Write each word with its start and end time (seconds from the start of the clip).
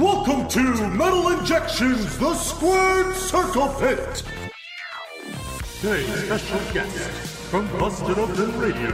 Welcome 0.00 0.48
to 0.48 0.88
Metal 0.88 1.28
Injections, 1.28 2.16
the 2.16 2.32
Squared 2.32 3.14
Circle 3.14 3.68
Pit. 3.78 4.22
Today's 5.82 6.24
special 6.24 6.58
guest 6.72 7.10
from 7.50 7.68
Busted 7.78 8.18
Open 8.18 8.58
Radio, 8.58 8.92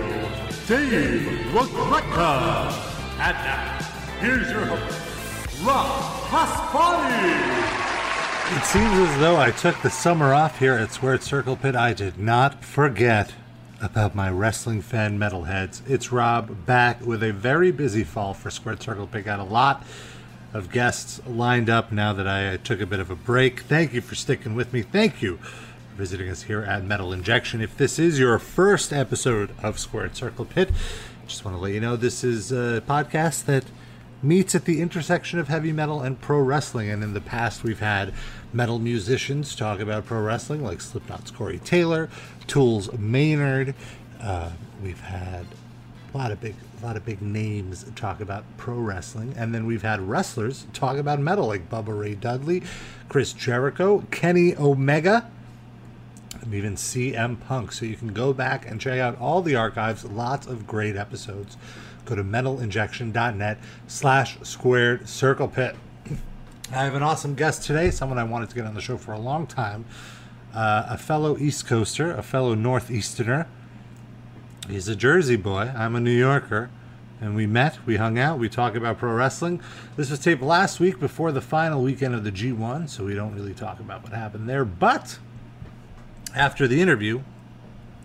Dave 0.67 1.23
LaGreca. 1.53 2.73
And 3.21 3.37
now, 3.37 3.79
here's 4.19 4.51
your 4.51 4.65
host, 4.65 5.65
Rob 5.65 5.87
Pasbani. 6.25 7.37
It 8.59 8.65
seems 8.65 9.09
as 9.09 9.21
though 9.21 9.37
I 9.37 9.53
took 9.53 9.81
the 9.83 9.91
summer 9.91 10.35
off 10.35 10.59
here 10.59 10.75
at 10.75 10.91
Squared 10.91 11.23
Circle 11.23 11.55
Pit. 11.55 11.77
I 11.77 11.93
did 11.93 12.19
not 12.19 12.65
forget 12.65 13.33
about 13.81 14.17
my 14.17 14.29
wrestling 14.29 14.83
fan 14.83 15.21
metalheads. 15.21 15.89
It's 15.89 16.11
Rob 16.11 16.67
back 16.67 17.01
with 17.07 17.23
a 17.23 17.33
very 17.33 17.71
busy 17.71 18.03
fall 18.03 18.35
for 18.35 18.51
Squared 18.51 18.83
Circle 18.83 19.07
Pit. 19.07 19.25
Got 19.25 19.39
a 19.39 19.45
lot 19.45 19.85
of 20.57 20.71
guests 20.71 21.21
lined 21.27 21.69
up 21.69 21.93
now 21.93 22.13
that 22.15 22.27
I 22.27 22.57
took 22.57 22.81
a 22.81 22.87
bit 22.87 22.99
of 22.99 23.11
a 23.11 23.15
break. 23.15 23.61
Thank 23.61 23.93
you 23.93 24.01
for 24.01 24.15
sticking 24.15 24.55
with 24.55 24.73
me. 24.73 24.83
Thank 24.83 25.21
you 25.21 25.37
for 25.37 25.97
visiting 25.97 26.31
us 26.31 26.45
here 26.45 26.63
at 26.63 26.85
Metal 26.85 27.13
Injection. 27.13 27.61
If 27.61 27.77
this 27.77 27.99
is 27.99 28.19
your 28.19 28.39
first 28.39 28.93
episode 28.93 29.51
of 29.63 29.79
Squared 29.79 30.17
Circle 30.17 30.47
Pit, 30.47 30.71
just 31.27 31.45
want 31.45 31.57
to 31.57 31.61
let 31.61 31.73
you 31.73 31.81
know 31.81 31.97
this 31.97 32.25
is 32.25 32.53
a 32.53 32.83
podcast 32.89 33.45
that 33.45 33.65
meets 34.23 34.55
at 34.55 34.65
the 34.65 34.81
intersection 34.81 35.39
of 35.39 35.49
heavy 35.49 35.73
metal 35.73 36.01
and 36.01 36.21
pro 36.21 36.41
wrestling. 36.41 36.89
And 36.89 37.03
in 37.03 37.13
the 37.13 37.21
past, 37.21 37.63
we've 37.63 37.81
had 37.81 38.15
metal 38.53 38.79
musicians 38.79 39.55
talk 39.55 39.81
about 39.81 40.07
pro 40.07 40.21
wrestling, 40.23 40.63
like 40.65 40.81
Slipknot's 40.81 41.31
Corey 41.31 41.59
Taylor, 41.59 42.09
Tool's 42.47 42.91
Maynard. 42.93 43.75
Uh, 44.21 44.53
we've 44.83 45.01
had 45.01 45.47
a 46.15 46.17
lot 46.17 46.31
of 46.33 46.41
big, 46.41 46.55
a 46.81 46.87
lot 46.87 46.97
of 46.97 47.05
big 47.05 47.23
names 47.23 47.87
talk 47.95 48.21
about 48.21 48.45
pro 48.57 48.75
wrestling, 48.75 49.35
and 49.37 49.55
then 49.55 49.67
we've 49.67 49.83
had 49.83 50.01
wrestlers 50.01 50.67
talk 50.73 50.97
about 50.97 51.19
metal, 51.19 51.47
like 51.47 51.71
Bubba 51.71 51.99
Ray 51.99 52.15
Dudley, 52.15 52.63
Chris 53.09 53.33
Jericho, 53.33 54.05
Kenny 54.11 54.57
Omega, 54.57 55.31
and 56.41 56.55
even 56.55 56.75
CM 56.75 57.41
Punk. 57.41 57.73
So 57.73 57.87
you 57.87 57.97
can 57.97 58.13
go 58.13 58.33
back 58.33 58.69
and 58.69 58.81
check 58.81 58.99
out 58.99 59.19
all 59.19 59.43
the 59.43 59.57
archives. 59.57 60.05
Lots 60.05 60.47
of 60.47 60.67
great 60.67 60.97
episodes. 60.97 61.57
Go 62.05 62.15
to 62.15 62.23
metalinjection.net 62.23 63.59
slash 63.87 64.39
squared 64.43 65.09
circle 65.09 65.49
pit. 65.49 65.77
I 66.73 66.85
have 66.85 66.95
an 66.95 67.03
awesome 67.03 67.35
guest 67.35 67.63
today, 67.63 67.91
someone 67.91 68.19
I 68.19 68.25
wanted 68.25 68.49
to 68.51 68.55
get 68.55 68.65
on 68.65 68.75
the 68.75 68.81
show 68.81 68.97
for 68.97 69.13
a 69.13 69.19
long 69.19 69.47
time. 69.47 69.85
Uh, 70.55 70.87
a 70.89 70.99
fellow 70.99 71.37
East 71.39 71.67
Coaster, 71.67 72.13
a 72.13 72.23
fellow 72.23 72.55
Northeasterner. 72.55 73.47
He's 74.69 74.89
a 74.89 74.97
Jersey 74.97 75.37
boy. 75.37 75.73
I'm 75.77 75.95
a 75.95 76.01
New 76.01 76.17
Yorker. 76.17 76.71
And 77.21 77.35
we 77.35 77.47
met, 77.47 77.79
we 77.87 77.97
hung 77.97 78.19
out, 78.19 78.39
we 78.39 78.49
talked 78.51 78.77
about 78.77 78.99
pro 78.99 79.13
wrestling. 79.13 79.61
This 79.97 80.11
was 80.11 80.19
taped 80.19 80.43
last 80.43 80.81
week 80.81 81.01
before 81.01 81.33
the 81.33 81.41
final 81.41 81.83
weekend 81.83 82.15
of 82.15 82.25
the 82.25 82.33
G1, 82.33 82.91
so 82.91 83.05
we 83.05 83.15
don't 83.15 83.35
really 83.35 83.55
talk 83.55 83.81
about 83.81 84.03
what 84.03 84.13
happened 84.13 84.49
there. 84.49 84.67
But 84.67 85.19
after 86.35 86.69
the 86.69 86.83
interview, 86.83 87.23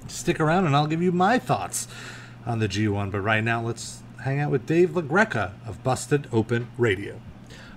stick 0.07 0.39
around 0.39 0.65
and 0.65 0.75
I'll 0.75 0.87
give 0.87 1.01
you 1.01 1.11
my 1.11 1.39
thoughts 1.39 1.89
on 2.45 2.59
the 2.59 2.69
G1. 2.69 3.11
But 3.11 3.19
right 3.19 3.43
now, 3.43 3.61
let's 3.61 4.01
hang 4.23 4.39
out 4.39 4.51
with 4.51 4.65
Dave 4.65 4.91
LaGreca 4.91 5.51
of 5.67 5.83
Busted 5.83 6.27
Open 6.31 6.67
Radio. 6.77 7.19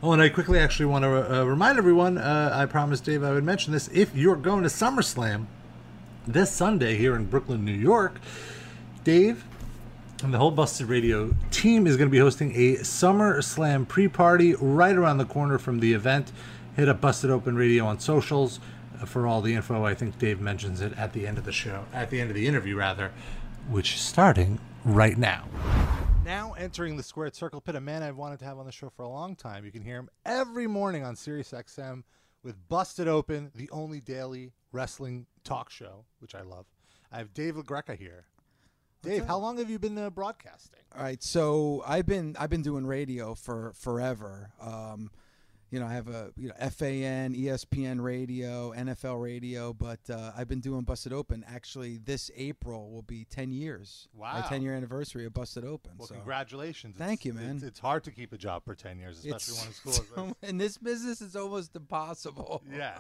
Oh, 0.05 0.13
and 0.13 0.23
I 0.23 0.29
quickly 0.29 0.61
actually 0.61 0.87
want 0.87 1.03
to 1.03 1.41
uh, 1.41 1.45
remind 1.45 1.79
everyone 1.79 2.17
uh, 2.17 2.51
I 2.53 2.67
promised 2.67 3.05
Dave 3.05 3.25
I 3.25 3.33
would 3.33 3.45
mention 3.45 3.73
this. 3.73 3.89
If 3.89 4.15
you're 4.15 4.37
going 4.37 4.63
to 4.63 4.69
SummerSlam 4.69 5.47
this 6.27 6.53
Sunday 6.53 6.97
here 6.97 7.17
in 7.17 7.25
Brooklyn, 7.25 7.65
New 7.65 7.73
York, 7.73 8.21
Dave 9.05 9.45
and 10.23 10.33
the 10.33 10.39
whole 10.39 10.51
Busted 10.51 10.87
Radio 10.87 11.35
team 11.51 11.87
is 11.87 11.99
going 11.99 12.09
to 12.09 12.11
be 12.13 12.19
hosting 12.19 12.57
a 12.57 12.77
Summer 12.77 13.43
Slam 13.43 13.85
pre 13.85 14.09
party 14.09 14.55
right 14.55 14.97
around 14.97 15.19
the 15.19 15.27
corner 15.27 15.59
from 15.59 15.81
the 15.81 15.93
event. 15.93 16.33
Hit 16.75 16.89
up 16.89 17.03
Busted 17.03 17.31
Open 17.31 17.55
Radio 17.55 17.85
on 17.85 18.01
socials 18.01 18.61
uh, 18.99 19.05
for 19.05 19.27
all 19.27 19.43
the 19.43 19.55
info. 19.55 19.85
I 19.85 19.93
think 19.93 20.19
Dave 20.19 20.41
mentions 20.41 20.81
it 20.81 20.97
at 20.97 21.13
the 21.13 21.27
end 21.27 21.37
of 21.37 21.45
the 21.45 21.53
show, 21.53 21.85
at 21.93 22.09
the 22.09 22.19
end 22.19 22.31
of 22.31 22.35
the 22.35 22.47
interview, 22.47 22.77
rather, 22.77 23.13
which 23.69 23.95
is 23.95 24.01
starting 24.01 24.59
right 24.87 25.19
now. 25.19 25.45
Now 26.25 26.55
entering 26.55 26.97
the 26.97 27.03
Squared 27.03 27.35
Circle 27.35 27.61
Pit, 27.61 27.75
a 27.75 27.81
man 27.83 28.03
I've 28.03 28.17
wanted 28.17 28.39
to 28.39 28.47
have 28.47 28.59
on 28.59 28.65
the 28.65 28.73
show 28.73 28.89
for 28.89 29.03
a 29.03 29.09
long 29.09 29.37
time. 29.37 29.67
You 29.67 29.71
can 29.71 29.83
hear 29.83 29.97
him 29.97 30.09
every 30.25 30.67
morning 30.67 31.05
on 31.05 31.15
Sirius 31.15 31.51
XM 31.51 32.05
with 32.43 32.57
Busted 32.71 33.07
Open, 33.07 33.51
the 33.55 33.69
only 33.71 34.01
daily 34.01 34.53
wrestling 34.73 35.27
talk 35.45 35.69
show, 35.69 36.07
which 36.21 36.35
I 36.35 36.41
love. 36.41 36.65
I 37.13 37.19
have 37.19 37.35
Dave 37.35 37.57
LaGreca 37.57 37.99
here. 37.99 38.25
Dave, 39.05 39.27
how 39.27 39.39
long 39.39 39.59
have 39.59 39.71
you 39.71 39.79
been 39.79 39.97
uh, 39.99 40.11
broadcasting? 40.11 40.81
All 40.97 41.03
right, 41.03 41.23
so 41.23 41.83
I've 41.87 42.07
been 42.07 42.37
I've 42.39 42.51
been 42.51 42.63
doing 42.63 42.87
radio 42.87 43.35
for 43.35 43.73
forever. 43.75 44.51
Um, 44.61 45.11
you 45.71 45.81
know, 45.81 45.87
I 45.87 45.93
have 45.95 46.07
a 46.09 46.31
you 46.37 46.49
know 46.49 46.55
FAN, 46.71 47.35
ESPN 47.35 48.01
radio, 48.01 48.73
NFL 48.73 49.21
radio, 49.21 49.73
but 49.73 49.99
uh, 50.09 50.31
I've 50.37 50.47
been 50.47 50.61
doing 50.61 50.83
Busted 50.83 51.13
Open. 51.13 51.45
Actually, 51.49 51.97
this 51.99 52.31
April 52.37 52.91
will 52.93 53.03
be 53.03 53.25
ten 53.25 53.51
years. 53.51 54.07
Wow. 54.15 54.35
my 54.41 54.47
ten 54.47 54.63
year 54.63 54.75
anniversary 54.75 55.25
of 55.27 55.33
Busted 55.35 55.65
Open. 55.65 55.93
Well, 55.99 56.07
so. 56.07 56.15
congratulations. 56.15 56.95
Thank 56.97 57.27
It's- 57.27 57.27
you, 57.27 57.33
man. 57.47 57.57
It's, 57.57 57.65
it's 57.65 57.81
hard 57.81 58.05
to 58.05 58.13
keep 58.13 58.33
a 58.33 58.39
job 58.39 58.65
for 58.65 58.75
10 58.77 58.99
years, 58.99 59.19
especially 59.19 59.55
It's 59.55 59.59
one 59.59 59.67
in 59.67 59.73
school. 60.05 60.27
so- 60.43 60.47
in 60.49 60.59
this 60.65 60.79
business, 60.79 61.21
it's 61.21 61.35
almost 61.35 61.75
impossible. 61.75 62.63
yeah. 62.73 62.99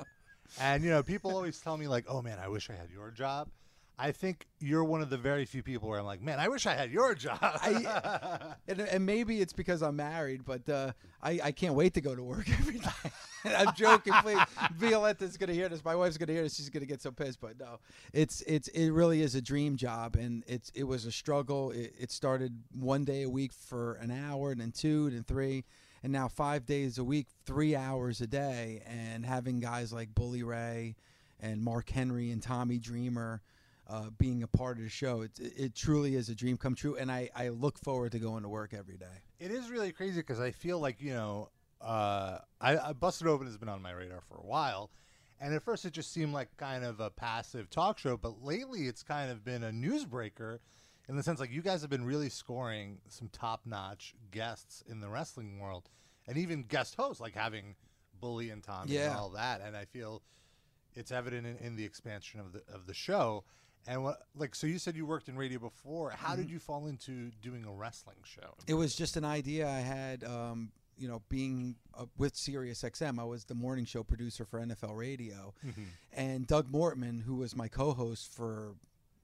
And, 0.61 0.83
you 0.83 0.91
know, 0.91 1.03
people 1.03 1.31
always 1.35 1.59
tell 1.61 1.77
me, 1.77 1.87
like, 1.89 2.05
oh, 2.09 2.23
man, 2.23 2.39
I 2.39 2.49
wish 2.49 2.69
I 2.71 2.75
had 2.75 2.91
your 2.91 3.11
job. 3.11 3.49
I 3.97 4.11
think 4.11 4.47
you're 4.59 4.83
one 4.83 5.03
of 5.03 5.11
the 5.11 5.17
very 5.17 5.45
few 5.45 5.63
people 5.63 5.89
where 5.89 6.01
I'm 6.01 6.05
like, 6.05 6.21
man, 6.21 6.41
I 6.41 6.49
wish 6.49 6.67
I 6.67 6.75
had 6.75 6.91
your 6.91 7.15
job. 7.15 7.39
I, 7.41 8.55
and, 8.69 8.81
and 8.81 9.07
maybe 9.07 9.41
it's 9.41 9.53
because 9.53 9.83
I'm 9.83 9.97
married, 9.97 10.45
but 10.45 10.69
uh, 10.69 10.93
I, 11.23 11.39
I 11.45 11.53
can't 11.53 11.75
wait 11.75 11.95
to 11.95 12.01
go 12.01 12.15
to 12.15 12.23
work 12.23 12.49
every 12.59 12.79
day. 12.79 13.55
I'm 13.57 13.75
joking. 13.75 14.13
Please, 14.15 14.39
Violetta's 14.77 15.37
gonna 15.37 15.53
hear 15.53 15.69
this. 15.69 15.85
My 15.85 15.95
wife's 15.95 16.17
gonna 16.17 16.33
hear 16.33 16.43
this. 16.43 16.57
She's 16.57 16.71
gonna 16.71 16.87
get 16.87 17.03
so 17.03 17.13
pissed. 17.13 17.41
But 17.41 17.61
no, 17.61 17.79
it's 18.13 18.41
it's 18.43 18.69
it 18.69 18.91
really 18.91 19.23
is 19.23 19.35
a 19.35 19.43
dream 19.43 19.77
job, 19.77 20.17
and 20.17 20.43
it's 20.47 20.71
it 20.75 20.85
was 20.85 21.05
a 21.05 21.13
struggle. 21.13 21.71
It, 21.71 21.95
it 21.99 22.11
started 22.11 22.63
one 22.73 23.05
day 23.05 23.23
a 23.23 23.31
week 23.31 23.53
for 23.53 23.95
an 23.95 24.11
hour, 24.11 24.51
and 24.51 24.61
then 24.61 24.73
two, 24.73 25.07
and 25.07 25.17
then 25.17 25.25
three, 25.25 25.65
and 26.03 26.13
now 26.13 26.27
five 26.27 26.67
days 26.67 26.99
a 26.99 27.05
week, 27.05 27.29
three 27.45 27.77
hours 27.77 28.21
a 28.21 28.27
day, 28.27 28.83
and 28.87 29.25
having 29.25 29.61
guys 29.61 29.93
like 29.93 30.15
Bully 30.15 30.43
Ray 30.43 30.97
and 31.39 31.63
Mark 31.63 31.91
Henry 31.91 32.31
and 32.31 32.43
Tommy 32.43 32.79
Dreamer 32.79 33.43
uh, 33.89 34.11
being 34.19 34.43
a 34.43 34.47
part 34.47 34.79
of 34.79 34.85
the 34.85 34.91
show. 34.91 35.23
It, 35.23 35.33
it 35.39 35.75
truly 35.75 36.15
is 36.15 36.29
a 36.29 36.35
dream 36.35 36.57
come 36.57 36.75
true, 36.75 36.97
and 36.97 37.11
I, 37.11 37.31
I 37.35 37.49
look 37.49 37.79
forward 37.79 38.13
to 38.13 38.19
going 38.19 38.43
to 38.43 38.49
work 38.49 38.75
every 38.75 38.97
day. 38.97 39.23
it 39.39 39.51
is 39.51 39.71
really 39.71 39.93
crazy 39.93 40.21
because 40.21 40.41
I 40.41 40.51
feel 40.51 40.79
like, 40.79 41.01
you 41.01 41.13
know, 41.13 41.51
uh, 41.81 42.39
I, 42.61 42.79
I 42.79 42.93
Busted 42.95 43.27
Open 43.27 43.47
has 43.47 43.59
been 43.59 43.69
on 43.69 43.83
my 43.83 43.93
radar 43.93 44.23
for 44.23 44.37
a 44.37 44.47
while. 44.47 44.91
And 45.41 45.53
at 45.53 45.63
first, 45.63 45.85
it 45.85 45.93
just 45.93 46.13
seemed 46.13 46.33
like 46.33 46.57
kind 46.57 46.85
of 46.85 47.01
a 47.01 47.11
passive 47.11 47.69
talk 47.69 47.99
show, 47.99 48.17
but 48.17 48.43
lately, 48.43 48.87
it's 48.87 49.03
kind 49.03 49.31
of 49.31 49.45
been 49.45 49.65
a 49.65 49.71
newsbreaker 49.71 50.61
in 51.09 51.17
the 51.17 51.23
sense 51.23 51.41
like 51.41 51.51
you 51.51 51.61
guys 51.61 51.83
have 51.83 51.91
been 51.91 52.05
really 52.07 52.31
scoring 52.31 52.99
some 53.09 53.29
top-notch 53.29 54.15
guests 54.31 54.83
in 54.89 55.01
the 55.01 55.09
wrestling 55.09 55.59
world, 55.59 55.91
and 56.27 56.39
even 56.39 56.63
guest 56.63 56.95
hosts 56.95 57.21
like 57.21 57.35
having 57.35 57.75
Bully 58.21 58.49
and 58.49 58.63
Tommy 58.63 58.97
and 59.09 59.17
all 59.17 59.31
that. 59.31 59.61
And 59.61 59.77
I 59.77 59.85
feel 59.85 60.23
it's 60.95 61.13
evident 61.13 61.47
in, 61.47 61.57
in 61.59 61.77
the 61.77 61.85
expansion 61.85 62.41
of 62.41 62.53
the 62.53 62.63
of 62.73 62.87
the 62.87 62.95
show. 62.95 63.45
And 63.87 64.03
what 64.03 64.23
like 64.37 64.55
so 64.55 64.67
you 64.67 64.79
said 64.79 64.97
you 64.97 65.07
worked 65.07 65.29
in 65.29 65.37
radio 65.37 65.59
before. 65.59 66.11
How 66.11 66.35
did 66.37 66.51
you 66.51 66.59
fall 66.59 66.87
into 66.87 67.31
doing 67.43 67.65
a 67.67 67.73
wrestling 67.73 68.17
show? 68.25 68.55
It 68.67 68.75
was 68.75 68.95
just 68.95 69.17
an 69.17 69.25
idea 69.25 69.69
I 69.69 69.81
had. 69.81 70.25
Um, 70.25 70.73
you 70.97 71.09
know, 71.09 71.23
being 71.29 71.75
uh, 71.99 72.05
with 72.17 72.37
Sirius 72.37 72.83
XM, 72.83 73.19
I 73.19 73.25
was 73.25 73.45
the 73.45 73.55
morning 73.55 73.85
show 73.85 74.05
producer 74.05 74.45
for 74.45 74.61
NFL 74.61 74.97
Radio, 74.97 75.53
and 76.13 76.47
Doug 76.47 76.71
Mortman, 76.71 77.21
who 77.25 77.35
was 77.37 77.57
my 77.57 77.67
co-host 77.67 78.33
for 78.33 78.77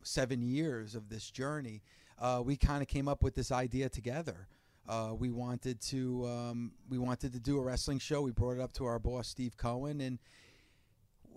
seven 0.02 0.42
years 0.42 0.96
of 0.96 1.08
this 1.08 1.30
journey, 1.30 1.82
uh, 2.18 2.42
we 2.44 2.56
kind 2.56 2.82
of 2.82 2.88
came 2.88 3.06
up 3.06 3.22
with 3.22 3.34
this 3.36 3.52
idea 3.52 3.88
together. 3.88 4.48
Uh, 4.88 5.14
we 5.16 5.30
wanted 5.30 5.80
to 5.80 6.26
um, 6.26 6.72
we 6.88 6.98
wanted 6.98 7.32
to 7.32 7.38
do 7.38 7.58
a 7.58 7.62
wrestling 7.62 8.00
show. 8.00 8.20
We 8.22 8.32
brought 8.32 8.56
it 8.56 8.60
up 8.60 8.72
to 8.74 8.84
our 8.84 8.98
boss 8.98 9.28
Steve 9.28 9.56
Cohen, 9.56 10.00
and 10.00 10.18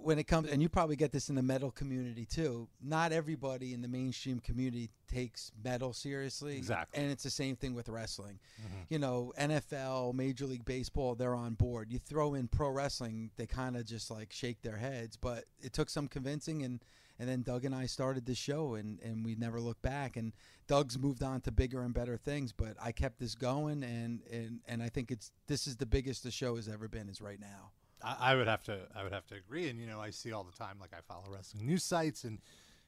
when 0.04 0.20
it 0.20 0.26
comes, 0.26 0.50
and 0.50 0.62
you 0.62 0.70
probably 0.70 0.96
get 0.96 1.12
this 1.12 1.30
in 1.30 1.36
the 1.36 1.42
metal 1.42 1.72
community 1.72 2.26
too. 2.26 2.68
Not 2.82 3.12
everybody 3.12 3.74
in 3.74 3.82
the 3.82 3.88
mainstream 3.88 4.40
community 4.40 4.90
takes 5.12 5.52
metal 5.64 5.94
seriously, 5.94 6.58
Exactly. 6.58 7.02
and 7.02 7.12
it's 7.12 7.24
the 7.24 7.30
same 7.30 7.56
thing 7.56 7.74
with 7.74 7.90
wrestling. 7.90 8.40
Mm-hmm. 8.62 8.82
You 8.90 9.00
know, 9.00 9.34
NFL, 9.40 10.14
Major 10.14 10.46
League 10.46 10.66
Baseball, 10.66 11.16
they're 11.16 11.36
on 11.36 11.54
board. 11.54 11.92
You 11.92 12.00
throw 12.00 12.34
in 12.34 12.48
pro 12.48 12.70
wrestling, 12.70 13.32
they 13.38 13.46
kind 13.46 13.76
of 13.76 13.86
just 13.86 14.12
like 14.12 14.32
shake 14.34 14.62
their 14.62 14.78
heads. 14.78 15.16
But 15.18 15.46
it 15.62 15.74
took 15.74 15.90
some 15.90 16.08
convincing, 16.08 16.64
and 16.64 16.84
and 17.20 17.30
then 17.30 17.44
Doug 17.44 17.64
and 17.64 17.76
I 17.76 17.86
started 17.86 18.26
this 18.26 18.38
show, 18.38 18.76
and 18.76 19.00
and 19.02 19.24
we 19.24 19.36
never 19.36 19.60
looked 19.62 19.82
back. 19.84 20.18
And 20.18 20.34
Doug's 20.68 20.98
moved 20.98 21.24
on 21.24 21.42
to 21.42 21.52
bigger 21.52 21.82
and 21.82 21.94
better 21.94 22.18
things, 22.18 22.52
but 22.52 22.76
I 22.82 22.92
kept 22.92 23.20
this 23.20 23.36
going, 23.36 23.84
and 23.84 24.22
and 24.32 24.60
and 24.68 24.82
I 24.84 24.90
think 24.90 25.12
it's 25.12 25.32
this 25.48 25.68
is 25.68 25.78
the 25.78 25.86
biggest 25.86 26.24
the 26.24 26.32
show 26.32 26.56
has 26.56 26.68
ever 26.68 26.88
been. 26.88 27.10
Is 27.10 27.22
right 27.22 27.40
now. 27.40 27.72
I, 28.04 28.32
I 28.32 28.36
would 28.36 28.48
have 28.48 28.64
to 28.64 28.80
I 28.96 29.04
would 29.04 29.14
have 29.14 29.26
to 29.28 29.36
agree. 29.36 29.70
And 29.70 29.80
you 29.80 29.88
know, 29.88 30.00
I 30.00 30.10
see 30.10 30.32
all 30.32 30.44
the 30.44 30.58
time 30.58 30.78
like 30.80 30.92
I 30.94 31.02
follow 31.08 31.26
wrestling 31.30 31.66
news 31.66 31.84
sites 31.84 32.24
and 32.24 32.40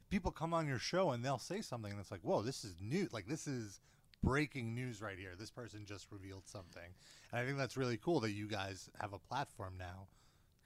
people 0.09 0.31
come 0.31 0.53
on 0.53 0.67
your 0.67 0.79
show 0.79 1.11
and 1.11 1.23
they'll 1.23 1.37
say 1.37 1.61
something 1.61 1.91
and 1.91 1.99
it's 1.99 2.11
like, 2.11 2.21
whoa, 2.21 2.41
this 2.41 2.63
is 2.63 2.75
new. 2.81 3.07
Like 3.11 3.27
this 3.27 3.47
is 3.47 3.79
breaking 4.23 4.73
news 4.73 5.01
right 5.01 5.17
here. 5.17 5.31
This 5.37 5.51
person 5.51 5.85
just 5.85 6.11
revealed 6.11 6.47
something, 6.47 6.95
and 7.31 7.41
I 7.41 7.45
think 7.45 7.57
that's 7.57 7.77
really 7.77 7.97
cool 7.97 8.19
that 8.21 8.31
you 8.31 8.47
guys 8.47 8.89
have 8.99 9.13
a 9.13 9.19
platform 9.19 9.75
now 9.77 10.07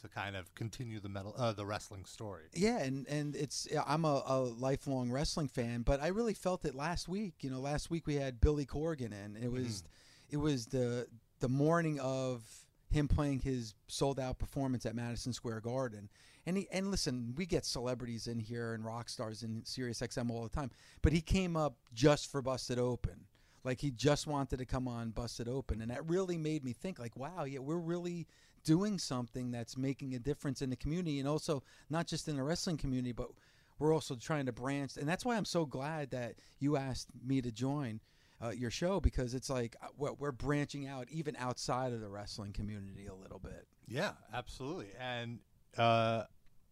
to 0.01 0.07
kind 0.07 0.36
of 0.36 0.54
continue 0.56 1.00
the 1.00 1.10
metal, 1.10 1.36
uh, 1.38 1.52
the 1.52 1.66
wrestling 1.66 2.06
story. 2.06 2.45
Yeah, 2.54 2.80
and 2.80 3.07
and 3.07 3.36
it's 3.36 3.68
yeah, 3.69 3.84
I'm 3.86 4.06
a, 4.06 4.24
a 4.25 4.40
lifelong 4.40 5.12
wrestling 5.12 5.50
fan, 5.50 5.81
but 5.81 6.02
I 6.02 6.07
really 6.07 6.34
felt 6.34 6.66
it 6.66 6.74
last 6.74 7.07
week. 7.07 7.36
You 7.42 7.50
know, 7.50 7.60
last 7.60 7.90
week 7.90 8.07
we 8.07 8.16
had 8.16 8.40
Billy 8.40 8.66
Corgan 8.66 9.12
in. 9.12 9.38
It 9.42 9.52
was 9.52 9.84
it 10.30 10.38
was 10.38 10.68
the 10.68 11.07
the 11.40 11.50
morning 11.50 12.00
of 12.00 12.44
him 12.90 13.08
playing 13.08 13.40
his 13.40 13.76
sold 13.88 14.20
out 14.20 14.40
performance 14.40 14.86
at 14.86 14.96
Madison 14.96 15.34
Square 15.34 15.62
Garden. 15.62 16.10
And 16.46 16.58
he 16.58 16.68
and 16.72 16.90
listen, 16.90 17.34
we 17.38 17.46
get 17.46 17.66
celebrities 17.66 18.28
in 18.28 18.40
here 18.40 18.74
and 18.74 18.84
rock 18.84 19.10
stars 19.10 19.44
in 19.44 19.64
Sirius 19.66 20.02
XM 20.02 20.32
all 20.32 20.44
the 20.44 20.50
time, 20.50 20.72
but 21.02 21.14
he 21.14 21.22
came 21.22 21.56
up 21.56 21.76
just 21.94 22.32
for 22.32 22.42
Busted 22.42 22.80
Open. 22.80 23.26
Like 23.64 23.82
he 23.82 23.92
just 23.92 24.26
wanted 24.26 24.58
to 24.58 24.66
come 24.66 24.88
on 24.88 25.12
Busted 25.12 25.48
Open, 25.48 25.82
and 25.82 25.92
that 25.92 26.10
really 26.10 26.38
made 26.38 26.64
me 26.64 26.74
think, 26.74 26.98
like, 26.98 27.18
wow, 27.18 27.44
yeah, 27.44 27.60
we're 27.60 27.76
really 27.76 28.26
doing 28.64 28.98
something 28.98 29.52
that's 29.52 29.78
making 29.78 30.16
a 30.16 30.20
difference 30.20 30.62
in 30.62 30.70
the 30.70 30.76
community, 30.76 31.20
and 31.20 31.28
also 31.28 31.62
not 31.90 32.08
just 32.08 32.28
in 32.28 32.38
the 32.38 32.44
wrestling 32.44 32.78
community, 32.78 33.12
but 33.12 33.30
we're 33.78 33.94
also 33.94 34.16
trying 34.16 34.46
to 34.46 34.52
branch. 34.52 34.98
And 34.98 35.08
that's 35.08 35.26
why 35.26 35.36
I'm 35.36 35.46
so 35.46 35.66
glad 35.66 36.12
that 36.12 36.36
you 36.60 36.78
asked 36.78 37.10
me 37.26 37.42
to 37.42 37.52
join 37.52 38.00
uh, 38.42 38.50
your 38.50 38.72
show 38.72 39.00
because 39.00 39.34
it's 39.34 39.50
like 39.50 39.76
uh, 39.82 39.88
we're, 39.98 40.14
we're 40.14 40.32
branching 40.32 40.88
out 40.88 41.08
even 41.12 41.36
outside 41.38 41.94
of 41.94 42.02
the 42.02 42.10
wrestling 42.10 42.54
community 42.54 43.08
a 43.08 43.14
little 43.14 43.40
bit. 43.40 43.68
Yeah, 43.88 44.12
absolutely. 44.34 44.90
And 45.00 45.40
uh, 45.78 46.24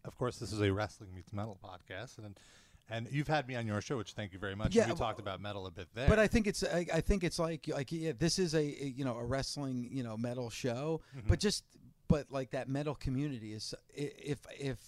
of 0.05 0.17
course, 0.17 0.37
this 0.37 0.51
is 0.51 0.61
a 0.61 0.71
wrestling 0.71 1.13
meets 1.13 1.33
metal 1.33 1.57
podcast, 1.63 2.17
and 2.17 2.37
and 2.89 3.07
you've 3.11 3.27
had 3.27 3.47
me 3.47 3.55
on 3.55 3.67
your 3.67 3.81
show, 3.81 3.97
which 3.97 4.13
thank 4.13 4.31
you 4.31 4.39
very 4.39 4.55
much. 4.55 4.73
Yeah, 4.73 4.85
we 4.85 4.91
well- 4.91 4.97
talked 4.97 5.19
about 5.19 5.41
metal 5.41 5.67
a 5.67 5.71
bit 5.71 5.87
there. 5.93 6.07
But 6.07 6.19
I 6.19 6.27
think 6.27 6.47
it's 6.47 6.63
I, 6.63 6.85
I 6.93 7.01
think 7.01 7.23
it's 7.23 7.39
like 7.39 7.67
like 7.67 7.91
yeah, 7.91 8.13
this 8.17 8.39
is 8.39 8.53
a, 8.53 8.59
a, 8.59 8.93
you 8.95 9.03
know 9.03 9.17
a 9.17 9.25
wrestling 9.25 9.89
you 9.91 10.03
know 10.03 10.15
metal 10.17 10.49
show, 10.49 11.01
but 11.27 11.39
just 11.39 11.63
but 12.07 12.31
like 12.31 12.51
that 12.51 12.69
metal 12.69 12.95
community 12.95 13.53
is 13.53 13.73
if 13.93 14.45
if 14.57 14.79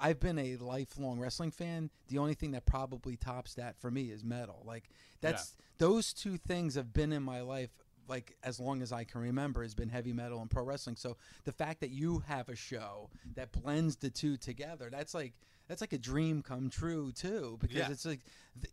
I've 0.00 0.20
been 0.20 0.38
a 0.38 0.56
lifelong 0.56 1.18
wrestling 1.18 1.50
fan, 1.50 1.90
the 2.08 2.18
only 2.18 2.34
thing 2.34 2.52
that 2.52 2.66
probably 2.66 3.16
tops 3.16 3.54
that 3.54 3.80
for 3.80 3.90
me 3.90 4.10
is 4.10 4.24
metal. 4.24 4.62
Like 4.64 4.88
that's 5.20 5.56
those 5.78 6.12
two 6.12 6.36
things 6.36 6.74
have 6.74 6.92
been 6.92 7.12
in 7.12 7.22
my 7.22 7.40
life 7.40 7.70
like 8.08 8.36
as 8.42 8.58
long 8.58 8.80
as 8.80 8.90
I 8.90 9.04
can 9.04 9.20
remember 9.20 9.62
has 9.62 9.74
been 9.74 9.90
heavy 9.90 10.12
metal 10.14 10.40
and 10.40 10.50
pro 10.50 10.62
wrestling. 10.64 10.96
So 10.96 11.16
the 11.44 11.52
fact 11.52 11.80
that 11.80 11.90
you 11.90 12.20
have 12.26 12.48
a 12.48 12.56
show 12.56 13.10
that 13.34 13.52
blends 13.52 13.96
the 13.96 14.08
two 14.10 14.36
together, 14.36 14.88
that's 14.90 15.12
like 15.14 15.34
that's 15.68 15.80
like 15.82 15.92
a 15.92 15.98
dream 15.98 16.42
come 16.42 16.70
true 16.70 17.12
too 17.12 17.58
because 17.60 17.76
Yeah. 17.76 17.90
it's 17.90 18.06
like 18.06 18.20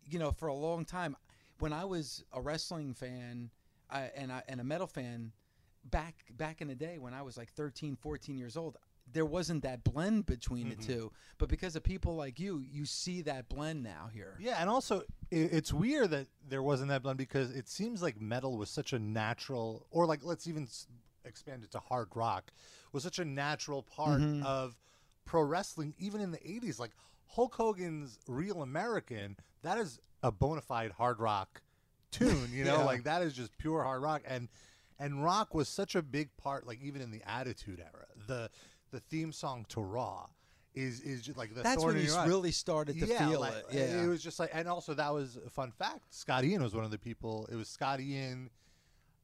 you 0.10 0.20
know 0.20 0.32
for 0.32 0.48
a 0.48 0.54
long 0.54 0.86
time 0.86 1.18
when 1.60 1.74
I 1.74 1.86
was 1.86 2.24
a 2.32 2.42
wrestling 2.42 2.94
fan 2.94 3.50
I, 3.90 4.10
and 4.16 4.32
I, 4.32 4.42
and 4.48 4.60
a 4.62 4.64
metal 4.64 4.88
fan 4.88 5.34
back 5.84 6.16
back 6.32 6.62
in 6.62 6.68
the 6.68 6.76
day 6.76 6.98
when 6.98 7.14
I 7.14 7.22
was 7.22 7.38
like 7.38 7.52
13 7.54 7.96
14 7.96 8.38
years 8.38 8.56
old 8.58 8.78
there 9.12 9.26
wasn't 9.26 9.64
that 9.64 9.84
blend 9.84 10.26
between 10.26 10.70
the 10.70 10.76
two 10.76 11.12
but 11.38 11.48
because 11.48 11.76
of 11.76 11.84
people 11.84 12.16
like 12.16 12.40
you 12.40 12.60
you 12.72 12.86
see 12.86 13.22
that 13.22 13.48
blend 13.48 13.84
now 13.84 14.10
here 14.14 14.36
Yeah, 14.40 14.58
and 14.60 14.70
also 14.70 15.00
i 15.02 15.04
it's 15.32 15.72
weird 15.72 16.10
that 16.12 16.28
there 16.48 16.64
wasn't 16.64 16.90
that 16.90 17.02
blend 17.04 17.18
because 17.18 17.52
it 17.52 17.68
seems 17.68 18.02
like 18.02 18.20
metal 18.20 18.58
was 18.58 18.70
such 18.70 18.94
a 18.94 19.00
natural, 19.00 19.86
or 19.92 20.06
like 20.06 20.22
let's 20.24 20.48
even 20.48 20.68
expand 21.24 21.64
it 21.64 21.72
to 21.72 21.80
hard 21.80 22.10
rock, 22.16 22.52
was 22.92 23.04
such 23.04 23.20
a 23.20 23.26
natural 23.26 23.84
part 23.84 24.22
Mm-hmm. 24.22 24.46
of 24.46 24.76
pro 25.26 25.42
wrestling, 25.42 25.94
even 25.98 26.22
in 26.22 26.32
the 26.32 26.38
'80s. 26.40 26.78
Like 26.80 26.92
Hulk 27.28 27.56
Hogan's 27.56 28.20
"Real 28.28 28.62
American," 28.62 29.36
that 29.64 29.78
is 29.78 30.00
a 30.24 30.32
bona 30.32 30.62
fide 30.62 30.92
hard 30.92 31.20
rock 31.20 31.62
tune. 32.12 32.52
You 32.54 32.64
know, 32.70 32.80
Yeah. 32.80 32.84
like 32.86 33.04
that 33.06 33.22
is 33.24 33.34
just 33.34 33.58
pure 33.58 33.84
hard 33.84 34.02
rock, 34.02 34.22
and 34.26 34.48
and 35.00 35.24
rock 35.24 35.54
was 35.54 35.68
such 35.68 35.96
a 35.96 36.02
big 36.02 36.36
part. 36.38 36.66
Like 36.68 36.80
even 36.82 37.02
in 37.02 37.12
the 37.12 37.24
Attitude 37.28 37.80
Era, 37.80 38.06
the 38.28 38.50
the 38.96 39.02
theme 39.02 39.32
song 39.34 39.66
to 39.70 39.82
Raw. 39.82 40.28
Is, 40.74 41.00
is 41.02 41.22
just 41.22 41.38
like 41.38 41.56
the 41.56 41.62
that's 41.62 41.82
when 41.82 41.96
you 41.96 42.14
really 42.26 42.52
started 42.52 43.00
to 43.00 43.06
yeah, 43.06 43.30
feel 43.30 43.40
like, 43.40 43.54
it 43.54 43.66
yeah 43.72 44.04
It 44.04 44.08
was 44.08 44.22
just 44.22 44.40
like, 44.42 44.50
and 44.54 44.68
also 44.68 44.94
that 44.94 45.14
was 45.14 45.38
a 45.46 45.50
fun 45.50 45.72
fact. 45.72 46.14
Scott 46.14 46.44
Ian 46.44 46.62
was 46.62 46.76
one 46.76 46.84
of 46.84 46.92
the 46.92 46.98
people. 46.98 47.48
It 47.50 47.56
was 47.56 47.70
Scott 47.70 48.02
Ian, 48.02 48.50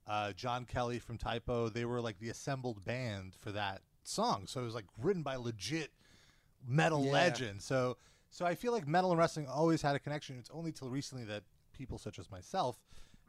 uh, 0.07 0.31
John 0.31 0.63
Kelly 0.63 0.97
from 1.00 1.18
Type 1.18 1.50
O. 1.50 1.68
They 1.68 1.83
were 1.83 2.00
like 2.00 2.19
the 2.19 2.29
assembled 2.29 2.85
band 2.85 3.33
for 3.35 3.51
that 3.51 3.81
song. 4.03 4.44
So 4.47 4.62
it 4.62 4.63
was 4.63 4.75
like 4.75 4.85
written 4.97 5.23
by 5.23 5.35
legit 5.35 5.91
metal 6.65 7.03
Yeah. 7.03 7.12
legends. 7.12 7.65
So, 7.65 7.97
so 8.29 8.45
I 8.45 8.56
feel 8.56 8.71
like 8.71 8.88
metal 8.88 9.12
and 9.12 9.19
wrestling 9.19 9.47
always 9.47 9.81
had 9.81 9.94
a 9.94 10.00
connection. 10.00 10.38
It's 10.39 10.50
only 10.53 10.71
till 10.71 10.89
recently 10.89 11.25
that 11.25 11.44
people 11.73 11.97
such 11.97 12.18
as 12.18 12.31
myself 12.31 12.79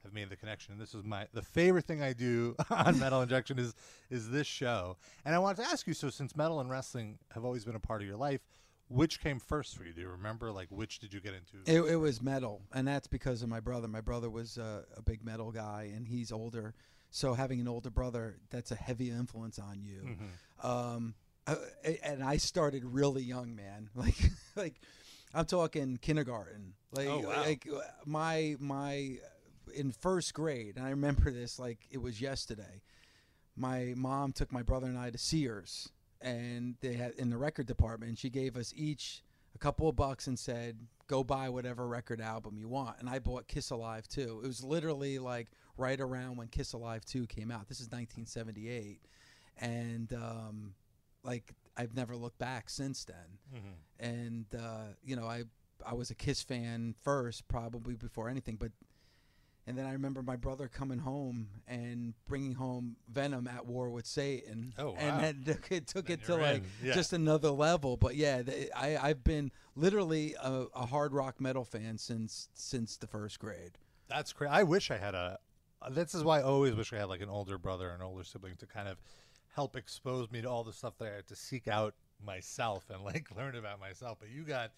have 0.04 0.12
made 0.12 0.28
the 0.30 0.36
connection. 0.36 0.78
This 0.78 0.94
is 0.94 1.04
my 1.04 1.26
the 1.32 1.42
favorite 1.42 1.84
thing 1.86 2.02
I 2.02 2.12
do 2.12 2.56
on 2.70 2.98
Metal 2.98 3.22
Injection 3.22 3.58
is 3.58 3.74
is 4.10 4.30
this 4.30 4.46
show. 4.46 4.96
And 5.24 5.34
I 5.34 5.38
wanted 5.38 5.62
to 5.62 5.68
ask 5.68 5.86
you, 5.86 5.94
so 5.94 6.10
since 6.10 6.36
metal 6.36 6.60
and 6.60 6.68
wrestling 6.70 7.18
have 7.32 7.44
always 7.44 7.64
been 7.64 7.74
a 7.76 7.80
part 7.80 8.00
of 8.02 8.08
your 8.08 8.16
life, 8.16 8.40
which 8.88 9.20
came 9.20 9.38
first 9.38 9.76
for 9.76 9.84
you? 9.84 9.92
Do 9.92 10.00
you 10.00 10.08
remember? 10.08 10.52
Like, 10.52 10.68
which 10.70 10.98
did 10.98 11.12
you 11.12 11.20
get 11.20 11.34
into? 11.34 11.58
It, 11.70 11.92
it 11.92 11.96
was 11.96 12.20
metal, 12.22 12.62
and 12.74 12.86
that's 12.86 13.06
because 13.06 13.42
of 13.42 13.48
my 13.48 13.60
brother. 13.60 13.88
My 13.88 14.00
brother 14.02 14.28
was 14.30 14.58
uh, 14.58 14.82
a 14.96 15.02
big 15.02 15.24
metal 15.24 15.50
guy, 15.52 15.90
and 15.94 16.06
he's 16.06 16.30
older. 16.32 16.74
So 17.10 17.34
having 17.34 17.60
an 17.60 17.68
older 17.68 17.90
brother, 17.90 18.38
that's 18.50 18.70
a 18.70 18.74
heavy 18.74 19.10
influence 19.10 19.58
on 19.58 19.82
you. 19.82 20.16
Um, 20.62 21.14
uh, 21.46 21.56
and 22.02 22.22
I 22.24 22.36
started 22.38 22.84
really 22.84 23.22
young, 23.22 23.54
man. 23.54 23.90
Like, 23.94 24.16
like 24.56 24.80
I'm 25.34 25.44
talking 25.46 25.96
kindergarten. 25.98 26.74
Like, 26.94 27.08
Oh, 27.08 27.18
wow. 27.20 27.40
like 27.42 27.66
uh, 27.70 27.80
my 28.06 28.56
my 28.60 29.18
in 29.74 29.92
first 29.92 30.34
grade, 30.34 30.76
and 30.76 30.86
I 30.86 30.90
remember 30.90 31.30
this 31.30 31.58
like 31.58 31.86
it 31.90 31.98
was 31.98 32.20
yesterday. 32.20 32.82
My 33.56 33.92
mom 33.96 34.32
took 34.32 34.50
my 34.50 34.62
brother 34.62 34.86
and 34.86 34.98
I 34.98 35.10
to 35.10 35.18
Sears, 35.18 35.90
and 36.20 36.76
they 36.80 36.94
had 36.94 37.12
in 37.14 37.30
the 37.30 37.36
record 37.38 37.66
department. 37.66 38.08
And 38.08 38.18
she 38.18 38.30
gave 38.30 38.56
us 38.56 38.72
each 38.76 39.22
a 39.54 39.58
couple 39.58 39.88
of 39.88 39.96
bucks 39.96 40.26
and 40.26 40.38
said, 40.38 40.78
"Go 41.06 41.22
buy 41.22 41.48
whatever 41.50 41.86
record 41.86 42.20
album 42.20 42.56
you 42.56 42.68
want." 42.68 42.98
And 43.00 43.08
I 43.10 43.18
bought 43.18 43.48
Kiss 43.48 43.70
Alive 43.70 44.08
too. 44.08 44.40
It 44.42 44.46
was 44.46 44.64
literally 44.64 45.18
like 45.18 45.48
right 45.76 46.00
around 46.00 46.36
when 46.36 46.48
Kiss 46.48 46.72
Alive 46.72 47.04
two 47.04 47.26
came 47.26 47.50
out. 47.50 47.68
This 47.68 47.80
is 47.80 47.88
1978, 47.88 49.00
and 49.58 50.12
um, 50.14 50.74
like 51.22 51.52
I've 51.76 51.94
never 51.94 52.16
looked 52.16 52.38
back 52.38 52.70
since 52.70 53.04
then. 53.04 53.38
And 54.00 54.46
uh, 54.58 54.94
you 55.04 55.16
know, 55.16 55.26
I 55.26 55.44
I 55.86 55.92
was 55.94 56.10
a 56.10 56.14
Kiss 56.14 56.42
fan 56.42 56.94
first, 57.02 57.46
probably 57.48 57.94
before 57.96 58.28
anything, 58.30 58.56
but. 58.56 58.72
And 59.66 59.78
then 59.78 59.86
I 59.86 59.92
remember 59.92 60.22
my 60.22 60.34
brother 60.34 60.66
coming 60.66 60.98
home 60.98 61.46
and 61.68 62.14
bringing 62.26 62.54
home 62.54 62.96
Venom 63.08 63.46
at 63.46 63.64
War 63.64 63.90
with 63.90 64.06
Satan. 64.06 64.74
Oh, 64.76 64.90
wow. 64.90 64.96
And 64.98 65.20
then 65.20 65.44
it, 65.70 65.86
took 65.86 66.06
Then 66.06 66.18
it 66.18 66.24
to 66.24 66.34
like 66.34 66.64
yeah. 66.82 66.94
just 66.94 67.12
another 67.12 67.50
level. 67.50 67.96
But 67.96 68.16
yeah, 68.16 68.42
I 68.74 68.98
I've 69.00 69.22
been 69.22 69.52
literally 69.76 70.34
a, 70.42 70.66
a 70.74 70.86
hard 70.86 71.12
rock 71.12 71.40
metal 71.40 71.64
fan 71.64 71.96
since 71.96 72.48
since 72.54 72.96
the 72.96 73.06
first 73.06 73.38
grade. 73.38 73.78
That's 74.08 74.32
crazy. 74.32 74.52
I 74.52 74.64
wish 74.64 74.90
I 74.90 74.96
had 74.96 75.14
a. 75.14 75.38
This 75.90 76.14
is 76.14 76.24
why 76.24 76.40
I 76.40 76.42
always 76.42 76.74
wish 76.74 76.92
I 76.92 76.96
had 76.96 77.08
like 77.08 77.22
an 77.22 77.28
older 77.28 77.56
brother 77.58 77.90
or 77.90 77.94
an 77.94 78.02
older 78.02 78.24
sibling 78.24 78.56
to 78.56 78.66
kind 78.66 78.88
of 78.88 78.98
help 79.54 79.76
expose 79.76 80.30
me 80.30 80.42
to 80.42 80.48
all 80.48 80.64
the 80.64 80.72
stuff 80.72 80.94
that 80.98 81.12
I 81.12 81.16
had 81.16 81.26
to 81.28 81.36
seek 81.36 81.68
out 81.68 81.94
myself 82.24 82.90
and 82.90 83.04
like 83.04 83.28
learn 83.36 83.54
about 83.54 83.80
myself. 83.80 84.18
But 84.20 84.30
you 84.30 84.42
got 84.42 84.72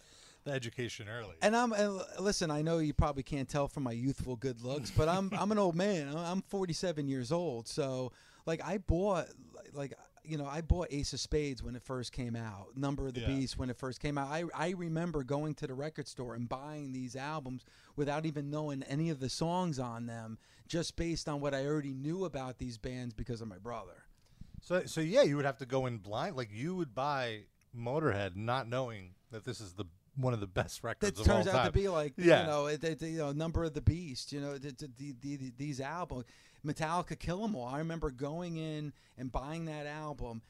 the 0.44 0.52
education 0.52 1.08
early. 1.08 1.34
And 1.42 1.56
I'm 1.56 1.72
and 1.72 2.00
listen. 2.20 2.50
I 2.50 2.62
know 2.62 2.78
you 2.78 2.92
probably 2.94 3.22
can't 3.22 3.48
tell 3.48 3.68
from 3.68 3.82
my 3.84 3.92
youthful 3.92 4.36
good 4.36 4.60
looks, 4.62 4.90
but 4.90 5.08
I'm 5.08 5.30
I'm 5.38 5.50
an 5.52 5.58
old 5.58 5.74
man. 5.74 6.08
I'm- 6.08 6.16
I'm 6.34 6.42
47 6.42 7.08
years 7.08 7.32
old. 7.32 7.66
So 7.68 8.12
like 8.46 8.60
I 8.64 8.78
bought 8.78 9.28
like 9.72 9.94
you 10.26 10.36
know 10.38 10.46
I 10.46 10.60
bought 10.60 10.88
Ace 10.90 11.12
of 11.12 11.20
Spades 11.20 11.62
when 11.62 11.74
it 11.76 11.82
first 11.82 12.12
came 12.12 12.36
out. 12.36 12.76
Number 12.76 13.06
of 13.06 13.14
the 13.14 13.20
Yeah. 13.20 13.26
Beast 13.28 13.58
when 13.58 13.70
it 13.70 13.76
first 13.76 14.00
came 14.00 14.18
out. 14.18 14.28
I 14.28 14.44
I 14.54 14.70
remember 14.70 15.22
going 15.24 15.54
to 15.56 15.66
the 15.66 15.74
record 15.74 16.06
store 16.08 16.34
and 16.34 16.48
buying 16.48 16.92
these 16.92 17.16
albums 17.16 17.64
without 17.96 18.26
even 18.26 18.50
knowing 18.50 18.82
any 18.84 19.10
of 19.10 19.20
the 19.20 19.28
songs 19.30 19.78
on 19.78 20.06
them, 20.06 20.38
just 20.68 20.96
based 20.96 21.28
on 21.28 21.40
what 21.40 21.54
I 21.54 21.64
already 21.66 21.94
knew 21.94 22.24
about 22.24 22.58
these 22.58 22.76
bands 22.78 23.14
because 23.14 23.40
of 23.40 23.48
my 23.48 23.58
brother. 23.58 24.04
So, 24.62 24.84
so 24.86 25.00
yeah, 25.00 25.22
you 25.22 25.36
would 25.36 25.44
have 25.44 25.58
to 25.58 25.66
go 25.66 25.86
in 25.86 25.98
blind. 25.98 26.36
Like 26.36 26.50
you 26.52 26.74
would 26.76 26.94
buy 26.94 27.42
Motorhead, 27.76 28.34
not 28.36 28.68
knowing 28.68 29.14
that 29.30 29.44
this 29.44 29.60
is 29.60 29.74
the 29.74 29.84
one 30.16 30.32
of 30.34 30.40
the 30.40 30.46
best 30.46 30.84
records 30.84 31.18
that 31.18 31.24
turns 31.24 31.46
out 31.46 31.52
time. 31.54 31.66
to 31.66 31.72
be 31.72 31.88
like 31.88 32.12
Yeah. 32.16 32.42
you 32.42 32.46
know 32.46 32.66
it, 32.66 32.84
it, 32.84 33.02
you 33.02 33.18
know 33.18 33.32
number 33.32 33.64
of 33.64 33.74
the 33.74 33.80
beast 33.80 34.32
you 34.32 34.40
know 34.40 34.56
the, 34.58 34.70
the, 34.98 35.14
the, 35.20 35.36
the, 35.36 35.52
these 35.56 35.80
albums 35.80 36.24
metallica 36.64 37.18
kill 37.18 37.42
'em 37.44 37.54
all 37.56 37.66
i 37.66 37.78
remember 37.78 38.10
going 38.10 38.56
in 38.56 38.92
and 39.18 39.30
buying 39.32 39.64
that 39.66 39.86
album 39.86 40.40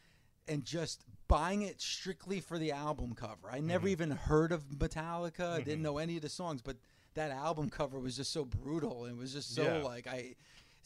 and 0.47 0.65
just 0.65 1.03
buying 1.29 1.63
it 1.63 1.81
strictly 1.81 2.41
for 2.41 2.59
the 2.59 2.71
album 2.73 3.15
cover 3.15 3.49
i 3.51 3.57
Mm-hmm. 3.59 3.67
never 3.67 3.89
even 3.89 4.11
heard 4.11 4.53
of 4.53 4.65
metallica 4.69 5.53
i 5.53 5.61
didn't 5.63 5.83
know 5.83 5.99
any 5.99 6.17
of 6.17 6.23
the 6.23 6.29
songs 6.29 6.61
but 6.63 6.77
that 7.15 7.31
album 7.31 7.71
cover 7.71 7.99
was 7.99 8.17
just 8.17 8.33
so 8.33 8.45
brutal 8.45 9.05
and 9.07 9.17
it 9.17 9.19
was 9.19 9.33
just 9.33 9.55
so 9.55 9.63
Yeah. 9.63 9.83
like 9.83 10.07
i 10.07 10.35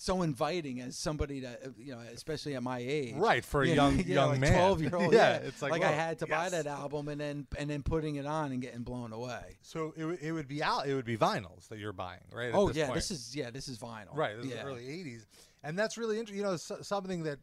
so 0.01 0.23
inviting 0.23 0.81
as 0.81 0.97
somebody 0.97 1.41
that 1.41 1.61
uh, 1.67 1.69
you 1.77 1.93
know, 1.93 1.99
especially 2.15 2.55
at 2.55 2.63
my 2.63 2.79
age, 2.79 3.17
Right, 3.17 3.45
for 3.45 3.63
a 3.63 3.67
You 3.67 3.75
know, 3.75 3.89
young- 3.89 3.99
yeah, 4.07 4.15
young 4.15 4.31
like 4.31 4.41
man. 4.41 4.53
twelve 4.53 4.81
year 4.81 4.95
old. 4.95 5.13
Yeah, 5.13 5.41
yeah, 5.41 5.47
it's 5.49 5.61
like, 5.61 5.73
like 5.73 5.83
I 5.83 5.91
had 5.91 6.21
to 6.21 6.27
buy 6.27 6.49
that 6.51 6.67
album 6.69 7.09
and 7.09 7.21
then 7.21 7.47
and 7.59 7.69
then 7.69 7.83
putting 7.83 8.15
it 8.17 8.25
on 8.25 8.53
and 8.53 8.63
getting 8.63 8.83
blown 8.85 9.13
away. 9.13 9.59
So 9.63 9.93
it, 9.97 10.05
would- 10.05 10.21
it 10.23 10.33
would 10.33 10.47
be 10.49 10.63
out. 10.63 10.87
It 10.89 10.95
would 10.95 11.05
be 11.05 11.17
vinyls 11.19 11.67
that 11.69 11.79
you're 11.79 11.93
buying, 11.93 12.21
right? 12.33 12.51
Oh 12.55 12.69
this 12.69 12.77
yeah, 12.77 12.87
point. 12.87 12.95
this 12.97 13.11
is 13.11 13.35
yeah, 13.35 13.51
this 13.51 13.67
is 13.69 13.77
vinyl. 13.79 14.15
right. 14.15 14.37
This 14.37 14.47
yeah. 14.47 14.59
is 14.61 14.65
early 14.65 14.85
'80s, 14.85 15.27
and 15.65 15.77
that's 15.79 15.99
really 15.99 16.17
interesting. 16.19 16.39
You 16.39 16.45
know, 16.45 16.53
s- 16.55 16.71
something 16.83 17.25
that 17.25 17.41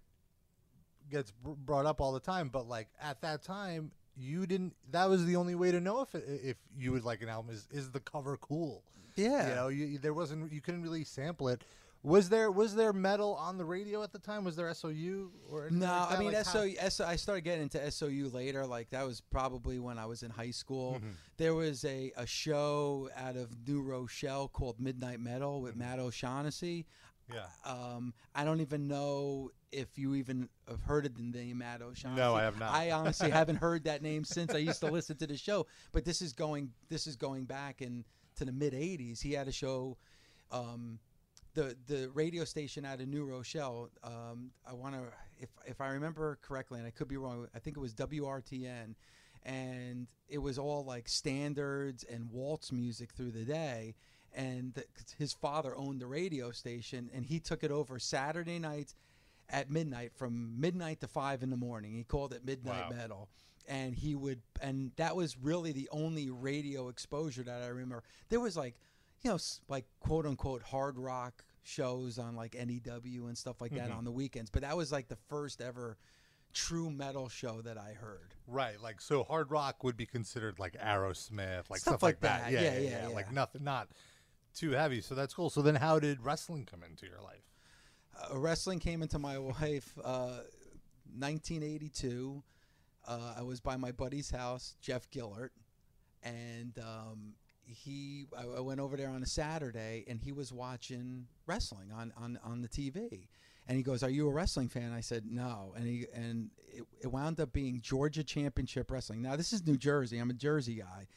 gets 1.12 1.32
br- 1.32 1.52
brought 1.52 1.86
up 1.86 2.02
all 2.02 2.12
the 2.14 2.20
time. 2.20 2.50
But 2.50 2.68
like 2.68 2.88
at 3.02 3.22
that 3.22 3.44
time, 3.44 3.92
you 4.16 4.46
didn't. 4.46 4.74
That 4.92 5.10
was 5.10 5.26
the 5.26 5.36
only 5.36 5.56
way 5.56 5.72
to 5.72 5.82
know 5.82 6.02
if 6.02 6.16
it, 6.16 6.24
if 6.28 6.58
you 6.78 6.92
would 6.94 7.04
like 7.04 7.22
an 7.22 7.30
album. 7.30 7.54
Is 7.54 7.68
is 7.72 7.92
the 7.92 8.00
cover 8.00 8.38
cool? 8.38 8.84
Yeah. 9.16 9.50
You 9.50 9.56
know, 9.56 9.68
you- 9.70 9.98
there 10.00 10.14
wasn't. 10.14 10.52
You 10.52 10.62
couldn't 10.62 10.82
really 10.84 11.04
sample 11.04 11.50
it. 11.50 11.64
Was 12.06 12.30
there 12.30 12.52
was 12.52 12.76
there 12.76 12.94
metal 12.94 13.34
on 13.36 13.58
the 13.58 13.66
radio 13.66 14.04
at 14.04 14.12
the 14.12 14.20
time? 14.20 14.44
Was 14.44 14.56
there 14.56 14.72
SOU 14.74 15.32
or 15.52 15.70
No, 15.72 15.86
like 15.88 16.12
I 16.12 16.20
mean 16.20 16.28
Like, 16.34 16.46
how- 16.46 16.52
SOU, 16.52 16.76
SO 16.90 17.06
I 17.06 17.16
started 17.16 17.42
getting 17.42 17.64
into 17.64 17.92
SOU 17.92 18.30
later. 18.32 18.66
Like 18.66 18.92
that 18.92 19.06
was 19.06 19.22
probably 19.22 19.80
when 19.80 19.98
I 19.98 20.06
was 20.06 20.22
in 20.22 20.30
high 20.30 20.52
school. 20.52 20.96
Mm-hmm. 20.96 21.10
There 21.38 21.56
was 21.56 21.84
a, 21.84 22.12
a 22.16 22.28
show 22.28 23.10
out 23.18 23.36
of 23.36 23.50
New 23.68 23.82
Rochelle 23.82 24.48
called 24.48 24.80
Midnight 24.80 25.20
Metal 25.20 25.62
with 25.62 25.76
Matt 25.76 25.98
O'Shaughnessy. 26.00 26.86
Mm-hmm. 27.32 27.36
Yeah. 27.36 27.46
Um, 27.66 28.14
I 28.36 28.46
don't 28.46 28.62
even 28.62 28.88
know 28.88 29.50
if 29.72 29.98
you 29.98 30.14
even 30.14 30.48
have 30.70 30.84
heard 30.84 31.08
of 31.08 31.16
the 31.16 31.24
name 31.24 31.58
Matt 31.58 31.82
O'Shaughnessy. 31.82 32.22
No, 32.22 32.36
I 32.36 32.44
have 32.44 32.60
not. 32.60 32.72
I 32.72 32.92
honestly 32.92 33.30
haven't 33.32 33.56
heard 33.56 33.86
that 33.86 34.04
name 34.04 34.24
since 34.24 34.54
I 34.54 34.60
used 34.60 34.80
to 34.82 34.92
listen 34.92 35.18
to 35.18 35.26
the 35.28 35.38
show. 35.38 35.66
But 35.92 36.06
this 36.06 36.22
is 36.22 36.34
going 36.34 36.72
this 36.88 37.08
is 37.08 37.16
going 37.16 37.46
back 37.46 37.82
in 37.82 38.06
to 38.36 38.46
the 38.46 38.52
mid 38.52 38.74
'80s. 38.74 39.22
He 39.24 39.34
had 39.34 39.48
a 39.48 39.52
show. 39.52 39.98
Um, 40.52 41.00
the 41.56 41.76
the 41.88 42.10
radio 42.14 42.44
station 42.46 42.86
out 42.86 43.02
of 43.02 43.08
New 43.08 43.26
Rochelle. 43.26 43.90
Um, 44.04 44.52
I 44.70 44.74
want 44.74 44.94
to, 44.94 45.02
if 45.40 45.50
if 45.66 45.82
I 45.82 45.88
remember 45.88 46.38
correctly, 46.42 46.80
and 46.80 46.88
I 46.88 46.92
could 46.92 47.08
be 47.08 47.18
wrong. 47.18 47.48
I 47.56 47.60
think 47.60 47.78
it 47.78 47.80
was 47.80 47.94
WRTN, 47.96 48.94
and 49.44 50.08
it 50.30 50.38
was 50.38 50.60
all 50.60 50.86
like 50.86 51.10
standards 51.10 52.04
and 52.04 52.30
waltz 52.32 52.72
music 52.72 53.14
through 53.14 53.32
the 53.32 53.46
day. 53.46 53.96
And 54.38 54.74
the, 54.74 54.84
his 55.18 55.32
father 55.32 55.76
owned 55.78 56.02
the 56.02 56.08
radio 56.08 56.52
station, 56.52 57.10
and 57.14 57.26
he 57.26 57.40
took 57.40 57.64
it 57.64 57.72
over 57.72 57.98
Saturday 58.00 58.60
nights 58.60 58.94
at 59.50 59.72
midnight 59.72 60.12
from 60.14 60.60
midnight 60.60 61.00
to 61.02 61.08
five 61.08 61.42
in 61.42 61.50
the 61.50 61.58
morning. 61.58 61.94
He 61.94 62.04
called 62.04 62.34
it 62.34 62.46
Midnight 62.46 62.90
Wow. 62.92 62.98
Metal. 62.98 63.30
And 63.68 63.96
he 63.96 64.14
would, 64.14 64.42
and 64.62 64.92
that 64.98 65.16
was 65.16 65.38
really 65.42 65.72
the 65.72 65.90
only 65.92 66.30
radio 66.30 66.90
exposure 66.90 67.44
that 67.44 67.64
I 67.64 67.68
remember. 67.68 68.04
There 68.30 68.40
was 68.40 68.56
like, 68.56 68.76
you 69.26 69.32
know, 69.32 69.38
like 69.68 69.86
quote 70.00 70.26
unquote 70.26 70.62
hard 70.64 70.98
rock 70.98 71.44
shows 71.64 72.20
on 72.20 72.36
like 72.36 72.54
NEW 72.56 73.26
and 73.26 73.36
stuff 73.38 73.60
like 73.60 73.72
that 73.72 73.90
Mm-hmm. 73.90 73.98
on 73.98 74.04
the 74.06 74.12
weekends. 74.12 74.52
But 74.52 74.62
that 74.62 74.78
was 74.78 74.92
like 74.92 75.08
the 75.08 75.18
first 75.30 75.62
ever 75.62 75.98
true 76.54 76.90
metal 76.92 77.28
show 77.28 77.62
that 77.62 77.78
I 77.78 77.94
heard. 78.00 78.36
Right, 78.48 78.80
like 78.82 79.02
so, 79.02 79.24
hard 79.24 79.50
rock 79.52 79.84
would 79.84 79.98
be 79.98 80.06
considered 80.06 80.60
like 80.60 80.74
Aerosmith, 80.74 81.70
like 81.70 81.80
Stuff 81.80 81.94
stuff, 81.96 82.04
like 82.04 82.16
like 82.16 82.20
that. 82.22 82.44
that. 82.46 82.52
Yeah, 82.52 82.62
Yeah, 82.62 82.74
yeah, 82.78 82.90
yeah, 82.90 83.08
yeah, 83.10 83.16
Like 83.16 83.34
nothing, 83.34 83.64
not 83.64 83.90
too 84.54 84.72
heavy. 84.72 85.02
So 85.02 85.16
that's 85.16 85.34
cool. 85.34 85.50
So 85.50 85.62
then, 85.62 85.76
how 85.76 86.00
did 86.00 86.24
wrestling 86.24 86.66
come 86.66 86.84
into 86.84 87.06
your 87.08 87.22
life? 87.22 87.42
uh, 88.32 88.38
wrestling 88.38 88.80
came 88.80 89.02
into 89.02 89.20
my 89.20 89.36
life 89.62 89.98
uh, 90.04 90.40
1982 91.18 92.44
uh, 93.08 93.34
i 93.38 93.42
was 93.42 93.60
by 93.60 93.76
my 93.76 93.92
buddy's 93.92 94.30
house 94.32 94.76
jeff 94.82 95.10
gillert 95.12 95.52
and 96.24 96.80
um, 96.80 97.34
he 97.66 98.28
I, 98.38 98.58
I 98.58 98.60
went 98.60 98.80
over 98.80 98.96
there 98.98 99.10
on 99.10 99.24
a 99.24 99.26
saturday 99.26 100.06
and 100.08 100.20
he 100.20 100.32
was 100.32 100.54
watching 100.54 101.28
wrestling 101.46 101.92
on, 101.92 102.14
on, 102.18 102.40
on 102.44 102.62
the 102.62 102.68
tv 102.68 103.28
and 103.68 103.78
he 103.78 103.84
goes 103.84 104.04
are 104.04 104.10
you 104.10 104.28
a 104.28 104.32
wrestling 104.32 104.70
fan? 104.70 104.94
I 104.94 105.02
said 105.02 105.24
no. 105.26 105.74
And 105.76 105.88
he 105.88 106.06
and 106.14 106.52
it, 106.68 106.84
it 107.02 107.08
wound 107.08 107.40
up 107.40 107.52
being 107.52 107.80
georgia 107.82 108.24
championship 108.24 108.92
wrestling. 108.92 109.22
Now 109.22 109.36
this 109.36 109.54
is 109.54 109.66
new 109.66 109.78
jersey. 109.78 110.20
I'm 110.20 110.30
a 110.30 110.34
jersey 110.34 110.76
guy. 110.76 111.08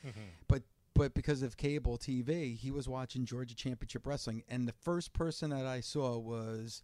But 0.49 0.63
but 0.95 1.15
because 1.15 1.43
of 1.43 1.57
cable 1.57 1.97
TV, 1.97 2.57
he 2.57 2.73
was 2.73 2.89
watching 2.89 3.25
Georgia 3.25 3.55
Championship 3.55 4.05
Wrestling, 4.05 4.43
and 4.49 4.67
the 4.67 4.73
first 4.73 5.13
person 5.13 5.51
that 5.51 5.65
I 5.65 5.81
saw 5.81 6.19
was 6.19 6.83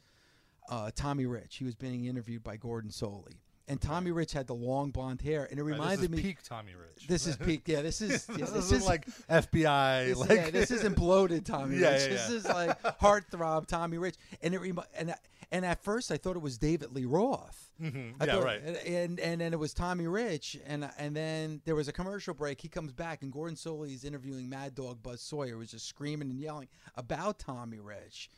uh, 0.70 0.92
Tommy 0.94 1.26
Rich. 1.26 1.56
He 1.56 1.64
was 1.64 1.74
being 1.74 2.04
interviewed 2.04 2.44
by 2.44 2.56
Gordon 2.56 2.90
Solie, 2.92 3.40
and 3.68 3.80
Tommy 3.80 4.10
Rich 4.10 4.32
had 4.32 4.46
the 4.46 4.54
long 4.54 4.90
blonde 4.90 5.20
hair, 5.22 5.46
and 5.50 5.58
it 5.58 5.62
Right, 5.62 5.72
reminded 5.72 5.98
this 5.98 6.04
is 6.04 6.10
me. 6.10 6.22
peak 6.22 6.42
Tommy 6.42 6.74
Rich. 6.74 7.06
This 7.08 7.26
is 7.26 7.36
peak. 7.36 7.62
Yeah, 7.66 7.82
this 7.82 8.00
is. 8.02 8.26
Yeah, 8.36 8.44
this, 8.46 8.50
this 8.50 8.72
is 8.72 8.86
like 8.86 9.06
FBI. 9.28 10.06
this, 10.08 10.18
like 10.18 10.30
yeah, 10.30 10.50
this 10.50 10.70
isn't 10.70 10.96
bloated 10.96 11.46
Tommy 11.46 11.76
Yeah, 11.80 11.92
Rich. 11.92 12.02
yeah, 12.02 12.08
This 12.08 12.30
is 12.30 12.44
like 12.46 12.80
heartthrob 13.00 13.66
Tommy 13.66 13.98
Rich, 13.98 14.16
and 14.42 14.54
it 14.54 14.58
remi- 14.60 14.82
and 14.96 15.10
I- 15.12 15.18
and 15.52 15.64
at 15.64 15.84
first 15.84 16.10
I 16.10 16.16
thought 16.16 16.34
it 16.36 16.42
was 16.42 16.58
David 16.58 16.92
Lee 16.92 17.04
Roth. 17.04 17.70
Mhm. 17.80 18.14
I 18.20 18.24
Yeah, 18.26 18.32
thought- 18.34 18.44
right. 18.44 18.62
And, 18.62 18.76
and 18.78 19.20
and 19.20 19.40
then 19.40 19.52
it 19.52 19.58
was 19.58 19.72
Tommy 19.74 20.06
Rich, 20.06 20.58
and 20.66 20.88
and 20.98 21.14
then 21.14 21.60
there 21.64 21.74
was 21.74 21.86
a 21.88 21.92
commercial 21.92 22.34
break. 22.34 22.60
He 22.60 22.68
comes 22.68 22.92
back, 22.92 23.22
and 23.22 23.32
Gordon 23.32 23.56
Solie 23.56 23.94
is 23.94 24.04
interviewing 24.04 24.48
Mad 24.48 24.74
Dog 24.74 25.02
Buzz 25.02 25.20
Sawyer, 25.20 25.52
who 25.52 25.58
was 25.58 25.70
just 25.70 25.86
screaming 25.86 26.30
and 26.30 26.38
yelling 26.40 26.68
about 26.96 27.38
Tommy 27.38 27.78
Rich. 27.78 28.30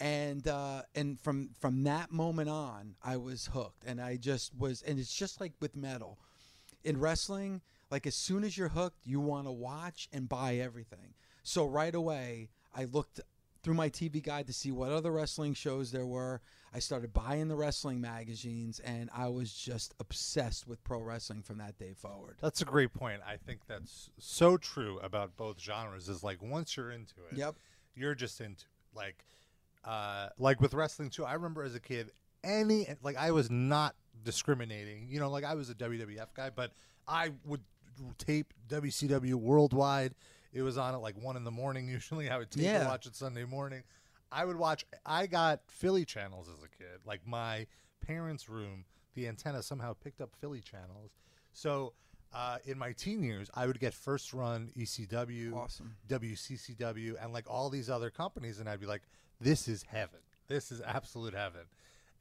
And 0.00 0.48
uh, 0.48 0.82
and 0.94 1.20
from 1.20 1.50
from 1.60 1.84
that 1.84 2.10
moment 2.10 2.48
on, 2.48 2.94
I 3.02 3.18
was 3.18 3.50
hooked, 3.52 3.84
and 3.84 4.00
I 4.00 4.16
just 4.16 4.56
was. 4.58 4.80
And 4.82 4.98
it's 4.98 5.14
just 5.14 5.40
like 5.40 5.52
with 5.60 5.76
metal, 5.76 6.18
in 6.84 6.98
wrestling, 6.98 7.60
like 7.90 8.06
as 8.06 8.14
soon 8.14 8.42
as 8.42 8.56
you're 8.56 8.70
hooked, 8.70 9.06
you 9.06 9.20
want 9.20 9.46
to 9.46 9.52
watch 9.52 10.08
and 10.12 10.26
buy 10.28 10.56
everything. 10.56 11.14
So 11.42 11.66
right 11.66 11.94
away, 11.94 12.48
I 12.74 12.84
looked 12.84 13.20
through 13.62 13.74
my 13.74 13.90
TV 13.90 14.22
guide 14.22 14.46
to 14.46 14.54
see 14.54 14.72
what 14.72 14.90
other 14.90 15.12
wrestling 15.12 15.52
shows 15.52 15.92
there 15.92 16.06
were. 16.06 16.40
I 16.72 16.78
started 16.78 17.12
buying 17.12 17.48
the 17.48 17.56
wrestling 17.56 18.00
magazines, 18.00 18.80
and 18.80 19.10
I 19.14 19.28
was 19.28 19.52
just 19.52 19.92
obsessed 20.00 20.66
with 20.66 20.82
pro 20.82 21.02
wrestling 21.02 21.42
from 21.42 21.58
that 21.58 21.76
day 21.76 21.92
forward. 21.92 22.36
That's 22.40 22.62
a 22.62 22.64
great 22.64 22.94
point. 22.94 23.20
I 23.26 23.36
think 23.36 23.66
that's 23.66 24.08
so 24.18 24.56
true 24.56 24.98
about 25.02 25.36
both 25.36 25.60
genres. 25.60 26.08
Is 26.08 26.22
like 26.22 26.40
once 26.42 26.74
you're 26.74 26.90
into 26.90 27.16
it, 27.30 27.36
Yep. 27.36 27.56
you're 27.94 28.14
just 28.14 28.40
into 28.40 28.64
it. 28.64 28.96
Like, 28.96 29.26
uh, 29.84 30.28
like 30.38 30.60
with 30.60 30.74
wrestling 30.74 31.10
too. 31.10 31.24
I 31.24 31.34
remember 31.34 31.62
as 31.62 31.74
a 31.74 31.80
kid, 31.80 32.10
any 32.44 32.86
like 33.02 33.16
I 33.16 33.30
was 33.30 33.50
not 33.50 33.94
discriminating. 34.24 35.08
You 35.10 35.20
know, 35.20 35.30
like 35.30 35.44
I 35.44 35.54
was 35.54 35.70
a 35.70 35.74
WWF 35.74 36.28
guy, 36.34 36.50
but 36.50 36.72
I 37.08 37.30
would 37.44 37.62
tape 38.18 38.52
WCW 38.68 39.34
worldwide. 39.34 40.14
It 40.52 40.62
was 40.62 40.76
on 40.78 40.94
at 40.94 41.00
like 41.00 41.16
one 41.22 41.36
in 41.36 41.44
the 41.44 41.50
morning 41.50 41.88
usually. 41.96 42.28
I 42.30 42.38
would 42.38 42.50
tape 42.50 42.64
Yeah. 42.64 42.80
and 42.80 42.88
watch 42.88 43.06
it 43.06 43.14
Sunday 43.16 43.44
morning. 43.44 43.82
I 44.32 44.44
would 44.44 44.56
watch. 44.56 44.84
I 45.04 45.26
got 45.26 45.60
Philly 45.68 46.04
channels 46.04 46.48
as 46.48 46.62
a 46.62 46.68
kid. 46.68 47.00
Like 47.04 47.26
my 47.26 47.66
parents' 48.06 48.48
room, 48.48 48.84
the 49.14 49.26
antenna 49.28 49.62
somehow 49.62 49.92
picked 49.94 50.20
up 50.20 50.30
Philly 50.40 50.60
channels. 50.60 51.10
So 51.52 51.94
uh, 52.32 52.58
in 52.64 52.78
my 52.78 52.92
teen 52.92 53.24
years, 53.24 53.50
I 53.54 53.66
would 53.66 53.80
get 53.80 53.92
First 53.92 54.32
Run, 54.32 54.70
ECW, 54.76 55.52
Awesome. 55.56 55.96
WCCW, 56.08 57.22
and 57.22 57.32
like 57.32 57.50
all 57.50 57.70
these 57.70 57.90
other 57.90 58.08
companies, 58.10 58.60
and 58.60 58.68
I'd 58.68 58.78
be 58.80 58.86
like, 58.86 59.02
"This 59.40 59.68
is 59.68 59.82
heaven. 59.84 60.20
This 60.48 60.70
is 60.72 60.80
absolute 60.80 61.34
heaven." 61.34 61.62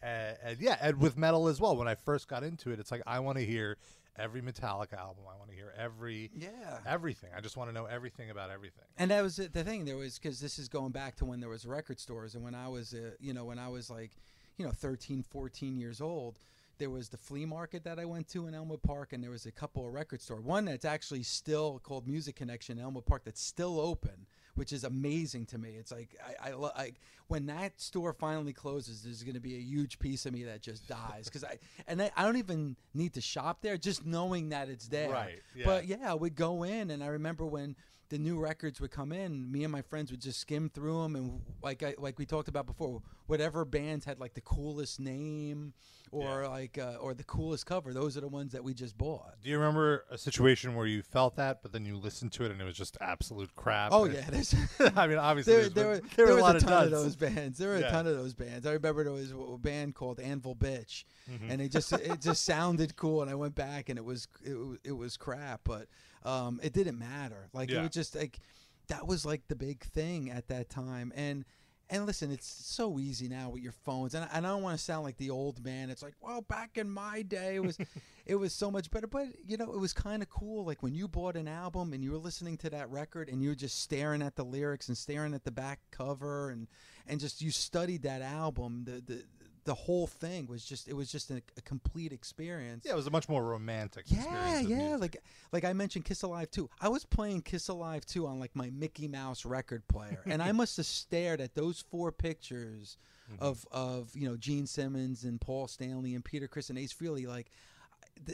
And, 0.01 0.37
and 0.43 0.59
yeah, 0.59 0.77
and 0.81 0.97
with 0.99 1.17
metal 1.17 1.47
as 1.47 1.59
well. 1.59 1.75
When 1.75 1.87
I 1.87 1.95
first 1.95 2.27
got 2.27 2.43
into 2.43 2.71
it, 2.71 2.79
it's 2.79 2.91
like 2.91 3.01
I 3.05 3.19
want 3.19 3.37
to 3.37 3.45
hear 3.45 3.77
every 4.17 4.41
Metallica 4.41 4.93
album. 4.93 5.23
I 5.29 5.37
want 5.37 5.49
to 5.49 5.55
hear 5.55 5.73
every 5.77 6.29
Yeah. 6.35 6.79
everything. 6.85 7.29
I 7.35 7.41
just 7.41 7.57
want 7.57 7.69
to 7.69 7.73
know 7.73 7.85
everything 7.85 8.29
about 8.29 8.49
everything. 8.49 8.85
And 8.97 9.11
that 9.11 9.21
was 9.21 9.35
the 9.37 9.47
thing. 9.63 9.85
There 9.85 9.97
was 9.97 10.17
because 10.17 10.39
this 10.39 10.57
is 10.59 10.67
going 10.69 10.91
back 10.91 11.15
to 11.17 11.25
when 11.25 11.39
there 11.39 11.49
was 11.49 11.65
record 11.65 11.99
stores, 11.99 12.35
and 12.35 12.43
when 12.43 12.55
I 12.55 12.67
was, 12.69 12.93
uh, 12.93 13.11
you 13.19 13.33
know, 13.33 13.45
when 13.45 13.59
I 13.59 13.67
was 13.69 13.89
like, 13.89 14.11
you 14.57 14.65
know, 14.65 14.71
13, 14.71 15.23
14 15.23 15.77
years 15.77 16.01
old, 16.01 16.37
there 16.79 16.89
was 16.89 17.09
the 17.09 17.17
flea 17.17 17.45
market 17.45 17.83
that 17.83 17.99
I 17.99 18.05
went 18.05 18.27
to 18.29 18.47
in 18.47 18.53
Elmwood 18.53 18.81
Park, 18.83 19.11
and 19.13 19.21
there 19.23 19.31
was 19.31 19.45
a 19.45 19.51
couple 19.51 19.85
of 19.85 19.93
record 19.93 20.21
store. 20.21 20.39
One 20.41 20.65
that's 20.65 20.85
actually 20.85 21.23
still 21.23 21.79
called 21.79 22.07
Music 22.07 22.35
Connection 22.37 22.77
in 22.77 22.83
Elmwood 22.85 23.05
Park 23.05 23.23
that's 23.25 23.41
still 23.41 23.79
open, 23.81 24.27
which 24.55 24.73
is 24.73 24.83
amazing 24.83 25.45
to 25.47 25.57
me. 25.57 25.75
It's 25.77 25.91
like 25.91 26.15
I, 26.43 26.49
I, 26.49 26.53
I 26.75 26.91
when 27.27 27.45
that 27.45 27.79
store 27.79 28.11
finally 28.11 28.53
closes, 28.53 29.03
there's 29.03 29.23
going 29.23 29.35
to 29.35 29.39
be 29.39 29.55
a 29.55 29.59
huge 29.59 29.99
piece 29.99 30.25
of 30.25 30.33
me 30.33 30.43
that 30.45 30.61
just 30.61 30.87
dies 30.87 31.25
because 31.25 31.43
I 31.43 31.59
and 31.87 32.01
I, 32.01 32.11
I 32.17 32.23
don't 32.23 32.37
even 32.37 32.75
need 32.93 33.13
to 33.13 33.21
shop 33.21 33.59
there, 33.61 33.77
just 33.77 34.05
knowing 34.05 34.49
that 34.49 34.67
it's 34.69 34.87
there. 34.87 35.11
Right, 35.11 35.41
yeah. 35.55 35.65
But 35.65 35.87
yeah, 35.87 36.11
I 36.11 36.15
would 36.15 36.35
go 36.35 36.63
in, 36.63 36.89
and 36.89 37.03
I 37.03 37.07
remember 37.07 37.45
when 37.45 37.75
the 38.09 38.17
new 38.17 38.39
records 38.39 38.81
would 38.81 38.91
come 38.91 39.11
in, 39.11 39.51
me 39.51 39.63
and 39.63 39.71
my 39.71 39.81
friends 39.81 40.11
would 40.11 40.21
just 40.21 40.39
skim 40.39 40.69
through 40.69 41.01
them, 41.03 41.15
and 41.15 41.41
like 41.61 41.83
I, 41.83 41.95
like 41.97 42.17
we 42.19 42.25
talked 42.25 42.47
about 42.47 42.65
before, 42.65 43.01
whatever 43.27 43.65
bands 43.65 44.05
had 44.05 44.19
like 44.19 44.33
the 44.33 44.41
coolest 44.41 44.99
name 44.99 45.73
or 46.11 46.41
Yeah. 46.41 46.47
like 46.47 46.77
uh, 46.79 46.95
or 46.99 47.13
the 47.13 47.23
coolest 47.23 47.67
cover, 47.67 47.93
those 47.93 48.17
are 48.17 48.21
the 48.21 48.27
ones 48.27 48.51
that 48.53 48.63
we 48.63 48.73
just 48.73 48.97
bought. 48.97 49.35
Do 49.43 49.49
you 49.51 49.59
remember 49.59 50.05
a 50.09 50.17
situation 50.17 50.73
where 50.73 50.87
you 50.87 51.03
felt 51.03 51.35
that, 51.35 51.61
but 51.61 51.71
then 51.71 51.85
you 51.85 51.97
listened 51.97 52.31
to 52.33 52.45
it 52.45 52.51
and 52.51 52.59
it 52.59 52.63
was 52.63 52.75
just 52.75 52.97
absolute 52.99 53.55
crap? 53.55 53.91
Oh 53.93 54.05
yeah, 54.05 54.27
there's 54.29 54.55
I 54.95 55.05
mean, 55.05 55.19
obviously, 55.19 55.53
there, 55.53 55.61
there's 55.69 55.73
there, 55.73 55.87
were, 55.87 56.01
there 56.15 56.25
there 56.25 56.29
a 56.29 56.35
was 56.35 56.41
lot 56.41 56.55
a 56.55 56.57
of 56.57 56.63
ton 56.63 56.83
of 56.85 56.91
those 56.91 57.15
bands. 57.15 57.59
There 57.59 57.69
were 57.69 57.79
Yeah. 57.79 57.87
a 57.89 57.91
ton 57.91 58.07
of 58.07 58.17
those 58.17 58.33
bands. 58.33 58.65
I 58.65 58.71
remember 58.73 59.03
there 59.03 59.13
was 59.13 59.31
a 59.31 59.57
band 59.59 59.93
called 59.93 60.19
Anvil 60.19 60.55
Bitch, 60.55 61.03
Mm-hmm. 61.31 61.51
and 61.51 61.61
it 61.61 61.71
just 61.71 61.93
it 61.93 62.21
just 62.21 62.43
sounded 62.43 62.95
cool. 62.95 63.21
And 63.21 63.29
I 63.29 63.35
went 63.35 63.53
back, 63.53 63.89
and 63.89 63.99
it 63.99 64.03
was 64.03 64.27
it, 64.43 64.57
it 64.83 64.93
was 64.93 65.15
crap, 65.15 65.61
but 65.63 65.87
um, 66.23 66.59
it 66.63 66.73
didn't 66.73 66.97
matter. 66.99 67.49
Like 67.53 67.69
it 67.79 67.81
was 67.83 67.91
just 67.91 68.15
like 68.15 68.39
that 68.87 69.07
was 69.07 69.25
like 69.25 69.47
the 69.47 69.55
big 69.55 69.83
thing 69.83 70.29
at 70.31 70.47
that 70.47 70.69
time, 70.69 71.11
and 71.15 71.45
And 71.91 72.05
listen, 72.05 72.31
it's 72.31 72.47
so 72.47 72.99
easy 72.99 73.27
now 73.27 73.49
with 73.49 73.63
your 73.63 73.71
phones, 73.71 74.13
and 74.13 74.23
I, 74.23 74.29
and 74.33 74.45
I 74.45 74.49
don't 74.51 74.61
want 74.61 74.77
to 74.77 74.83
sound 74.83 75.03
like 75.03 75.17
the 75.17 75.31
old 75.31 75.63
man. 75.65 75.89
It's 75.89 76.03
like, 76.03 76.13
well, 76.21 76.41
back 76.41 76.77
in 76.77 76.87
my 76.87 77.23
day, 77.23 77.55
it 77.55 77.63
was, 77.63 77.79
it 78.27 78.35
was 78.35 78.53
so 78.53 78.69
much 78.69 78.91
better. 78.91 79.07
But 79.07 79.29
you 79.43 79.57
know, 79.57 79.73
it 79.73 79.79
was 79.79 79.91
kind 79.91 80.21
of 80.21 80.29
cool. 80.29 80.65
Like 80.65 80.83
when 80.83 80.93
you 80.93 81.07
bought 81.07 81.35
an 81.35 81.47
album 81.47 81.93
and 81.93 82.03
you 82.03 82.11
were 82.11 82.19
listening 82.19 82.57
to 82.57 82.69
that 82.69 82.91
record, 82.91 83.27
and 83.27 83.41
you 83.41 83.49
were 83.49 83.55
just 83.55 83.81
staring 83.81 84.21
at 84.21 84.35
the 84.35 84.45
lyrics 84.45 84.87
and 84.87 84.95
staring 84.95 85.33
at 85.33 85.43
the 85.45 85.51
back 85.51 85.79
cover, 85.89 86.51
and 86.51 86.67
and 87.07 87.19
just 87.19 87.41
you 87.41 87.49
studied 87.49 88.03
that 88.03 88.21
album. 88.21 88.83
The 88.85 89.01
the 89.01 89.23
the 89.69 89.75
whole 89.75 90.07
thing 90.07 90.47
was 90.47 90.65
just 90.65 90.87
it 90.87 90.93
was 90.95 91.11
just 91.11 91.29
a, 91.29 91.43
a 91.55 91.61
complete 91.61 92.11
experience. 92.11 92.83
Yeah, 92.85 92.93
it 92.93 92.95
was 92.95 93.05
a 93.05 93.11
much 93.11 93.29
more 93.29 93.43
romantic. 93.43 94.05
Yeah, 94.07 94.17
experience 94.19 94.67
yeah. 94.67 94.95
Like 94.95 95.17
like 95.51 95.63
I 95.63 95.73
mentioned 95.73 96.05
Kiss 96.05 96.23
Alive 96.23 96.49
too. 96.49 96.71
I 96.81 96.89
was 96.89 97.05
playing 97.05 97.43
Kiss 97.43 97.67
Alive 97.67 98.03
too 98.05 98.25
on 98.25 98.39
like 98.39 98.55
my 98.55 98.71
Mickey 98.71 99.07
Mouse 99.07 99.45
record 99.45 99.87
player. 99.87 100.23
and 100.25 100.41
I 100.41 100.51
must 100.61 100.77
have 100.77 100.87
stared 100.87 101.39
at 101.39 101.53
those 101.53 101.83
four 101.91 102.11
pictures 102.11 102.97
Mm-hmm. 103.31 103.43
of 103.43 103.63
of, 103.71 104.09
you 104.15 104.27
know, 104.27 104.35
Gene 104.35 104.65
Simmons 104.65 105.23
and 105.23 105.39
Paul 105.39 105.67
Stanley 105.67 106.15
and 106.15 106.25
Peter 106.25 106.47
Criss 106.47 106.71
and 106.71 106.79
Ace 106.79 106.91
Frehley 106.91 107.27
like 107.27 107.51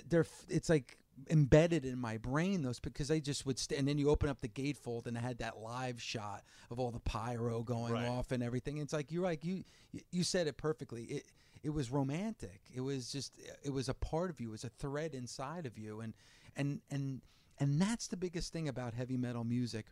they're 0.07 0.25
it's 0.47 0.69
like 0.69 0.97
embedded 1.29 1.85
in 1.85 1.97
my 1.97 2.17
brain 2.17 2.61
those 2.61 2.79
because 2.79 3.09
I 3.09 3.19
just 3.19 3.45
would 3.45 3.57
st- 3.57 3.79
and 3.79 3.87
then 3.87 3.97
you 3.97 4.09
open 4.09 4.29
up 4.29 4.41
the 4.41 4.49
gatefold 4.49 5.07
and 5.07 5.17
I 5.17 5.21
had 5.21 5.37
that 5.39 5.57
live 5.59 6.01
shot 6.01 6.43
of 6.69 6.79
all 6.79 6.91
the 6.91 6.99
pyro 6.99 7.63
going 7.63 7.93
Right. 7.93 8.07
off 8.07 8.31
and 8.31 8.43
everything. 8.43 8.77
It's 8.77 8.93
like 8.93 9.11
you're 9.11 9.23
like 9.23 9.43
you 9.45 9.63
you 10.11 10.23
said 10.23 10.47
it 10.47 10.57
perfectly. 10.57 11.03
It 11.05 11.23
it 11.63 11.69
was 11.69 11.89
romantic. 11.89 12.61
It 12.73 12.81
was 12.81 13.11
just 13.11 13.33
it 13.63 13.71
was 13.71 13.87
a 13.89 13.93
part 13.93 14.29
of 14.29 14.39
you. 14.39 14.49
It 14.49 14.51
was 14.51 14.63
a 14.65 14.69
thread 14.69 15.15
inside 15.15 15.65
of 15.65 15.77
you 15.77 16.01
and 16.01 16.13
and 16.55 16.81
and 16.91 17.21
and 17.59 17.81
that's 17.81 18.07
the 18.07 18.17
biggest 18.17 18.51
thing 18.51 18.67
about 18.67 18.93
heavy 18.93 19.17
metal 19.17 19.43
music. 19.45 19.85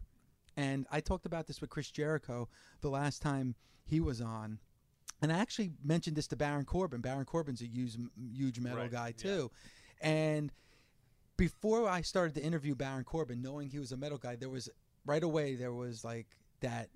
And 0.57 0.85
I 0.91 0.99
talked 0.99 1.25
about 1.25 1.47
this 1.47 1.61
with 1.61 1.69
Chris 1.69 1.89
Jericho 1.89 2.47
the 2.81 2.89
last 2.89 3.21
time 3.21 3.55
he 3.85 3.99
was 4.01 4.19
on. 4.21 4.59
And 5.21 5.31
I 5.31 5.37
actually 5.39 5.71
mentioned 5.83 6.17
this 6.17 6.27
to 6.27 6.35
Baron 6.35 6.65
Corbin. 6.65 6.99
Baron 6.99 7.23
Corbin's 7.25 7.61
a 7.61 7.65
huge, 7.65 7.97
huge 8.35 8.59
metal 8.59 8.79
Right, 8.79 8.91
guy 8.91 9.07
yeah. 9.17 9.23
too. 9.23 9.51
And 10.01 10.51
before 11.43 11.89
I 11.89 12.01
started 12.03 12.35
to 12.35 12.41
interview 12.41 12.73
Baron 12.73 13.03
Corbin, 13.03 13.41
knowing 13.41 13.69
he 13.69 13.77
was 13.77 13.91
a 13.91 13.97
metal 13.97 14.17
guy, 14.17 14.37
there 14.37 14.49
was 14.49 14.69
right 15.05 15.21
away 15.21 15.55
there 15.55 15.73
was 15.73 16.05
like 16.05 16.27
that 16.61 16.87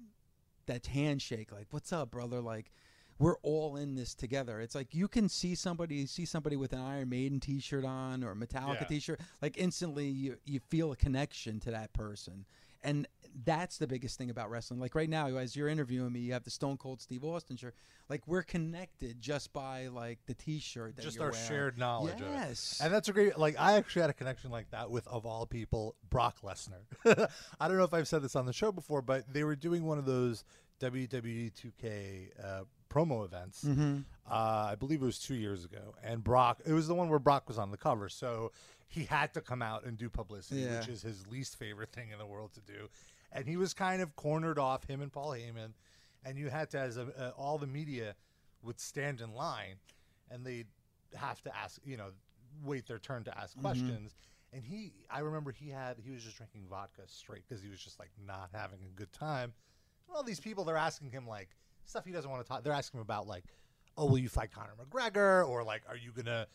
that 0.67 0.85
handshake, 0.87 1.51
like 1.51 1.67
"What's 1.71 1.91
up, 1.91 2.11
brother?" 2.11 2.39
Like 2.39 2.71
we're 3.19 3.35
all 3.39 3.75
in 3.75 3.95
this 3.95 4.13
together. 4.13 4.61
It's 4.61 4.73
like 4.73 4.93
you 4.93 5.09
can 5.09 5.27
see 5.27 5.53
somebody 5.53 6.05
see 6.05 6.23
somebody 6.23 6.55
with 6.55 6.71
an 6.71 6.79
Iron 6.79 7.09
Maiden 7.09 7.41
T-shirt 7.41 7.83
on 7.83 8.23
or 8.23 8.31
a 8.31 8.35
Metallica 8.35 8.81
Yeah. 8.81 8.87
T-shirt, 8.87 9.19
like 9.41 9.57
instantly 9.57 10.07
you 10.07 10.37
you 10.45 10.61
feel 10.69 10.93
a 10.93 10.95
connection 10.95 11.59
to 11.61 11.71
that 11.71 11.91
person, 11.91 12.45
and 12.83 13.07
that's 13.45 13.77
the 13.77 13.87
biggest 13.87 14.17
thing 14.17 14.29
about 14.29 14.49
wrestling. 14.49 14.79
Like 14.79 14.95
right 14.95 15.09
now, 15.09 15.27
as 15.27 15.55
you're 15.55 15.67
interviewing 15.67 16.11
me, 16.11 16.21
you 16.21 16.33
have 16.33 16.43
the 16.43 16.49
Stone 16.49 16.77
Cold 16.77 17.01
Steve 17.01 17.23
Austin 17.23 17.57
shirt. 17.57 17.75
Like 18.09 18.27
we're 18.27 18.43
connected 18.43 19.21
just 19.21 19.53
by 19.53 19.87
like 19.87 20.19
the 20.25 20.33
T-shirt. 20.33 20.95
That 20.95 21.01
just 21.01 21.17
you're 21.17 21.25
our 21.25 21.31
wearing. 21.31 21.47
shared 21.47 21.77
knowledge 21.77 22.21
of. 22.21 22.27
Yes. 22.31 22.79
And 22.83 22.93
that's 22.93 23.09
a 23.09 23.13
great 23.13 23.37
like 23.37 23.55
I 23.59 23.73
actually 23.73 24.01
had 24.01 24.09
a 24.09 24.13
connection 24.13 24.49
like 24.49 24.69
that 24.71 24.89
with 24.89 25.07
of 25.07 25.25
all 25.25 25.45
people 25.45 25.95
Brock 26.09 26.37
Lesnar. 26.43 26.83
I 27.59 27.67
don't 27.67 27.77
know 27.77 27.83
if 27.83 27.93
I've 27.93 28.07
said 28.07 28.21
this 28.21 28.35
on 28.35 28.45
the 28.45 28.53
show 28.53 28.71
before, 28.71 29.01
but 29.01 29.31
they 29.31 29.43
were 29.43 29.55
doing 29.55 29.83
one 29.83 29.97
of 29.97 30.05
those 30.05 30.43
WWE 30.79 31.51
2K 31.53 32.29
uh, 32.43 32.63
promo 32.89 33.23
events. 33.25 33.63
Mm-hmm. 33.63 33.99
Uh, 34.29 34.69
I 34.71 34.75
believe 34.75 35.01
it 35.01 35.05
was 35.05 35.19
two 35.19 35.35
years 35.35 35.65
ago, 35.65 35.95
and 36.03 36.23
Brock. 36.23 36.61
It 36.65 36.73
was 36.73 36.87
the 36.87 36.95
one 36.95 37.09
where 37.09 37.19
Brock 37.19 37.47
was 37.47 37.57
on 37.57 37.71
the 37.71 37.77
cover, 37.77 38.09
so 38.09 38.51
he 38.87 39.05
had 39.05 39.33
to 39.33 39.41
come 39.41 39.61
out 39.61 39.85
and 39.85 39.97
do 39.97 40.09
publicity, 40.09 40.61
Yeah. 40.61 40.79
which 40.79 40.87
is 40.89 41.01
his 41.01 41.27
least 41.27 41.57
favorite 41.57 41.91
thing 41.91 42.09
in 42.11 42.17
the 42.17 42.25
world 42.25 42.53
to 42.53 42.61
do. 42.61 42.87
And 43.31 43.47
he 43.47 43.57
was 43.57 43.73
kind 43.73 44.01
of 44.01 44.15
cornered 44.15 44.57
off 44.59 44.85
him 44.85 45.01
and 45.01 45.11
Paul 45.11 45.31
Heyman, 45.31 45.73
and 46.25 46.37
you 46.37 46.49
had 46.49 46.69
to, 46.71 46.79
as 46.79 46.97
a, 46.97 47.03
uh, 47.17 47.31
all 47.37 47.57
the 47.57 47.67
media 47.67 48.15
would 48.63 48.79
stand 48.79 49.21
in 49.21 49.33
line, 49.33 49.75
and 50.31 50.45
they'd 50.45 50.67
have 51.15 51.41
to 51.43 51.55
ask, 51.55 51.79
you 51.85 51.97
know, 51.97 52.09
wait 52.63 52.85
their 52.87 52.99
turn 52.99 53.23
to 53.25 53.37
ask 53.37 53.57
questions. 53.59 54.15
And 54.53 54.63
he, 54.63 54.93
I 55.09 55.19
remember 55.19 55.51
he 55.51 55.69
had, 55.69 55.97
he 56.03 56.11
was 56.11 56.23
just 56.23 56.37
drinking 56.37 56.63
vodka 56.69 57.01
straight 57.07 57.43
because 57.47 57.61
he 57.61 57.69
was 57.69 57.79
just 57.79 57.99
like 57.99 58.09
not 58.25 58.49
having 58.53 58.79
a 58.85 58.97
good 58.97 59.11
time. 59.11 59.53
And 60.07 60.15
all 60.15 60.23
these 60.23 60.39
people, 60.39 60.63
they're 60.63 60.77
asking 60.77 61.11
him 61.11 61.27
like 61.27 61.49
stuff 61.87 62.05
he 62.05 62.11
doesn't 62.11 62.29
want 62.29 62.45
to 62.45 62.47
talk. 62.47 62.63
They're 62.63 62.73
asking 62.73 62.99
him 62.99 63.01
about 63.01 63.27
like, 63.27 63.43
oh, 63.97 64.05
will 64.05 64.19
you 64.19 64.29
fight 64.29 64.51
Conor 64.51 64.73
McGregor, 64.79 65.47
or 65.47 65.63
like, 65.63 65.81
are 65.89 65.97
you 65.97 66.11
gonna 66.11 66.47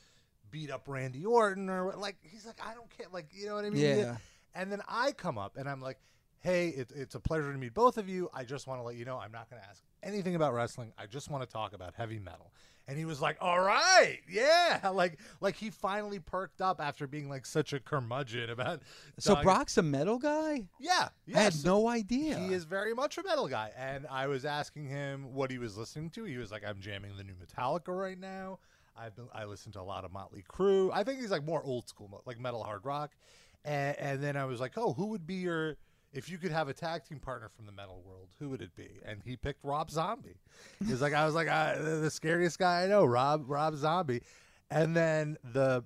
beat 0.51 0.71
up 0.71 0.87
Randy 0.87 1.25
Orton, 1.25 1.69
or 1.69 1.93
like, 1.97 2.17
he's 2.23 2.47
like, 2.47 2.61
I 2.65 2.75
don't 2.75 2.91
care, 2.97 3.07
like, 3.13 3.27
you 3.33 3.47
know 3.47 3.55
what 3.55 3.65
I 3.65 3.71
mean? 3.71 3.99
Yeah. 3.99 4.17
And 4.55 4.71
then 4.71 4.83
I 4.87 5.13
come 5.13 5.39
up 5.39 5.57
and 5.57 5.69
I'm 5.69 5.81
like, 5.81 5.99
hey, 6.41 6.69
it, 6.69 6.91
it's 6.95 7.15
a 7.15 7.21
pleasure 7.21 7.53
to 7.53 7.59
meet 7.59 7.73
both 7.73 7.97
of 7.99 8.09
you. 8.09 8.29
I 8.35 8.45
just 8.45 8.67
want 8.67 8.81
to 8.81 8.85
let 8.85 8.97
you 8.97 9.05
know 9.05 9.17
I'm 9.17 9.33
not 9.33 9.49
going 9.49 9.63
to 9.63 9.69
ask 9.69 9.83
anything 10.03 10.35
about 10.35 10.53
wrestling. 10.53 10.93
I 10.99 11.07
just 11.07 11.31
want 11.31 11.43
to 11.43 11.49
talk 11.49 11.73
about 11.73 11.95
heavy 11.95 12.19
metal. 12.19 12.53
And 12.89 12.99
he 12.99 13.05
was 13.05 13.21
like, 13.21 13.37
all 13.41 13.61
right, 13.61 14.19
yeah. 14.29 14.91
Like, 14.93 15.19
like 15.41 15.57
he 15.57 15.71
finally 15.71 16.19
perked 16.19 16.61
up 16.61 16.81
after 16.81 17.07
being 17.07 17.29
like 17.29 17.47
such 17.47 17.73
a 17.73 17.81
curmudgeon 17.81 18.51
about. 18.51 18.83
So 19.19 19.35
talking- 19.35 19.45
Brock's 19.45 19.79
a 19.79 19.83
metal 19.83 20.19
guy. 20.19 20.65
yeah, 20.81 21.09
yeah. 21.27 21.39
I 21.39 21.43
had 21.43 21.55
so- 21.55 21.69
no 21.69 21.89
idea. 21.89 22.39
he 22.39 22.53
is 22.53 22.65
very 22.65 22.93
much 22.95 23.19
a 23.19 23.23
metal 23.23 23.47
guy. 23.49 23.71
And 23.77 24.07
I 24.11 24.27
was 24.27 24.45
asking 24.45 24.87
him 24.89 25.33
what 25.33 25.51
he 25.51 25.59
was 25.59 25.77
listening 25.79 26.11
to. 26.11 26.25
He 26.25 26.37
was 26.39 26.51
like, 26.51 26.65
I'm 26.67 26.81
jamming 26.81 27.17
the 27.17 27.25
new 27.25 27.35
Metallica 27.35 27.97
right 27.97 28.19
now. 28.19 28.59
I've 28.97 29.17
been, 29.17 29.29
I 29.33 29.45
listen 29.45 29.73
to 29.73 29.81
a 29.81 29.83
lot 29.83 30.05
of 30.05 30.13
Motley 30.13 30.45
Crue. 30.47 30.91
I 30.93 31.03
think 31.05 31.21
he's 31.21 31.31
like 31.31 31.45
more 31.45 31.63
old 31.65 31.89
school, 31.89 32.23
like 32.27 32.39
metal 32.39 32.63
hard 32.63 32.85
rock. 32.85 33.13
And, 33.65 33.97
and 33.99 34.23
then 34.23 34.37
I 34.37 34.45
was 34.45 34.61
like, 34.61 34.73
oh, 34.77 34.93
who 34.93 35.07
would 35.07 35.27
be 35.27 35.37
your, 35.37 35.77
if 36.13 36.29
you 36.29 36.39
could 36.39 36.53
have 36.53 36.69
a 36.69 36.75
tag 36.75 37.05
team 37.05 37.19
partner 37.19 37.49
from 37.49 37.67
the 37.67 37.73
metal 37.73 38.03
world, 38.07 38.29
who 38.39 38.51
would 38.51 38.61
it 38.61 38.75
be? 38.77 39.01
And 39.05 39.23
he 39.25 39.37
picked 39.37 39.65
Rob 39.65 39.91
Zombie. 39.91 40.37
He's 40.87 41.01
like, 41.01 41.15
I 41.15 41.25
was 41.25 41.35
like, 41.35 41.49
ah, 41.51 41.73
I, 41.73 41.79
the 41.79 42.11
scariest 42.11 42.59
guy 42.59 42.83
I 42.83 42.87
know, 42.87 43.05
Rob, 43.05 43.45
Rob 43.49 43.77
Zombie. 43.77 44.23
And 44.71 44.97
then 44.97 45.39
the 45.53 45.85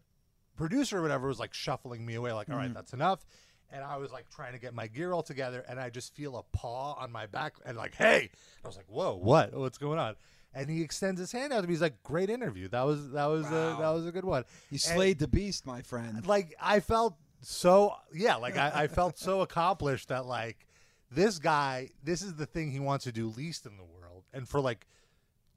producer 0.57 0.99
or 0.99 1.03
whatever 1.03 1.29
was 1.29 1.39
like 1.39 1.55
shuffling 1.55 2.05
me 2.05 2.15
away, 2.15 2.33
like, 2.33 2.51
all 2.51 2.57
right, 2.57 2.65
mm-hmm. 2.67 2.75
that's 2.75 2.93
enough. 2.93 3.25
And 3.71 3.83
I 3.85 3.97
was 3.97 4.13
like 4.13 4.29
trying 4.31 4.53
to 4.53 4.59
get 4.59 4.75
my 4.75 4.87
gear 4.87 5.13
all 5.13 5.23
together, 5.23 5.65
and 5.69 5.79
I 5.81 5.91
just 5.91 6.15
feel 6.15 6.37
a 6.37 6.43
paw 6.57 6.95
on 6.95 7.11
my 7.11 7.27
back, 7.27 7.55
and 7.65 7.77
like, 7.77 7.95
hey, 7.97 8.31
I 8.65 8.67
was 8.67 8.77
like, 8.77 8.87
whoa, 8.89 9.17
what, 9.17 9.55
what's 9.55 9.79
going 9.79 9.99
on? 9.99 10.15
And 10.55 10.71
he 10.71 10.83
extends 10.83 11.21
his 11.21 11.33
hand 11.33 11.53
out 11.53 11.61
to 11.61 11.67
me. 11.67 11.75
He's 11.75 11.83
like, 11.83 12.03
great 12.03 12.31
interview. 12.31 12.69
That 12.69 12.87
was 12.87 13.11
that 13.11 13.27
was 13.27 13.47
a, 13.47 13.77
that 13.79 13.91
was 13.91 14.07
a 14.07 14.13
good 14.13 14.25
one. 14.25 14.45
You 14.71 14.77
And- 14.77 14.81
slayed 14.81 15.19
the 15.19 15.29
beast, 15.29 15.67
my 15.67 15.83
friend. 15.83 16.27
like 16.27 16.55
I 16.61 16.81
felt 16.81 17.17
so 17.41 17.95
yeah, 18.15 18.37
like 18.37 18.57
I, 18.57 18.73
I 18.75 18.87
felt 18.89 19.19
so 19.19 19.41
accomplished 19.43 20.09
that 20.09 20.27
like 20.27 20.67
this 21.11 21.39
guy, 21.39 21.91
this 22.03 22.23
is 22.23 22.35
the 22.35 22.47
thing 22.47 22.71
he 22.71 22.81
wants 22.81 23.05
to 23.05 23.13
do 23.13 23.29
least 23.29 23.67
in 23.67 23.77
the 23.77 23.85
world, 23.85 24.25
and 24.33 24.49
for 24.49 24.61
like 24.61 24.87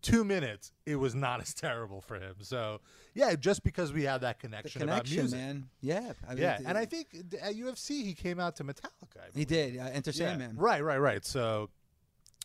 two 0.02 0.24
minutes, 0.24 0.72
it 0.86 0.96
was 0.96 1.16
not 1.16 1.42
as 1.42 1.54
terrible 1.54 2.02
for 2.02 2.16
him. 2.16 2.36
So 2.42 2.82
yeah, 3.14 3.36
just 3.36 3.64
because 3.64 3.92
we 3.92 4.04
had 4.04 4.22
that 4.22 4.40
The 4.40 4.48
connection, 4.48 4.82
about 4.84 5.06
connection, 5.06 5.18
music, 5.18 5.40
man. 5.40 5.70
Yeah. 5.82 6.14
I 6.28 6.34
mean, 6.34 6.44
yeah, 6.44 6.60
and 6.66 6.78
I 6.78 6.86
think 6.86 7.08
at 7.42 7.56
UFC 7.56 8.04
he 8.04 8.14
came 8.14 8.40
out 8.40 8.56
to 8.58 8.64
Metallica. 8.64 9.34
He 9.34 9.46
did. 9.46 9.78
Uh, 9.78 9.90
Enter 9.92 10.12
Yeah, 10.12 10.28
Sandman. 10.28 10.56
Right, 10.58 10.84
right, 10.84 11.00
right. 11.00 11.26
So 11.26 11.70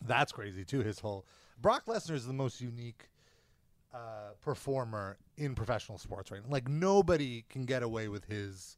that's 0.03 0.31
crazy 0.31 0.65
too. 0.65 0.81
His 0.81 0.99
whole 0.99 1.25
Brock 1.61 1.85
Lesnar 1.85 2.15
is 2.15 2.25
the 2.25 2.33
most 2.33 2.61
unique 2.61 3.09
uh, 3.93 4.33
performer 4.41 5.17
in 5.37 5.55
professional 5.55 5.97
sports 5.97 6.31
right 6.31 6.41
now. 6.43 6.51
Like 6.51 6.67
nobody 6.67 7.45
can 7.49 7.65
get 7.65 7.83
away 7.83 8.07
with 8.07 8.25
his 8.25 8.77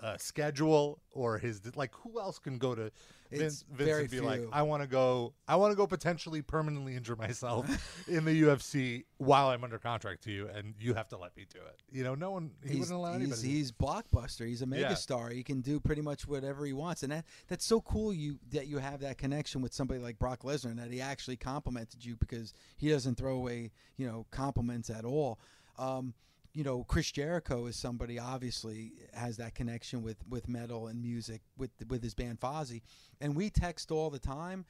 uh, 0.00 0.16
schedule 0.18 1.00
or 1.12 1.38
his 1.38 1.60
like. 1.76 1.94
Who 1.96 2.20
else 2.20 2.38
can 2.38 2.58
go 2.58 2.74
to 2.74 2.90
Vince, 3.30 3.64
Vince 3.70 3.98
and 3.98 4.10
be 4.10 4.20
like. 4.20 4.42
I 4.52 4.62
want 4.62 4.82
to 4.82 4.88
go. 4.88 5.34
I 5.46 5.56
want 5.56 5.70
to 5.72 5.76
go 5.76 5.86
potentially 5.86 6.42
permanently 6.42 6.96
injure 6.96 7.14
myself 7.16 7.66
in 8.08 8.24
the 8.24 8.42
UFC 8.42 9.04
while 9.18 9.48
I'm 9.50 9.62
under 9.62 9.78
contract 9.78 10.24
to 10.24 10.32
you, 10.32 10.48
and 10.48 10.74
you 10.80 10.94
have 10.94 11.08
to 11.08 11.16
let 11.18 11.36
me 11.36 11.46
do 11.52 11.60
it. 11.60 11.80
You 11.92 12.02
know, 12.02 12.14
no 12.14 12.32
one. 12.32 12.50
He 12.62 12.70
He's, 12.70 12.80
wouldn't 12.80 12.96
allow 12.98 13.12
he's, 13.12 13.22
anybody. 13.22 13.48
he's 13.48 13.72
blockbuster. 13.72 14.46
He's 14.46 14.62
a 14.62 14.66
Yeah. 14.66 14.90
megastar. 14.90 15.32
He 15.32 15.42
can 15.42 15.60
do 15.60 15.78
pretty 15.78 16.02
much 16.02 16.26
whatever 16.26 16.64
he 16.66 16.72
wants, 16.72 17.02
and 17.02 17.12
that 17.12 17.24
that's 17.46 17.64
so 17.64 17.80
cool. 17.80 18.12
You 18.12 18.38
that 18.50 18.66
you 18.66 18.78
have 18.78 19.00
that 19.00 19.18
connection 19.18 19.60
with 19.62 19.72
somebody 19.72 20.00
like 20.00 20.18
Brock 20.18 20.40
Lesnar, 20.42 20.70
and 20.70 20.78
that 20.78 20.90
he 20.90 21.00
actually 21.00 21.36
complimented 21.36 22.04
you 22.04 22.16
because 22.16 22.52
he 22.76 22.88
doesn't 22.88 23.16
throw 23.16 23.36
away 23.36 23.70
you 23.96 24.06
know 24.06 24.26
compliments 24.30 24.90
at 24.90 25.04
all. 25.04 25.38
Um, 25.78 26.14
you 26.52 26.64
know, 26.64 26.84
Chris 26.84 27.10
Jericho 27.12 27.66
is 27.66 27.76
somebody 27.76 28.18
obviously 28.18 28.92
has 29.14 29.36
that 29.36 29.54
connection 29.54 30.02
with 30.02 30.16
with 30.28 30.48
metal 30.48 30.88
and 30.88 31.00
music 31.00 31.42
with 31.56 31.70
with 31.88 32.02
his 32.02 32.14
band 32.14 32.40
Fozzy, 32.40 32.82
and 33.20 33.36
we 33.36 33.50
text 33.50 33.90
all 33.90 34.10
the 34.10 34.18
time, 34.18 34.64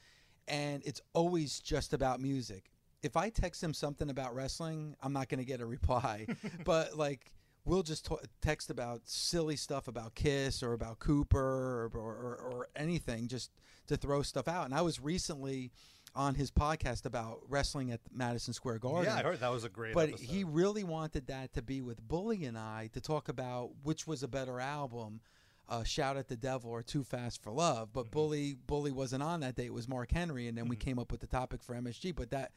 and 0.46 0.82
it's 0.84 1.00
always 1.14 1.60
just 1.60 1.92
about 1.92 2.20
music. 2.20 2.70
If 3.02 3.16
I 3.16 3.30
text 3.30 3.62
him 3.62 3.72
something 3.72 4.10
about 4.10 4.34
wrestling, 4.34 4.94
I'm 5.02 5.14
not 5.14 5.28
going 5.30 5.38
to 5.38 5.44
get 5.44 5.62
a 5.62 5.66
reply, 5.66 6.26
but 6.64 6.96
like 6.96 7.32
we'll 7.64 7.82
just 7.82 8.06
t- 8.06 8.16
text 8.42 8.70
about 8.70 9.02
silly 9.04 9.56
stuff 9.56 9.88
about 9.88 10.14
Kiss 10.14 10.62
or 10.62 10.72
about 10.72 10.98
Cooper 10.98 11.38
or, 11.38 11.90
or, 11.94 12.14
or, 12.14 12.36
or 12.36 12.68
anything 12.76 13.28
just 13.28 13.50
to 13.86 13.96
throw 13.96 14.22
stuff 14.22 14.48
out. 14.48 14.64
And 14.64 14.74
I 14.74 14.82
was 14.82 15.00
recently 15.00 15.70
on 16.14 16.34
his 16.34 16.50
podcast 16.50 17.06
about 17.06 17.40
wrestling 17.48 17.90
at 17.92 18.00
Madison 18.12 18.52
Square 18.52 18.80
Garden 18.80 19.04
yeah, 19.04 19.18
I 19.18 19.22
heard 19.22 19.40
that 19.40 19.52
was 19.52 19.64
a 19.64 19.68
great. 19.68 19.94
but 19.94 20.08
episode. 20.10 20.26
he 20.26 20.44
really 20.44 20.84
wanted 20.84 21.26
that 21.28 21.52
to 21.54 21.62
be 21.62 21.80
with 21.82 22.00
Bully 22.06 22.44
and 22.44 22.58
I 22.58 22.90
to 22.94 23.00
talk 23.00 23.28
about 23.28 23.70
which 23.82 24.06
was 24.06 24.22
a 24.22 24.28
better 24.28 24.60
album, 24.60 25.20
uh, 25.68 25.84
"Shout 25.84 26.16
at 26.16 26.28
the 26.28 26.36
Devil" 26.36 26.70
or 26.70 26.82
"Too 26.82 27.04
Fast 27.04 27.42
for 27.42 27.52
Love." 27.52 27.92
But 27.92 28.10
Bully 28.10 28.56
Bully 28.66 28.90
wasn't 28.90 29.22
on 29.22 29.40
that 29.40 29.54
day. 29.54 29.66
It 29.66 29.72
was 29.72 29.86
Mark 29.88 30.10
Henry, 30.10 30.48
and 30.48 30.58
then 30.58 30.66
we 30.68 30.76
came 30.76 30.98
up 30.98 31.12
with 31.12 31.20
the 31.20 31.26
topic 31.28 31.62
for 31.62 31.74
MSG. 31.74 32.14
But 32.14 32.30
that 32.30 32.52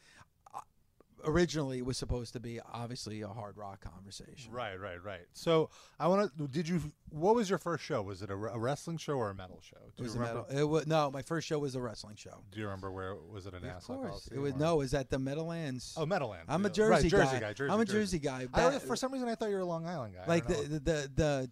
originally 1.25 1.81
was 1.81 1.97
supposed 1.97 2.33
to 2.33 2.39
be 2.39 2.59
obviously 2.73 3.21
a 3.21 3.27
hard 3.27 3.57
rock 3.57 3.81
conversation. 3.81 4.51
Right, 4.51 4.79
right, 4.79 5.03
right. 5.03 5.25
So 5.33 5.69
I 5.99 6.07
want 6.07 6.35
to. 6.37 6.47
Did 6.47 6.67
you? 6.67 6.81
What 7.09 7.35
was 7.35 7.49
your 7.49 7.59
first 7.59 7.83
show? 7.83 8.01
Was 8.01 8.21
it 8.21 8.29
a, 8.29 8.33
a 8.33 8.59
wrestling 8.59 8.97
show 8.97 9.13
or 9.13 9.29
a 9.29 9.35
metal 9.35 9.59
show? 9.61 9.77
Do 9.95 10.03
It 10.03 10.03
was 10.03 10.15
you 10.15 10.21
a 10.21 10.23
remember? 10.23 10.45
metal. 10.49 10.59
It 10.59 10.63
was 10.69 10.87
no. 10.87 11.11
My 11.11 11.21
first 11.21 11.47
show 11.47 11.59
was 11.59 11.75
a 11.75 11.81
wrestling 11.81 12.15
show. 12.15 12.43
Do 12.51 12.59
you 12.59 12.65
remember 12.65 12.91
where 12.91 13.15
was 13.15 13.45
it? 13.45 13.53
A 13.53 13.57
Of 13.57 13.83
course, 13.83 14.29
it 14.33 14.39
was 14.39 14.55
no. 14.55 14.75
It 14.75 14.77
was 14.77 14.93
at 14.93 15.09
the 15.09 15.19
Meadowlands. 15.19 15.93
Oh, 15.97 16.05
Meadowlands. 16.05 16.45
I'm 16.49 16.65
a. 16.65 16.69
Jersey, 16.69 16.91
right, 16.91 17.11
Jersey 17.11 17.33
guy. 17.35 17.39
guy. 17.39 17.53
Jersey, 17.53 17.73
I'm 17.73 17.79
a 17.79 17.85
Jersey 17.85 18.19
guy. 18.19 18.47
I, 18.53 18.79
for 18.79 18.95
some 18.95 19.11
reason, 19.13 19.27
I 19.29 19.35
thought 19.35 19.49
you 19.49 19.55
were 19.55 19.61
a 19.61 19.65
Long 19.65 19.85
Island 19.87 20.15
guy. 20.15 20.25
Like 20.27 20.47
the, 20.47 20.55
the 20.55 20.79
the 20.79 21.11
the. 21.15 21.51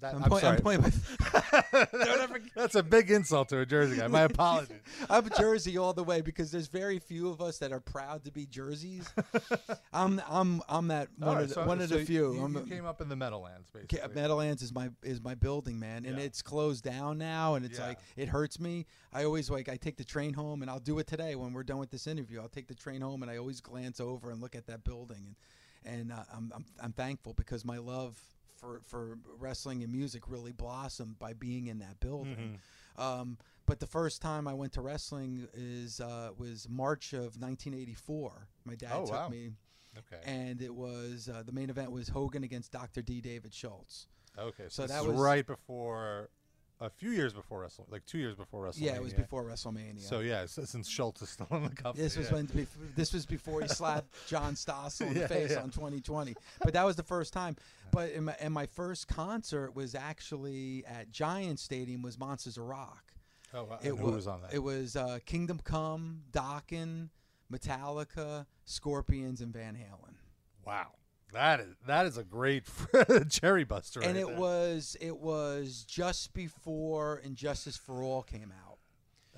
That- 0.00 0.14
I'm, 0.14 0.24
I'm 0.24 0.28
point, 0.30 0.44
I'm 0.44 0.56
pointing 0.58 0.84
with- 0.84 1.16
That's 2.54 2.74
a 2.74 2.82
big 2.82 3.10
insult 3.10 3.48
to 3.50 3.60
a 3.60 3.66
Jersey 3.66 3.96
guy. 3.96 4.06
My 4.08 4.22
apologies. 4.24 4.76
I'm 5.08 5.28
Jersey 5.38 5.78
all 5.78 5.92
the 5.92 6.04
way 6.04 6.20
because 6.20 6.50
there's 6.50 6.66
very 6.68 6.98
few 6.98 7.28
of 7.30 7.40
us 7.40 7.58
that 7.58 7.72
are 7.72 7.80
proud 7.80 8.24
to 8.24 8.30
be 8.30 8.46
Jerseys. 8.46 9.08
I'm 9.92 10.20
I'm 10.28 10.62
I'm 10.68 10.88
that 10.88 11.08
one, 11.18 11.34
right, 11.36 11.42
of, 11.44 11.48
the, 11.48 11.54
so- 11.54 11.66
one 11.66 11.80
of 11.80 11.88
the 11.88 12.04
few. 12.04 12.34
You, 12.34 12.48
you 12.48 12.60
came 12.66 12.84
up 12.86 13.00
in 13.00 13.08
the 13.08 13.16
Meadowlands, 13.16 13.68
basically. 13.72 14.14
Meadowlands 14.14 14.62
is 14.62 14.72
my 14.72 14.90
is 15.02 15.22
my 15.22 15.34
building, 15.34 15.78
man, 15.78 16.04
and 16.04 16.18
Yeah. 16.18 16.24
it's 16.24 16.42
closed 16.42 16.84
down 16.84 17.18
now, 17.18 17.54
and 17.54 17.64
it's 17.64 17.78
Yeah. 17.78 17.88
like 17.88 17.98
it 18.16 18.28
hurts 18.28 18.60
me. 18.60 18.86
I 19.12 19.24
always 19.24 19.48
like 19.50 19.68
I 19.68 19.76
take 19.76 19.96
the 19.96 20.04
train 20.04 20.34
home, 20.34 20.62
and 20.62 20.70
I'll 20.70 20.78
do 20.78 20.98
it 20.98 21.06
today 21.06 21.34
when 21.36 21.52
we're 21.52 21.62
done 21.64 21.78
with 21.78 21.90
this 21.90 22.06
interview. 22.06 22.40
I'll 22.40 22.48
take 22.48 22.68
the 22.68 22.74
train 22.74 23.00
home, 23.00 23.22
and 23.22 23.30
I 23.30 23.38
always 23.38 23.60
glance 23.60 23.98
over 24.00 24.30
and 24.30 24.40
look 24.40 24.54
at 24.54 24.66
that 24.66 24.84
building, 24.84 25.36
and 25.84 25.96
and 26.00 26.12
uh, 26.12 26.16
I'm, 26.34 26.52
I'm 26.54 26.64
I'm 26.82 26.92
thankful 26.92 27.32
because 27.34 27.64
my 27.64 27.78
love 27.78 28.18
for 28.56 28.80
for 28.86 29.18
wrestling 29.38 29.82
and 29.82 29.92
music 29.92 30.22
really 30.28 30.52
blossomed 30.52 31.18
by 31.18 31.32
being 31.32 31.66
in 31.68 31.78
that 31.78 32.00
building. 32.00 32.58
Mm-hmm. 32.96 33.02
Um, 33.02 33.38
but 33.66 33.80
the 33.80 33.86
first 33.86 34.22
time 34.22 34.48
I 34.48 34.54
went 34.54 34.72
to 34.74 34.80
wrestling 34.80 35.46
is 35.54 36.00
uh, 36.00 36.30
was 36.38 36.68
March 36.68 37.12
of 37.12 37.36
1984. 37.40 38.46
My 38.64 38.74
dad 38.74 38.90
Oh, 38.94 39.02
took 39.06 39.12
wow. 39.14 39.28
me, 39.28 39.50
okay. 39.98 40.22
and 40.24 40.62
it 40.62 40.74
was 40.74 41.28
uh, 41.28 41.42
the 41.44 41.52
main 41.52 41.68
event 41.70 41.90
was 41.90 42.08
Hogan 42.08 42.44
against 42.44 42.72
Dr. 42.72 43.02
D. 43.02 43.20
David 43.20 43.52
Schultz. 43.52 44.06
okay. 44.38 44.64
so 44.68 44.86
So, 44.86 44.86
that 44.86 45.04
was 45.04 45.16
right 45.16 45.46
before, 45.46 46.30
a 46.80 46.90
few 46.90 47.10
years 47.10 47.32
before 47.32 47.60
Wrestle, 47.62 47.86
like 47.90 48.04
two 48.06 48.18
years 48.18 48.34
before 48.34 48.64
WrestleMania. 48.64 48.80
Yeah, 48.82 48.96
it 48.96 49.02
was 49.02 49.14
before 49.14 49.44
WrestleMania. 49.44 50.00
So 50.00 50.20
yeah, 50.20 50.40
s- 50.42 50.58
since 50.64 50.88
Schultz 50.88 51.22
is 51.22 51.30
still 51.30 51.46
in 51.50 51.62
the 51.64 51.70
company. 51.70 52.02
this 52.04 52.16
was 52.16 52.28
yeah. 52.28 52.34
when 52.34 52.46
bef- 52.48 52.66
this 52.94 53.12
was 53.14 53.24
before 53.24 53.62
he 53.62 53.68
slapped 53.68 54.08
John 54.28 54.54
Stossel 54.54 55.08
in 55.08 55.14
Yeah, 55.14 55.22
the 55.22 55.28
face 55.28 55.50
yeah. 55.52 55.62
on 55.62 55.70
2020. 55.70 56.34
But 56.62 56.74
that 56.74 56.84
was 56.84 56.96
the 56.96 57.02
first 57.02 57.32
time. 57.32 57.56
But 57.92 58.10
in 58.10 58.24
my, 58.24 58.36
and 58.40 58.52
my 58.52 58.66
first 58.66 59.08
concert 59.08 59.74
was 59.74 59.94
actually 59.94 60.84
at 60.86 61.10
Giant 61.10 61.58
Stadium 61.60 62.02
was 62.02 62.18
Monsters 62.18 62.58
of 62.58 62.64
Rock. 62.64 63.12
Oh, 63.54 63.64
wow. 63.64 63.78
It 63.82 63.94
who 63.94 64.10
was 64.10 64.26
on 64.26 64.42
that? 64.42 64.52
It 64.52 64.58
was 64.62 64.96
uh, 64.96 65.18
Kingdom 65.24 65.60
Come, 65.64 66.22
Dokken, 66.32 67.08
Metallica, 67.50 68.44
Scorpions, 68.64 69.40
and 69.40 69.52
Van 69.52 69.74
Halen. 69.74 70.14
wow. 70.66 70.88
That 71.32 71.60
is 71.60 71.74
that 71.86 72.06
is 72.06 72.16
a 72.16 72.24
great 72.24 72.64
cherry 73.30 73.64
buster. 73.64 74.00
and 74.00 74.14
right 74.14 74.22
it 74.22 74.26
there. 74.28 74.36
was 74.38 74.96
it 75.00 75.16
was 75.18 75.84
just 75.88 76.32
before 76.32 77.20
And 77.24 77.34
Justice 77.36 77.76
for 77.76 78.02
All 78.02 78.22
came 78.22 78.52
out. 78.66 78.78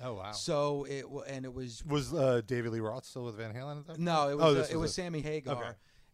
Oh 0.01 0.13
wow. 0.13 0.31
So 0.31 0.85
it 0.89 1.05
and 1.27 1.45
it 1.45 1.53
was 1.53 1.83
was 1.85 2.13
uh, 2.13 2.41
David 2.45 2.71
Lee 2.71 2.79
Roth 2.79 3.05
still 3.05 3.25
with 3.25 3.35
Van 3.35 3.53
Halen 3.53 3.79
at 3.79 3.87
that? 3.87 3.99
No, 3.99 4.21
point? 4.27 4.31
it 4.31 4.33
Oh, 4.33 4.37
was 4.37 4.55
uh, 4.55 4.59
this 4.61 4.69
it 4.71 4.77
was 4.77 4.93
Sammy 4.93 5.21
Hagar, 5.21 5.55
Okay. 5.55 5.71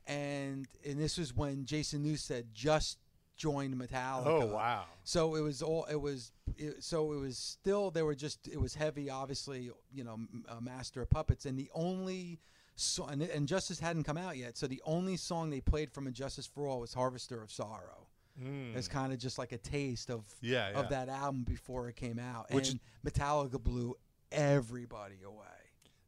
and 0.08 0.68
and 0.86 1.00
this 1.00 1.18
was 1.18 1.36
when 1.36 1.66
Jason 1.66 2.04
Newsted 2.04 2.46
just 2.54 2.98
joined 3.38 3.76
Metallica. 3.76 4.26
Oh 4.26 4.46
wow. 4.48 4.86
So 5.04 5.36
it 5.36 5.42
was 5.42 5.62
all 5.62 5.86
it 5.86 6.00
was. 6.02 6.32
It, 6.58 6.84
so 6.84 7.12
it 7.12 7.18
was 7.20 7.38
still 7.38 7.92
they 7.92 8.02
were 8.02 8.16
just 8.16 8.48
it 8.48 8.60
was 8.60 8.74
heavy, 8.76 9.10
obviously 9.10 9.70
you 9.94 10.04
know, 10.04 10.18
uh, 10.50 10.62
Master 10.62 11.02
of 11.02 11.10
Puppets, 11.10 11.46
and 11.46 11.60
the 11.60 11.70
only 11.76 12.40
song 12.76 13.10
and 13.12 13.22
Injustice 13.22 13.80
hadn't 13.80 14.04
come 14.04 14.18
out 14.18 14.38
yet, 14.38 14.58
so 14.58 14.68
the 14.68 14.82
only 14.86 15.18
song 15.18 15.50
they 15.50 15.62
played 15.62 15.92
from 15.92 16.08
And 16.08 16.16
Justice 16.16 16.46
for 16.46 16.68
All 16.68 16.80
was 16.82 16.94
Harvester 16.94 17.42
of 17.42 17.52
Sorrow. 17.52 18.08
Mm. 18.42 18.76
It's 18.76 18.88
kind 18.90 19.14
of 19.14 19.20
just 19.20 19.38
like 19.38 19.52
a 19.54 19.58
taste 19.58 20.10
of 20.10 20.24
Yeah, 20.42 20.72
yeah. 20.72 20.80
of 20.80 20.90
that 20.90 21.08
album 21.08 21.44
before 21.44 21.88
it 21.88 21.96
came 21.96 22.20
out, 22.20 22.52
Which- 22.52 22.70
and 22.72 22.80
Metallica 23.06 23.62
blew 23.62 23.96
everybody 24.32 25.22
away. 25.26 25.46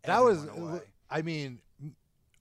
That 0.04 0.24
was, 0.24 0.46
away. 0.46 0.82
I 1.10 1.22
mean, 1.22 1.60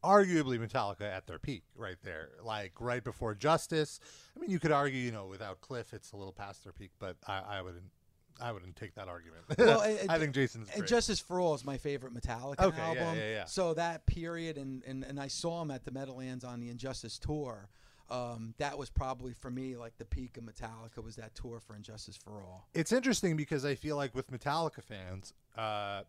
arguably 0.04 0.58
Metallica 0.58 1.02
at 1.02 1.26
their 1.26 1.38
peak 1.38 1.64
right 1.74 1.96
there, 2.02 2.30
like 2.42 2.72
right 2.80 3.02
before 3.02 3.34
Justice. 3.34 3.98
I 4.36 4.40
mean, 4.40 4.50
you 4.50 4.58
could 4.60 4.72
argue, 4.72 5.00
you 5.00 5.10
know, 5.12 5.26
without 5.26 5.60
Cliff, 5.60 5.92
it's 5.92 6.12
a 6.12 6.16
little 6.16 6.32
past 6.32 6.62
their 6.64 6.72
peak, 6.72 6.90
but 6.98 7.16
I, 7.26 7.42
I 7.58 7.62
wouldn't, 7.62 7.90
I 8.40 8.52
wouldn't 8.52 8.76
take 8.76 8.94
that 8.96 9.08
argument. 9.08 9.44
Well, 9.58 9.80
I 9.80 10.18
think 10.18 10.34
Jason's 10.34 10.68
great. 10.70 10.86
Justice 10.88 11.20
for 11.20 11.40
All 11.40 11.54
is 11.54 11.64
my 11.64 11.78
favorite 11.78 12.12
Metallica 12.14 12.60
Okay, 12.60 12.76
yeah, 12.78 12.86
album. 12.86 13.16
yeah, 13.16 13.30
yeah. 13.30 13.44
So 13.46 13.74
that 13.74 14.04
period, 14.06 14.58
and, 14.58 14.82
and, 14.86 15.04
and 15.04 15.18
I 15.18 15.28
saw 15.28 15.62
him 15.62 15.70
at 15.70 15.84
the 15.84 15.90
Meadowlands 15.90 16.44
on 16.44 16.60
the 16.60 16.68
And 16.68 16.78
Justice 16.78 17.18
tour. 17.18 17.68
Um, 18.08 18.54
that 18.58 18.78
was 18.78 18.88
probably 18.88 19.32
for 19.32 19.50
me 19.50 19.76
like 19.76 19.98
the 19.98 20.04
peak 20.04 20.36
of 20.36 20.44
Metallica 20.44 21.02
was 21.02 21.16
that 21.16 21.34
tour 21.34 21.58
for 21.58 21.74
And 21.74 21.82
Justice 21.82 22.16
for 22.16 22.32
All. 22.42 22.68
it's 22.74 22.92
interesting 22.92 23.36
because 23.36 23.64
I 23.64 23.74
feel 23.74 23.96
like 23.96 24.14
with 24.14 24.30
Metallica 24.30 24.82
fans, 24.82 25.32
uh, 25.56 26.02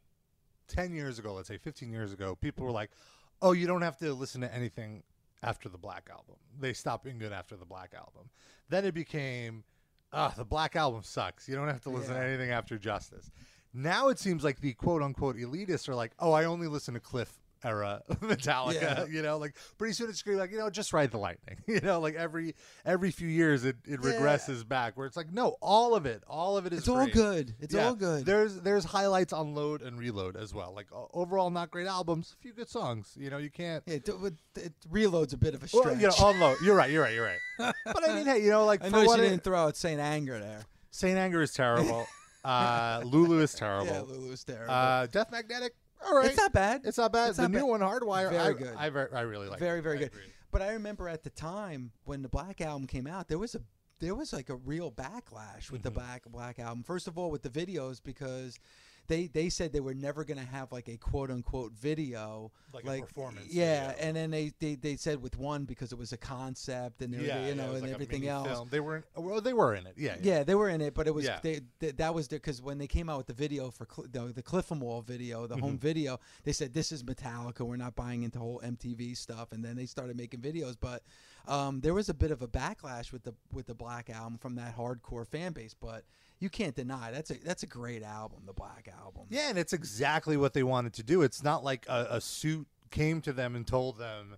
10 0.67 0.93
years 0.93 1.17
ago, 1.17 1.33
let's 1.33 1.47
say 1.47 1.57
15 1.57 1.91
years 1.91 2.13
ago, 2.13 2.35
people 2.35 2.65
were 2.65 2.71
like, 2.71 2.91
oh, 3.41 3.53
you 3.53 3.65
don't 3.67 3.81
have 3.81 3.97
to 3.97 4.13
listen 4.13 4.41
to 4.41 4.53
anything 4.53 5.01
after 5.43 5.69
the 5.69 5.77
Black 5.77 6.09
Album. 6.11 6.35
They 6.59 6.73
stopped 6.73 7.03
being 7.05 7.19
good 7.19 7.31
after 7.31 7.55
the 7.55 7.65
Black 7.65 7.93
Album. 7.95 8.29
Then 8.69 8.83
it 8.85 8.93
became, 8.93 9.63
ah, 10.13 10.33
the 10.35 10.45
Black 10.45 10.75
Album 10.75 11.03
sucks. 11.03 11.47
You 11.47 11.55
don't 11.55 11.67
have 11.67 11.81
to 11.81 11.89
listen 11.89 12.15
to 12.15 12.21
anything 12.21 12.51
after 12.51 12.77
Justice. 12.77 13.29
Now 13.73 14.09
it 14.09 14.19
seems 14.19 14.43
like 14.43 14.59
the 14.59 14.73
quote 14.73 15.01
unquote 15.01 15.37
elitists 15.37 15.87
are 15.89 15.95
like, 15.95 16.13
oh, 16.19 16.31
I 16.31 16.45
only 16.45 16.67
listen 16.67 16.93
to 16.93 16.99
Cliff 16.99 17.39
era 17.67 18.01
Metallica. 18.21 18.81
Yeah. 18.81 19.05
You 19.05 19.21
know, 19.21 19.37
like 19.37 19.55
pretty 19.77 19.93
soon 19.93 20.09
it's 20.09 20.21
gonna 20.21 20.37
be 20.37 20.39
like, 20.41 20.51
you 20.51 20.57
know, 20.57 20.69
just 20.69 20.93
ride 20.93 21.11
the 21.11 21.17
lightning. 21.17 21.57
You 21.67 21.79
know, 21.81 21.99
like 21.99 22.15
every 22.15 22.55
every 22.85 23.11
few 23.11 23.27
years 23.27 23.65
it, 23.65 23.75
it 23.85 23.99
Yeah. 24.03 24.11
regresses 24.11 24.67
back 24.67 24.97
where 24.97 25.05
it's 25.05 25.17
like, 25.17 25.31
no, 25.31 25.57
all 25.61 25.95
of 25.95 26.05
it, 26.05 26.23
all 26.27 26.57
of 26.57 26.65
it 26.65 26.73
is 26.73 26.79
It's 26.79 26.87
all 26.87 27.07
good. 27.07 27.53
It's 27.59 27.73
Yeah, 27.73 27.87
all 27.87 27.95
good. 27.95 28.25
There's 28.25 28.55
there's 28.61 28.85
highlights 28.85 29.33
on 29.33 29.53
load 29.53 29.81
and 29.81 29.99
reload 29.99 30.35
as 30.35 30.53
well. 30.53 30.73
Like 30.75 30.87
overall, 31.13 31.49
not 31.49 31.69
great 31.71 31.87
albums, 31.87 32.35
a 32.37 32.41
few 32.41 32.53
good 32.53 32.69
songs. 32.69 33.13
You 33.17 33.29
know, 33.29 33.37
you 33.37 33.49
can't. 33.51 33.83
Yeah, 33.85 33.95
it, 33.95 34.09
it, 34.55 34.73
reloads 34.91 35.33
a 35.33 35.37
bit 35.37 35.53
of 35.53 35.63
a 35.63 35.67
stretch. 35.67 35.85
Well, 35.85 35.95
you 35.95 36.07
know, 36.07 36.13
on 36.25 36.39
load. 36.39 36.57
You're 36.63 36.75
right. 36.75 36.89
You're 36.89 37.03
right. 37.03 37.13
You're 37.13 37.25
right. 37.25 37.73
but 37.85 38.09
I 38.09 38.15
mean, 38.15 38.25
hey, 38.25 38.43
you 38.43 38.49
know, 38.49 38.65
like 38.65 38.83
I 38.83 38.89
know 38.89 39.03
what 39.03 39.17
you 39.19 39.25
it- 39.25 39.29
didn't 39.29 39.43
throw 39.43 39.59
out 39.59 39.75
Saint 39.75 39.99
Anger 39.99 40.39
there. 40.39 40.61
Saint 40.91 41.17
Anger 41.17 41.41
is 41.41 41.53
terrible. 41.53 42.07
uh, 42.45 43.01
Lulu 43.05 43.39
is 43.41 43.53
terrible. 43.53 43.85
Yeah, 44.09 44.31
is 44.31 44.43
terrible. 44.43 44.73
uh, 44.73 45.05
Death 45.07 45.31
Magnetic. 45.31 45.75
All 46.05 46.15
right. 46.15 46.27
It's 46.27 46.37
not 46.37 46.53
bad. 46.53 46.81
It's 46.85 46.97
not 46.97 47.11
bad. 47.11 47.29
It's 47.29 47.37
the 47.37 47.43
not 47.43 47.51
new 47.51 47.59
bad. 47.59 47.63
one, 47.67 47.79
Hardwire. 47.81 48.29
Very 48.29 48.39
I, 48.39 48.53
good. 48.53 48.75
I, 48.77 48.89
ver- 48.89 49.09
I 49.13 49.21
really 49.21 49.47
like. 49.47 49.59
very 49.59 49.79
it. 49.79 49.83
very 49.83 49.95
I 49.97 49.99
good. 49.99 50.07
agree. 50.07 50.21
But 50.51 50.61
I 50.61 50.71
remember 50.73 51.09
at 51.09 51.23
the 51.23 51.29
time 51.29 51.91
when 52.05 52.21
the 52.21 52.29
Black 52.29 52.61
album 52.61 52.87
came 52.87 53.07
out, 53.07 53.27
there 53.27 53.37
was 53.37 53.55
a 53.55 53.61
there 53.99 54.13
was 54.15 54.31
like 54.31 54.49
a 54.49 54.55
real 54.55 54.91
backlash 54.91 55.71
with 55.71 55.81
the 55.81 55.89
Mm-hmm. 55.89 55.99
Black 55.99 56.23
Black 56.29 56.59
album. 56.59 56.83
First 56.83 57.07
of 57.07 57.17
all, 57.17 57.31
with 57.31 57.41
the 57.41 57.49
videos 57.49 57.99
because 58.03 58.59
they 59.07 59.27
they 59.27 59.49
said 59.49 59.71
they 59.73 59.79
were 59.79 59.93
never 59.93 60.23
going 60.23 60.39
to 60.39 60.45
have 60.45 60.71
like 60.71 60.87
a 60.89 60.97
quote 60.97 61.31
unquote 61.31 61.71
video 61.73 62.51
Like 62.73 62.85
a 62.85 63.01
performance 63.01 63.47
Yeah, 63.53 63.91
video. 63.91 64.03
and 64.05 64.15
then 64.17 64.31
they, 64.31 64.51
they 64.59 64.75
they 64.75 64.95
said 64.97 65.21
with 65.21 65.37
one 65.37 65.65
because 65.65 65.91
it 65.91 65.97
was 65.97 66.11
a 66.13 66.17
concept 66.17 67.01
and 67.01 67.13
they 67.13 67.19
were, 67.19 67.23
Yeah, 67.25 67.47
you 67.47 67.55
know 67.55 67.67
was 67.67 67.75
and 67.75 67.81
like 67.83 67.93
everything 67.93 68.27
else. 68.27 68.47
film. 68.47 68.67
They 68.69 68.79
were. 68.79 68.97
In, 69.15 69.23
well, 69.23 69.41
they 69.41 69.53
were 69.53 69.73
in 69.75 69.87
it. 69.87 69.93
Yeah. 69.97 70.17
Yeah, 70.21 70.43
they 70.43 70.55
were 70.55 70.69
in 70.69 70.81
it, 70.81 70.93
but 70.93 71.07
it 71.07 71.15
was 71.15 71.25
Yeah. 71.25 71.39
they, 71.41 71.61
th- 71.79 71.95
that 71.97 72.13
was 72.13 72.27
because 72.27 72.61
when 72.61 72.77
they 72.77 72.87
came 72.87 73.09
out 73.09 73.17
with 73.17 73.27
the 73.27 73.33
video 73.33 73.71
for 73.71 73.87
Cl- 73.93 74.07
the, 74.11 74.33
the 74.33 74.43
Cliff 74.43 74.71
'Em 74.71 74.83
All 74.83 75.01
video, 75.01 75.47
the 75.47 75.55
Mm-hmm. 75.55 75.63
home 75.63 75.77
video, 75.77 76.19
they 76.43 76.51
said 76.51 76.73
this 76.73 76.91
is 76.91 77.03
Metallica. 77.03 77.61
We're 77.61 77.77
not 77.77 77.95
buying 77.95 78.23
into 78.23 78.39
whole 78.39 78.61
MTV 78.63 79.15
stuff, 79.17 79.51
and 79.53 79.63
then 79.63 79.75
they 79.75 79.85
started 79.85 80.17
making 80.17 80.41
videos. 80.41 80.75
But 80.79 81.03
um, 81.47 81.79
there 81.81 81.93
was 81.93 82.09
a 82.09 82.13
bit 82.13 82.31
of 82.31 82.41
a 82.41 82.47
backlash 82.47 83.11
with 83.11 83.23
the 83.23 83.33
with 83.53 83.67
the 83.67 83.73
Black 83.75 84.09
album 84.09 84.37
from 84.37 84.55
that 84.55 84.75
hardcore 84.77 85.25
fan 85.25 85.53
base. 85.53 85.73
But 85.73 86.03
you 86.39 86.49
can't 86.49 86.75
deny 86.75 87.11
that's 87.11 87.31
a 87.31 87.35
that's 87.43 87.63
a 87.63 87.67
great 87.67 88.03
album, 88.03 88.39
the 88.45 88.53
Black 88.53 88.89
album. 89.03 89.23
Yeah, 89.29 89.49
and 89.49 89.57
it's 89.57 89.73
exactly 89.73 90.37
what 90.37 90.53
they 90.53 90.63
wanted 90.63 90.93
to 90.95 91.03
do. 91.03 91.21
It's 91.21 91.43
not 91.43 91.63
like 91.63 91.85
a, 91.87 92.07
a 92.11 92.21
suit 92.21 92.67
came 92.91 93.21
to 93.21 93.33
them 93.33 93.55
and 93.55 93.65
told 93.65 93.97
them, 93.97 94.37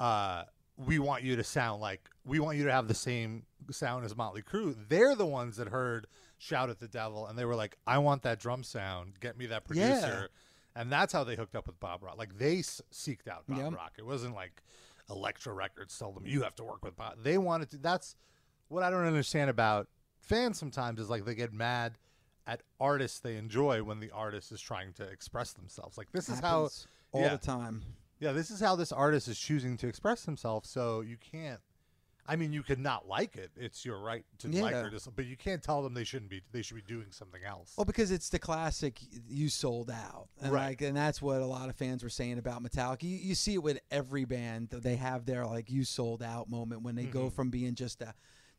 uh, 0.00 0.44
"We 0.76 0.98
want 0.98 1.22
you 1.22 1.36
to 1.36 1.44
sound 1.44 1.80
like 1.80 2.08
we 2.24 2.38
want 2.40 2.58
you 2.58 2.64
to 2.64 2.72
have 2.72 2.88
the 2.88 2.94
same 2.94 3.44
sound 3.70 4.04
as 4.04 4.16
Motley 4.16 4.42
Crue." 4.42 4.74
They're 4.88 5.14
the 5.14 5.26
ones 5.26 5.56
that 5.56 5.68
heard 5.68 6.06
"Shout 6.38 6.70
at 6.70 6.78
the 6.78 6.88
Devil" 6.88 7.26
and 7.26 7.38
they 7.38 7.44
were 7.44 7.56
like, 7.56 7.76
"I 7.86 7.98
want 7.98 8.22
that 8.22 8.40
drum 8.40 8.62
sound. 8.62 9.20
Get 9.20 9.36
me 9.36 9.46
that 9.46 9.62
Yeah. 9.72 9.90
producer." 9.98 10.28
And 10.74 10.92
that's 10.92 11.12
how 11.12 11.24
they 11.24 11.36
hooked 11.36 11.56
up 11.56 11.66
with 11.66 11.80
Bob 11.80 12.02
Rock. 12.02 12.18
Like 12.18 12.36
they 12.36 12.58
s- 12.58 12.82
seeked 12.92 13.28
out 13.28 13.46
Bob 13.46 13.58
Yep. 13.58 13.72
Rock. 13.74 13.92
It 13.96 14.04
wasn't 14.04 14.34
like 14.34 14.62
Elektra 15.08 15.54
Records 15.54 15.96
told 15.98 16.16
them 16.16 16.26
you 16.26 16.42
have 16.42 16.54
to 16.56 16.64
work 16.64 16.84
with 16.84 16.96
Bob. 16.96 17.14
They 17.22 17.38
wanted 17.38 17.70
to. 17.70 17.78
That's 17.78 18.14
what 18.68 18.82
I 18.82 18.90
don't 18.90 19.06
understand 19.06 19.48
about 19.48 19.88
fans 20.26 20.58
sometimes 20.58 21.00
is 21.00 21.08
like 21.08 21.24
they 21.24 21.34
get 21.34 21.52
mad 21.52 21.98
at 22.46 22.62
artists 22.78 23.18
they 23.18 23.36
enjoy 23.36 23.82
when 23.82 23.98
the 24.00 24.10
artist 24.10 24.52
is 24.52 24.60
trying 24.60 24.92
to 24.94 25.02
express 25.04 25.52
themselves. 25.52 25.96
Like 25.98 26.12
this 26.12 26.28
is 26.28 26.38
how 26.40 26.68
all 27.12 27.20
yeah. 27.22 27.30
the 27.30 27.38
time. 27.38 27.82
yeah, 28.20 28.32
this 28.32 28.50
is 28.50 28.60
how 28.60 28.76
this 28.76 28.92
artist 28.92 29.28
is 29.28 29.38
choosing 29.38 29.76
to 29.78 29.88
express 29.88 30.24
himself. 30.24 30.64
So 30.66 31.00
you 31.00 31.16
can't 31.16 31.60
I 32.28 32.36
mean, 32.36 32.52
you 32.52 32.62
could 32.62 32.78
not 32.78 33.06
like 33.06 33.36
it. 33.36 33.50
It's 33.56 33.84
your 33.84 34.00
right 34.00 34.24
to 34.38 34.48
like 34.48 34.74
or 34.74 34.90
dis- 34.90 35.08
but 35.14 35.26
you 35.26 35.36
can't 35.36 35.62
tell 35.62 35.82
them 35.82 35.94
they 35.94 36.04
shouldn't 36.04 36.30
be. 36.30 36.42
They 36.52 36.62
should 36.62 36.74
be 36.74 36.82
doing 36.82 37.06
something 37.10 37.42
else. 37.44 37.74
Well, 37.76 37.84
because 37.84 38.10
it's 38.10 38.30
the 38.30 38.38
classic 38.38 38.98
you 39.28 39.48
sold 39.48 39.90
out. 39.90 40.28
And 40.42 40.52
Right. 40.52 40.68
Like, 40.70 40.82
and 40.82 40.96
that's 40.96 41.22
what 41.22 41.40
a 41.40 41.46
lot 41.46 41.68
of 41.68 41.76
fans 41.76 42.02
were 42.02 42.08
saying 42.10 42.38
about 42.38 42.62
Metallica. 42.62 43.04
You, 43.04 43.16
you 43.16 43.34
see 43.34 43.54
it 43.54 43.62
with 43.62 43.78
every 43.90 44.24
band. 44.24 44.70
They 44.70 44.96
have 44.96 45.24
their 45.24 45.46
like 45.46 45.70
you 45.70 45.84
sold 45.84 46.22
out 46.22 46.50
moment 46.50 46.82
when 46.82 46.94
they 46.96 47.02
Mm-hmm. 47.02 47.12
go 47.12 47.30
from 47.30 47.50
being 47.50 47.76
just 47.76 48.02
a 48.02 48.12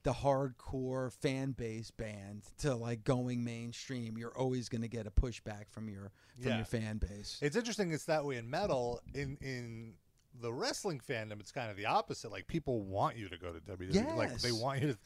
the 0.07 0.13
hardcore 0.13 1.11
fan 1.11 1.51
base 1.51 1.91
band 1.91 2.43
to 2.59 2.73
like 2.73 3.03
going 3.03 3.43
mainstream. 3.43 4.17
You're 4.17 4.37
always 4.37 4.69
going 4.69 4.83
to 4.83 4.87
get 4.87 5.05
a 5.05 5.11
pushback 5.11 5.65
from 5.69 5.89
your 5.89 6.13
from 6.39 6.47
Yeah. 6.51 6.55
your 6.57 6.65
fan 6.65 6.97
base. 6.97 7.37
It's 7.41 7.57
interesting. 7.57 7.91
It's 7.91 8.05
that 8.05 8.23
way 8.23 8.37
in 8.37 8.49
metal. 8.49 9.01
In 9.13 9.37
in 9.41 9.95
the 10.39 10.53
wrestling 10.53 11.01
fandom, 11.05 11.41
it's 11.41 11.51
kind 11.51 11.69
of 11.69 11.75
the 11.75 11.87
opposite. 11.87 12.31
Like 12.31 12.47
people 12.47 12.83
want 12.83 13.17
you 13.17 13.27
to 13.27 13.37
go 13.37 13.51
to 13.51 13.59
WWE. 13.59 14.15
Like 14.15 14.37
they 14.39 14.53
want 14.53 14.81
you 14.81 14.87
to. 14.93 14.97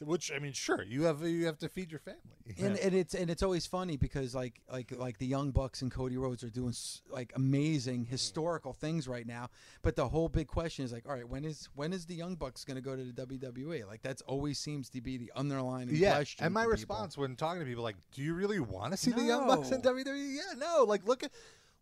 Which 0.00 0.32
I 0.34 0.38
mean, 0.38 0.52
sure, 0.52 0.82
you 0.82 1.02
have 1.04 1.22
you 1.22 1.46
have 1.46 1.58
to 1.58 1.68
feed 1.68 1.90
your 1.90 2.00
family. 2.00 2.20
and, 2.58 2.76
and 2.78 2.94
it's 2.94 3.14
and 3.14 3.30
it's 3.30 3.42
always 3.42 3.66
funny 3.66 3.96
because 3.96 4.34
like 4.34 4.60
like 4.72 4.96
like 4.96 5.18
the 5.18 5.26
young 5.26 5.50
bucks 5.50 5.82
and 5.82 5.90
Cody 5.90 6.16
Rhodes 6.16 6.42
are 6.42 6.50
doing 6.50 6.74
like 7.10 7.32
amazing 7.36 8.06
historical 8.06 8.72
things 8.72 9.06
right 9.06 9.26
now. 9.26 9.50
But 9.82 9.96
the 9.96 10.08
whole 10.08 10.28
big 10.28 10.46
question 10.46 10.84
is 10.84 10.92
like, 10.92 11.06
all 11.06 11.14
right, 11.14 11.28
when 11.28 11.44
is 11.44 11.68
when 11.74 11.92
is 11.92 12.06
the 12.06 12.14
young 12.14 12.34
bucks 12.34 12.64
going 12.64 12.76
to 12.76 12.82
go 12.82 12.96
to 12.96 13.04
the 13.04 13.26
WWE? 13.26 13.86
Like 13.86 14.02
that's 14.02 14.22
always 14.22 14.58
seems 14.58 14.88
to 14.90 15.00
be 15.00 15.18
the 15.18 15.30
underlying 15.36 15.88
yeah. 15.92 16.14
question. 16.14 16.44
And 16.44 16.54
my 16.54 16.62
for 16.62 16.76
people. 16.76 16.96
response 16.96 17.18
when 17.18 17.36
talking 17.36 17.60
to 17.60 17.66
people, 17.66 17.84
like, 17.84 17.96
do 18.12 18.22
you 18.22 18.34
really 18.34 18.60
want 18.60 18.92
to 18.92 18.96
see 18.96 19.10
the 19.10 19.22
Young 19.22 19.46
Bucks 19.46 19.70
in 19.70 19.82
No. 19.82 19.92
WWE? 19.92 20.34
Yeah, 20.34 20.54
no. 20.58 20.84
Like, 20.84 21.06
look 21.06 21.22
at 21.22 21.30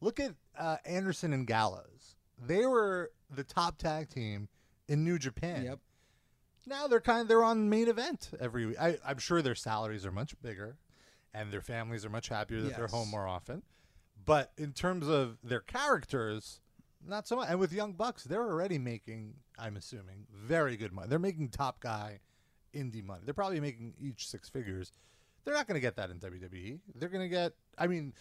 look 0.00 0.20
at 0.20 0.32
uh, 0.58 0.76
Anderson 0.84 1.32
and 1.32 1.46
Gallows. 1.46 2.16
They 2.46 2.66
were 2.66 3.10
the 3.30 3.44
top 3.44 3.78
tag 3.78 4.08
team 4.08 4.48
in 4.88 5.04
New 5.04 5.18
Japan. 5.18 5.64
Yep. 5.64 5.78
Now 6.68 6.86
they're 6.86 7.00
kind 7.00 7.22
of 7.22 7.28
they're 7.28 7.44
on 7.44 7.68
main 7.68 7.88
event 7.88 8.30
every 8.40 8.66
week. 8.66 8.80
I, 8.80 8.98
I'm 9.06 9.18
sure 9.18 9.42
their 9.42 9.54
salaries 9.54 10.04
are 10.06 10.12
much 10.12 10.40
bigger, 10.42 10.76
and 11.34 11.52
their 11.52 11.60
families 11.60 12.04
are 12.04 12.10
much 12.10 12.28
happier 12.28 12.60
that 12.62 12.76
they're 12.76 12.86
home 12.86 13.08
more 13.10 13.26
often. 13.26 13.62
But 14.24 14.52
in 14.58 14.72
terms 14.72 15.08
of 15.08 15.38
their 15.42 15.60
characters, 15.60 16.60
not 17.06 17.26
so 17.26 17.36
much. 17.36 17.48
And 17.48 17.58
with 17.58 17.72
Young 17.72 17.92
Bucks, 17.92 18.24
they're 18.24 18.46
already 18.46 18.78
making, 18.78 19.34
I'm 19.58 19.76
assuming, 19.76 20.26
very 20.34 20.76
good 20.76 20.92
money. 20.92 21.08
They're 21.08 21.18
making 21.18 21.48
top 21.50 21.80
guy 21.80 22.20
indie 22.74 23.04
money. 23.04 23.22
They're 23.24 23.34
probably 23.34 23.60
making 23.60 23.94
each 23.98 24.28
six 24.28 24.48
figures. 24.48 24.92
They're 25.44 25.54
not 25.54 25.66
going 25.66 25.76
to 25.76 25.80
get 25.80 25.96
that 25.96 26.10
in 26.10 26.18
WWE. 26.18 26.80
They're 26.94 27.08
going 27.08 27.24
to 27.24 27.28
get. 27.28 27.54
I 27.78 27.86
mean, 27.86 28.12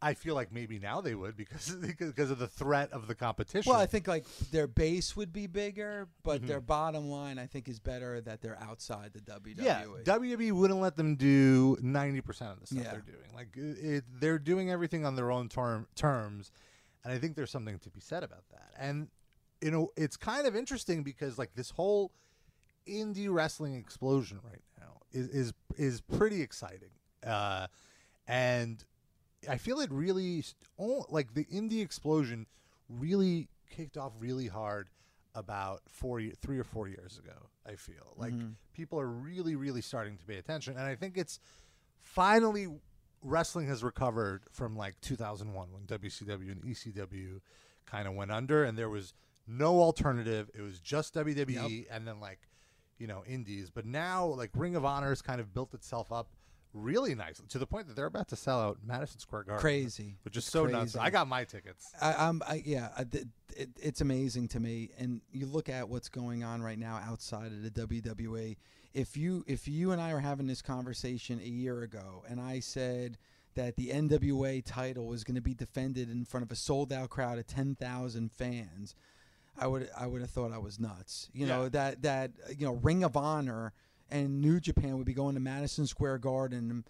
I 0.00 0.14
feel 0.14 0.34
like 0.36 0.52
maybe 0.52 0.78
now 0.78 1.00
they 1.00 1.14
would 1.16 1.36
because 1.36 1.70
because 1.80 2.30
of 2.30 2.38
the 2.38 2.46
threat 2.46 2.92
of 2.92 3.08
the 3.08 3.14
competition. 3.16 3.68
Well, 3.70 3.80
I 3.80 3.86
think 3.86 4.06
like 4.06 4.26
their 4.52 4.66
base 4.68 5.16
would 5.16 5.32
be 5.32 5.46
bigger, 5.48 6.06
but 6.22 6.38
Mm-hmm. 6.38 6.46
their 6.46 6.60
bottom 6.60 7.08
line 7.10 7.38
I 7.38 7.46
think 7.46 7.68
is 7.68 7.80
better 7.80 8.20
that 8.20 8.40
they're 8.40 8.58
outside 8.62 9.12
the. 9.12 9.20
WWE. 9.20 9.54
Yeah, 9.58 9.82
WWE 10.04 10.52
wouldn't 10.52 10.80
let 10.80 10.96
them 10.96 11.16
do 11.16 11.76
ninety 11.82 12.20
percent 12.20 12.52
of 12.52 12.60
the 12.60 12.66
stuff 12.68 12.84
Yeah. 12.84 12.90
they're 12.92 13.00
doing. 13.00 13.30
Like 13.34 13.56
it, 13.56 13.84
it, 13.96 14.04
they're 14.20 14.38
doing 14.38 14.70
everything 14.70 15.04
on 15.04 15.16
their 15.16 15.32
own 15.32 15.48
term, 15.48 15.86
terms, 15.96 16.52
and 17.04 17.12
I 17.12 17.18
think 17.18 17.34
there's 17.34 17.50
something 17.50 17.78
to 17.80 17.90
be 17.90 18.00
said 18.00 18.22
about 18.22 18.44
that. 18.50 18.70
And 18.78 19.08
you 19.60 19.72
know, 19.72 19.90
it's 19.96 20.16
kind 20.16 20.46
of 20.46 20.54
interesting 20.54 21.02
because 21.02 21.38
like 21.38 21.54
this 21.54 21.70
whole 21.70 22.12
indie 22.86 23.26
wrestling 23.28 23.74
explosion 23.74 24.38
right 24.44 24.62
now 24.78 25.00
is 25.10 25.26
is 25.28 25.52
is 25.76 26.00
pretty 26.00 26.40
exciting, 26.40 26.90
uh, 27.26 27.66
and 28.28 28.84
I 29.48 29.56
feel 29.56 29.80
it 29.80 29.90
really 29.92 30.44
oh, 30.78 31.04
like 31.10 31.34
the 31.34 31.44
indie 31.44 31.82
explosion 31.82 32.46
really 32.88 33.48
kicked 33.70 33.96
off 33.96 34.12
really 34.18 34.46
hard 34.46 34.88
about 35.34 35.82
four, 35.88 36.20
three 36.40 36.58
or 36.58 36.64
four 36.64 36.88
years 36.88 37.18
ago. 37.18 37.48
I 37.66 37.74
feel 37.74 38.14
like 38.16 38.32
mm-hmm. 38.32 38.52
people 38.72 38.98
are 38.98 39.06
really, 39.06 39.54
really 39.54 39.82
starting 39.82 40.16
to 40.16 40.24
pay 40.24 40.38
attention, 40.38 40.76
and 40.76 40.86
I 40.86 40.94
think 40.94 41.16
it's 41.16 41.38
finally 42.00 42.68
wrestling 43.22 43.66
has 43.66 43.82
recovered 43.82 44.42
from 44.52 44.76
like 44.76 44.94
2001 45.00 45.68
when 45.72 45.82
WCW 45.82 46.52
and 46.52 46.62
ECW 46.62 47.40
kind 47.86 48.08
of 48.08 48.14
went 48.14 48.30
under, 48.30 48.64
and 48.64 48.78
there 48.78 48.88
was 48.88 49.14
no 49.46 49.80
alternative. 49.80 50.50
It 50.54 50.62
was 50.62 50.80
just 50.80 51.14
WWE, 51.14 51.86
and 51.90 52.06
then 52.06 52.20
like 52.20 52.40
you 52.98 53.06
know 53.06 53.22
indies. 53.26 53.70
But 53.70 53.86
now 53.86 54.26
like 54.26 54.50
Ring 54.54 54.76
of 54.76 54.84
Honor 54.84 55.10
has 55.10 55.22
kind 55.22 55.40
of 55.40 55.52
built 55.52 55.74
itself 55.74 56.10
up 56.10 56.28
really 56.74 57.14
nicely 57.14 57.46
to 57.48 57.58
the 57.58 57.66
point 57.66 57.88
that 57.88 57.96
they're 57.96 58.06
about 58.06 58.28
to 58.28 58.36
sell 58.36 58.60
out 58.60 58.78
Madison 58.84 59.20
Square 59.20 59.44
Garden. 59.44 59.60
Crazy. 59.60 60.16
which 60.22 60.36
is 60.36 60.44
It's 60.44 60.52
so 60.52 60.66
nuts. 60.66 60.96
I 60.96 61.10
got 61.10 61.28
my 61.28 61.44
tickets. 61.44 61.92
I, 62.00 62.14
I'm, 62.14 62.42
I, 62.46 62.62
yeah, 62.64 62.90
I, 62.96 63.04
it, 63.56 63.70
it's 63.80 64.00
amazing 64.00 64.48
to 64.48 64.60
me. 64.60 64.90
And 64.98 65.20
you 65.32 65.46
look 65.46 65.68
at 65.68 65.88
what's 65.88 66.08
going 66.08 66.44
on 66.44 66.62
right 66.62 66.78
now 66.78 67.00
outside 67.04 67.46
of 67.46 67.62
the 67.62 67.70
WWE. 67.70 68.56
If 68.94 69.16
you, 69.16 69.44
if 69.46 69.68
you 69.68 69.92
and 69.92 70.00
I 70.00 70.12
were 70.12 70.20
having 70.20 70.46
this 70.46 70.62
conversation 70.62 71.40
a 71.40 71.48
year 71.48 71.82
ago, 71.82 72.24
and 72.28 72.40
I 72.40 72.60
said 72.60 73.18
that 73.54 73.76
the 73.76 73.88
NWA 73.88 74.62
title 74.64 75.06
was 75.06 75.24
going 75.24 75.34
to 75.34 75.40
be 75.40 75.54
defended 75.54 76.10
in 76.10 76.24
front 76.24 76.44
of 76.44 76.52
a 76.52 76.56
sold 76.56 76.92
out 76.92 77.10
crowd 77.10 77.38
of 77.38 77.46
ten 77.46 77.74
thousand 77.74 78.32
fans, 78.32 78.94
I 79.58 79.66
would, 79.66 79.90
I 79.98 80.06
would 80.06 80.20
have 80.20 80.30
thought 80.30 80.52
I 80.52 80.58
was 80.58 80.78
nuts. 80.78 81.28
You 81.32 81.46
know 81.46 81.68
that 81.70 82.02
that 82.02 82.30
you 82.56 82.66
know 82.66 82.74
Ring 82.74 83.02
of 83.02 83.16
Honor 83.16 83.72
and 84.10 84.40
New 84.40 84.60
Japan 84.60 84.96
would 84.96 85.06
be 85.06 85.14
going 85.14 85.34
to 85.34 85.40
Madison 85.40 85.86
Square 85.86 86.18
Garden. 86.18 86.84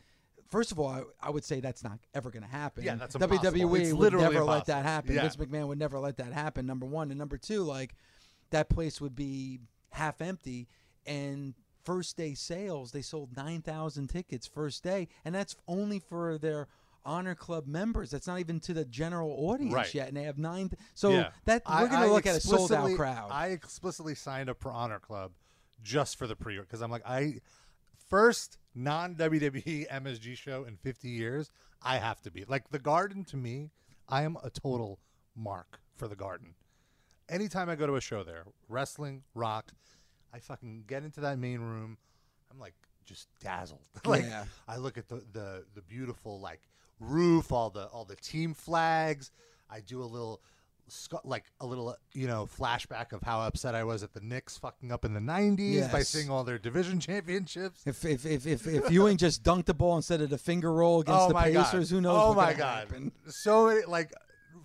First 0.48 0.72
of 0.72 0.78
all, 0.78 0.88
I, 0.88 1.02
I 1.20 1.30
would 1.30 1.44
say 1.44 1.60
that's 1.60 1.84
not 1.84 1.98
ever 2.14 2.30
going 2.30 2.42
to 2.42 2.48
happen. 2.48 2.82
Yeah, 2.84 2.94
that's 2.94 3.14
impossible. 3.14 3.50
WWE 3.50 3.80
It's 3.80 3.92
would 3.92 3.98
literally 4.00 4.24
never 4.24 4.44
let 4.44 4.66
that 4.66 4.84
happen. 4.84 5.14
Yeah. 5.14 5.22
Vince 5.22 5.36
McMahon 5.36 5.66
would 5.68 5.78
never 5.78 5.98
let 5.98 6.16
that 6.16 6.32
happen. 6.32 6.64
Number 6.66 6.86
one, 6.86 7.10
and 7.10 7.18
number 7.18 7.36
two, 7.36 7.62
like 7.64 7.94
that 8.50 8.68
place 8.70 9.00
would 9.00 9.14
be 9.14 9.60
half 9.90 10.20
empty. 10.22 10.68
And 11.04 11.54
first 11.84 12.16
day 12.16 12.34
sales, 12.34 12.92
they 12.92 13.02
sold 13.02 13.36
nine 13.36 13.60
thousand 13.62 14.08
tickets 14.08 14.46
first 14.46 14.82
day, 14.82 15.08
and 15.24 15.34
that's 15.34 15.54
only 15.66 15.98
for 15.98 16.38
their 16.38 16.68
honor 17.04 17.34
club 17.34 17.66
members. 17.66 18.10
That's 18.10 18.26
not 18.26 18.38
even 18.38 18.60
to 18.60 18.74
the 18.74 18.84
general 18.84 19.30
audience 19.50 19.72
Right. 19.74 19.94
yet, 19.94 20.08
and 20.08 20.16
they 20.16 20.24
have 20.24 20.36
nine. 20.38 20.70
So 20.94 21.10
Yeah. 21.10 21.30
that 21.46 21.62
we're 21.68 21.88
going 21.88 22.02
to 22.08 22.12
look 22.12 22.26
at 22.26 22.36
a 22.36 22.40
sold 22.40 22.72
out 22.72 22.86
explicitly- 22.88 22.96
crowd. 22.96 23.28
I 23.30 23.48
explicitly 23.48 24.14
signed 24.14 24.48
up 24.50 24.60
for 24.60 24.70
Honor 24.72 24.98
Club 24.98 25.32
just 25.82 26.16
for 26.16 26.26
the 26.26 26.36
pre 26.36 26.56
order 26.56 26.66
because 26.66 26.82
I'm 26.82 26.90
like 26.90 27.06
I 27.06 27.40
first 28.08 28.58
non 28.74 29.14
WWE 29.14 29.88
MSG 29.88 30.36
show 30.36 30.64
in 30.64 30.76
50 30.76 31.08
years. 31.08 31.50
I 31.82 31.98
have 31.98 32.20
to 32.22 32.30
be 32.30 32.44
like 32.46 32.70
the 32.70 32.78
Garden 32.78 33.24
to 33.24 33.36
me. 33.36 33.70
I 34.08 34.22
am 34.22 34.36
a 34.42 34.50
total 34.50 34.98
mark 35.36 35.80
for 35.96 36.08
the 36.08 36.16
Garden. 36.16 36.54
Anytime 37.28 37.68
I 37.68 37.74
go 37.76 37.86
to 37.86 37.96
a 37.96 38.00
show 38.00 38.24
there, 38.24 38.44
wrestling, 38.68 39.22
rock, 39.34 39.72
I 40.32 40.38
fucking 40.38 40.84
get 40.86 41.04
into 41.04 41.20
that 41.20 41.38
main 41.38 41.60
room. 41.60 41.98
I'm 42.50 42.58
like 42.58 42.74
just 43.04 43.28
dazzled. 43.40 43.82
like 44.04 44.24
Yeah. 44.24 44.44
I 44.66 44.76
look 44.76 44.98
at 44.98 45.08
the, 45.08 45.22
the 45.32 45.64
the 45.74 45.82
beautiful 45.82 46.40
like 46.40 46.62
roof, 47.00 47.52
all 47.52 47.70
the 47.70 47.86
all 47.86 48.04
the 48.04 48.16
team 48.16 48.54
flags. 48.54 49.30
I 49.70 49.80
do 49.80 50.02
a 50.02 50.04
little 50.04 50.40
like 51.24 51.44
a 51.60 51.66
little 51.66 51.90
uh, 51.90 51.94
you 52.12 52.26
know 52.26 52.48
flashback 52.58 53.12
of 53.12 53.22
how 53.22 53.40
upset 53.40 53.74
I 53.74 53.84
was 53.84 54.02
at 54.02 54.12
the 54.12 54.20
Knicks 54.20 54.56
fucking 54.58 54.92
up 54.92 55.04
in 55.04 55.14
the 55.14 55.20
90s 55.20 55.90
by 55.90 56.02
seeing 56.02 56.30
all 56.30 56.44
their 56.44 56.58
division 56.58 57.00
championships. 57.00 57.82
if 57.86 58.04
if 58.04 58.24
if 58.26 58.46
if, 58.46 58.66
if 58.66 58.90
Ewing 58.90 59.16
just 59.16 59.42
dunked 59.42 59.66
the 59.66 59.74
ball 59.74 59.96
instead 59.96 60.20
of 60.20 60.30
the 60.30 60.38
finger 60.38 60.72
roll 60.72 61.00
against 61.00 61.20
oh 61.20 61.28
the 61.28 61.34
Pacers, 61.34 61.90
god! 61.90 61.94
who 61.94 62.00
knows? 62.00 62.20
Oh 62.22 62.28
what 62.28 62.36
my 62.36 62.52
god! 62.54 62.88
happen. 62.88 63.12
So 63.28 63.80
like 63.86 64.12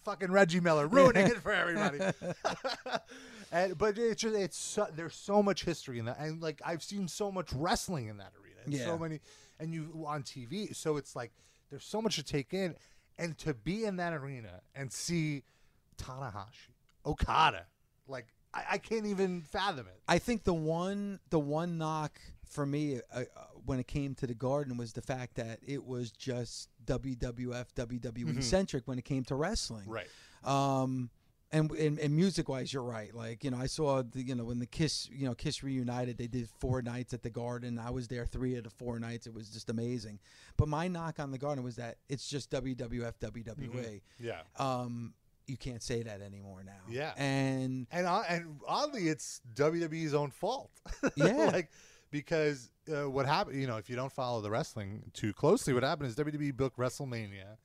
fucking 0.03 0.31
Reggie 0.31 0.59
Miller 0.59 0.87
ruining 0.89 1.27
it 1.27 1.37
for 1.37 1.51
everybody. 1.51 1.99
and, 3.51 3.77
but 3.77 3.97
it's 3.97 4.21
just 4.21 4.35
it's 4.35 4.57
so, 4.57 4.87
there's 4.95 5.15
so 5.15 5.41
much 5.41 5.63
history 5.63 5.99
in 5.99 6.05
that, 6.05 6.19
and 6.19 6.41
like 6.41 6.61
I've 6.65 6.83
seen 6.83 7.07
so 7.07 7.31
much 7.31 7.51
wrestling 7.53 8.07
in 8.07 8.17
that 8.17 8.31
arena, 8.41 8.61
and 8.65 8.75
so 8.75 8.97
many, 8.97 9.19
and 9.59 9.73
you 9.73 10.05
on 10.07 10.23
TV. 10.23 10.75
So 10.75 10.97
it's 10.97 11.15
like 11.15 11.31
there's 11.69 11.85
so 11.85 12.01
much 12.01 12.15
to 12.15 12.23
take 12.23 12.53
in, 12.53 12.75
and 13.17 13.37
to 13.39 13.53
be 13.53 13.85
in 13.85 13.97
that 13.97 14.13
arena 14.13 14.61
and 14.75 14.91
see 14.91 15.43
Tanahashi, 15.93 16.73
Okada, 17.05 17.65
like 18.07 18.27
I, 18.53 18.63
I 18.71 18.77
can't 18.77 19.05
even 19.05 19.41
fathom 19.41 19.87
it. 19.87 20.01
I 20.07 20.19
think 20.19 20.43
the 20.43 20.53
one 20.53 21.19
the 21.29 21.39
one 21.39 21.77
knock 21.77 22.19
for 22.47 22.65
me 22.65 22.99
uh, 23.13 23.19
uh, 23.19 23.23
when 23.65 23.79
it 23.79 23.87
came 23.87 24.13
to 24.15 24.27
the 24.27 24.33
Garden 24.33 24.77
was 24.77 24.93
the 24.93 25.01
fact 25.01 25.35
that 25.35 25.59
it 25.65 25.83
was 25.83 26.11
just 26.11 26.69
WWF 26.85 27.65
WWE 27.75 28.43
centric 28.43 28.87
when 28.87 28.99
it 28.99 29.05
came 29.05 29.23
to 29.25 29.35
wrestling. 29.35 29.85
Right. 29.87 30.07
Um, 30.43 31.09
and 31.51 31.71
and, 31.71 31.99
and 31.99 32.15
music 32.15 32.49
wise, 32.49 32.73
you're 32.73 32.83
right. 32.83 33.13
Like 33.13 33.43
you 33.43 33.51
know, 33.51 33.57
I 33.57 33.67
saw 33.67 34.01
the 34.01 34.23
you 34.23 34.35
know 34.35 34.43
when 34.43 34.59
the 34.59 34.65
Kiss 34.65 35.07
you 35.11 35.25
know 35.25 35.35
Kiss 35.35 35.63
reunited, 35.63 36.17
they 36.17 36.27
did 36.27 36.49
four 36.59 36.81
nights 36.81 37.13
at 37.13 37.21
the 37.21 37.29
Garden. 37.29 37.79
I 37.79 37.91
was 37.91 38.07
there 38.07 38.25
three 38.25 38.55
of 38.55 38.63
the 38.63 38.71
four 38.71 38.99
nights. 38.99 39.27
It 39.27 39.33
was 39.33 39.49
just 39.49 39.69
amazing. 39.69 40.19
But 40.57 40.67
my 40.67 40.87
knock 40.87 41.19
on 41.19 41.31
the 41.31 41.37
Garden 41.37 41.63
was 41.63 41.75
that 41.75 41.97
it's 42.09 42.27
just 42.27 42.49
WWF 42.51 43.13
WWE. 43.19 44.01
Yeah. 44.19 44.41
Um, 44.57 45.13
you 45.47 45.57
can't 45.57 45.83
say 45.83 46.03
that 46.03 46.21
anymore 46.21 46.63
now. 46.65 46.71
Yeah. 46.89 47.13
And 47.17 47.87
And 47.91 48.07
and 48.07 48.59
oddly, 48.67 49.07
it's 49.09 49.41
WWE's 49.55 50.13
own 50.13 50.31
fault. 50.31 50.71
Yeah. 51.15 51.49
like 51.51 51.69
because 52.11 52.69
uh, 52.93 53.09
what 53.09 53.25
happened, 53.25 53.59
you 53.59 53.65
know, 53.67 53.77
if 53.77 53.89
you 53.89 53.95
don't 53.95 54.11
follow 54.11 54.39
the 54.41 54.49
wrestling 54.51 55.03
too 55.13 55.33
closely, 55.33 55.73
what 55.73 55.83
happened 55.83 56.09
is 56.09 56.15
WWE 56.15 56.55
booked 56.55 56.77
WrestleMania 56.77 57.57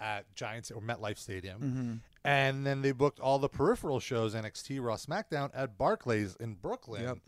at 0.00 0.32
Giants 0.34 0.70
or 0.70 0.80
MetLife 0.80 1.18
Stadium, 1.18 1.60
Mm-hmm. 1.60 1.92
and 2.24 2.66
then 2.66 2.80
they 2.80 2.92
booked 2.92 3.20
all 3.20 3.38
the 3.38 3.48
peripheral 3.50 4.00
shows, 4.00 4.34
NXT, 4.34 4.82
Raw, 4.82 4.96
SmackDown, 4.96 5.50
at 5.54 5.76
Barclays 5.76 6.36
in 6.40 6.54
Brooklyn. 6.54 7.02
Yep. 7.02 7.18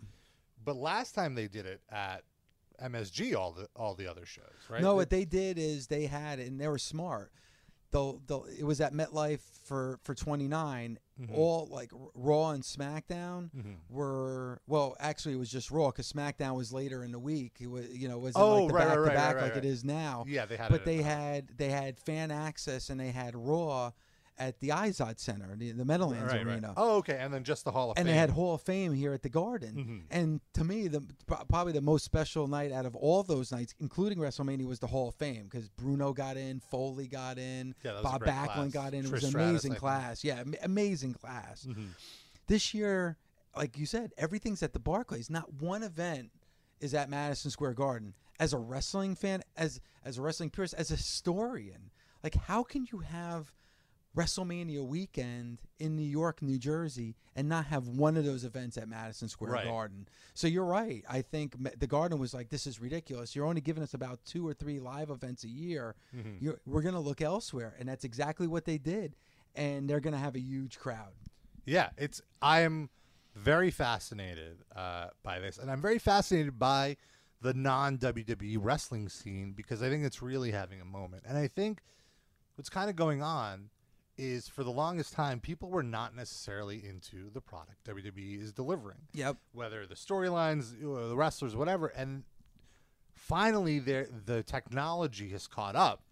But 0.64 0.76
last 0.76 1.14
time 1.14 1.34
they 1.34 1.48
did 1.48 1.66
it 1.66 1.82
at 1.90 2.22
MSG, 2.82 3.36
all 3.36 3.52
the 3.52 3.68
all 3.76 3.94
the 3.94 4.06
other 4.10 4.24
shows, 4.24 4.46
right? 4.70 4.80
No, 4.80 4.90
They- 4.92 4.96
what 4.96 5.10
they 5.10 5.24
did 5.26 5.58
is 5.58 5.88
they 5.88 6.06
had, 6.06 6.38
and 6.38 6.58
they 6.58 6.68
were 6.68 6.78
smart. 6.78 7.32
It 7.94 8.64
was 8.64 8.81
at 8.81 8.92
MetLife 8.92 9.40
for 9.64 9.98
for 10.02 10.14
29. 10.14 10.98
Mm-hmm. 11.20 11.35
All 11.37 11.68
like 11.70 11.90
Raw 12.14 12.50
and 12.50 12.62
SmackDown 12.64 13.50
were 13.88 14.61
well, 14.66 14.96
actually 14.98 15.35
it 15.35 15.38
was 15.38 15.50
just 15.50 15.70
Raw 15.70 15.88
because 15.90 16.11
SmackDown 16.11 16.57
was 16.57 16.72
later 16.72 17.05
in 17.05 17.12
the 17.12 17.18
week. 17.18 17.57
It 17.61 17.68
was 17.68 17.87
you 17.96 18.09
know 18.09 18.16
it 18.16 18.20
wasn't 18.22 18.44
Oh, 18.44 18.64
like 18.64 18.68
the 18.68 18.74
right, 18.74 18.88
right, 18.88 18.94
to 18.94 19.00
right, 19.02 19.14
back 19.14 19.35
right, 19.37 19.44
like 19.44 19.57
it 19.57 19.64
is 19.64 19.85
now. 19.85 20.24
Yeah, 20.26 20.46
they 20.46 20.57
had 20.57 20.70
But 20.70 20.81
it 20.81 20.85
they 20.87 21.02
had 21.02 21.48
they 21.57 21.68
had 21.68 21.98
fan 21.98 22.31
access 22.31 22.90
and 22.90 22.98
they 22.98 23.11
had 23.11 23.37
Raw 23.37 23.92
at 24.48 24.61
the 24.61 24.68
Izod 24.70 25.18
Center, 25.18 25.55
the, 25.57 25.72
the 25.72 25.85
Meadowlands 25.85 26.33
right, 26.33 26.44
right. 26.44 26.55
Arena. 26.55 26.74
Oh, 26.76 26.96
okay, 26.98 27.16
and 27.20 27.33
then 27.33 27.44
just 27.44 27.64
the 27.64 27.70
Hall 27.70 27.90
of 27.90 27.96
and 27.96 28.07
Fame. 28.07 28.11
And 28.11 28.14
they 28.14 28.18
had 28.18 28.31
Hall 28.31 28.55
of 28.55 28.62
Fame 28.62 28.92
here 28.92 29.12
at 29.12 29.22
the 29.22 29.28
Garden. 29.28 29.74
Mm-hmm. 29.74 29.98
And 30.11 30.40
to 30.55 30.64
me, 30.64 30.88
the 30.88 31.02
probably 31.48 31.72
the 31.72 31.81
most 31.81 32.05
special 32.05 32.48
night 32.48 32.72
out 32.72 32.87
of 32.87 32.96
all 32.96 33.22
those 33.22 33.52
nights, 33.52 33.74
including 33.81 34.18
WrestleMania, 34.18 34.66
was 34.66 34.81
the 34.81 34.87
Hall 34.88 35.09
of 35.09 35.14
Fame 35.14 35.44
because 35.50 35.68
Bruno 35.68 36.12
got 36.12 36.37
in, 36.37 36.61
Foley 36.61 37.07
got 37.07 37.38
in, 37.38 37.74
Yeah, 37.83 37.92
that 37.92 38.02
was 38.02 38.14
a 38.14 38.18
Bob 38.18 38.22
Backlund 38.24 38.72
class. 38.72 38.72
got 38.72 38.94
in. 38.94 39.05
Trish 39.05 39.09
it 39.09 39.12
was 39.12 39.24
an 39.24 39.31
Stratus, 39.31 39.50
amazing 39.50 39.74
class. 39.74 40.24
Yeah, 40.24 40.40
am- 40.40 40.55
amazing 40.62 41.14
class. 41.14 41.66
This 42.48 42.74
year, 42.74 43.16
like 43.57 43.78
you 43.78 43.87
said, 43.87 44.12
everything's 44.18 44.62
at 44.62 44.72
the 44.72 44.81
Barclays. 44.81 45.31
Not 45.31 45.52
one 45.55 45.83
event 45.83 46.31
is 46.81 46.94
at 46.94 47.09
Madison 47.09 47.50
Square 47.50 47.74
Garden. 47.74 48.14
As 48.40 48.52
a 48.52 48.59
wrestling 48.59 49.14
fan, 49.14 49.42
as 49.57 49.81
as 50.05 50.18
a 50.18 50.22
wrestling 50.22 50.50
purist, 50.50 50.74
as 50.74 50.90
a 50.90 50.96
historian, 50.96 51.90
like 52.24 52.35
how 52.35 52.64
can 52.64 52.87
you 52.90 52.98
have 52.98 53.52
WrestleMania 54.16 54.85
weekend 54.87 55.62
in 55.79 55.96
New 55.96 56.07
York, 56.07 56.42
New 56.42 56.59
Jersey, 56.59 57.16
and 57.35 57.48
not 57.48 57.66
have 57.66 57.88
one 57.88 58.16
of 58.16 58.25
those 58.25 58.44
events 58.44 58.77
at 58.77 58.88
Madison 58.88 59.29
Square 59.29 59.53
Right. 59.53 59.64
Garden? 59.64 60.07
So 60.35 60.46
you're 60.46 60.64
right. 60.66 61.03
I 61.09 61.22
think 61.22 61.57
the 61.79 61.87
Garden 61.87 62.18
was 62.18 62.35
like, 62.35 62.51
"This 62.51 62.66
is 62.66 62.81
ridiculous. 62.81 63.35
You're 63.35 63.46
only 63.46 63.61
giving 63.62 63.83
us 63.83 63.94
about 63.94 64.25
two 64.25 64.46
or 64.46 64.53
three 64.53 64.81
live 64.81 65.09
events 65.11 65.44
a 65.44 65.48
year. 65.48 65.94
You're, 66.40 66.61
we're 66.66 66.83
going 66.83 66.94
to 66.94 67.01
look 67.01 67.22
elsewhere," 67.22 67.75
and 67.79 67.88
that's 67.88 68.05
exactly 68.05 68.46
what 68.46 68.64
they 68.66 68.79
did. 68.79 69.16
And 69.55 69.88
they're 69.88 70.01
going 70.01 70.14
to 70.14 70.18
have 70.20 70.35
a 70.35 70.40
huge 70.40 70.79
crowd. 70.79 71.12
Yeah, 71.64 71.90
it's. 71.96 72.20
I 72.40 72.61
am 72.61 72.90
very 73.35 73.70
fascinated 73.70 74.59
uh, 74.77 75.09
by 75.22 75.38
this, 75.38 75.57
and 75.59 75.70
I'm 75.70 75.81
very 75.81 75.98
fascinated 75.98 76.59
by 76.59 76.96
the 77.40 77.55
non 77.55 77.98
WWE 77.98 78.59
wrestling 78.61 79.09
scene 79.09 79.53
because 79.53 79.83
I 79.83 79.88
think 79.88 80.05
it's 80.05 80.20
really 80.22 80.51
having 80.53 80.81
a 80.81 80.85
moment. 80.85 81.25
And 81.27 81.37
I 81.38 81.48
think 81.48 81.81
what's 82.57 82.68
kind 82.70 82.88
of 82.90 82.96
going 82.96 83.22
on 83.22 83.70
is 84.16 84.48
for 84.48 84.64
the 84.64 84.70
longest 84.70 85.12
time, 85.12 85.40
people 85.40 85.70
were 85.70 85.83
not 85.83 86.14
necessarily 86.14 86.83
into 86.87 87.31
the 87.33 87.40
product 87.40 87.85
WWE 87.85 88.42
is 88.42 88.53
delivering. 88.53 88.98
Yep. 89.14 89.37
Whether 89.53 89.87
the 89.87 89.94
storylines, 89.94 90.79
the 90.81 91.16
wrestlers, 91.16 91.57
whatever, 91.57 91.88
and 91.88 92.25
finally, 93.14 93.79
there 93.79 94.09
the 94.27 94.42
technology 94.42 95.29
has 95.31 95.46
caught 95.46 95.77
up 95.77 96.03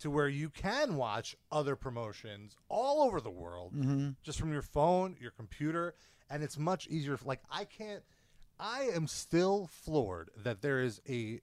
to 0.00 0.10
where 0.10 0.28
you 0.28 0.50
can 0.50 0.96
watch 0.96 1.36
other 1.52 1.76
promotions 1.76 2.56
all 2.68 3.02
over 3.02 3.20
the 3.20 3.30
world 3.30 3.72
mm-hmm. 3.74 4.10
just 4.22 4.38
from 4.38 4.52
your 4.52 4.62
phone, 4.62 5.16
your 5.20 5.30
computer, 5.30 5.94
and 6.30 6.42
it's 6.42 6.58
much 6.58 6.86
easier. 6.88 7.18
Like 7.24 7.40
I 7.50 7.64
can't. 7.64 8.02
I 8.58 8.90
am 8.94 9.08
still 9.08 9.68
floored 9.82 10.30
that 10.36 10.62
there 10.62 10.80
is 10.80 11.00
a 11.08 11.40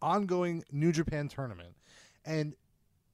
ongoing 0.00 0.64
New 0.72 0.92
Japan 0.92 1.28
tournament, 1.28 1.74
and 2.24 2.54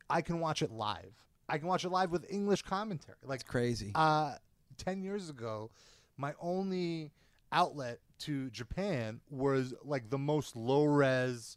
I 0.08 0.22
can 0.22 0.40
watch 0.40 0.62
it 0.62 0.70
live. 0.70 1.14
I 1.48 1.58
can 1.58 1.66
watch 1.68 1.84
it 1.84 1.90
live 1.90 2.10
with 2.10 2.24
English 2.30 2.62
commentary. 2.62 3.16
Like 3.24 3.46
Crazy. 3.46 3.92
uh, 3.94 4.34
10 4.78 5.02
years 5.02 5.28
ago, 5.30 5.70
my 6.16 6.34
only 6.40 7.10
outlet 7.50 8.00
to 8.20 8.48
Japan 8.50 9.20
was 9.30 9.74
like 9.84 10.08
the 10.10 10.18
most 10.18 10.56
low 10.56 10.84
res 10.84 11.56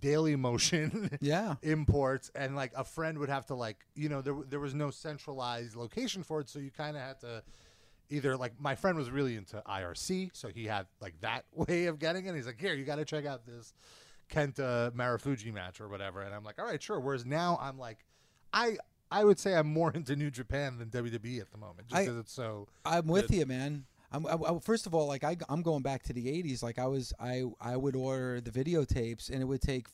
Dailymotion 0.00 1.16
Yeah. 1.20 1.54
imports 1.62 2.30
and 2.34 2.54
like 2.56 2.72
a 2.76 2.84
friend 2.84 3.18
would 3.18 3.28
have 3.28 3.46
to 3.46 3.54
like 3.54 3.78
you 3.94 4.08
know 4.08 4.20
there, 4.22 4.34
there 4.48 4.60
was 4.60 4.74
no 4.74 4.90
centralized 4.90 5.74
location 5.76 6.22
for 6.22 6.40
it 6.40 6.48
so 6.48 6.58
you 6.58 6.70
kind 6.70 6.96
of 6.96 7.02
had 7.02 7.20
to 7.20 7.42
either 8.10 8.36
like 8.36 8.52
my 8.60 8.74
friend 8.74 8.96
was 8.98 9.10
really 9.10 9.36
into 9.36 9.62
IRC 9.66 10.30
so 10.34 10.48
he 10.48 10.64
had 10.66 10.86
like 11.00 11.14
that 11.20 11.44
way 11.52 11.86
of 11.86 11.98
getting 11.98 12.26
it 12.26 12.34
he's 12.34 12.46
like 12.46 12.60
here 12.60 12.74
you 12.74 12.84
got 12.84 12.96
to 12.96 13.04
check 13.04 13.24
out 13.26 13.46
this 13.46 13.72
Kenta 14.30 14.90
Marufuji 14.92 15.52
match 15.52 15.80
or 15.80 15.88
whatever 15.88 16.22
and 16.22 16.34
I'm 16.34 16.44
like 16.44 16.58
all 16.58 16.66
right 16.66 16.82
sure 16.82 17.00
whereas 17.00 17.24
now 17.24 17.58
I'm 17.60 17.78
like 17.78 18.04
I 18.52 18.76
I 19.10 19.24
would 19.24 19.38
say 19.38 19.54
I'm 19.54 19.72
more 19.72 19.90
into 19.94 20.16
New 20.16 20.30
Japan 20.30 20.78
than 20.78 20.88
WWE 20.90 21.40
at 21.40 21.50
the 21.52 21.58
moment 21.58 21.88
just 21.88 22.02
because 22.02 22.18
it's 22.18 22.32
so 22.32 22.68
I'm 22.84 23.06
with 23.06 23.30
you, 23.30 23.46
man. 23.46 23.84
I'm, 24.12 24.26
I, 24.26 24.34
I- 24.34 24.58
first 24.60 24.86
of 24.86 24.94
all, 24.94 25.06
like 25.06 25.24
I, 25.24 25.36
I'm 25.48 25.62
going 25.62 25.82
back 25.82 26.02
to 26.04 26.12
the 26.12 26.26
'80s. 26.26 26.62
Like 26.62 26.78
I 26.78 26.86
was, 26.86 27.12
I, 27.20 27.44
I 27.60 27.76
would 27.76 27.96
order 27.96 28.40
the 28.40 28.50
videotapes, 28.50 29.30
and 29.30 29.40
it 29.42 29.44
would 29.44 29.60
take 29.62 29.86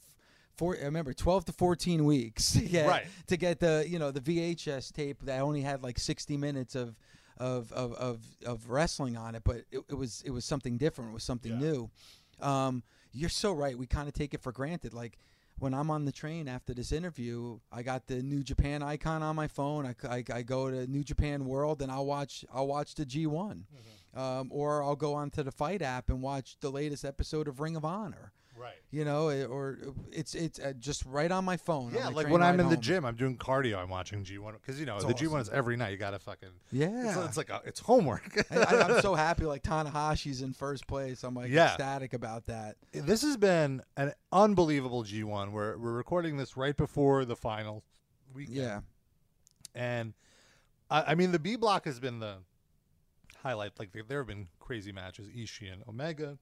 four. 0.57 0.77
I 0.81 0.85
remember 0.85 1.13
12 1.15 1.47
to 1.47 1.53
14 1.53 2.05
weeks 2.05 2.53
to 2.53 2.61
get 2.61 2.87
Right. 2.87 3.07
to 3.29 3.37
get 3.37 3.59
the, 3.61 3.85
you 3.89 3.99
know, 3.99 4.11
the 4.11 4.21
VHS 4.21 4.93
tape 4.93 5.23
that 5.25 5.41
only 5.41 5.63
had 5.63 5.83
like 5.83 5.99
60 5.99 6.37
minutes 6.37 6.75
of, 6.75 6.95
of, 7.39 7.73
of, 7.73 7.95
of, 7.95 8.21
of 8.45 8.69
wrestling 8.71 9.17
on 9.17 9.35
it. 9.35 9.43
But 9.45 9.65
it, 9.73 9.81
it 9.89 9.95
was, 9.97 10.23
it 10.27 10.31
was 10.31 10.45
something 10.45 10.77
different. 10.77 11.11
It 11.11 11.15
was 11.15 11.25
something 11.25 11.53
Yeah. 11.53 11.59
new. 11.73 11.91
Um, 12.41 12.83
you're 13.13 13.31
so 13.31 13.53
right. 13.53 13.77
We 13.79 13.87
kind 13.87 14.09
of 14.09 14.15
take 14.15 14.35
it 14.35 14.43
for 14.43 14.53
granted. 14.53 14.93
Like 14.93 15.17
when 15.59 15.75
I'm 15.75 15.91
on 15.91 16.05
the 16.05 16.13
train 16.13 16.49
after 16.49 16.75
this 16.75 16.93
interview, 16.93 17.59
I 17.71 17.83
got 17.83 18.07
the 18.07 18.23
New 18.23 18.43
Japan 18.43 18.83
icon 18.83 19.23
on 19.23 19.37
my 19.37 19.47
phone. 19.47 19.87
I, 19.87 19.95
I, 20.09 20.25
I 20.33 20.43
go 20.43 20.71
to 20.71 20.87
New 20.87 21.05
Japan 21.05 21.45
World 21.45 21.83
and 21.83 21.91
I'll 21.93 22.07
watch 22.07 22.45
I'll 22.53 22.67
watch 22.67 22.95
the 22.95 23.05
G1, 23.05 23.27
Mm-hmm. 23.29 24.02
Um, 24.15 24.49
or 24.53 24.83
I'll 24.83 24.97
go 24.97 25.15
onto 25.15 25.43
the 25.43 25.53
FITE 25.53 25.81
app 25.83 26.11
and 26.11 26.21
watch 26.21 26.57
the 26.61 26.71
latest 26.71 27.05
episode 27.05 27.49
of 27.49 27.61
Ring 27.61 27.77
of 27.77 27.85
Honor. 27.85 28.33
right 28.59 28.75
You 28.91 29.07
know, 29.07 29.31
or 29.49 29.79
it's 30.11 30.35
it's 30.35 30.59
uh, 30.59 30.75
just 30.79 31.03
right 31.07 31.33
on 31.33 31.47
my 31.47 31.57
phone. 31.57 31.93
yeah 31.95 32.11
my 32.11 32.17
like 32.17 32.29
when 32.29 32.43
I'm 32.43 32.61
in 32.61 32.69
the 32.69 32.77
gym 32.77 33.07
I'm 33.07 33.17
doing 33.17 33.39
cardio 33.39 33.79
I'm 33.79 33.89
watching 33.89 34.23
G1 34.23 34.53
because 34.61 34.79
you 34.79 34.85
know 34.85 34.97
It's 34.97 35.07
the 35.07 35.15
G1 35.15 35.41
is 35.41 35.49
every 35.49 35.79
night 35.79 35.93
you 35.93 35.97
gotta 35.97 36.19
fucking 36.19 36.51
Yeah. 36.71 37.09
it's, 37.09 37.17
it's 37.29 37.37
like 37.39 37.49
a, 37.49 37.63
it's 37.65 37.81
homework 37.81 38.45
I, 38.51 38.65
I'm 38.67 39.01
so 39.01 39.15
happy. 39.27 39.47
Like 39.47 39.63
Tanahashi's 39.63 40.43
in 40.43 40.53
first 40.53 40.87
place. 40.87 41.25
I'm 41.25 41.35
like 41.35 41.49
Yeah. 41.51 41.69
ecstatic 41.69 42.13
about 42.13 42.45
that. 42.47 42.77
this 42.93 43.23
has 43.23 43.39
been 43.39 43.83
an 43.97 44.13
unbelievable 44.31 45.05
G1. 45.05 45.53
We're 45.53 45.79
we're 45.79 45.93
recording 45.95 46.37
this 46.37 46.55
right 46.55 46.77
before 46.77 47.25
the 47.25 47.37
final 47.37 47.83
weekend. 48.35 48.57
Yeah. 48.59 48.81
and 49.75 50.13
I, 50.91 51.03
I 51.13 51.15
mean 51.15 51.33
the 51.33 51.39
B 51.39 51.57
block 51.57 51.87
has 51.87 51.99
been 51.99 52.19
the 52.21 52.37
highlight. 53.43 53.73
Like 53.79 53.93
there, 53.93 54.03
there 54.07 54.19
have 54.19 54.27
been 54.27 54.49
crazy 54.61 54.93
matches: 54.93 55.29
Ishii 55.29 55.73
and 55.73 55.83
Omega, 55.89 56.39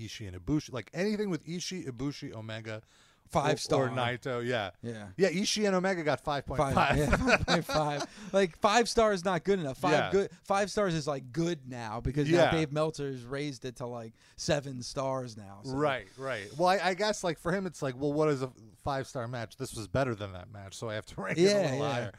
Ishii 0.00 0.28
and 0.28 0.36
Ibushi. 0.36 0.72
Like 0.72 0.90
anything 0.94 1.30
with 1.30 1.44
Ishii, 1.46 1.88
Ibushi, 1.88 2.34
Omega, 2.34 2.82
Five 3.30 3.58
star. 3.60 3.86
or 3.86 3.88
Naito. 3.90 4.44
Yeah, 4.46 4.70
Yeah. 4.82 5.08
yeah. 5.16 5.30
Ishii 5.30 5.66
and 5.66 5.74
Omega 5.74 6.04
got 6.04 6.20
five 6.20 6.46
point 6.46 6.58
Five, 6.58 6.74
five. 6.74 6.96
yeah, 6.96 7.06
5.5. 7.10 8.06
Like 8.32 8.56
five 8.58 8.88
stars 8.88 9.20
is 9.20 9.24
not 9.24 9.42
good 9.42 9.58
enough. 9.58 9.78
Five 9.78 9.92
Yeah. 9.92 10.10
good. 10.12 10.30
Five 10.44 10.70
stars 10.70 10.94
is 10.94 11.08
like 11.08 11.32
good 11.32 11.68
now 11.68 12.00
because 12.00 12.30
Yeah. 12.30 12.44
now 12.44 12.50
Dave 12.52 12.70
Meltzer's 12.70 13.24
raised 13.24 13.64
it 13.64 13.76
to 13.76 13.86
like 13.86 14.12
seven 14.36 14.80
stars 14.82 15.36
now. 15.36 15.58
so- 15.64 15.72
Right, 15.72 16.06
right. 16.16 16.46
Well, 16.56 16.68
I, 16.68 16.78
I 16.90 16.94
guess 16.94 17.24
like 17.24 17.40
for 17.40 17.50
him, 17.50 17.66
it's 17.66 17.82
like, 17.82 17.94
well, 17.98 18.12
what 18.12 18.28
is 18.28 18.42
a 18.42 18.52
five 18.84 19.08
star 19.08 19.26
match? 19.26 19.56
This 19.56 19.74
was 19.74 19.88
better 19.88 20.14
than 20.14 20.32
that 20.34 20.52
match, 20.52 20.76
so 20.76 20.88
I 20.88 20.94
have 20.94 21.06
to 21.06 21.20
rank 21.20 21.36
it 21.36 21.42
Yeah, 21.42 21.50
a 21.50 21.62
little 21.62 21.78
yeah. 21.78 21.92
higher. 21.92 22.12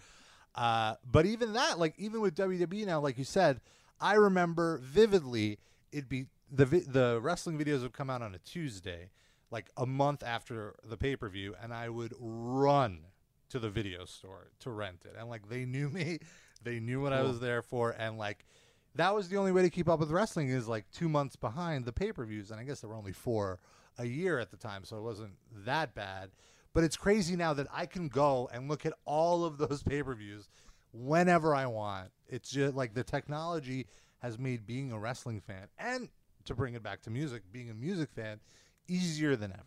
Uh, 0.57 0.95
but 1.09 1.27
even 1.27 1.53
that, 1.53 1.77
like 1.77 1.93
even 1.99 2.19
with 2.19 2.35
WWE 2.35 2.85
now, 2.85 2.99
like 2.99 3.17
you 3.17 3.23
said, 3.23 3.61
I 4.01 4.15
remember 4.15 4.79
vividly. 4.79 5.59
It'd 5.91 6.09
be 6.09 6.25
the 6.51 6.65
vi- 6.65 6.85
the 6.87 7.19
wrestling 7.21 7.59
videos 7.59 7.83
would 7.83 7.93
come 7.93 8.09
out 8.09 8.23
on 8.23 8.33
a 8.33 8.39
Tuesday, 8.39 9.11
like 9.51 9.69
a 9.77 9.85
month 9.85 10.23
after 10.23 10.75
the 10.83 10.97
pay 10.97 11.15
per 11.15 11.29
view, 11.29 11.55
and 11.61 11.71
I 11.73 11.89
would 11.89 12.13
run 12.19 13.01
to 13.49 13.59
the 13.59 13.69
video 13.69 14.05
store 14.05 14.47
to 14.61 14.71
rent 14.71 15.03
it, 15.05 15.15
and 15.17 15.29
like 15.29 15.47
they 15.47 15.65
knew 15.65 15.89
me, 15.91 16.19
they 16.63 16.79
knew 16.79 17.01
what 17.01 17.13
I 17.13 17.21
was 17.21 17.39
there 17.39 17.61
for, 17.61 17.91
and 17.91 18.17
like. 18.17 18.43
That 18.95 19.13
was 19.13 19.29
the 19.29 19.37
only 19.37 19.51
way 19.51 19.61
to 19.61 19.69
keep 19.69 19.87
up 19.87 19.99
with 19.99 20.09
wrestling 20.09 20.49
is 20.49 20.67
like 20.67 20.89
two 20.89 21.07
months 21.07 21.35
behind 21.35 21.85
the 21.85 21.93
pay 21.93 22.11
per 22.11 22.25
views, 22.25 22.49
and 22.49 22.59
I 22.59 22.63
guess 22.63 22.79
there 22.79 22.89
were 22.89 22.95
only 22.95 23.11
four 23.13 23.59
a 23.99 24.05
year 24.05 24.39
at 24.39 24.49
the 24.49 24.57
time, 24.57 24.83
so 24.85 24.97
it 24.97 25.03
wasn't 25.03 25.33
that 25.65 25.93
bad. 25.93 26.31
But 26.77 26.83
it's 26.83 26.95
crazy 26.95 27.35
now 27.35 27.55
that 27.55 27.65
I 27.73 27.87
can 27.87 28.07
go 28.07 28.51
and 28.53 28.69
look 28.69 28.85
at 28.85 28.93
all 29.03 29.43
of 29.43 29.57
those 29.57 29.81
pay 29.89 30.03
per 30.03 30.13
views 30.13 30.47
whenever 30.91 31.55
I 31.55 31.65
want. 31.65 32.11
It's 32.27 32.51
just 32.51 32.75
like 32.75 32.93
the 32.93 33.03
technology 33.03 33.87
has 34.19 34.37
made 34.37 34.67
being 34.67 34.91
a 34.91 34.99
wrestling 34.99 35.41
fan 35.41 35.69
and 35.79 36.07
to 36.45 36.53
bring 36.53 36.75
it 36.75 36.83
back 36.83 37.01
to 37.01 37.09
music, 37.09 37.41
being 37.51 37.71
a 37.71 37.73
music 37.73 38.11
fan 38.11 38.39
easier 38.87 39.35
than 39.35 39.53
ever. 39.53 39.63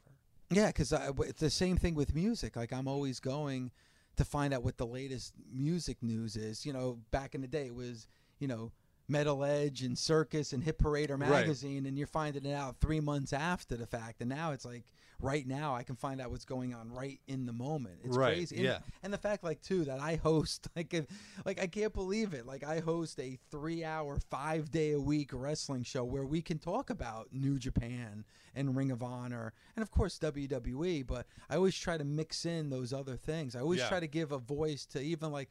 Yeah, 0.51 0.68
because 0.68 0.92
it's 0.92 1.41
the 1.41 1.51
same 1.51 1.76
thing 1.76 1.97
with 1.97 2.14
music. 2.14 2.55
Like 2.55 2.72
I'm 2.72 2.87
always 2.87 3.18
going 3.18 3.72
to 4.14 4.24
find 4.24 4.55
out 4.55 4.62
what 4.62 4.76
the 4.76 4.87
latest 4.87 5.34
music 5.53 5.97
news 6.05 6.37
is. 6.37 6.64
You 6.64 6.72
know, 6.72 7.01
back 7.11 7.34
in 7.34 7.41
the 7.41 7.49
day, 7.49 7.66
it 7.66 7.74
was 7.74 8.07
you 8.39 8.47
know 8.47 8.70
Metal 9.11 9.44
Edge 9.44 9.82
and 9.82 9.98
Circus 9.98 10.52
and 10.52 10.62
Hit 10.62 10.78
Parader 10.78 11.11
Right. 11.18 11.28
magazine, 11.30 11.86
and 11.86 11.98
you're 11.98 12.06
finding 12.06 12.46
it 12.46 12.54
out 12.54 12.76
three 12.80 13.00
months 13.00 13.32
after 13.32 13.76
the 13.76 13.86
fact. 13.86 14.20
And 14.20 14.30
now 14.30 14.52
it's 14.52 14.64
like 14.64 14.84
right 15.22 15.46
now 15.46 15.74
I 15.74 15.82
can 15.82 15.96
find 15.96 16.18
out 16.20 16.30
what's 16.30 16.44
going 16.46 16.72
on 16.72 16.90
right 16.92 17.20
in 17.26 17.44
the 17.44 17.52
moment. 17.52 17.98
It's 18.04 18.16
Right, 18.16 18.36
crazy. 18.36 18.56
And, 18.56 18.64
yeah. 18.64 18.78
and 19.02 19.12
the 19.12 19.18
fact 19.18 19.44
like 19.44 19.61
too 19.61 19.84
that 19.84 20.00
I 20.00 20.16
host 20.16 20.68
like 20.76 20.94
if, 20.94 21.06
like 21.44 21.61
I 21.61 21.66
can't 21.66 21.92
believe 21.92 22.32
it. 22.32 22.46
Like 22.46 22.64
I 22.64 22.78
host 22.80 23.18
a 23.20 23.36
three 23.50 23.84
hour, 23.84 24.18
five 24.30 24.70
day 24.70 24.92
a 24.92 25.00
week 25.00 25.30
wrestling 25.34 25.82
show 25.82 26.04
where 26.04 26.24
we 26.24 26.40
can 26.40 26.58
talk 26.58 26.88
about 26.88 27.28
New 27.32 27.58
Japan 27.58 28.24
and 28.54 28.74
Ring 28.76 28.90
of 28.90 29.02
Honor 29.02 29.52
and 29.76 29.82
of 29.82 29.90
course 29.90 30.18
WWE. 30.18 31.06
But 31.06 31.26
I 31.50 31.56
always 31.56 31.76
try 31.76 31.98
to 31.98 32.04
mix 32.04 32.46
in 32.46 32.70
those 32.70 32.92
other 32.92 33.16
things. 33.16 33.54
I 33.56 33.61
always 33.61 33.80
Yeah. 33.80 33.88
try 33.88 34.00
to 34.00 34.06
give 34.08 34.32
a 34.32 34.38
voice 34.38 34.86
to 34.86 35.00
even 35.02 35.32
like 35.32 35.50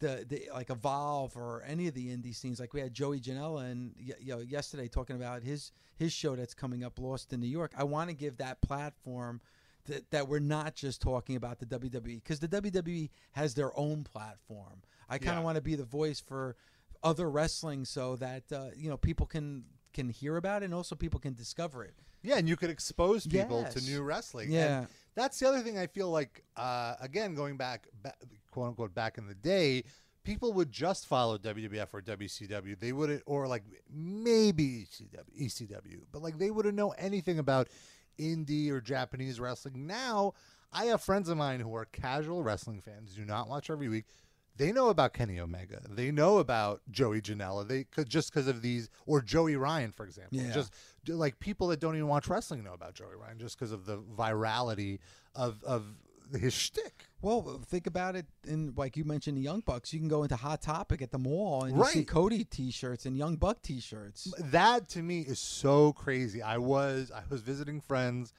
the, 0.00 0.24
the 0.28 0.48
like 0.52 0.70
Evolve 0.70 1.36
or 1.36 1.62
any 1.66 1.86
of 1.88 1.94
the 1.94 2.08
indie 2.08 2.34
scenes. 2.34 2.58
Like 2.60 2.74
we 2.74 2.80
had 2.80 2.92
Joey 2.92 3.20
Janela 3.20 3.70
and 3.70 3.94
y- 3.98 4.14
you 4.20 4.34
know 4.34 4.40
yesterday 4.40 4.88
talking 4.88 5.16
about 5.16 5.42
his 5.42 5.72
his 5.96 6.12
show 6.12 6.34
that's 6.36 6.54
coming 6.54 6.82
up, 6.84 6.98
Lost 6.98 7.32
in 7.32 7.40
New 7.40 7.46
York. 7.46 7.72
I 7.76 7.84
want 7.84 8.10
to 8.10 8.16
give 8.16 8.38
that 8.38 8.60
platform 8.60 9.40
that 9.86 10.10
that 10.10 10.28
we're 10.28 10.38
not 10.40 10.74
just 10.74 11.00
talking 11.00 11.36
about 11.36 11.58
the 11.60 11.66
WWE 11.66 12.16
because 12.16 12.40
the 12.40 12.48
WWE 12.48 13.10
has 13.32 13.54
their 13.54 13.78
own 13.78 14.04
platform. 14.04 14.82
I 15.08 15.18
kind 15.18 15.30
of 15.32 15.36
Yeah. 15.38 15.44
want 15.44 15.56
to 15.56 15.62
be 15.62 15.74
the 15.76 15.84
voice 15.84 16.20
for 16.20 16.56
other 17.02 17.30
wrestling 17.30 17.84
so 17.84 18.16
that 18.16 18.44
uh, 18.52 18.66
you 18.76 18.88
know 18.90 18.96
people 18.96 19.26
can 19.26 19.64
can 19.92 20.08
hear 20.08 20.36
about 20.36 20.62
it 20.62 20.66
and 20.66 20.74
also 20.74 20.94
people 20.94 21.18
can 21.20 21.34
discover 21.34 21.84
it. 21.84 21.94
Yeah, 22.22 22.36
and 22.36 22.46
you 22.48 22.56
could 22.56 22.68
expose 22.70 23.26
people 23.26 23.64
to 23.64 23.80
new 23.80 24.02
wrestling. 24.02 24.52
Yeah. 24.52 24.80
And 24.80 24.86
that's 25.14 25.38
the 25.38 25.48
other 25.48 25.60
thing 25.60 25.78
I 25.78 25.86
feel 25.86 26.10
like, 26.10 26.44
uh, 26.56 26.94
again, 27.00 27.34
going 27.34 27.56
back, 27.56 27.88
ba- 28.02 28.14
quote 28.50 28.68
unquote, 28.68 28.94
back 28.94 29.18
in 29.18 29.26
the 29.26 29.34
day, 29.34 29.84
people 30.24 30.52
would 30.52 30.70
just 30.70 31.06
follow 31.06 31.38
WWF 31.38 31.88
or 31.92 32.02
WCW. 32.02 32.78
They 32.78 32.92
wouldn't, 32.92 33.22
or 33.26 33.46
like 33.46 33.64
maybe 33.92 34.86
ECW, 34.86 35.42
ECW, 35.42 36.00
but 36.12 36.22
like 36.22 36.38
they 36.38 36.50
wouldn't 36.50 36.74
know 36.74 36.90
anything 36.90 37.38
about 37.38 37.68
indie 38.18 38.70
or 38.70 38.80
Japanese 38.80 39.40
wrestling. 39.40 39.86
Now, 39.86 40.34
I 40.72 40.86
have 40.86 41.02
friends 41.02 41.28
of 41.28 41.36
mine 41.36 41.60
who 41.60 41.74
are 41.74 41.86
casual 41.86 42.42
wrestling 42.42 42.80
fans, 42.80 43.14
do 43.14 43.24
not 43.24 43.48
watch 43.48 43.70
every 43.70 43.88
week. 43.88 44.04
They 44.60 44.72
know 44.72 44.90
about 44.90 45.14
Kenny 45.14 45.40
Omega. 45.40 45.80
They 45.88 46.10
know 46.10 46.36
about 46.36 46.82
Joey 46.90 47.22
Janela. 47.22 47.66
They 47.66 47.84
could 47.84 48.10
just 48.10 48.30
because 48.30 48.46
of 48.46 48.60
these, 48.60 48.90
or 49.06 49.22
Joey 49.22 49.56
Ryan, 49.56 49.90
for 49.90 50.04
example. 50.04 50.38
Yeah. 50.38 50.52
Just 50.52 50.74
like 51.08 51.40
people 51.40 51.68
that 51.68 51.80
don't 51.80 51.94
even 51.96 52.08
watch 52.08 52.28
wrestling 52.28 52.62
know 52.62 52.74
about 52.74 52.92
Joey 52.92 53.16
Ryan 53.18 53.38
just 53.38 53.58
because 53.58 53.72
of 53.72 53.86
the 53.86 53.96
virality 53.96 54.98
of 55.34 55.64
of 55.64 55.86
his 56.38 56.52
shtick. 56.52 57.06
Well, 57.22 57.62
think 57.64 57.86
about 57.86 58.16
it. 58.16 58.26
In 58.46 58.74
like 58.76 58.98
you 58.98 59.04
mentioned, 59.04 59.38
the 59.38 59.40
Young 59.40 59.60
Bucks. 59.60 59.94
You 59.94 59.98
can 59.98 60.08
go 60.08 60.24
into 60.24 60.36
Hot 60.36 60.60
Topic 60.60 61.00
at 61.00 61.10
the 61.10 61.18
mall 61.18 61.64
and 61.64 61.74
you 61.74 61.84
see 61.86 62.04
Cody 62.04 62.44
T-shirts 62.44 63.06
and 63.06 63.16
Young 63.16 63.36
Buck 63.36 63.62
T-shirts. 63.62 64.30
That 64.38 64.90
to 64.90 65.00
me 65.00 65.20
is 65.20 65.38
so 65.38 65.94
crazy. 65.94 66.42
I 66.42 66.58
was 66.58 67.10
I 67.10 67.22
was 67.30 67.40
visiting 67.40 67.80
friends 67.80 68.34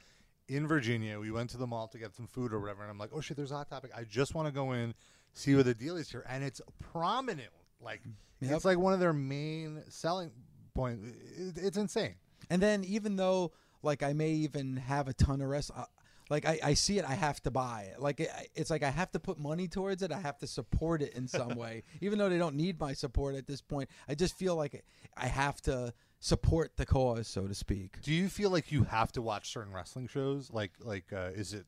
in 0.47 0.67
Virginia. 0.67 1.19
We 1.19 1.31
went 1.31 1.49
to 1.49 1.57
the 1.57 1.65
mall 1.65 1.87
to 1.87 1.97
get 1.97 2.13
some 2.13 2.27
food 2.27 2.53
or 2.53 2.59
whatever, 2.59 2.83
and 2.83 2.91
I'm 2.91 2.99
like, 2.99 3.09
oh 3.11 3.21
shit, 3.21 3.37
there's 3.37 3.51
a 3.51 3.55
hot 3.55 3.69
topic. 3.69 3.89
I 3.97 4.03
just 4.03 4.35
want 4.35 4.47
to 4.47 4.51
go 4.51 4.73
in, 4.73 4.93
see 5.33 5.55
what 5.55 5.65
the 5.65 5.73
deal 5.73 5.97
is 5.97 6.09
here, 6.11 6.25
and 6.29 6.43
it's 6.43 6.61
prominent. 6.91 7.49
Like 7.81 8.01
Yep. 8.41 8.55
it's 8.55 8.65
like 8.65 8.77
one 8.77 8.93
of 8.93 8.99
their 8.99 9.13
main 9.13 9.83
selling 9.89 10.31
point. 10.73 10.99
It, 11.37 11.57
it's 11.57 11.77
insane. 11.77 12.15
And 12.49 12.61
then 12.61 12.83
even 12.83 13.15
though 13.15 13.51
like 13.83 14.03
I 14.03 14.13
may 14.13 14.31
even 14.31 14.77
have 14.77 15.07
a 15.07 15.13
ton 15.13 15.41
of 15.41 15.47
rest, 15.47 15.71
uh, 15.75 15.85
like 16.29 16.45
I, 16.45 16.59
I 16.63 16.73
see 16.75 16.97
it, 16.97 17.05
I 17.05 17.13
have 17.15 17.41
to 17.43 17.51
buy 17.51 17.89
it. 17.93 17.99
Like 18.01 18.19
it, 18.19 18.29
it's 18.55 18.69
like 18.69 18.83
I 18.83 18.89
have 18.89 19.11
to 19.11 19.19
put 19.19 19.37
money 19.39 19.67
towards 19.67 20.01
it. 20.01 20.11
I 20.11 20.19
have 20.19 20.37
to 20.39 20.47
support 20.47 21.01
it 21.01 21.13
in 21.13 21.27
some 21.27 21.49
way, 21.55 21.83
even 22.01 22.17
though 22.19 22.29
they 22.29 22.37
don't 22.37 22.55
need 22.55 22.79
my 22.79 22.93
support 22.93 23.35
at 23.35 23.47
this 23.47 23.61
point. 23.61 23.89
I 24.07 24.15
just 24.15 24.37
feel 24.37 24.55
like 24.55 24.83
I 25.17 25.27
have 25.27 25.61
to 25.63 25.93
support 26.19 26.77
the 26.77 26.85
cause, 26.85 27.27
so 27.27 27.47
to 27.47 27.53
speak. 27.55 28.01
Do 28.01 28.13
you 28.13 28.27
feel 28.29 28.49
like 28.51 28.71
you 28.71 28.83
have 28.83 29.11
to 29.13 29.21
watch 29.21 29.51
certain 29.51 29.73
wrestling 29.73 30.07
shows? 30.07 30.51
Like 30.51 30.71
like 30.79 31.11
uh, 31.13 31.29
is 31.35 31.53
it 31.53 31.65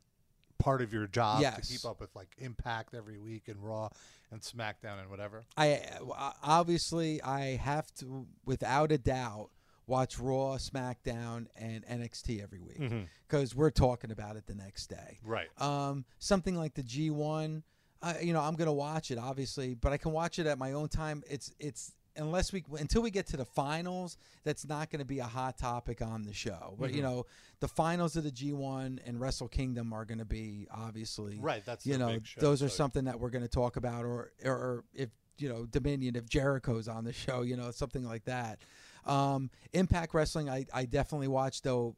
part 0.64 0.82
of 0.82 0.94
your 0.94 1.08
job 1.08 1.42
Yes. 1.42 1.68
to 1.68 1.74
keep 1.74 1.86
up 1.86 2.00
with 2.00 2.16
like 2.16 2.30
Impact 2.38 2.94
every 2.94 3.18
week 3.18 3.48
and 3.48 3.60
Raw 3.62 3.90
and 4.32 4.42
SmackDown 4.42 5.00
and 5.02 5.10
whatever? 5.10 5.44
I 5.58 5.82
uh, 6.18 6.32
obviously 6.42 7.22
I 7.22 7.58
have 7.58 7.94
to, 7.96 8.26
without 8.46 8.92
a 8.92 8.98
doubt, 8.98 9.50
watch 9.88 10.18
Raw, 10.18 10.56
SmackDown, 10.58 11.48
and 11.58 11.86
NXT 11.86 12.42
every 12.42 12.62
week 12.62 12.82
because 13.28 13.54
we're 13.54 13.70
talking 13.72 14.12
about 14.12 14.38
it 14.38 14.48
the 14.48 14.56
next 14.56 14.88
day. 14.88 15.20
Right. 15.24 15.50
Um, 15.62 16.06
something 16.20 16.56
like 16.56 16.74
the 16.76 16.84
G1, 16.84 17.64
uh, 18.02 18.14
you 18.22 18.32
know, 18.34 18.42
I'm 18.42 18.56
gonna 18.56 18.72
watch 18.74 19.12
it 19.12 19.18
obviously, 19.18 19.74
but 19.76 19.92
I 19.92 19.98
can 19.98 20.12
watch 20.14 20.40
it 20.40 20.48
at 20.48 20.58
my 20.58 20.72
own 20.74 20.88
time. 20.88 21.24
It's 21.30 21.52
it's 21.60 21.92
unless 22.16 22.52
we 22.54 22.64
until 22.80 23.02
we 23.02 23.12
get 23.12 23.28
to 23.28 23.38
the 23.38 23.46
finals, 23.46 24.18
that's 24.44 24.68
not 24.68 24.90
going 24.90 25.00
to 25.00 25.06
be 25.06 25.20
a 25.20 25.26
hot 25.26 25.58
topic 25.58 26.02
on 26.02 26.24
the 26.24 26.34
show. 26.34 26.76
But 26.80 26.92
you 26.94 27.02
Mm-hmm. 27.02 27.12
know, 27.12 27.26
the 27.60 27.68
finals 27.68 28.16
of 28.16 28.24
the 28.24 28.32
G1 28.32 29.00
and 29.06 29.20
Wrestle 29.20 29.48
Kingdom 29.48 29.94
are 29.94 30.06
going 30.06 30.20
to 30.20 30.26
be 30.26 30.68
obviously 30.74 31.40
Right, 31.42 31.66
that's 31.66 31.86
you 31.86 31.98
know 31.98 32.18
those 32.38 32.62
are 32.62 32.70
so- 32.70 32.76
something 32.76 33.06
that 33.06 33.20
we're 33.20 33.30
going 33.30 33.44
to 33.44 33.48
talk 33.50 33.76
about, 33.78 34.06
or, 34.06 34.32
or 34.44 34.52
or 34.52 34.84
if 34.94 35.10
you 35.38 35.50
know 35.50 35.66
Dominion, 35.66 36.16
if 36.16 36.28
Jericho's 36.30 36.88
on 36.88 37.04
the 37.04 37.14
show, 37.14 37.42
you 37.42 37.56
know 37.58 37.72
something 37.72 38.04
like 38.04 38.26
that. 38.26 38.60
Um, 39.06 39.50
Impact 39.74 40.14
Wrestling, 40.14 40.50
I 40.50 40.66
I 40.74 40.86
definitely 40.86 41.28
watch 41.28 41.62
though. 41.62 41.96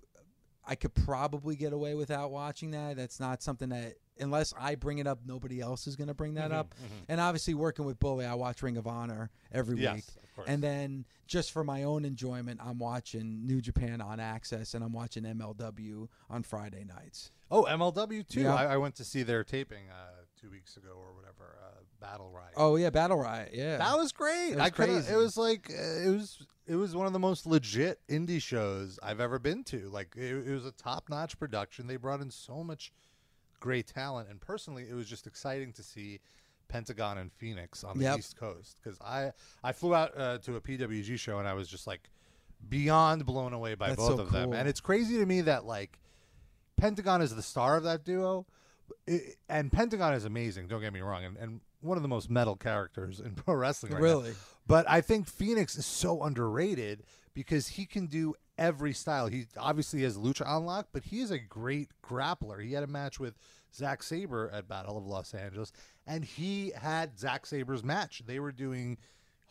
I 0.68 0.76
could 0.76 0.94
probably 0.94 1.56
get 1.56 1.74
away 1.74 1.94
without 1.96 2.32
watching 2.32 2.72
that. 2.72 2.96
That's 2.98 3.20
not 3.20 3.42
something 3.44 3.70
that 3.70 3.96
unless 4.20 4.54
I 4.60 4.76
bring 4.76 4.98
it 5.00 5.08
up, 5.08 5.20
nobody 5.26 5.62
else 5.62 5.88
is 5.88 5.96
going 5.96 6.08
to 6.08 6.14
bring 6.14 6.36
that 6.36 6.52
Mm-hmm, 6.52 6.60
up. 6.60 6.76
And 7.08 7.22
obviously, 7.22 7.54
working 7.54 7.86
with 7.86 8.00
Bully, 8.00 8.26
I 8.26 8.34
watch 8.34 8.64
Ring 8.64 8.78
of 8.78 8.88
Honor 8.88 9.30
every 9.52 9.78
Yes, 9.80 9.96
week. 9.96 10.06
And 10.48 10.62
then 10.64 11.06
just 11.28 11.52
for 11.52 11.64
my 11.64 11.84
own 11.84 12.04
enjoyment, 12.04 12.60
I'm 12.64 12.78
watching 12.80 13.46
New 13.46 13.62
Japan 13.62 14.02
on 14.02 14.18
AXS 14.20 14.74
and 14.76 14.84
I'm 14.84 14.92
watching 14.92 15.24
MLW 15.24 16.08
on 16.30 16.44
Friday 16.44 16.84
nights. 16.84 17.32
Oh, 17.52 17.64
MLW 17.64 18.28
too. 18.28 18.42
Yeah. 18.42 18.56
I, 18.56 18.74
I 18.74 18.78
went 18.78 18.96
to 18.96 19.04
see 19.06 19.24
their 19.24 19.44
taping 19.44 19.90
uh, 19.90 20.24
two 20.40 20.50
weeks 20.50 20.76
ago 20.78 20.90
or 20.98 21.14
whatever. 21.14 21.58
Uh, 21.64 21.75
Battle 22.12 22.30
Riot. 22.30 22.54
Oh 22.56 22.76
yeah, 22.76 22.90
Battle 22.90 23.18
Riot. 23.18 23.52
Yeah, 23.54 23.78
that 23.78 23.98
was 23.98 24.12
great. 24.12 24.52
It 24.52 24.56
was 24.56 24.66
I 24.66 24.70
crazy. 24.70 25.14
It 25.14 25.16
was 25.18 25.38
like 25.38 25.70
uh, 25.70 26.08
it 26.08 26.10
was 26.10 26.46
it 26.68 26.76
was 26.76 26.96
one 26.96 27.08
of 27.08 27.14
the 27.14 27.20
most 27.20 27.46
legit 27.46 28.00
indie 28.08 28.42
shows 28.42 29.00
I've 29.02 29.20
ever 29.20 29.40
been 29.40 29.64
to. 29.66 29.90
Like 29.90 30.16
it, 30.16 30.48
it 30.48 30.54
was 30.54 30.66
a 30.66 30.72
top 30.72 31.10
notch 31.10 31.40
production. 31.40 31.88
They 31.88 31.96
brought 31.96 32.22
in 32.22 32.30
so 32.30 32.64
much 32.64 32.92
great 33.60 33.88
talent, 33.88 34.30
and 34.30 34.40
personally, 34.40 34.86
it 34.90 34.94
was 34.94 35.08
just 35.08 35.26
exciting 35.26 35.74
to 35.74 35.84
see 35.84 36.20
Pentagon 36.68 37.18
and 37.18 37.32
Fenix 37.32 37.84
on 37.84 37.98
the 37.98 38.04
Yep. 38.06 38.20
East 38.20 38.38
Coast 38.38 38.80
because 38.84 39.00
I 39.02 39.32
I 39.64 39.72
flew 39.72 39.96
out 39.96 40.18
uh, 40.18 40.38
to 40.40 40.56
a 40.56 40.62
PWG 40.62 41.18
show 41.20 41.40
and 41.40 41.48
I 41.48 41.54
was 41.54 41.68
just 41.68 41.88
like 41.88 42.10
beyond 42.70 43.26
blown 43.26 43.54
away 43.54 43.76
by 43.76 43.90
That's 43.90 43.98
both 43.98 44.18
so 44.18 44.22
of 44.22 44.32
them. 44.32 44.54
And 44.54 44.68
it's 44.68 44.82
crazy 44.82 45.18
to 45.18 45.26
me 45.26 45.42
that 45.42 45.66
like 45.66 46.00
Pentagon 46.78 47.22
is 47.22 47.36
the 47.36 47.42
star 47.42 47.78
of 47.78 47.84
that 47.84 48.04
duo, 48.04 48.46
i 49.10 49.20
and 49.50 49.72
Pentagon 49.72 50.14
is 50.14 50.26
amazing. 50.26 50.68
Don't 50.68 50.82
get 50.82 50.94
me 50.94 51.02
wrong, 51.02 51.24
and, 51.24 51.38
and 51.38 51.62
one 51.86 51.98
of 51.98 52.04
the 52.04 52.10
most 52.10 52.30
metal 52.30 52.56
characters 52.56 53.20
in 53.20 53.34
pro 53.36 53.56
wrestling. 53.56 53.94
Right 53.94 54.00
now. 54.02 54.06
Really? 54.06 54.34
but 54.68 54.90
I 54.90 55.02
think 55.02 55.28
Fenix 55.28 55.78
is 55.78 55.86
so 55.86 56.24
underrated 56.24 57.04
because 57.34 57.68
he 57.68 57.86
can 57.86 58.08
do 58.08 58.34
every 58.58 58.94
style. 58.94 59.28
He 59.28 59.46
obviously 59.58 60.04
has 60.04 60.18
lucha 60.18 60.44
unlock, 60.46 60.88
but 60.92 61.04
he 61.04 61.20
is 61.20 61.32
a 61.32 61.40
great 61.40 61.90
grappler. 62.04 62.64
He 62.64 62.74
had 62.74 62.84
a 62.84 62.88
match 62.88 63.20
with 63.20 63.38
Zack 63.74 64.02
Sabre 64.04 64.50
at 64.54 64.68
Battle 64.68 64.98
of 64.98 65.06
Los 65.06 65.34
Angeles, 65.34 65.72
and 66.08 66.24
he 66.24 66.72
had 66.76 67.20
Zack 67.20 67.46
Sabre's 67.46 67.84
match. 67.84 68.24
They 68.26 68.40
were 68.40 68.54
doing 68.54 68.98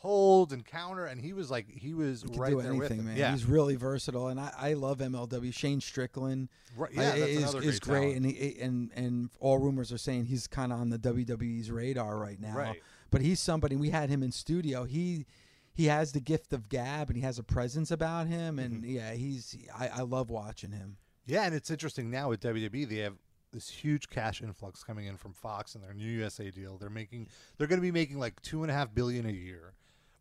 hold 0.05 0.53
and 0.53 0.65
counter, 0.65 1.07
and 1.07 1.21
he 1.21 1.33
was 1.33 1.51
like 1.51 1.67
he 1.69 1.95
was 1.95 2.23
He 2.31 2.39
right 2.39 2.51
do 2.51 2.61
there 2.61 2.75
with 2.75 2.83
anything, 2.91 2.99
him. 3.01 3.07
man. 3.07 3.17
Yeah, 3.17 3.33
He's 3.33 3.47
really 3.47 3.75
versatile, 3.77 4.29
and 4.29 4.39
I, 4.39 4.53
I 4.57 4.73
love 4.75 4.99
MLW. 4.99 5.53
Shane 5.53 5.81
Strickland, 5.81 6.49
Right, 6.77 6.91
yeah, 6.93 7.13
I- 7.13 7.17
is, 7.17 7.43
another 7.43 7.63
is 7.63 7.81
great 7.81 8.01
great, 8.01 8.17
and 8.17 8.27
he, 8.27 8.57
and 8.61 8.91
and 8.95 9.31
all 9.41 9.59
rumors 9.59 9.93
are 9.93 9.99
saying 9.99 10.27
he's 10.27 10.47
kind 10.47 10.73
of 10.73 10.79
on 10.81 10.91
the 10.91 10.99
WWE's 10.99 11.71
radar 11.71 12.19
right 12.19 12.39
now. 12.41 12.55
Right. 12.55 12.83
But 13.11 13.23
he's 13.23 13.41
somebody. 13.41 13.77
We 13.77 13.91
had 13.91 14.11
him 14.11 14.23
in 14.23 14.31
studio. 14.33 14.85
He 14.85 15.25
he 15.73 15.87
has 15.87 16.13
the 16.13 16.21
gift 16.21 16.53
of 16.53 16.69
gab, 16.69 17.09
and 17.09 17.17
he 17.17 17.23
has 17.23 17.39
a 17.39 17.43
presence 17.43 17.91
about 17.91 18.27
him, 18.27 18.59
and 18.59 18.83
Mm-hmm. 18.83 18.91
yeah, 18.95 19.13
he's 19.15 19.57
I, 19.77 19.89
I 19.89 20.01
love 20.03 20.31
watching 20.31 20.71
him. 20.73 20.99
Yeah, 21.27 21.45
and 21.45 21.55
it's 21.55 21.71
interesting 21.71 22.11
now 22.11 22.29
with 22.29 22.41
WWE, 22.41 22.87
they 22.89 22.97
have 22.99 23.15
this 23.51 23.71
huge 23.71 24.11
cash 24.11 24.43
influx 24.43 24.83
coming 24.85 25.07
in 25.07 25.17
from 25.17 25.33
Fox 25.33 25.75
and 25.75 25.83
their 25.83 25.95
new 25.95 26.05
USA 26.11 26.51
deal. 26.51 26.77
They're 26.77 26.91
making, 26.91 27.29
they're 27.57 27.69
going 27.69 27.79
to 27.81 27.83
be 27.87 27.93
making 27.93 28.19
like 28.19 28.43
two 28.43 28.63
and 28.63 28.71
a 28.71 28.75
half 28.75 28.93
billion 28.93 29.25
a 29.27 29.31
year, 29.33 29.73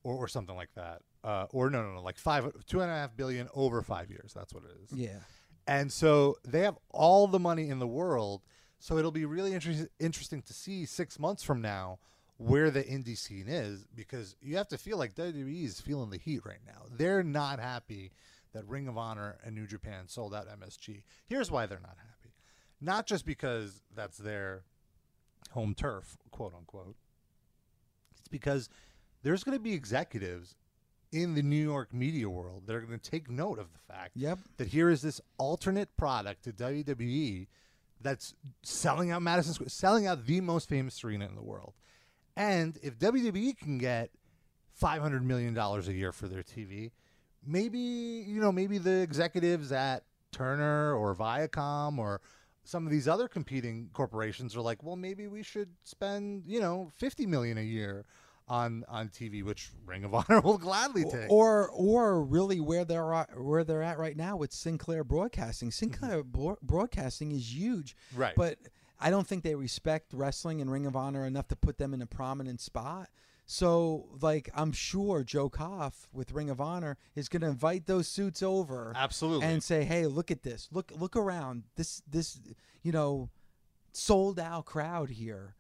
or, 0.04 0.16
or 0.16 0.28
something 0.28 0.56
like 0.56 0.74
that. 0.76 1.01
Uh, 1.24 1.45
or 1.51 1.70
no, 1.70 1.82
no, 1.82 1.93
no, 1.93 2.01
like 2.01 2.18
five, 2.18 2.51
two 2.68 2.82
and 2.82 2.91
a 2.91 2.93
half 2.93 3.16
billion 3.16 3.47
over 3.54 3.82
five 3.82 4.10
years. 4.10 4.34
That's 4.36 4.54
what 4.54 4.64
it 4.64 4.72
is. 4.84 4.97
Yeah. 4.97 5.20
And 5.66 5.91
so 5.91 6.38
they 6.45 6.62
have 6.62 6.78
all 6.89 7.28
the 7.28 7.39
money 7.39 7.70
in 7.70 7.80
the 7.80 7.88
world. 7.88 8.41
So 8.80 8.97
it'll 8.97 9.12
be 9.12 9.26
really 9.26 9.54
inter- 9.54 9.88
interesting 9.99 10.41
to 10.41 10.54
see 10.54 10.86
six 10.86 11.18
months 11.18 11.41
from 11.41 11.62
now 11.62 11.99
where 12.38 12.70
the 12.70 12.84
indie 12.84 13.18
scene 13.18 13.47
is 13.47 13.86
because 13.95 14.36
you 14.41 14.58
have 14.58 14.68
to 14.68 14.78
feel 14.78 14.97
like 14.97 15.16
WWE 15.16 15.64
is 15.64 15.80
feeling 15.80 16.10
the 16.10 16.18
heat 16.18 16.41
right 16.45 16.60
now. 16.66 16.84
They're 16.91 17.24
not 17.24 17.60
happy 17.60 18.12
that 18.54 18.68
Ring 18.68 18.88
of 18.88 18.97
Honor 18.97 19.38
and 19.45 19.56
New 19.56 19.68
Japan 19.68 20.08
sold 20.08 20.34
out 20.34 20.47
MSG. 20.47 21.04
Here's 21.26 21.49
why 21.49 21.66
they're 21.66 21.80
not 21.80 21.97
happy. 21.97 22.34
Not 22.82 23.08
just 23.08 23.26
because 23.26 23.82
that's 23.95 24.18
their 24.18 24.64
home 25.51 25.74
turf, 25.74 26.18
quote 26.32 26.54
unquote. 26.54 26.95
It's 28.20 28.28
because 28.28 28.70
there's 29.24 29.43
going 29.43 29.57
to 29.57 29.63
be 29.63 29.74
executives 29.74 30.55
in 31.11 31.36
the 31.36 31.43
New 31.43 31.61
York 31.63 31.93
media 31.93 32.30
world 32.30 32.63
that 32.65 32.76
are 32.76 32.82
going 32.82 32.99
to 32.99 33.09
take 33.11 33.30
note 33.30 33.59
of 33.59 33.71
the 33.71 33.80
fact 33.93 34.11
Yep. 34.15 34.39
that 34.57 34.67
here 34.67 34.89
is 34.89 35.01
this 35.01 35.21
alternate 35.38 35.95
product 35.97 36.43
to 36.45 36.51
WWE 36.51 37.47
that's 38.01 38.34
selling 38.63 39.11
out 39.11 39.21
Madison 39.21 39.53
Square, 39.53 39.69
selling 39.69 40.07
out 40.07 40.26
the 40.26 40.41
most 40.41 40.67
famous 40.67 41.03
arena 41.03 41.26
in 41.26 41.36
the 41.36 41.43
world. 41.43 41.74
And 42.36 42.78
if 42.82 42.97
WWE 42.97 43.57
can 43.57 43.78
get 43.78 44.09
five 44.74 45.01
hundred 45.01 45.24
million 45.24 45.53
dollars 45.53 45.88
a 45.88 45.93
year 45.93 46.11
for 46.11 46.28
their 46.28 46.41
TV, 46.43 46.91
maybe 47.45 47.80
you 47.80 48.41
know 48.41 48.51
maybe 48.51 48.78
the 48.80 49.01
executives 49.01 49.71
at 49.71 50.03
Turner 50.32 50.95
or 50.95 51.15
Viacom 51.15 51.99
or 51.99 52.21
some 52.63 52.86
of 52.86 52.91
these 52.91 53.07
other 53.07 53.28
competing 53.28 53.89
corporations 53.93 54.55
are 54.55 54.61
like, 54.61 54.82
well, 54.82 54.95
maybe 54.95 55.28
we 55.28 55.43
should 55.43 55.69
spend 55.84 56.43
you 56.47 56.59
know 56.59 56.89
fifty 56.97 57.26
million 57.28 57.57
a 57.59 57.61
year 57.61 58.03
on 58.48 58.84
on 58.88 59.10
TV, 59.10 59.44
which 59.44 59.72
Ring 59.86 60.04
of 60.04 60.14
Honor 60.14 60.41
will 60.41 60.58
gladly 60.58 61.04
take. 61.04 61.30
or 61.30 61.70
or 61.72 62.22
really 62.24 62.60
where 62.60 62.86
they're 62.86 63.14
at, 63.14 63.39
where 63.41 63.64
they're 63.64 63.84
at 63.84 63.98
right 63.98 64.18
now 64.18 64.36
with 64.38 64.52
Sinclair 64.52 65.04
Broadcasting. 65.04 65.72
Sinclair 65.72 66.24
Bro- 66.24 66.58
Broadcasting 66.62 67.32
is 67.32 67.54
huge, 67.56 67.96
Mm-hmm. 68.12 68.22
Right. 68.22 68.36
But 68.36 68.58
I 69.00 69.10
don't 69.10 69.28
think 69.28 69.44
they 69.44 69.56
respect 69.56 70.14
wrestling 70.14 70.62
and 70.62 70.72
Ring 70.72 70.86
of 70.86 70.96
Honor 70.96 71.26
enough 71.26 71.48
to 71.50 71.56
put 71.56 71.78
them 71.78 71.94
in 71.94 72.02
a 72.02 72.06
prominent 72.06 72.62
spot. 72.62 73.10
So, 73.46 74.08
like, 74.22 74.50
I'm 74.56 74.72
sure 74.72 75.24
Joe 75.26 75.50
Koff 75.50 76.08
with 76.14 76.32
Ring 76.32 76.50
of 76.50 76.62
Honor 76.62 76.98
is 77.14 77.28
going 77.28 77.41
to 77.41 77.48
invite 77.50 77.86
those 77.88 78.08
suits 78.08 78.41
over, 78.41 78.94
Absolutely. 78.96 79.46
and 79.46 79.62
say, 79.62 79.84
"Hey, 79.84 80.08
look 80.08 80.32
at 80.32 80.44
this! 80.44 80.70
Look, 80.72 80.94
look 80.98 81.18
around! 81.18 81.64
This, 81.76 82.02
this, 82.10 82.39
you 82.84 82.94
know, 82.94 83.30
sold 83.91 84.39
out 84.39 84.66
crowd 84.66 85.10
here. 85.10 85.56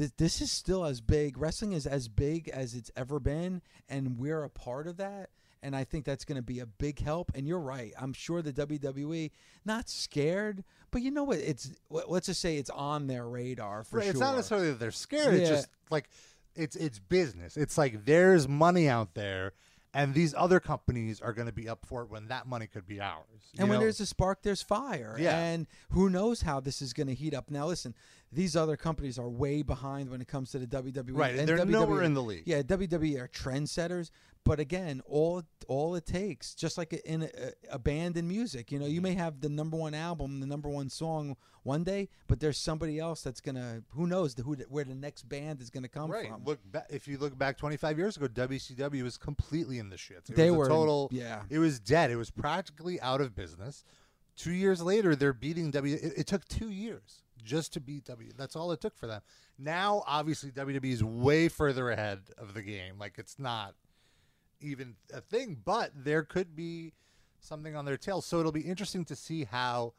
This, 0.00 0.12
this 0.16 0.40
is 0.40 0.50
still 0.50 0.86
as 0.86 1.02
big. 1.02 1.36
Wrestling 1.36 1.72
is 1.72 1.86
as 1.86 2.08
big 2.08 2.48
as 2.48 2.74
it's 2.74 2.90
ever 2.96 3.20
been, 3.20 3.60
and 3.86 4.18
we're 4.18 4.44
a 4.44 4.48
part 4.48 4.86
of 4.86 4.96
that. 4.96 5.28
And 5.62 5.76
I 5.76 5.84
think 5.84 6.06
that's 6.06 6.24
going 6.24 6.36
to 6.36 6.42
be 6.42 6.60
a 6.60 6.64
big 6.64 7.00
help. 7.00 7.32
And 7.34 7.46
you're 7.46 7.60
right. 7.60 7.92
I'm 8.00 8.14
sure 8.14 8.40
the 8.40 8.50
WWE 8.50 9.30
not 9.66 9.90
scared, 9.90 10.64
but 10.90 11.02
you 11.02 11.10
know 11.10 11.24
what? 11.24 11.40
It's 11.40 11.70
let's 11.90 12.28
just 12.28 12.40
say 12.40 12.56
it's 12.56 12.70
on 12.70 13.08
their 13.08 13.28
radar 13.28 13.84
for 13.84 13.98
Right, 13.98 14.04
sure. 14.04 14.10
It's 14.12 14.20
not 14.20 14.36
necessarily 14.36 14.68
that 14.68 14.80
they're 14.80 14.90
scared. 14.90 15.34
It's 15.34 15.50
just 15.50 15.68
like 15.90 16.08
it's 16.56 16.76
it's 16.76 16.98
business. 16.98 17.58
It's 17.58 17.76
like 17.76 18.06
there's 18.06 18.48
money 18.48 18.88
out 18.88 19.12
there, 19.12 19.52
and 19.92 20.14
these 20.14 20.34
other 20.36 20.60
companies 20.60 21.20
are 21.20 21.32
going 21.32 21.46
to 21.46 21.52
be 21.52 21.68
up 21.68 21.84
for 21.84 22.02
it 22.02 22.10
when 22.10 22.28
that 22.28 22.46
money 22.46 22.66
could 22.66 22.86
be 22.86 23.00
ours. 23.00 23.24
And 23.58 23.68
when 23.68 23.78
know? 23.78 23.84
there's 23.84 24.00
a 24.00 24.06
spark, 24.06 24.42
there's 24.42 24.62
fire. 24.62 25.16
Yeah. 25.18 25.36
And 25.36 25.66
who 25.90 26.08
knows 26.08 26.42
how 26.42 26.60
this 26.60 26.80
is 26.80 26.92
going 26.92 27.08
to 27.08 27.14
heat 27.14 27.34
up. 27.34 27.50
Now, 27.50 27.66
listen, 27.66 27.94
these 28.32 28.54
other 28.54 28.76
companies 28.76 29.18
are 29.18 29.28
way 29.28 29.62
behind 29.62 30.08
when 30.10 30.20
it 30.20 30.28
comes 30.28 30.52
to 30.52 30.58
the 30.58 30.66
WWE. 30.66 31.10
Right, 31.12 31.34
and 31.34 31.48
they're 31.48 31.58
WWE 31.58 31.68
nowhere 31.68 32.02
in 32.02 32.14
the 32.14 32.22
league. 32.22 32.44
Yeah, 32.46 32.62
WWE 32.62 33.20
are 33.20 33.28
trendsetters. 33.28 34.10
But 34.50 34.58
again, 34.58 35.00
all 35.06 35.44
all 35.68 35.94
it 35.94 36.06
takes, 36.06 36.54
just 36.56 36.76
like 36.76 36.92
in 36.92 37.22
a, 37.22 37.28
a 37.70 37.78
band 37.78 38.16
in 38.16 38.26
music, 38.26 38.72
you 38.72 38.80
know, 38.80 38.86
Mm-hmm. 38.86 38.94
you 38.94 39.00
may 39.00 39.14
have 39.14 39.40
the 39.40 39.48
number 39.48 39.76
one 39.76 39.94
album, 39.94 40.40
the 40.40 40.46
number 40.46 40.68
one 40.68 40.88
song 40.90 41.36
one 41.62 41.84
day, 41.84 42.08
but 42.26 42.40
there's 42.40 42.58
somebody 42.58 42.98
else 42.98 43.22
that's 43.22 43.40
gonna, 43.40 43.82
who 43.90 44.08
knows 44.08 44.34
the, 44.34 44.42
who 44.42 44.54
where 44.68 44.82
the 44.82 44.94
next 44.96 45.28
band 45.28 45.60
is 45.60 45.70
gonna 45.70 45.86
come 45.88 46.10
right. 46.10 46.28
from. 46.28 46.42
Look, 46.44 46.58
ba- 46.64 46.86
if 46.90 47.06
you 47.06 47.16
look 47.18 47.38
back 47.38 47.58
25 47.58 47.96
years 47.98 48.16
ago, 48.16 48.26
WCW 48.26 49.04
was 49.04 49.16
completely 49.16 49.78
in 49.78 49.88
the 49.88 49.96
shits. 49.96 50.28
It 50.30 50.34
They 50.34 50.50
was 50.50 50.56
a 50.56 50.58
were- 50.58 50.68
total. 50.68 51.08
yeah. 51.12 51.42
It 51.48 51.60
was 51.60 51.78
dead. 51.78 52.10
It 52.10 52.16
was 52.16 52.30
practically 52.32 53.00
out 53.00 53.20
of 53.20 53.36
business. 53.36 53.84
Two 54.36 54.52
years 54.52 54.82
later, 54.82 55.14
they're 55.14 55.32
beating 55.32 55.70
W. 55.70 55.94
It, 55.94 56.12
it 56.16 56.26
took 56.26 56.44
two 56.48 56.70
years 56.70 57.22
just 57.44 57.72
to 57.74 57.80
beat 57.80 58.04
W. 58.06 58.32
That's 58.36 58.56
all 58.56 58.72
it 58.72 58.80
took 58.80 58.96
for 58.96 59.06
them. 59.06 59.20
Now, 59.58 60.02
obviously, 60.08 60.50
WWE 60.50 60.92
is 60.92 61.04
way 61.04 61.46
further 61.48 61.90
ahead 61.90 62.20
of 62.36 62.54
the 62.54 62.62
game. 62.62 62.98
Like 62.98 63.14
it's 63.18 63.38
not 63.38 63.74
even 64.60 64.96
a 65.12 65.20
thing, 65.20 65.56
but 65.64 65.92
there 65.94 66.22
could 66.22 66.54
be 66.54 66.92
something 67.40 67.76
on 67.76 67.84
their 67.84 67.96
tail. 67.96 68.20
So 68.20 68.40
it'll 68.40 68.52
be 68.52 68.60
interesting 68.60 69.04
to 69.06 69.16
see 69.16 69.44
how 69.44 69.94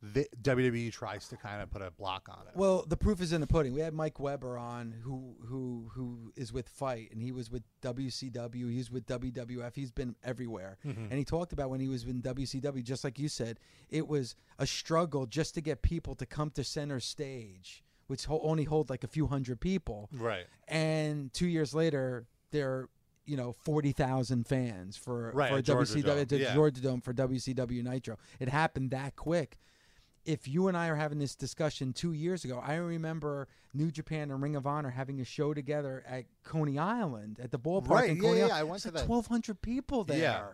the 0.00 0.28
WWE 0.42 0.92
tries 0.92 1.26
to 1.28 1.36
kind 1.36 1.60
of 1.60 1.70
put 1.70 1.82
a 1.82 1.90
block 1.90 2.28
on 2.30 2.46
it. 2.46 2.56
Well, 2.56 2.84
the 2.86 2.96
proof 2.96 3.20
is 3.20 3.32
in 3.32 3.40
the 3.40 3.46
pudding. 3.46 3.72
We 3.72 3.80
had 3.80 3.92
Mike 3.92 4.20
Weber 4.20 4.56
on, 4.56 4.94
who 5.02 5.34
who 5.44 5.90
who 5.92 6.32
is 6.36 6.52
with 6.52 6.68
FITE, 6.68 7.10
and 7.10 7.20
he 7.20 7.32
was 7.32 7.50
with 7.50 7.64
WCW. 7.82 8.70
He's 8.70 8.90
with 8.90 9.06
WWF. 9.06 9.74
He's 9.74 9.90
been 9.90 10.14
everywhere, 10.22 10.78
mm-hmm. 10.86 11.04
and 11.04 11.12
he 11.14 11.24
talked 11.24 11.52
about 11.52 11.70
when 11.70 11.80
he 11.80 11.88
was 11.88 12.04
in 12.04 12.22
WCW. 12.22 12.82
Just 12.82 13.02
like 13.02 13.18
you 13.18 13.28
said, 13.28 13.58
it 13.90 14.06
was 14.06 14.36
a 14.58 14.66
struggle 14.66 15.26
just 15.26 15.54
to 15.54 15.60
get 15.60 15.82
people 15.82 16.14
to 16.14 16.26
come 16.26 16.50
to 16.50 16.62
center 16.62 17.00
stage, 17.00 17.82
which 18.06 18.24
only 18.28 18.64
hold 18.64 18.90
like 18.90 19.02
a 19.02 19.08
few 19.08 19.26
hundred 19.26 19.60
people. 19.60 20.08
right. 20.12 20.46
And 20.68 21.32
two 21.32 21.48
years 21.48 21.74
later, 21.74 22.26
they're 22.52 22.88
you 23.28 23.36
know 23.36 23.52
forty 23.52 23.92
thousand 23.92 24.46
fans 24.46 24.96
for 24.96 25.30
Right, 25.32 25.50
for 25.50 25.62
WCW 25.62 26.02
Dome, 26.04 26.24
the 26.24 26.38
yeah. 26.38 26.54
Georgia 26.54 26.80
Dome 26.80 27.00
for 27.00 27.12
WCW 27.12 27.84
Nitro. 27.84 28.16
It 28.40 28.48
happened 28.48 28.90
that 28.90 29.14
quick. 29.16 29.58
If 30.24 30.46
you 30.46 30.68
and 30.68 30.76
I 30.76 30.88
are 30.88 30.96
having 30.96 31.18
this 31.18 31.34
discussion 31.34 31.92
two 31.94 32.12
years 32.12 32.44
ago, 32.44 32.62
I 32.62 32.74
remember 32.74 33.48
New 33.72 33.90
Japan 33.90 34.30
and 34.30 34.42
Ring 34.42 34.56
of 34.56 34.66
Honor 34.66 34.90
having 34.90 35.20
a 35.20 35.24
show 35.24 35.54
together 35.54 36.04
at 36.06 36.24
Coney 36.44 36.78
Island 36.78 37.38
at 37.42 37.50
the 37.50 37.58
ballpark 37.58 37.88
Right, 37.88 38.10
in 38.10 38.16
yeah, 38.16 38.22
Coney 38.22 38.38
yeah, 38.38 38.44
Island. 38.46 38.58
I 38.58 38.62
went 38.64 38.82
to 38.82 38.88
like 38.88 38.94
that. 38.96 39.06
twelve 39.06 39.26
hundred 39.28 39.62
people 39.62 40.04
there, 40.04 40.18
Yeah. 40.18 40.46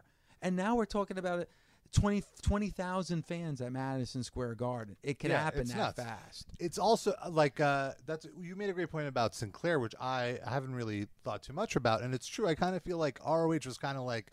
and 0.43 0.55
now 0.55 0.77
we're 0.77 0.85
talking 0.85 1.19
about 1.19 1.41
it. 1.41 1.49
20 1.95 2.23
20,000 2.43 3.25
fans 3.25 3.61
at 3.61 3.73
Madison 3.73 4.23
Square 4.23 4.57
Garden. 4.57 4.97
It 5.03 5.19
can 5.19 5.31
Yeah, 5.31 5.43
happen 5.43 5.67
that 5.69 5.77
nuts. 5.77 6.03
fast. 6.03 6.47
It's 6.59 6.79
also 6.79 7.15
uh, 7.25 7.31
like 7.31 7.61
uh, 7.61 7.93
that's 8.07 8.27
you 8.41 8.57
made 8.57 8.69
a 8.69 8.73
great 8.73 8.91
point 8.91 9.09
about 9.09 9.35
Sinclair, 9.35 9.79
which 9.79 9.95
I 10.01 10.39
haven't 10.47 10.75
really 10.75 11.07
thought 11.25 11.43
too 11.43 11.53
much 11.53 11.77
about, 11.77 12.03
and 12.03 12.15
it's 12.15 12.27
true. 12.27 12.47
I 12.47 12.55
kind 12.55 12.77
of 12.77 12.83
feel 12.83 12.99
like 12.99 13.19
ROH 13.25 13.61
was 13.65 13.79
kind 13.79 13.97
of 13.97 14.05
like 14.05 14.31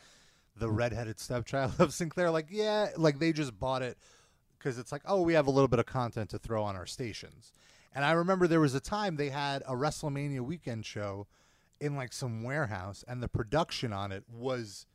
the 0.58 0.70
redheaded 0.70 1.20
stepchild 1.20 1.74
of 1.80 1.94
Sinclair. 1.94 2.32
Like, 2.32 2.48
yeah, 2.50 2.90
like 2.98 3.20
they 3.20 3.32
just 3.32 3.58
bought 3.58 3.82
it 3.82 3.98
because 4.58 4.78
it's 4.78 4.92
like, 4.92 5.02
oh, 5.06 5.22
we 5.22 5.34
have 5.34 5.48
a 5.48 5.52
little 5.52 5.68
bit 5.68 5.80
of 5.80 5.86
content 5.86 6.30
to 6.32 6.40
throw 6.40 6.64
on 6.64 6.76
our 6.76 6.86
stations. 6.86 7.54
And 7.94 8.06
I 8.06 8.12
remember 8.12 8.48
there 8.48 8.60
was 8.60 8.76
a 8.76 8.80
time 8.80 9.16
they 9.16 9.30
had 9.30 9.64
a 9.68 9.74
WrestleMania 9.74 10.42
weekend 10.42 10.86
show 10.86 11.28
in 11.80 11.96
like 11.96 12.14
some 12.14 12.44
warehouse, 12.44 13.04
and 13.08 13.22
the 13.22 13.28
production 13.28 13.92
on 13.94 14.12
it 14.12 14.24
was 14.32 14.86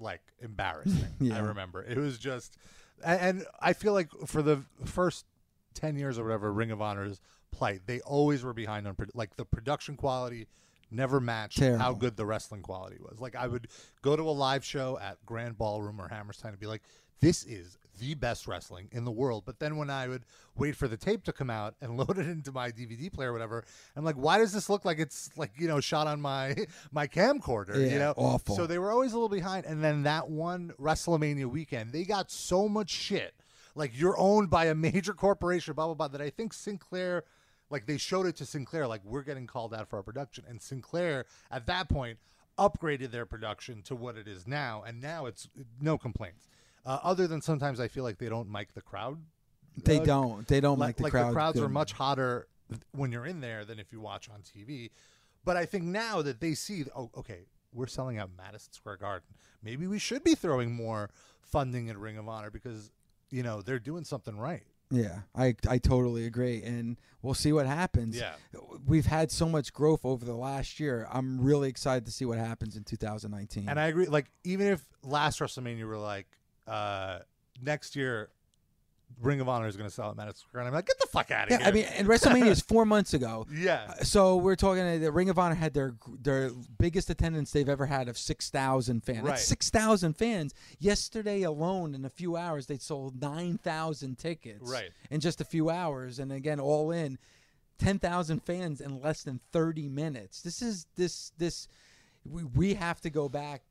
like 0.00 0.22
embarrassing. 0.40 1.06
Yeah. 1.20 1.36
I 1.36 1.40
remember 1.40 1.82
it 1.82 1.96
was 1.96 2.18
just, 2.18 2.56
and, 3.04 3.20
and 3.20 3.46
I 3.60 3.72
feel 3.72 3.92
like 3.92 4.10
for 4.26 4.42
the 4.42 4.62
first 4.84 5.26
10 5.74 5.96
years 5.96 6.18
or 6.18 6.24
whatever 6.24 6.52
Ring 6.52 6.70
of 6.70 6.82
Honor's 6.82 7.20
plight, 7.50 7.82
they 7.86 8.00
always 8.00 8.42
were 8.42 8.52
behind 8.52 8.86
on 8.86 8.96
like 9.14 9.36
the 9.36 9.44
production 9.44 9.96
quality 9.96 10.46
never 10.90 11.20
matched 11.20 11.58
how 11.60 11.92
good 11.92 12.16
the 12.16 12.26
wrestling 12.26 12.62
quality 12.62 12.98
was. 13.00 13.20
Like 13.20 13.34
I 13.34 13.46
would 13.46 13.68
go 14.02 14.16
to 14.16 14.22
a 14.22 14.30
live 14.30 14.64
show 14.64 14.98
at 14.98 15.24
Grand 15.26 15.58
Ballroom 15.58 16.00
or 16.00 16.08
Hammerstein 16.08 16.50
and 16.50 16.60
be 16.60 16.66
like, 16.66 16.82
this 17.20 17.44
is 17.44 17.78
the 17.98 18.14
best 18.14 18.46
wrestling 18.46 18.88
in 18.92 19.04
the 19.04 19.10
world. 19.10 19.44
But 19.46 19.58
then 19.58 19.76
when 19.76 19.90
I 19.90 20.08
would 20.08 20.24
wait 20.56 20.76
for 20.76 20.88
the 20.88 20.96
tape 20.96 21.24
to 21.24 21.32
come 21.32 21.50
out 21.50 21.74
and 21.80 21.96
load 21.98 22.18
it 22.18 22.26
into 22.28 22.52
my 22.52 22.70
DVD 22.70 23.12
player 23.12 23.30
or 23.30 23.32
whatever, 23.32 23.64
I'm 23.96 24.04
like, 24.04 24.16
why 24.16 24.38
does 24.38 24.52
this 24.52 24.68
look 24.68 24.84
like 24.84 24.98
it's 24.98 25.30
like, 25.36 25.52
you 25.58 25.68
know, 25.68 25.80
shot 25.80 26.06
on 26.06 26.20
my 26.20 26.54
my 26.92 27.06
camcorder, 27.06 27.76
you 27.76 27.86
Yeah, 27.90 27.98
know? 27.98 28.14
awful. 28.16 28.56
So 28.56 28.66
they 28.66 28.78
were 28.78 28.90
always 28.90 29.12
a 29.12 29.16
little 29.16 29.28
behind. 29.28 29.66
And 29.66 29.82
then 29.82 30.02
that 30.04 30.28
one 30.28 30.72
WrestleMania 30.80 31.46
weekend, 31.46 31.92
they 31.92 32.04
got 32.04 32.30
so 32.30 32.68
much 32.68 32.90
shit. 32.90 33.34
Like 33.74 33.92
you're 33.94 34.18
owned 34.18 34.50
by 34.50 34.66
a 34.66 34.74
major 34.74 35.14
corporation, 35.14 35.74
blah 35.74 35.86
blah 35.86 35.94
blah. 35.94 36.08
That 36.08 36.20
I 36.20 36.30
think 36.30 36.52
Sinclair, 36.52 37.24
like 37.70 37.86
they 37.86 37.96
showed 37.98 38.26
it 38.26 38.36
to 38.36 38.46
Sinclair, 38.46 38.86
like 38.86 39.00
we're 39.04 39.22
getting 39.22 39.46
called 39.46 39.74
out 39.74 39.88
for 39.88 39.96
our 39.96 40.02
production, 40.02 40.44
and 40.48 40.60
Sinclair 40.62 41.24
at 41.50 41.66
that 41.66 41.88
point 41.88 42.18
upgraded 42.56 43.10
their 43.10 43.26
production 43.26 43.82
to 43.82 43.96
what 43.96 44.16
it 44.16 44.28
is 44.28 44.46
now, 44.46 44.84
and 44.86 45.02
now 45.02 45.26
it's 45.26 45.48
no 45.80 45.98
complaints. 45.98 46.48
Uh, 46.86 46.98
other 47.02 47.26
than 47.26 47.40
sometimes 47.40 47.80
I 47.80 47.88
feel 47.88 48.04
like 48.04 48.18
they 48.18 48.28
don't 48.28 48.50
mic 48.50 48.74
the 48.74 48.82
crowd. 48.82 49.18
They 49.84 49.98
uh, 49.98 50.04
don't. 50.04 50.46
They 50.46 50.60
don't 50.60 50.78
like, 50.78 50.90
make 50.90 50.96
the 50.96 51.02
like 51.04 51.12
crowd. 51.12 51.30
the 51.30 51.34
crowds 51.34 51.60
are 51.60 51.68
much 51.68 51.92
hotter 51.92 52.48
when 52.92 53.12
you're 53.12 53.26
in 53.26 53.40
there 53.40 53.64
than 53.64 53.78
if 53.78 53.92
you 53.92 54.00
watch 54.00 54.28
on 54.28 54.40
TV. 54.42 54.90
But 55.44 55.56
I 55.56 55.66
think 55.66 55.84
now 55.84 56.22
that 56.22 56.40
they 56.40 56.54
see, 56.54 56.84
oh, 56.96 57.10
okay, 57.16 57.40
we're 57.72 57.86
selling 57.86 58.18
out 58.18 58.30
Madison 58.36 58.72
Square 58.72 58.98
Garden. 58.98 59.28
Maybe 59.62 59.86
we 59.86 59.98
should 59.98 60.24
be 60.24 60.34
throwing 60.34 60.72
more 60.72 61.10
funding 61.42 61.90
at 61.90 61.98
Ring 61.98 62.16
of 62.16 62.28
Honor 62.28 62.50
because 62.50 62.90
you 63.30 63.42
know 63.42 63.62
they're 63.62 63.78
doing 63.78 64.04
something 64.04 64.38
right. 64.38 64.62
Yeah, 64.90 65.20
I 65.34 65.56
I 65.68 65.78
totally 65.78 66.26
agree, 66.26 66.62
and 66.62 66.96
we'll 67.22 67.34
see 67.34 67.52
what 67.52 67.66
happens. 67.66 68.16
Yeah. 68.16 68.34
we've 68.86 69.06
had 69.06 69.30
so 69.32 69.48
much 69.48 69.72
growth 69.72 70.04
over 70.04 70.24
the 70.24 70.34
last 70.34 70.78
year. 70.78 71.08
I'm 71.10 71.40
really 71.40 71.68
excited 71.68 72.04
to 72.06 72.12
see 72.12 72.24
what 72.24 72.38
happens 72.38 72.76
in 72.76 72.84
2019. 72.84 73.68
And 73.68 73.80
I 73.80 73.88
agree. 73.88 74.06
Like 74.06 74.26
even 74.44 74.68
if 74.68 74.84
last 75.02 75.40
WrestleMania 75.40 75.86
were 75.86 75.98
like 75.98 76.26
uh, 76.66 77.18
next 77.62 77.96
year, 77.96 78.30
Ring 79.20 79.40
of 79.40 79.48
Honor 79.48 79.66
is 79.68 79.76
going 79.76 79.88
to 79.88 79.94
sell 79.94 80.10
at 80.10 80.16
Madison 80.16 80.48
Square, 80.48 80.62
and 80.62 80.68
I'm 80.68 80.74
like, 80.74 80.86
get 80.86 80.98
the 80.98 81.06
fuck 81.06 81.30
out 81.30 81.44
of 81.44 81.50
yeah, 81.50 81.58
here. 81.58 81.66
I 81.66 81.70
mean, 81.70 81.84
and 81.84 82.08
WrestleMania 82.08 82.48
is 82.48 82.60
four 82.60 82.84
months 82.84 83.14
ago. 83.14 83.46
yeah. 83.54 83.94
So 84.02 84.36
we're 84.36 84.56
talking. 84.56 84.82
uh, 84.82 84.98
The 84.98 85.12
Ring 85.12 85.28
of 85.28 85.38
Honor 85.38 85.54
had 85.54 85.72
their 85.72 85.94
their 86.20 86.50
biggest 86.78 87.10
attendance 87.10 87.50
they've 87.52 87.68
ever 87.68 87.86
had 87.86 88.08
of 88.08 88.18
six 88.18 88.50
thousand 88.50 89.04
fans. 89.04 89.18
Right. 89.18 89.30
That's 89.30 89.44
six 89.44 89.70
thousand 89.70 90.14
fans. 90.14 90.52
Yesterday 90.78 91.42
alone, 91.42 91.94
in 91.94 92.04
a 92.04 92.10
few 92.10 92.36
hours, 92.36 92.66
they 92.66 92.78
sold 92.78 93.20
nine 93.20 93.58
thousand 93.58 94.18
tickets. 94.18 94.70
Right. 94.70 94.90
In 95.10 95.20
just 95.20 95.40
a 95.40 95.44
few 95.44 95.70
hours, 95.70 96.18
and 96.18 96.32
again, 96.32 96.58
all 96.58 96.90
in, 96.90 97.18
ten 97.78 97.98
thousand 97.98 98.42
fans 98.42 98.80
in 98.80 99.00
less 99.00 99.22
than 99.22 99.40
thirty 99.52 99.88
minutes. 99.88 100.42
This 100.42 100.60
is 100.60 100.86
this 100.96 101.32
this. 101.38 101.68
We, 102.26 102.42
we 102.42 102.74
have 102.74 103.00
to 103.02 103.10
go 103.10 103.28
back 103.28 103.62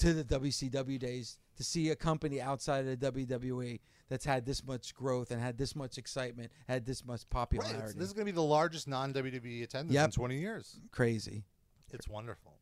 to 0.00 0.12
the 0.12 0.24
WCW 0.24 0.98
days 0.98 1.38
to 1.56 1.64
see 1.64 1.90
a 1.90 1.96
company 1.96 2.40
outside 2.40 2.86
of 2.86 2.98
the 3.00 3.12
WWE 3.12 3.80
that's 4.08 4.24
had 4.24 4.44
this 4.44 4.64
much 4.64 4.94
growth 4.94 5.30
and 5.30 5.40
had 5.40 5.56
this 5.56 5.76
much 5.76 5.96
excitement, 5.98 6.50
had 6.68 6.84
this 6.84 7.04
much 7.04 7.28
popularity. 7.30 7.76
it's- 7.78 7.94
this 7.94 8.06
is 8.08 8.12
going 8.12 8.26
to 8.26 8.32
be 8.32 8.34
the 8.34 8.42
largest 8.42 8.88
non 8.88 9.12
WWE 9.14 9.62
attendance 9.62 9.94
Yep. 9.94 10.04
in 10.06 10.10
20 10.12 10.38
years. 10.38 10.80
Crazy. 10.90 11.44
It's 11.92 12.08
wonderful. 12.08 12.56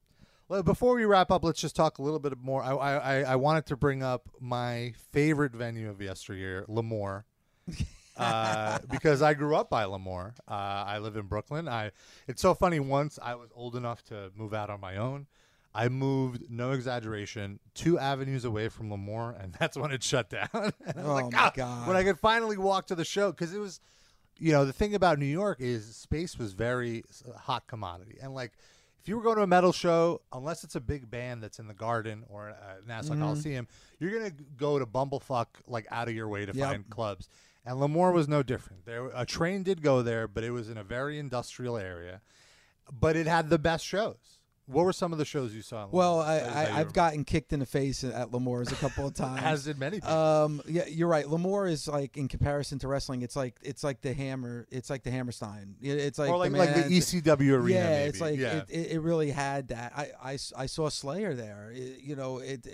Well, 0.49 0.63
before 0.63 0.95
we 0.95 1.05
wrap 1.05 1.31
up, 1.31 1.45
let's 1.45 1.61
just 1.61 1.77
talk 1.77 1.99
a 1.99 2.03
little 2.03 2.19
bit 2.19 2.39
more. 2.39 2.63
I, 2.63 2.73
I, 2.73 2.95
I- 3.21 3.33
I 3.33 3.37
wanted 3.37 3.67
to 3.67 3.77
bring 3.77 4.03
up 4.03 4.29
my 4.41 4.95
favorite 5.13 5.53
venue 5.53 5.91
of 5.91 6.01
yesteryear, 6.01 6.65
L'Amour. 6.69 7.25
uh, 8.17 8.79
because 8.91 9.23
I 9.23 9.35
grew 9.35 9.55
up 9.57 9.71
by 9.71 9.85
L'Amour. 9.85 10.35
Uh, 10.49 10.53
I 10.53 10.99
live 10.99 11.17
in 11.17 11.27
Brooklyn. 11.27 11.69
I 11.69 11.93
it's 12.27 12.43
so 12.43 12.55
funny. 12.55 12.81
Once 12.81 13.19
I 13.23 13.35
was 13.37 13.51
old 13.55 13.77
enough 13.77 14.03
to 14.05 14.33
move 14.35 14.55
out 14.55 14.71
on 14.71 14.81
my 14.81 14.97
own, 14.97 15.27
I 15.75 15.89
moved, 15.89 16.51
no 16.51 16.73
exaggeration, 16.73 17.61
two 17.75 17.99
avenues 17.99 18.45
away 18.45 18.69
from 18.69 18.91
L'Amour, 18.91 19.37
and 19.39 19.53
that's 19.61 19.77
when 19.77 19.91
it 19.93 20.03
shut 20.03 20.31
down. 20.31 20.49
and 20.55 20.73
I 20.87 20.95
was 20.97 21.05
Oh, 21.05 21.15
like, 21.15 21.33
my 21.33 21.39
"Ah," 21.39 21.53
God. 21.55 21.89
when 21.89 21.97
I 21.97 22.03
could 22.05 22.19
finally 22.19 22.57
walk 22.57 22.87
to 22.89 22.95
the 22.95 23.05
show 23.05 23.31
because 23.33 23.55
it 23.55 23.59
was, 23.59 23.81
you 24.39 24.53
know, 24.53 24.65
the 24.65 24.73
thing 24.73 24.95
about 24.95 25.19
New 25.19 25.27
York 25.27 25.59
is 25.61 25.95
space 25.97 26.39
was 26.39 26.53
very 26.55 27.05
hot 27.37 27.67
commodity, 27.67 28.19
and 28.23 28.35
like. 28.35 28.53
If 29.01 29.09
you 29.09 29.17
were 29.17 29.23
going 29.23 29.37
to 29.37 29.43
a 29.43 29.47
metal 29.47 29.73
show, 29.73 30.21
unless 30.35 30.65
it's 30.65 30.75
a 30.75 30.81
big 30.81 31.09
band 31.09 31.41
that's 31.43 31.59
in 31.61 31.67
the 31.69 31.73
Garden 31.73 32.25
or 32.29 32.51
uh, 32.51 32.55
Nassau 32.87 33.13
Mm-hmm. 33.15 33.23
Coliseum, 33.23 33.69
you're 34.01 34.11
gonna 34.11 34.33
go 34.57 34.79
to 34.79 34.85
bumblefuck 34.85 35.47
like 35.67 35.87
out 35.91 36.09
of 36.09 36.15
your 36.15 36.29
way 36.29 36.45
to 36.45 36.53
Yep. 36.53 36.69
find 36.69 36.91
clubs. 36.91 37.29
And 37.65 37.81
L'Amour 37.81 38.11
was 38.13 38.29
no 38.29 38.43
different. 38.43 38.85
There, 38.85 39.09
a 39.15 39.25
train 39.25 39.63
did 39.63 39.81
go 39.83 40.03
there, 40.03 40.27
but 40.29 40.43
it 40.45 40.51
was 40.51 40.69
in 40.69 40.77
a 40.77 40.85
very 40.85 41.19
industrial 41.19 41.79
area. 41.79 42.21
But 42.93 43.17
it 43.17 43.27
had 43.29 43.49
the 43.49 43.59
best 43.59 43.85
shows. 43.87 44.38
What 44.71 44.85
were 44.85 44.93
some 44.93 45.13
of 45.13 45.19
the 45.19 45.25
shows 45.25 45.55
you 45.55 45.63
saw? 45.63 45.87
Well, 45.91 46.21
I, 46.21 46.39
I, 46.39 46.81
I've 46.81 46.93
gotten 46.93 47.25
kicked 47.25 47.53
in 47.53 47.61
the 47.61 47.67
face 47.67 48.05
at 48.05 48.33
L'Amour's 48.33 48.71
a 48.71 48.77
couple 48.77 49.07
of 49.07 49.15
times. 49.15 49.41
as 49.43 49.65
did 49.65 49.79
many 49.79 49.97
people. 49.97 50.15
Um, 50.15 50.63
yeah, 50.69 50.87
you're 50.87 51.09
right. 51.09 51.29
L'Amour 51.29 51.67
is 51.67 51.89
like 51.89 52.17
in 52.17 52.29
comparison 52.29 52.79
to 52.81 52.89
wrestling, 52.89 53.23
it's 53.23 53.37
like 53.37 53.57
it's 53.63 53.83
like 53.83 54.03
the 54.03 54.13
Hammer. 54.13 54.67
It's 54.71 54.91
like 54.91 55.03
the 55.03 55.11
Hammerstein. 55.11 55.77
It's 55.81 56.19
like 56.19 56.31
or 56.31 56.39
like 56.39 56.53
the 56.53 56.59
like 56.59 56.75
the 56.75 56.83
ECW 56.83 57.53
arena. 57.53 57.79
Yeah, 57.79 57.91
maybe. 57.91 58.09
it's 58.09 58.21
like 58.21 58.39
yeah. 58.39 58.57
it, 58.59 58.65
it, 58.69 58.91
it 58.93 59.01
really 59.01 59.31
had 59.31 59.69
that. 59.69 59.93
I, 59.97 60.11
I, 60.23 60.39
I 60.57 60.67
saw 60.67 60.89
Slayer 60.89 61.35
there. 61.35 61.73
It- 61.75 62.01
you 62.01 62.17
know, 62.17 62.39
it, 62.39 62.67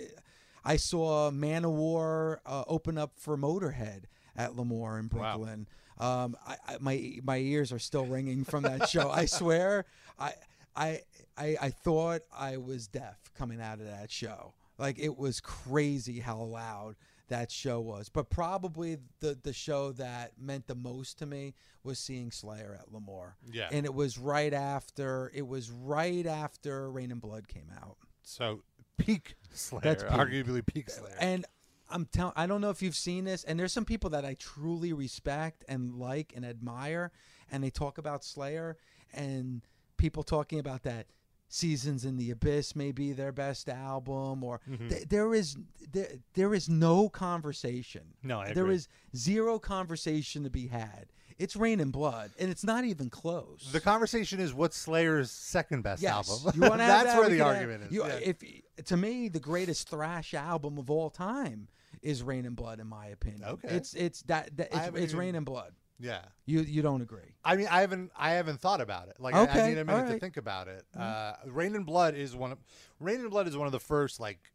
I 0.63 0.77
saw 0.77 1.29
Manowar 1.31 2.39
uh, 2.45 2.63
open 2.67 2.97
up 2.97 3.11
for 3.15 3.37
Motorhead 3.37 4.03
at 4.35 4.55
L'Amour 4.55 4.99
in 4.99 5.07
Brooklyn. 5.07 5.67
Wow. 5.99 6.25
Um, 6.25 6.37
I, 6.45 6.55
I, 6.67 6.77
my 6.79 7.19
my 7.23 7.37
ears 7.37 7.71
are 7.71 7.79
still 7.79 8.05
ringing 8.05 8.43
from 8.43 8.63
that 8.63 8.89
show. 8.89 9.09
I 9.09 9.25
swear, 9.25 9.85
I, 10.19 10.33
I 10.75 11.01
I 11.37 11.57
I 11.61 11.69
thought 11.69 12.21
I 12.35 12.57
was 12.57 12.87
deaf 12.87 13.19
coming 13.37 13.61
out 13.61 13.79
of 13.79 13.85
that 13.85 14.11
show. 14.11 14.53
Like 14.77 14.99
it 14.99 15.17
was 15.17 15.39
crazy 15.39 16.19
how 16.19 16.41
loud 16.41 16.95
that 17.27 17.49
show 17.51 17.79
was. 17.79 18.09
But 18.09 18.29
probably 18.29 18.97
the 19.19 19.37
the 19.41 19.53
show 19.53 19.91
that 19.93 20.33
meant 20.39 20.67
the 20.67 20.75
most 20.75 21.17
to 21.19 21.25
me 21.25 21.55
was 21.83 21.97
seeing 21.99 22.31
Slayer 22.31 22.77
at 22.79 22.91
L'Amour. 22.91 23.37
Yeah. 23.51 23.69
And 23.71 23.85
it 23.85 23.93
was 23.93 24.17
right 24.17 24.53
after 24.53 25.31
it 25.33 25.47
was 25.47 25.71
right 25.71 26.25
after 26.25 26.91
Reign 26.91 27.11
in 27.11 27.19
Blood 27.19 27.47
came 27.47 27.71
out. 27.81 27.97
so 28.23 28.61
peak 28.97 29.35
Slayer, 29.53 29.81
That's 29.83 30.03
peak. 30.03 30.11
arguably 30.13 30.65
peak 30.65 30.89
Slayer. 30.89 31.15
And 31.19 31.45
I'm 31.89 32.05
telling 32.05 32.33
I 32.35 32.47
don't 32.47 32.61
know 32.61 32.69
if 32.69 32.81
you've 32.81 32.95
seen 32.95 33.25
this 33.25 33.43
and 33.43 33.59
there's 33.59 33.73
some 33.73 33.85
people 33.85 34.09
that 34.11 34.25
I 34.25 34.35
truly 34.35 34.93
respect 34.93 35.63
and 35.67 35.95
like 35.95 36.33
and 36.35 36.45
admire 36.45 37.11
and 37.51 37.63
they 37.63 37.69
talk 37.69 37.97
about 37.97 38.23
Slayer 38.23 38.77
and 39.13 39.61
people 39.97 40.23
talking 40.23 40.59
about 40.59 40.83
that 40.83 41.07
Seasons 41.47 42.03
in 42.05 42.17
the 42.17 42.31
Abyss 42.31 42.75
may 42.75 42.91
be 42.91 43.11
their 43.13 43.31
best 43.31 43.69
album 43.69 44.43
or 44.43 44.59
Mm-hmm. 44.69 44.87
th- 44.89 45.07
there 45.09 45.33
is 45.33 45.55
there, 45.91 46.07
there 46.33 46.53
is 46.53 46.67
no 46.67 47.07
conversation. 47.09 48.01
No, 48.23 48.39
I 48.41 48.53
There 48.53 48.71
is 48.71 48.87
zero 49.15 49.59
conversation 49.59 50.43
to 50.43 50.49
be 50.49 50.67
had. 50.67 51.07
It's 51.37 51.55
Reign 51.55 51.79
in 51.79 51.91
Blood 51.91 52.31
and 52.39 52.49
it's 52.49 52.63
not 52.63 52.83
even 52.85 53.09
close. 53.09 53.69
the 53.71 53.79
conversation 53.81 54.39
is 54.39 54.53
what's 54.53 54.75
Slayer's 54.77 55.29
second 55.31 55.83
best 55.83 56.01
Yes. 56.01 56.29
album. 56.45 56.53
You 56.61 56.69
want 56.69 56.77
That's 56.79 57.05
that? 57.13 57.19
where 57.19 57.29
the 57.29 57.37
can 57.37 57.45
have- 57.45 57.55
argument 57.55 57.83
is. 57.83 57.91
You, 57.91 58.05
yeah. 58.05 58.19
If 58.23 58.85
to 58.85 58.97
me, 58.97 59.27
the 59.29 59.39
greatest 59.39 59.87
thrash 59.89 60.33
album 60.33 60.77
of 60.77 60.89
all 60.89 61.09
time 61.09 61.67
is 62.01 62.23
Reign 62.23 62.45
in 62.45 62.55
Blood, 62.55 62.79
in 62.79 62.87
my 62.87 63.07
opinion. 63.07 63.43
Okay. 63.45 63.67
It's 63.69 63.93
it's 63.93 64.21
that, 64.23 64.55
that 64.57 64.69
it's, 64.73 64.97
it's 64.97 65.13
Reign 65.13 65.35
in 65.35 65.43
Blood. 65.43 65.73
Yeah. 65.99 66.21
You 66.45 66.61
you 66.61 66.81
don't 66.81 67.01
agree? 67.01 67.35
I 67.43 67.55
mean, 67.55 67.67
I 67.71 67.81
haven't, 67.81 68.11
I 68.17 68.31
haven't 68.31 68.59
thought 68.59 68.81
about 68.81 69.07
it. 69.07 69.15
Like, 69.19 69.33
I- 69.35 69.45
I, 69.47 69.69
need 69.69 69.77
a 69.77 69.85
minute 69.85 70.07
to 70.11 70.19
think 70.19 70.37
about 70.37 70.67
it. 70.67 70.83
Uh, 70.97 71.33
Reign 71.47 71.73
in 71.75 71.83
Blood 71.83 72.15
is 72.15 72.35
one 72.35 72.51
of, 72.51 72.57
Reign 72.99 73.21
in 73.21 73.29
Blood 73.29 73.47
is 73.47 73.55
one 73.55 73.65
of 73.65 73.71
the 73.71 73.79
first 73.79 74.19
like 74.19 74.51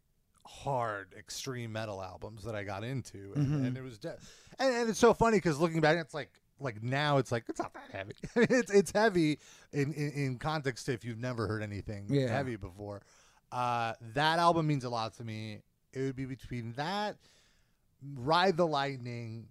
hard 0.47 1.15
extreme 1.19 1.73
metal 1.73 2.03
albums 2.03 2.43
that 2.45 2.55
I 2.55 2.65
got 2.65 2.85
into, 2.85 3.33
and, 3.37 3.47
Mm-hmm. 3.47 3.65
and 3.67 3.77
it 3.77 3.83
was, 3.83 3.99
de- 3.99 4.17
and, 4.59 4.75
and 4.75 4.91
it's 4.91 4.99
so 4.99 5.15
funny 5.15 5.37
because 5.39 5.59
looking 5.59 5.81
back, 5.81 5.97
it's 5.99 6.13
like, 6.15 6.31
like 6.59 6.83
now 6.83 7.17
it's 7.19 7.33
like 7.33 7.45
it's 7.49 7.61
not 7.61 7.73
that 7.73 7.91
heavy. 7.91 8.13
it's 8.55 8.71
it's 8.71 8.93
heavy 8.93 9.39
in, 9.73 9.93
in 9.95 10.11
in 10.11 10.39
context 10.39 10.91
if 10.91 11.05
you've 11.07 11.19
never 11.19 11.47
heard 11.47 11.63
anything 11.63 12.07
Yeah. 12.11 12.29
heavy 12.29 12.57
before. 12.57 13.01
Uh, 13.51 13.95
that 14.15 14.39
album 14.39 14.67
means 14.67 14.85
a 14.85 14.91
lot 14.91 15.15
to 15.15 15.25
me. 15.25 15.61
It 15.95 16.01
would 16.03 16.17
be 16.17 16.27
between 16.27 16.73
that, 16.75 17.17
Ride 18.15 18.57
the 18.57 18.67
Lightning, 18.67 19.47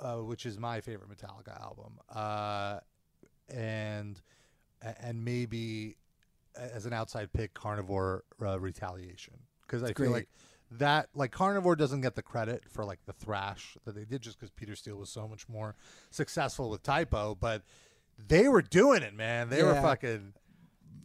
uh, 0.00 0.16
which 0.16 0.46
is 0.46 0.58
my 0.58 0.80
favorite 0.80 1.08
Metallica 1.10 1.60
album, 1.60 1.98
uh, 2.14 2.80
and 3.48 4.20
and 5.00 5.24
maybe 5.24 5.96
as 6.56 6.86
an 6.86 6.92
outside 6.92 7.32
pick, 7.32 7.54
Carnivore 7.54 8.24
uh, 8.44 8.58
Retaliation, 8.60 9.34
because 9.62 9.82
I 9.82 9.92
feel 9.92 10.10
like 10.10 10.28
that 10.72 11.08
like 11.14 11.30
Carnivore 11.30 11.76
doesn't 11.76 12.00
get 12.00 12.14
the 12.14 12.22
credit 12.22 12.64
for 12.68 12.84
like 12.84 13.00
the 13.06 13.12
thrash 13.12 13.76
that 13.84 13.94
they 13.94 14.04
did 14.04 14.22
just 14.22 14.38
because 14.38 14.50
Peter 14.50 14.74
Steele 14.76 14.96
was 14.96 15.10
so 15.10 15.26
much 15.28 15.48
more 15.48 15.74
successful 16.10 16.70
with 16.70 16.82
Type 16.82 17.14
O, 17.14 17.34
but 17.34 17.62
they 18.28 18.48
were 18.48 18.62
doing 18.62 19.02
it, 19.02 19.14
man. 19.14 19.48
They 19.48 19.62
were 19.62 19.72
Yeah. 19.74 19.82
fucking. 19.82 20.34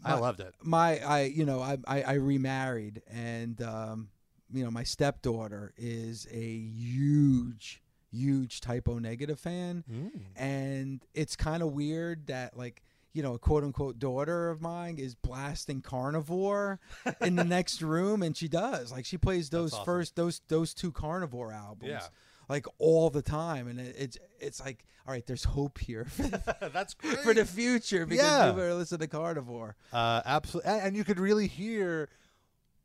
I 0.03 0.13
My- 0.13 0.19
loved 0.19 0.39
it. 0.39 0.53
My 0.61 0.99
I 0.99 1.21
you 1.23 1.45
know 1.45 1.61
I 1.61 1.77
I, 1.87 2.01
I 2.03 2.13
remarried 2.13 3.01
and 3.09 3.61
um, 3.61 4.09
you 4.51 4.63
know 4.63 4.71
my 4.71 4.83
stepdaughter 4.83 5.73
is 5.77 6.25
a 6.31 6.39
huge 6.57 7.81
huge 8.11 8.61
Type 8.61 8.87
O 8.89 8.99
Negative 8.99 9.39
fan 9.39 9.83
Mm. 9.89 10.11
and 10.35 11.01
it's 11.13 11.35
kind 11.35 11.61
of 11.63 11.73
weird 11.73 12.27
that 12.27 12.57
like 12.57 12.81
you 13.13 13.23
know 13.23 13.33
a 13.33 13.39
quote 13.39 13.63
unquote 13.63 13.99
daughter 13.99 14.49
of 14.49 14.61
mine 14.61 14.97
is 14.97 15.15
blasting 15.15 15.81
carnivore 15.81 16.79
in 17.21 17.35
the 17.35 17.43
next 17.43 17.81
room 17.81 18.21
and 18.23 18.35
she 18.37 18.47
does 18.47 18.91
like 18.91 19.05
she 19.05 19.17
plays 19.17 19.49
those 19.49 19.73
awesome. 19.73 19.85
first 19.85 20.15
those 20.15 20.41
those 20.47 20.73
two 20.73 20.91
carnivore 20.91 21.51
albums 21.51 21.89
Yeah. 21.91 22.07
like 22.47 22.65
all 22.77 23.09
the 23.09 23.21
time 23.23 23.67
and 23.67 23.79
it, 23.79 23.95
it's 23.97 24.17
it's 24.39 24.59
like 24.63 24.85
all 25.07 25.13
right 25.13 25.25
there's 25.25 25.43
hope 25.43 25.79
here 25.79 26.05
for 26.09 26.23
the, 26.23 26.69
That's 26.73 26.93
great. 26.93 27.19
for 27.19 27.33
the 27.33 27.45
future 27.45 28.05
because 28.05 28.23
Yeah. 28.25 28.47
people 28.47 28.61
are 28.63 28.73
listening 28.75 29.01
to 29.01 29.07
carnivore 29.07 29.75
Uh, 29.91 30.21
absolutely, 30.25 30.71
and, 30.71 30.81
and 30.81 30.95
you 30.97 31.03
could 31.03 31.19
really 31.19 31.47
hear 31.47 32.09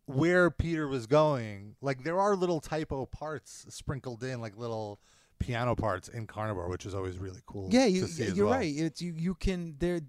where 0.06 0.50
Peter 0.50 0.86
was 0.86 1.06
going. 1.06 1.76
Like 1.80 2.04
there 2.04 2.18
are 2.20 2.36
little 2.36 2.60
typo 2.60 3.06
parts 3.06 3.64
sprinkled 3.70 4.22
in, 4.22 4.38
like 4.40 4.54
little 4.56 5.00
piano 5.46 5.74
parts 5.74 6.08
in 6.08 6.26
Carnivore, 6.26 6.68
which 6.68 6.86
is 6.86 6.94
always 6.94 7.18
really 7.18 7.40
cool. 7.46 7.68
Yeah, 7.70 7.86
you, 7.86 8.06
you're 8.06 8.46
well. 8.46 8.54
right. 8.58 8.72
It's 8.74 9.00
you. 9.02 9.14
You 9.16 9.34
can 9.34 9.76
there. 9.78 10.00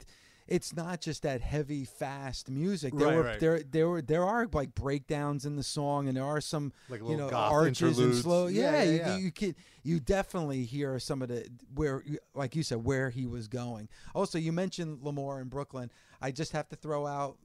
It's 0.48 0.76
not 0.76 1.02
just 1.02 1.24
that 1.24 1.42
heavy, 1.42 1.86
fast 1.86 2.52
music. 2.52 2.94
There 2.96 3.08
Right, 3.08 3.16
were 3.16 3.24
right. 3.24 3.40
there 3.40 3.64
there 3.64 3.90
were 3.90 4.02
there 4.04 4.24
are 4.24 4.48
like 4.54 4.76
breakdowns 4.76 5.44
in 5.46 5.56
the 5.56 5.64
song, 5.64 6.08
and 6.08 6.16
there 6.16 6.24
are 6.26 6.40
some 6.40 6.72
Like 6.88 7.00
you 7.00 7.08
little 7.08 7.32
know 7.32 7.36
arches 7.36 7.82
and 7.82 7.90
interludes. 7.98 8.22
slow. 8.22 8.46
Yeah, 8.48 8.72
Yeah, 8.72 8.84
yeah, 8.84 8.92
you, 8.92 8.98
yeah. 8.98 9.18
you 9.18 9.32
can 9.32 9.56
you 9.82 10.00
definitely 10.00 10.64
hear 10.66 11.00
some 11.00 11.24
of 11.24 11.30
the 11.30 11.48
where, 11.74 12.04
like 12.36 12.56
you 12.56 12.62
said, 12.62 12.84
where 12.84 13.10
he 13.10 13.26
was 13.26 13.48
going. 13.48 13.90
Also, 14.14 14.38
you 14.38 14.52
mentioned 14.52 15.02
L'Amour 15.02 15.42
in 15.42 15.48
Brooklyn. 15.48 15.90
I 16.22 16.30
just 16.32 16.52
have 16.52 16.70
to 16.70 16.76
throw 16.76 17.08
out 17.08 17.38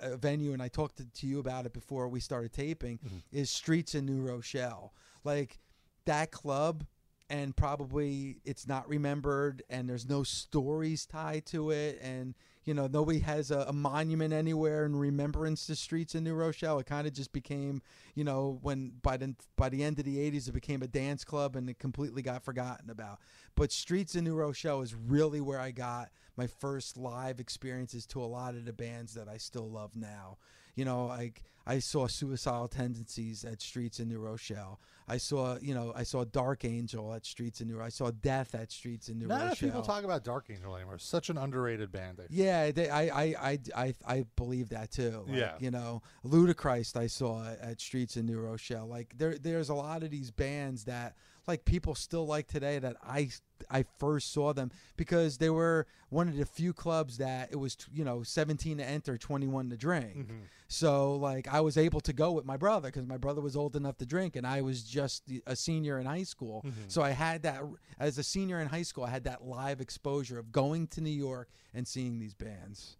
a 0.00 0.10
a 0.14 0.16
venue, 0.16 0.52
and 0.52 0.60
I 0.60 0.66
talked 0.66 0.96
to, 0.96 1.04
to 1.06 1.26
you 1.28 1.38
about 1.38 1.66
it 1.66 1.72
before 1.72 2.08
we 2.08 2.18
started 2.18 2.52
taping. 2.52 2.98
Mm-hmm. 2.98 3.16
Is 3.30 3.48
Streets 3.48 3.94
in 3.94 4.06
New 4.06 4.20
Rochelle 4.22 4.92
like 5.22 5.60
that 6.04 6.32
club? 6.32 6.84
And 7.30 7.56
probably 7.56 8.36
it's 8.44 8.66
not 8.66 8.88
remembered 8.88 9.62
and 9.70 9.88
there's 9.88 10.08
no 10.08 10.22
stories 10.22 11.06
tied 11.06 11.46
to 11.46 11.70
it 11.70 11.98
and 12.02 12.34
you 12.64 12.74
know 12.74 12.86
nobody 12.86 13.20
has 13.20 13.50
a, 13.50 13.60
a 13.60 13.72
monument 13.72 14.32
anywhere 14.32 14.84
in 14.84 14.94
remembrance 14.94 15.66
to 15.66 15.74
streets 15.74 16.14
in 16.14 16.24
new 16.24 16.34
rochelle. 16.34 16.78
It 16.78 16.86
kind 16.86 17.06
of 17.06 17.12
just 17.12 17.32
became 17.32 17.82
you 18.14 18.24
know 18.24 18.58
when 18.62 18.92
by 19.02 19.16
the 19.16 19.34
by 19.56 19.68
the 19.68 19.82
end 19.82 19.98
of 19.98 20.04
the 20.04 20.18
80s 20.18 20.48
it 20.48 20.52
became 20.52 20.82
a 20.82 20.86
dance 20.86 21.24
club 21.24 21.56
and 21.56 21.68
it 21.70 21.78
completely 21.78 22.22
got 22.22 22.44
forgotten 22.44 22.90
about. 22.90 23.18
But 23.54 23.72
streets 23.72 24.14
in 24.14 24.24
new 24.24 24.34
rochelle 24.34 24.82
is 24.82 24.94
really 24.94 25.40
where 25.40 25.60
i 25.60 25.70
got 25.70 26.10
my 26.36 26.46
first 26.46 26.96
live 26.96 27.40
experiences 27.40 28.06
to 28.06 28.22
a 28.22 28.26
lot 28.26 28.54
of 28.54 28.64
the 28.64 28.72
bands 28.72 29.14
that 29.14 29.28
i 29.28 29.36
still 29.36 29.70
love 29.70 29.96
now 29.96 30.36
You 30.74 30.84
know, 30.84 31.06
like 31.06 31.42
I 31.66 31.78
saw 31.78 32.06
suicidal 32.06 32.68
tendencies 32.68 33.44
at 33.44 33.62
streets 33.62 33.98
in 34.00 34.08
New 34.08 34.18
Rochelle. 34.18 34.80
I 35.06 35.18
saw, 35.18 35.58
you 35.60 35.74
know, 35.74 35.92
I 35.94 36.02
saw 36.02 36.24
Dark 36.24 36.64
Angel 36.64 37.12
at 37.12 37.26
streets 37.26 37.60
in 37.60 37.68
New. 37.68 37.80
I 37.80 37.90
saw 37.90 38.10
Death 38.10 38.54
at 38.54 38.72
streets 38.72 39.08
in 39.10 39.18
New 39.18 39.26
Not 39.26 39.48
Rochelle. 39.48 39.68
people 39.68 39.82
talk 39.82 40.02
about 40.04 40.24
Dark 40.24 40.46
Angel 40.50 40.74
anymore. 40.76 40.98
Such 40.98 41.28
an 41.28 41.36
underrated 41.38 41.92
band. 41.92 42.20
I. 42.20 42.26
Yeah, 42.30 42.70
they, 42.70 42.88
I, 42.88 43.02
I, 43.02 43.34
I, 43.38 43.58
I, 43.76 43.94
I 44.06 44.24
believe 44.36 44.70
that 44.70 44.90
too. 44.90 45.24
Like, 45.28 45.36
Yeah. 45.36 45.52
you 45.58 45.70
know, 45.70 46.00
Ludichrist 46.22 46.96
I 46.96 47.06
saw 47.06 47.44
at 47.60 47.80
Streets 47.80 48.16
in 48.16 48.26
New 48.26 48.40
Rochelle. 48.40 48.86
Like 48.86 49.12
there, 49.16 49.36
there's 49.38 49.68
a 49.68 49.74
lot 49.74 50.02
of 50.02 50.10
these 50.10 50.30
bands 50.30 50.84
that 50.84 51.14
like 51.48 51.64
people 51.64 51.94
still 51.94 52.26
like 52.26 52.46
today 52.46 52.78
that 52.78 52.96
I, 53.02 53.30
I 53.70 53.84
first 53.98 54.32
saw 54.32 54.52
them 54.52 54.70
because 54.96 55.38
they 55.38 55.50
were 55.50 55.86
one 56.10 56.28
of 56.28 56.36
the 56.36 56.46
few 56.46 56.72
clubs 56.72 57.18
that 57.18 57.50
it 57.52 57.56
was 57.56 57.76
you 57.92 58.04
know 58.04 58.22
17 58.22 58.78
to 58.78 58.84
enter, 58.84 59.18
21 59.18 59.70
to 59.70 59.76
drink. 59.76 60.16
Mm-hmm. 60.16 60.36
So 60.68 61.16
like 61.16 61.46
I 61.52 61.60
was 61.60 61.76
able 61.76 62.00
to 62.02 62.12
go 62.12 62.32
with 62.32 62.44
my 62.44 62.56
brother 62.56 62.88
because 62.88 63.06
my 63.06 63.16
brother 63.16 63.40
was 63.40 63.56
old 63.56 63.76
enough 63.76 63.98
to 63.98 64.06
drink 64.06 64.36
and 64.36 64.46
I 64.46 64.62
was 64.62 64.82
just 64.82 65.24
a 65.46 65.56
senior 65.56 65.98
in 65.98 66.06
high 66.06 66.22
school. 66.22 66.62
Mm-hmm. 66.66 66.88
So 66.88 67.02
I 67.02 67.10
had 67.10 67.42
that 67.42 67.62
as 67.98 68.18
a 68.18 68.22
senior 68.22 68.60
in 68.60 68.68
high 68.68 68.82
school. 68.82 69.04
I 69.04 69.10
had 69.10 69.24
that 69.24 69.44
live 69.44 69.80
exposure 69.80 70.38
of 70.38 70.52
going 70.52 70.86
to 70.88 71.00
New 71.00 71.10
York 71.10 71.48
and 71.72 71.86
seeing 71.86 72.18
these 72.18 72.34
bands. 72.34 72.96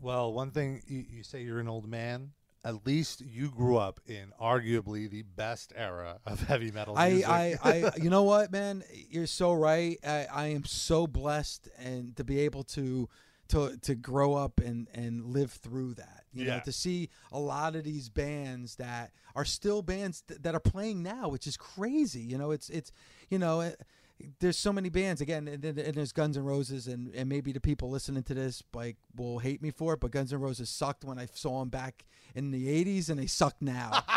Well, 0.00 0.32
one 0.32 0.50
thing 0.50 0.82
you, 0.86 1.04
you 1.08 1.22
say 1.22 1.42
you're 1.42 1.60
an 1.60 1.68
old 1.68 1.88
man. 1.88 2.32
At 2.64 2.86
least 2.86 3.20
you 3.20 3.50
grew 3.50 3.76
up 3.76 4.00
in 4.06 4.32
arguably 4.40 5.10
the 5.10 5.22
best 5.22 5.72
era 5.76 6.18
of 6.26 6.40
heavy 6.48 6.70
metal 6.70 6.94
music. 6.96 7.28
I, 7.28 7.58
I, 7.62 7.90
you 8.02 8.08
know 8.08 8.22
what, 8.22 8.50
man? 8.50 8.82
You're 9.10 9.26
so 9.26 9.52
right. 9.52 9.98
I, 10.02 10.26
I 10.32 10.46
am 10.48 10.64
so 10.64 11.06
blessed 11.06 11.68
and 11.78 12.16
to 12.16 12.24
be 12.24 12.40
able 12.40 12.62
to, 12.64 13.08
to, 13.48 13.76
to 13.82 13.94
grow 13.94 14.34
up 14.34 14.60
and, 14.60 14.88
and 14.94 15.26
live 15.26 15.52
through 15.52 15.94
that. 15.94 16.24
You 16.32 16.46
know, 16.46 16.54
Yeah. 16.54 16.60
to 16.60 16.72
see 16.72 17.10
a 17.30 17.38
lot 17.38 17.76
of 17.76 17.84
these 17.84 18.08
bands 18.08 18.76
that 18.76 19.12
are 19.36 19.44
still 19.44 19.82
bands 19.82 20.22
th- 20.26 20.40
that 20.42 20.54
are 20.54 20.60
playing 20.60 21.02
now, 21.02 21.28
which 21.28 21.46
is 21.46 21.56
crazy. 21.58 22.22
You 22.22 22.38
know, 22.38 22.50
it's, 22.50 22.70
it's, 22.70 22.90
you 23.28 23.38
know, 23.38 23.60
it, 23.60 23.80
there's 24.40 24.58
so 24.58 24.72
many 24.72 24.88
bands 24.88 25.20
again, 25.20 25.48
and, 25.48 25.64
and 25.64 25.94
there's 25.94 26.12
Guns 26.12 26.36
N' 26.36 26.44
Roses, 26.44 26.86
and, 26.86 27.14
and 27.14 27.28
maybe 27.28 27.52
the 27.52 27.60
people 27.60 27.90
listening 27.90 28.22
to 28.24 28.34
this 28.34 28.62
like 28.72 28.96
will 29.16 29.38
hate 29.38 29.60
me 29.60 29.70
for 29.70 29.94
it, 29.94 30.00
but 30.00 30.10
Guns 30.10 30.32
N' 30.32 30.40
Roses 30.40 30.70
sucked 30.70 31.04
when 31.04 31.18
I 31.18 31.26
saw 31.32 31.60
them 31.60 31.68
back 31.68 32.04
in 32.34 32.50
the 32.50 32.66
'80s, 32.84 33.10
and 33.10 33.18
they 33.18 33.26
suck 33.26 33.56
now. 33.60 34.02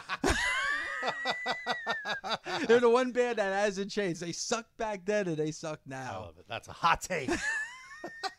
They're 2.67 2.79
the 2.79 2.89
one 2.89 3.11
band 3.11 3.37
that 3.37 3.53
hasn't 3.53 3.91
changed. 3.91 4.21
They 4.21 4.31
sucked 4.31 4.75
back 4.77 5.05
then 5.05 5.27
and 5.27 5.37
they 5.37 5.51
suck 5.51 5.79
I 5.87 5.89
now. 5.89 6.21
love 6.25 6.35
it. 6.39 6.45
That's 6.47 6.67
a 6.67 6.73
hot 6.73 7.01
take. 7.01 7.29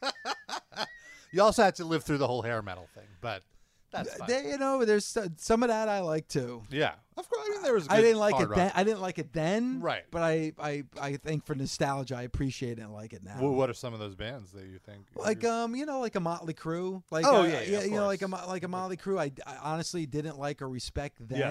you 1.33 1.43
also 1.43 1.63
had 1.63 1.75
to 1.77 1.85
live 1.85 2.05
through 2.05 2.19
the 2.19 2.27
whole 2.27 2.43
hair 2.43 2.63
metal 2.63 2.89
thing, 2.95 3.07
but 3.21 3.43
that's 3.91 4.15
fine. 4.17 4.29
They, 4.29 4.51
you 4.51 4.59
know, 4.59 4.85
there's 4.85 5.05
so- 5.05 5.29
some 5.37 5.63
of 5.63 5.69
that 5.69 5.89
I 5.89 6.01
like 6.01 6.29
too. 6.29 6.63
yeah, 6.71 6.93
of 7.17 7.29
course. 7.29 7.43
I 7.47 7.51
mean, 7.51 7.63
there 7.63 7.75
was. 7.75 7.89
I 7.89 7.97
good 7.97 8.03
didn't 8.03 8.19
like 8.19 8.41
it 8.41 8.49
rock. 8.49 8.57
then. 8.57 8.73
I 8.75 8.85
didn't 8.85 9.01
like 9.01 9.19
it 9.19 9.33
then. 9.33 9.81
Right. 9.81 10.05
But 10.11 10.23
I, 10.23 10.53
I, 10.59 10.85
I 11.01 11.17
think 11.17 11.45
for 11.47 11.55
nostalgia, 11.55 12.17
I 12.17 12.23
appreciate 12.23 12.79
it 12.79 12.83
and 12.83 12.93
like 12.93 13.13
it 13.13 13.23
now. 13.25 13.37
Well, 13.41 13.53
what 13.53 13.71
are 13.71 13.75
some 13.75 13.93
of 13.95 13.99
those 14.01 14.15
bands 14.15 14.53
that 14.53 14.65
you 14.67 14.79
think? 14.79 15.07
like 15.17 15.43
you- 15.43 15.49
um, 15.51 15.75
you 15.75 15.87
know, 15.87 16.01
like 16.01 16.15
a 16.17 16.21
Motley 16.21 16.55
Crue. 16.55 17.03
Like 17.11 17.25
Oh, 17.27 17.43
uh, 17.43 17.45
yeah, 17.45 17.61
yeah, 17.63 17.79
of 17.79 17.85
you 17.87 17.91
know, 17.93 18.07
like 18.07 18.23
a 18.23 18.27
like 18.27 18.63
a 18.63 18.69
Motley 18.69 18.97
Crue. 18.97 19.19
I, 19.19 19.33
I 19.47 19.57
honestly 19.73 20.07
didn't 20.07 20.39
like 20.39 20.61
or 20.63 20.69
respect 20.69 21.19
Yeah. 21.31 21.51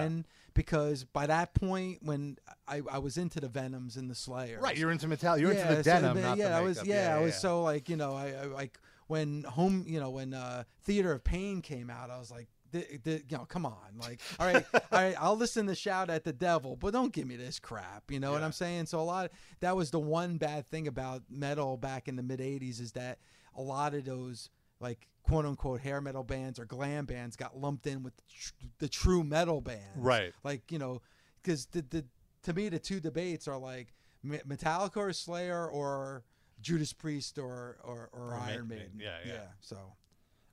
Because 0.54 1.04
by 1.04 1.26
that 1.26 1.54
point, 1.54 1.98
when 2.02 2.36
I, 2.66 2.82
I 2.90 2.98
was 2.98 3.16
into 3.16 3.40
the 3.40 3.48
Venoms 3.48 3.96
and 3.96 4.10
the 4.10 4.14
Slayers, 4.14 4.60
right, 4.62 4.76
you're 4.76 4.90
into 4.90 5.06
metal. 5.08 5.38
You're 5.38 5.50
into 5.52 5.62
Yeah, 5.62 5.74
the 5.74 5.84
so, 5.84 5.90
denim, 5.90 6.22
not 6.22 6.36
yeah, 6.38 6.48
the 6.50 6.54
I 6.56 6.60
was 6.62 6.76
makeup. 6.78 6.88
yeah, 6.88 7.16
I 7.16 7.20
was 7.20 7.34
yeah. 7.34 7.38
so 7.38 7.62
like 7.62 7.88
you 7.88 7.96
know 7.96 8.14
I, 8.14 8.32
I 8.42 8.44
like 8.46 8.78
when 9.06 9.44
home 9.44 9.84
you 9.86 10.00
know 10.00 10.10
when 10.10 10.34
uh 10.34 10.64
Theater 10.84 11.12
of 11.12 11.24
Pain 11.24 11.60
came 11.62 11.90
out, 11.90 12.10
I 12.10 12.18
was 12.18 12.30
like. 12.30 12.48
The, 12.70 12.84
the, 13.02 13.12
you 13.26 13.38
know, 13.38 13.46
come 13.46 13.64
on, 13.64 13.78
like, 13.98 14.20
all 14.38 14.46
right, 14.46 14.62
all 14.74 14.80
right, 14.92 15.14
I'll 15.18 15.38
listen 15.38 15.66
to 15.68 15.74
shout 15.74 16.10
at 16.10 16.24
the 16.24 16.34
devil, 16.34 16.76
but 16.76 16.92
don't 16.92 17.14
give 17.14 17.26
me 17.26 17.34
this 17.36 17.58
crap. 17.58 18.10
You 18.10 18.20
know 18.20 18.30
what 18.30 18.42
I'm 18.42 18.52
saying? 18.52 18.84
So 18.84 19.00
a 19.00 19.08
lot 19.08 19.30
that 19.60 19.74
was 19.74 19.90
the 19.90 19.98
one 19.98 20.36
bad 20.36 20.68
thing 20.70 20.86
about 20.86 21.22
metal 21.30 21.78
back 21.78 22.08
in 22.08 22.16
the 22.16 22.22
mid 22.22 22.40
'80s 22.40 22.78
is 22.78 22.92
that 22.92 23.20
a 23.56 23.62
lot 23.62 23.94
of 23.94 24.04
those 24.04 24.50
like 24.80 25.08
quote 25.22 25.44
unquote 25.44 25.80
hair 25.80 26.00
metal 26.00 26.22
bands 26.24 26.58
or 26.58 26.64
glam 26.64 27.04
bands 27.04 27.36
got 27.36 27.56
lumped 27.56 27.86
in 27.86 28.02
with 28.02 28.16
the, 28.16 28.22
tr- 28.32 28.52
the 28.78 28.88
true 28.88 29.22
metal 29.24 29.60
bands, 29.60 29.96
Right. 29.96 30.32
Like 30.44 30.70
you 30.72 30.78
know, 30.78 31.02
because 31.42 31.66
the, 31.66 31.82
the 31.82 32.04
to 32.44 32.52
me 32.52 32.68
the 32.68 32.78
two 32.78 33.00
debates 33.00 33.46
are 33.48 33.58
like 33.58 33.92
Metallica 34.24 34.96
or 34.96 35.12
Slayer 35.12 35.66
or 35.68 36.24
Judas 36.60 36.92
Priest 36.92 37.38
or 37.38 37.78
or, 37.84 38.08
or, 38.12 38.32
Or 38.32 38.34
Iron 38.34 38.68
Ma- 38.68 38.74
Maiden. 38.76 38.92
yeah, 38.98 39.18
yeah. 39.26 39.40
So 39.60 39.76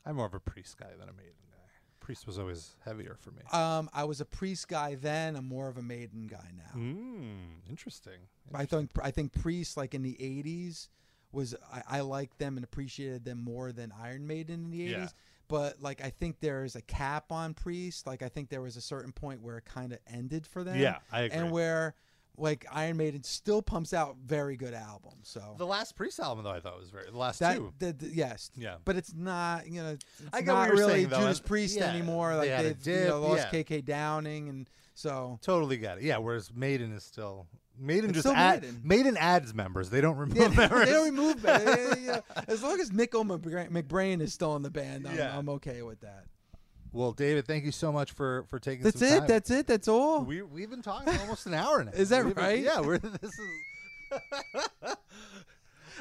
I'm 0.05 0.15
more 0.17 0.25
of 0.27 0.33
a 0.33 0.39
Priest 0.39 0.77
guy 0.77 0.89
than 0.99 1.09
a 1.09 1.13
Maiden 1.13 1.33
guy. 1.49 1.51
Priest 1.99 2.27
was 2.27 2.37
always 2.37 2.75
heavier 2.85 3.17
for 3.19 3.31
me. 3.31 3.41
um, 3.51 3.89
I 3.91 4.03
was 4.03 4.21
a 4.21 4.25
Priest 4.25 4.67
guy 4.67 4.93
then. 4.95 5.35
I'm 5.35 5.47
more 5.47 5.67
of 5.67 5.77
a 5.77 5.81
Maiden 5.81 6.27
guy 6.27 6.51
now. 6.55 6.79
Mm, 6.79 7.67
interesting. 7.69 8.19
I 8.53 8.65
think 8.65 8.91
I 9.01 9.09
think 9.11 9.33
Priest 9.33 9.75
like 9.77 9.95
in 9.95 10.03
the 10.03 10.13
'80s 10.13 10.89
was 11.35 11.53
I, 11.71 11.83
I 11.97 11.99
liked 12.01 12.39
them 12.39 12.57
and 12.57 12.63
appreciated 12.63 13.23
them 13.25 13.43
more 13.43 13.71
than 13.71 13.93
Iron 14.01 14.25
Maiden 14.25 14.65
in 14.65 14.71
the 14.71 14.87
'80s. 14.87 14.91
Yeah. 14.91 15.07
But 15.47 15.79
like 15.81 16.03
I 16.03 16.09
think 16.09 16.39
there's 16.39 16.75
a 16.75 16.81
cap 16.81 17.31
on 17.31 17.53
Priest. 17.53 18.07
Like 18.07 18.23
I 18.23 18.29
think 18.29 18.49
there 18.49 18.61
was 18.61 18.77
a 18.77 18.81
certain 18.81 19.11
point 19.11 19.41
where 19.41 19.57
it 19.57 19.65
kind 19.65 19.93
of 19.93 19.99
ended 20.11 20.47
for 20.47 20.63
them. 20.63 20.79
Yeah, 20.79 20.97
I 21.11 21.21
agree. 21.21 21.37
And 21.37 21.51
where 21.51 21.93
like 22.37 22.65
Iron 22.71 22.97
Maiden 22.97 23.23
still 23.23 23.61
pumps 23.61 23.93
out 23.93 24.17
very 24.25 24.57
good 24.57 24.73
albums. 24.73 25.29
So 25.29 25.55
The 25.57 25.65
last 25.65 25.95
Priest 25.95 26.19
album, 26.19 26.43
though, 26.43 26.51
I 26.51 26.59
thought 26.59 26.77
was 26.77 26.89
very 26.89 27.09
the 27.09 27.17
last 27.17 27.39
that 27.39 27.55
two. 27.57 27.71
the, 27.79 27.93
the- 27.93 28.09
yes, 28.09 28.51
Yeah. 28.57 28.75
but 28.83 28.95
it's 28.97 29.13
not 29.13 29.67
you 29.69 29.81
know 29.83 29.91
it's 29.91 30.05
I 30.33 30.41
get 30.41 30.47
what 30.53 30.59
not 30.61 30.67
you're 30.69 30.77
really 30.77 30.93
saying, 30.93 31.09
though, 31.09 31.19
Judas 31.19 31.37
and- 31.37 31.47
Priest 31.47 31.77
yeah, 31.77 31.85
anymore. 31.93 32.35
Like 32.35 32.49
had 32.49 32.65
a 32.65 32.73
they've 32.73 33.03
you 33.03 33.07
know, 33.09 33.21
lost 33.21 33.47
yeah. 33.53 33.61
KK 33.63 33.85
Downing 33.85 34.49
and 34.49 34.69
so 34.95 35.37
Totally 35.43 35.77
get 35.77 35.97
it. 35.99 36.03
Yeah, 36.05 36.17
whereas 36.17 36.51
Maiden 36.53 36.91
is 36.91 37.03
still 37.03 37.45
Maiden 37.79 38.11
It's 38.11 38.23
just 38.23 38.35
add, 38.35 38.61
Maiden. 38.61 38.81
Maiden 38.83 39.17
adds 39.17 39.53
members. 39.53 39.89
They 39.89 40.01
don't 40.01 40.17
remove 40.17 40.37
Yeah, 40.37 40.47
they, 40.49 40.55
members. 40.55 40.85
they 40.85 40.91
don't 40.91 41.05
remove 41.05 41.41
that. 41.43 41.99
you 41.99 42.07
know, 42.07 42.21
as 42.47 42.63
long 42.63 42.79
as 42.79 42.91
Nicko 42.91 43.23
McBrain, 43.23 44.21
is 44.21 44.33
still 44.33 44.55
in 44.55 44.61
the 44.61 44.69
band, 44.71 45.07
I'm, 45.07 45.15
Yeah. 45.17 45.37
I'm 45.37 45.49
okay 45.49 45.81
with 45.81 46.01
that. 46.01 46.25
well, 46.91 47.11
David, 47.11 47.45
thank 47.47 47.65
you 47.65 47.71
so 47.71 47.91
much 47.91 48.11
for 48.13 48.43
for 48.49 48.59
taking. 48.59 48.83
That's 48.83 48.99
some 48.99 49.07
it. 49.07 49.19
time. 49.19 49.27
That's 49.27 49.51
it. 49.51 49.67
That's 49.67 49.87
all. 49.87 50.21
we 50.23 50.41
we've 50.41 50.69
been 50.69 50.81
talking 50.81 51.17
almost 51.19 51.45
an 51.45 51.53
hour 51.53 51.83
now. 51.83 51.91
Is 51.91 52.09
that 52.09 52.25
We've 52.25 52.33
been- 52.35 52.43
right? 52.43 52.59
yeah, 52.63 52.79
we're 52.81 52.97
this 53.21 53.31
is. 53.31 53.39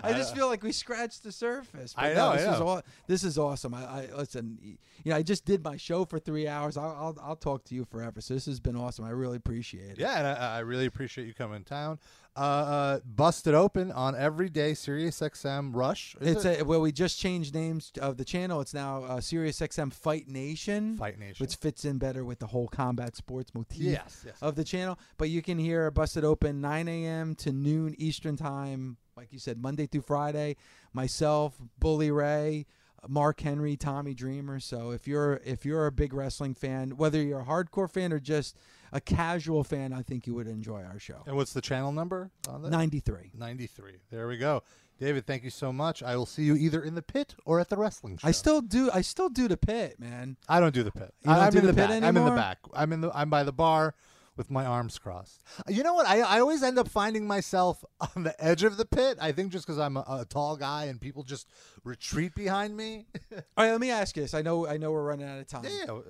I 0.03 0.13
just 0.13 0.35
feel 0.35 0.49
like 0.49 0.63
we 0.63 0.73
scratched 0.73 1.23
the 1.23 1.33
surface. 1.33 1.95
But 1.95 2.05
I 2.05 2.09
no, 2.11 2.15
know, 2.15 2.29
I 2.31 2.37
This 2.37 2.47
is 2.55 2.61
all. 2.61 2.83
This 3.07 3.25
is 3.25 3.39
awesome. 3.39 3.75
I, 3.75 3.85
I 3.85 4.09
listen. 4.17 4.59
You 5.05 5.11
know, 5.11 5.17
I 5.17 5.23
just 5.23 5.45
did 5.45 5.63
my 5.63 5.77
show 5.77 6.05
for 6.05 6.19
three 6.19 6.49
hours. 6.49 6.77
I'll, 6.77 6.97
I'll 6.99 7.17
I'll 7.23 7.37
talk 7.37 7.65
to 7.67 7.75
you 7.75 7.85
forever. 7.85 8.21
So 8.21 8.35
this 8.35 8.47
has 8.47 8.61
been 8.61 8.77
awesome. 8.77 9.05
I 9.05 9.11
really 9.11 9.37
appreciate 9.37 9.91
it. 9.91 9.99
Yeah, 9.99 10.19
and 10.19 10.27
I, 10.27 10.57
I 10.57 10.59
really 10.61 10.87
appreciate 10.87 11.27
you 11.27 11.35
coming 11.35 11.57
in 11.57 11.65
town. 11.65 11.99
Uh, 12.37 12.41
uh, 12.41 12.99
busted 13.07 13.55
open 13.55 13.93
on 13.93 14.17
every 14.17 14.49
day. 14.49 14.75
Sirius 14.75 15.21
XM 15.21 15.71
Rush. 15.73 16.17
Is 16.21 16.37
It's 16.37 16.45
it? 16.45 16.61
a 16.63 16.65
well. 16.65 16.81
We 16.81 16.91
just 16.91 17.21
changed 17.21 17.55
names 17.55 17.93
of 18.01 18.17
the 18.17 18.25
channel. 18.25 18.61
It's 18.61 18.75
now 18.75 19.05
uh, 19.05 19.21
Sirius 19.21 19.61
XM 19.61 19.93
Fight 19.93 20.27
Nation. 20.27 20.97
Fight 20.97 21.17
Nation. 21.19 21.37
which 21.45 21.55
fits 21.55 21.85
in 21.85 21.99
better 21.99 22.25
with 22.25 22.41
the 22.41 22.49
whole 22.49 22.67
combat 22.67 23.15
sports 23.15 23.55
motif 23.55 23.79
Yes, 23.83 24.25
yes. 24.27 24.35
of 24.43 24.57
the 24.57 24.65
channel. 24.65 24.99
But 25.17 25.31
you 25.31 25.43
can 25.43 25.59
hear 25.59 25.89
Busted 25.93 26.25
Open 26.25 26.61
9 26.61 26.89
a.m. 26.89 27.35
to 27.37 27.53
noon 27.53 27.95
Eastern 27.99 28.37
time, 28.37 28.97
like 29.17 29.33
you 29.33 29.39
said, 29.39 29.61
Monday 29.61 29.87
through 29.87 30.03
Friday. 30.03 30.57
Myself, 30.93 31.55
Bully 31.79 32.11
Ray, 32.11 32.67
Mark 33.09 33.41
Henry, 33.41 33.77
Tommy 33.77 34.15
Dreamer. 34.15 34.61
So 34.61 34.91
if 34.91 35.07
you're 35.07 35.41
if 35.45 35.65
you're 35.65 35.87
a 35.87 35.93
big 35.93 36.13
wrestling 36.13 36.55
fan, 36.55 36.97
whether 36.97 37.23
you're 37.23 37.41
a 37.41 37.45
hardcore 37.45 37.91
fan 37.91 38.13
or 38.13 38.19
just 38.19 38.57
a 38.93 39.01
casual 39.01 39.65
fan, 39.65 39.93
I 39.93 40.03
think 40.03 40.27
you 40.27 40.35
would 40.35 40.47
enjoy 40.47 40.83
our 40.83 40.99
show. 40.99 41.23
and 41.27 41.37
what's 41.37 41.53
the 41.53 41.61
channel 41.61 41.93
number 41.93 42.31
on 42.49 42.63
that? 42.63 42.71
93. 42.71 43.33
93. 43.37 43.93
There 44.11 44.29
we 44.29 44.37
go. 44.37 44.63
David, 45.01 45.27
thank 45.27 45.43
you 45.43 45.51
so 45.51 45.73
much. 45.73 46.05
I 46.05 46.15
will 46.17 46.27
see 46.27 46.45
you 46.45 46.55
either 46.55 46.81
in 46.81 46.95
the 46.95 47.03
pit 47.03 47.35
or 47.45 47.59
at 47.59 47.69
the 47.69 47.77
wrestling 47.77 48.17
show. 48.17 48.29
I 48.29 48.31
still 48.31 48.61
do 48.61 48.91
I 48.93 49.01
still 49.01 49.29
do 49.29 49.49
the 49.49 49.57
pit, 49.57 49.99
man. 49.99 50.37
I 50.49 50.61
don't 50.61 50.75
do 50.75 50.85
the 50.85 50.93
pit. 50.93 51.13
I'm 51.27 51.51
do 51.53 51.59
in 51.59 51.67
the 51.67 51.73
the, 51.73 51.77
pit 51.77 51.89
back. 51.89 52.03
I'm 52.03 52.17
in 52.17 52.25
the 52.25 52.31
back. 52.31 52.59
I'm 52.73 52.93
in 52.93 53.01
the. 53.01 53.11
I'm 53.13 53.31
by 53.31 53.43
the 53.43 53.53
bar 53.53 53.95
with 54.37 54.51
my 54.51 54.65
arms 54.67 54.99
crossed. 54.99 55.43
You 55.69 55.83
know 55.83 55.95
what? 55.95 56.07
I, 56.07 56.21
I 56.21 56.41
always 56.41 56.63
end 56.63 56.79
up 56.79 56.89
finding 56.89 57.27
myself 57.27 57.85
on 58.17 58.25
the 58.25 58.45
edge 58.45 58.63
of 58.65 58.77
the 58.77 58.85
pit. 58.85 59.19
I 59.21 59.33
think 59.33 59.53
just 59.53 59.67
because 59.67 59.79
I'm 59.79 59.97
a, 59.97 60.05
a 60.09 60.25
tall 60.29 60.57
guy 60.57 60.85
and 60.85 61.01
people 61.01 61.23
just 61.23 61.49
retreat 61.85 62.35
behind 62.35 62.77
me. 62.77 63.07
All 63.33 63.65
right, 63.65 63.71
let 63.71 63.81
me 63.81 63.91
ask 63.91 64.17
you 64.17 64.23
this. 64.23 64.35
I 64.35 64.43
know 64.43 64.67
I 64.67 64.77
know 64.77 64.91
we're 64.93 65.05
running 65.05 65.29
out 65.29 65.39
of 65.39 65.47
time. 65.47 65.65
yeah. 65.65 65.93
uh, 65.93 66.01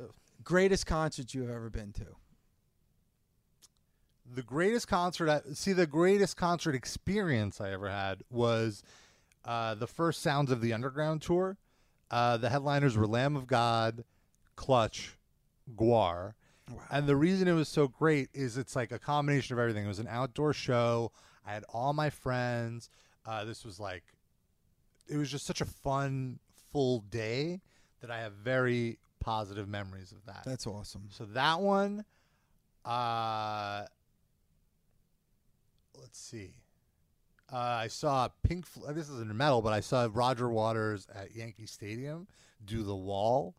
Greatest 0.43 0.87
concert 0.87 1.33
you've 1.33 1.49
ever 1.51 1.71
been 1.71 1.93
to? 1.93 2.05
The 4.35 4.43
greatest 4.43 4.89
concert. 4.89 5.29
I, 5.29 5.41
see, 5.55 5.73
the 5.73 5.87
greatest 5.87 6.37
concert 6.37 6.75
experience 6.75 7.61
I 7.61 7.73
ever 7.73 7.89
had 7.91 8.23
was 8.31 8.83
uh, 9.45 9.75
the 9.75 9.87
first 9.87 10.23
Sounds 10.23 10.51
of 10.51 10.61
the 10.61 10.73
Underground 10.73 11.23
tour. 11.23 11.59
Uh, 12.11 12.37
the 12.37 12.51
headliners 12.51 12.97
were 12.97 13.07
Lamb 13.07 13.37
of 13.37 13.47
God, 13.47 14.05
Clutch, 14.57 15.17
GWAR. 15.77 16.35
And 16.91 17.07
the 17.07 17.17
reason 17.17 17.47
it 17.49 17.53
was 17.53 17.69
so 17.69 17.89
great 17.89 18.29
is 18.33 18.57
it's 18.57 18.75
like 18.75 18.91
a 18.93 18.99
combination 18.99 19.55
of 19.55 19.59
everything. 19.61 19.85
It 19.85 19.89
was 19.89 19.99
an 19.99 20.09
outdoor 20.09 20.53
show. 20.53 21.13
I 21.47 21.53
had 21.53 21.65
all 21.69 21.93
my 21.93 22.09
friends. 22.11 22.89
Uh, 23.27 23.45
this 23.45 23.65
was 23.65 23.79
like, 23.79 24.03
it 25.09 25.17
was 25.17 25.31
just 25.31 25.45
such 25.47 25.61
a 25.61 25.67
fun, 25.67 26.39
full 26.73 27.01
day 27.11 27.61
that 28.01 28.11
I 28.11 28.21
have 28.21 28.33
very 28.33 28.99
positive 29.21 29.69
memories 29.69 30.13
of 30.13 30.25
that. 30.27 30.43
That's 30.47 30.67
awesome. 30.67 31.09
So 31.11 31.25
that 31.27 31.61
one, 31.61 32.05
uh, 32.85 33.85
let's 36.01 36.19
see. 36.19 36.55
Uh, 37.53 37.57
I 37.57 37.89
saw 37.89 38.29
Pink. 38.43 38.67
Flo- 38.67 38.93
This 38.93 39.09
isn't 39.11 39.35
metal, 39.35 39.61
but 39.63 39.73
I 39.73 39.81
saw 39.81 40.09
Roger 40.11 40.49
Waters 40.49 41.07
at 41.15 41.35
Yankee 41.37 41.67
Stadium 41.67 42.27
do 42.65 42.83
the 42.83 42.97
Wall, 42.97 43.55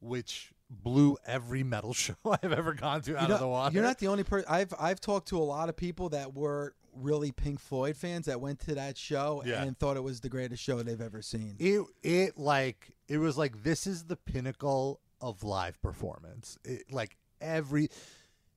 which 0.00 0.52
blew 0.70 1.16
every 1.26 1.62
metal 1.62 1.92
show 1.94 2.14
I've 2.24 2.52
ever 2.52 2.74
gone 2.74 3.02
to 3.02 3.16
out 3.16 3.22
you 3.22 3.28
know, 3.28 3.34
of 3.34 3.40
the 3.40 3.48
water. 3.48 3.74
You're 3.74 3.84
not 3.84 3.98
the 3.98 4.08
only 4.08 4.24
person. 4.24 4.46
I've 4.50 4.72
I've 4.78 5.00
talked 5.00 5.28
to 5.28 5.38
a 5.38 5.44
lot 5.44 5.68
of 5.68 5.76
people 5.76 6.08
that 6.10 6.34
were 6.34 6.74
really 6.94 7.30
Pink 7.30 7.60
Floyd 7.60 7.94
fans 7.96 8.24
that 8.26 8.40
went 8.40 8.58
to 8.60 8.74
that 8.74 8.96
show 8.96 9.42
Yeah. 9.44 9.62
and 9.62 9.78
thought 9.78 9.96
it 9.98 10.02
was 10.02 10.20
the 10.20 10.30
greatest 10.30 10.62
show 10.62 10.82
they've 10.82 11.00
ever 11.00 11.20
seen. 11.22 11.56
it 11.58 11.82
it 12.02 12.38
like 12.38 12.90
it 13.08 13.18
was 13.18 13.36
like 13.36 13.62
this 13.62 13.86
is 13.86 14.04
the 14.04 14.16
pinnacle 14.16 15.00
of 15.20 15.42
live 15.44 15.80
performance. 15.82 16.58
It, 16.64 16.90
like 16.90 17.16
every 17.40 17.90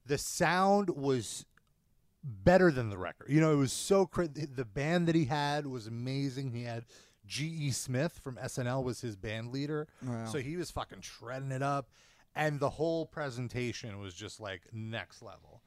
the 0.05 0.17
sound 0.17 0.89
was 0.89 1.45
better 2.23 2.71
than 2.71 2.89
the 2.89 2.97
record. 2.97 3.29
You 3.29 3.39
know, 3.41 3.51
it 3.53 3.57
was 3.57 3.71
so 3.71 4.05
cra- 4.05 4.27
the 4.27 4.65
band 4.65 5.07
that 5.07 5.15
he 5.15 5.25
had 5.25 5.65
was 5.67 5.87
amazing. 5.87 6.51
He 6.51 6.63
had 6.63 6.85
G.E. 7.29 7.71
Smith 7.71 8.19
from 8.21 8.35
SNL 8.35 8.83
was 8.83 8.99
his 8.99 9.15
band 9.15 9.53
leader. 9.53 9.87
Wow. 10.05 10.25
So 10.25 10.39
he 10.39 10.57
was 10.57 10.69
fucking 10.71 11.01
shredding 11.01 11.51
it 11.51 11.63
up 11.63 11.87
and 12.35 12.59
the 12.59 12.69
whole 12.69 13.05
presentation 13.05 13.99
was 13.99 14.13
just 14.13 14.39
like 14.39 14.61
next 14.71 15.21
level. 15.21 15.61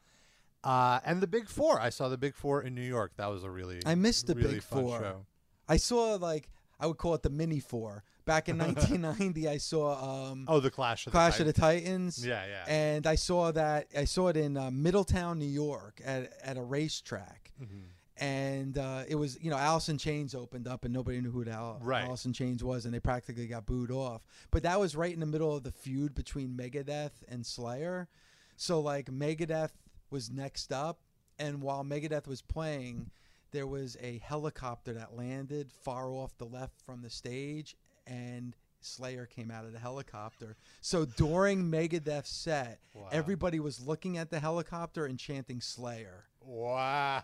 Uh, 0.63 0.99
and 1.05 1.21
the 1.21 1.27
Big 1.27 1.49
Four, 1.49 1.79
I 1.79 1.89
saw 1.89 2.07
the 2.09 2.17
Big 2.17 2.35
Four 2.35 2.63
in 2.63 2.73
New 2.73 2.81
York. 2.81 3.13
That 3.17 3.27
was 3.27 3.43
a 3.43 3.49
really 3.49 3.81
I 3.85 3.95
missed 3.95 4.27
the 4.27 4.35
really 4.35 4.55
Big 4.55 4.63
Four. 4.63 4.99
show. 4.99 5.25
I 5.67 5.77
saw 5.77 6.15
like 6.15 6.49
I 6.79 6.87
would 6.87 6.97
call 6.97 7.13
it 7.15 7.21
the 7.21 7.29
mini 7.29 7.59
four. 7.59 8.03
Back 8.25 8.47
in 8.47 8.57
1990, 8.59 9.49
I 9.49 9.57
saw 9.57 10.31
um, 10.31 10.45
Oh, 10.47 10.61
the 10.61 10.71
Clash 10.71 11.05
of 11.05 11.11
the 11.11 11.17
Clash 11.17 11.41
of 11.41 11.45
the 11.45 11.53
Titans. 11.53 12.15
Titans. 12.15 12.25
Yeah, 12.25 12.45
yeah. 12.45 12.63
And 12.67 13.05
I 13.05 13.15
saw 13.15 13.51
that 13.51 13.87
I 13.97 14.05
saw 14.05 14.29
it 14.29 14.37
in 14.37 14.55
uh, 14.55 14.71
Middletown, 14.71 15.39
New 15.39 15.45
York, 15.45 16.01
at 16.03 16.31
at 16.41 16.57
a 16.57 16.61
racetrack. 16.61 17.51
Mm-hmm. 17.61 17.79
And 18.17 18.77
uh, 18.77 19.03
it 19.07 19.15
was, 19.15 19.39
you 19.41 19.49
know, 19.49 19.57
Alice 19.57 19.89
in 19.89 19.97
Chains 19.97 20.35
opened 20.35 20.67
up, 20.67 20.85
and 20.85 20.93
nobody 20.93 21.19
knew 21.19 21.31
who 21.31 21.49
Al- 21.49 21.79
Right. 21.81 22.05
Alice 22.05 22.25
in 22.25 22.33
Chains 22.33 22.63
was, 22.63 22.85
and 22.85 22.93
they 22.93 22.99
practically 22.99 23.47
got 23.47 23.65
booed 23.65 23.89
off. 23.91 24.21
But 24.51 24.63
that 24.63 24.79
was 24.79 24.95
right 24.95 25.13
in 25.13 25.19
the 25.19 25.25
middle 25.25 25.55
of 25.55 25.63
the 25.63 25.71
feud 25.71 26.13
between 26.13 26.55
Megadeth 26.55 27.11
and 27.27 27.43
Slayer. 27.45 28.07
So 28.55 28.79
like 28.79 29.07
Megadeth 29.07 29.71
was 30.11 30.29
next 30.29 30.71
up, 30.71 30.99
and 31.39 31.61
while 31.63 31.83
Megadeth 31.83 32.27
was 32.27 32.41
playing, 32.43 33.09
there 33.51 33.65
was 33.67 33.97
a 33.99 34.19
helicopter 34.19 34.93
that 34.93 35.15
landed 35.17 35.71
far 35.71 36.11
off 36.11 36.37
the 36.37 36.45
left 36.45 36.79
from 36.85 37.01
the 37.01 37.09
stage, 37.09 37.75
and 38.05 38.55
Slayer 38.81 39.25
came 39.25 39.49
out 39.49 39.65
of 39.65 39.73
the 39.73 39.79
helicopter. 39.79 40.55
So 40.81 41.05
during 41.05 41.71
Megadeth's 41.71 42.29
set, 42.29 42.79
Wow. 42.93 43.07
everybody 43.11 43.59
was 43.59 43.79
looking 43.79 44.17
at 44.17 44.29
the 44.29 44.39
helicopter 44.39 45.05
and 45.05 45.17
chanting 45.17 45.61
Slayer. 45.61 46.25
Wow. 46.45 47.23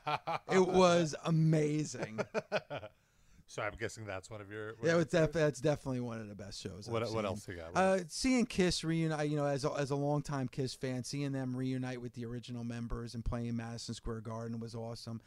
It 0.52 0.66
was 0.68 1.16
amazing. 1.26 2.20
so 3.48 3.62
I'm 3.62 3.74
guessing 3.80 4.06
that's 4.06 4.30
one 4.30 4.42
of 4.42 4.52
your. 4.52 4.74
yeah, 4.84 4.98
it's 4.98 5.12
def- 5.12 5.32
that's 5.34 5.60
definitely 5.60 6.02
one 6.02 6.20
of 6.22 6.28
the 6.30 6.36
best 6.36 6.62
shows. 6.62 6.88
What, 6.90 7.04
I've 7.04 7.10
what 7.12 7.22
seen. 7.22 7.26
else 7.26 7.48
you 7.48 7.54
got? 7.56 7.72
Uh, 7.76 8.00
seeing 8.08 8.46
Kiss 8.46 8.84
reunite, 8.84 9.30
you 9.30 9.38
know, 9.38 9.46
as 9.46 9.66
a, 9.66 9.72
as 9.74 9.92
a 9.92 9.96
longtime 9.96 10.48
Kiss 10.48 10.74
fan, 10.74 11.04
seeing 11.04 11.32
them 11.32 11.56
reunite 11.56 12.02
with 12.02 12.14
the 12.14 12.26
original 12.26 12.64
members 12.64 13.16
and 13.16 13.24
playing 13.26 13.56
Madison 13.56 13.94
Square 13.96 14.22
Garden 14.22 14.60
was 14.60 14.76
awesome. 14.76 15.22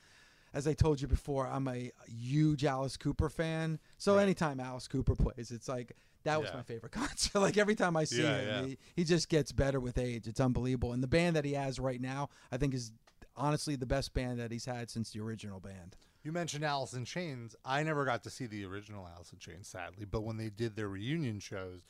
As 0.55 0.67
I 0.69 0.75
told 0.75 1.01
you 1.01 1.09
before, 1.09 1.47
I'm 1.47 1.67
a 1.67 1.91
huge 2.07 2.65
Alice 2.65 2.97
Cooper 2.99 3.31
fan. 3.31 3.79
So 3.97 4.17
Right. 4.17 4.23
anytime 4.25 4.61
Alice 4.61 4.87
Cooper 4.87 5.15
plays, 5.17 5.51
it's 5.51 5.67
like 5.67 5.93
that 6.25 6.39
was 6.39 6.51
Yeah. 6.51 6.57
my 6.59 6.63
favorite 6.63 6.93
concert. 6.93 7.41
like 7.41 7.57
every 7.57 7.75
time 7.75 7.97
I 7.97 8.05
see 8.05 8.23
Yeah, 8.23 8.37
him, 8.39 8.47
yeah. 8.49 8.67
He, 8.67 8.79
he 8.97 9.05
just 9.05 9.31
gets 9.31 9.51
better 9.51 9.81
with 9.81 9.97
age. 9.97 10.27
It's 10.29 10.41
unbelievable. 10.41 10.93
And 10.93 11.03
the 11.03 11.07
band 11.09 11.37
that 11.37 11.47
he 11.47 11.55
has 11.55 11.81
right 11.81 12.01
now, 12.01 12.29
I 12.53 12.59
think, 12.59 12.75
is 12.75 12.93
honestly 13.37 13.77
the 13.77 13.87
best 13.87 14.13
band 14.15 14.39
that 14.39 14.51
he's 14.53 14.65
had 14.67 14.91
since 14.91 15.11
the 15.11 15.21
original 15.21 15.61
band. 15.61 15.97
you 16.23 16.33
mentioned 16.33 16.65
Alice 16.65 16.93
in 16.93 17.05
Chains. 17.05 17.57
I 17.65 17.83
never 17.83 18.05
got 18.05 18.23
to 18.25 18.31
see 18.31 18.47
the 18.47 18.65
original 18.65 19.09
Alice 19.15 19.33
in 19.33 19.39
Chains, 19.39 19.69
sadly. 19.69 20.05
But 20.05 20.23
when 20.23 20.37
they 20.37 20.51
did 20.51 20.77
their 20.77 20.89
reunion 20.89 21.41
shows, 21.41 21.85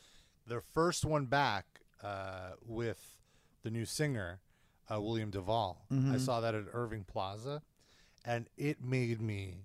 their 0.47 0.61
first 0.61 1.05
one 1.05 1.27
back 1.27 1.65
uh, 2.03 2.53
with 2.65 3.19
the 3.63 3.71
new 3.71 3.85
singer, 3.85 4.41
uh, 4.93 5.01
William 5.01 5.31
Duvall, 5.31 5.85
Mm-hmm. 5.93 6.15
I 6.15 6.19
saw 6.19 6.41
that 6.41 6.55
at 6.55 6.65
Irving 6.73 7.05
Plaza, 7.05 7.63
and 8.25 8.49
it 8.57 8.83
made 8.83 9.21
me 9.21 9.59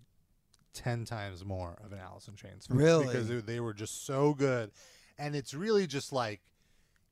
ten 0.74 1.06
times 1.06 1.44
more 1.44 1.78
of 1.84 1.92
an 1.92 2.00
Alice 2.00 2.28
in 2.28 2.36
Chains 2.36 2.68
fan 2.68 2.78
Really? 2.78 3.06
because 3.08 3.28
they 3.46 3.60
were 3.60 3.74
just 3.74 4.06
so 4.06 4.34
good, 4.34 4.72
and 5.18 5.36
it's 5.36 5.54
really 5.54 5.88
just 5.88 6.12
like 6.14 6.42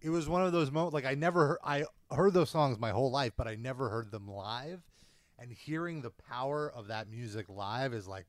it 0.02 0.10
was 0.10 0.28
one 0.30 0.44
of 0.46 0.52
those 0.52 0.72
moments 0.72 0.94
like 0.94 1.06
I 1.06 1.16
never 1.16 1.48
heard, 1.48 1.58
I 1.64 1.86
heard 2.16 2.34
those 2.34 2.50
songs 2.50 2.78
my 2.80 2.92
whole 2.92 3.12
life, 3.12 3.34
but 3.38 3.48
I 3.48 3.56
never 3.56 3.90
heard 3.90 4.12
them 4.12 4.28
live. 4.30 4.82
And 5.38 5.52
hearing 5.52 6.02
the 6.02 6.12
power 6.12 6.72
of 6.74 6.88
that 6.88 7.10
music 7.10 7.48
live 7.50 7.94
is 7.94 8.08
like, 8.08 8.26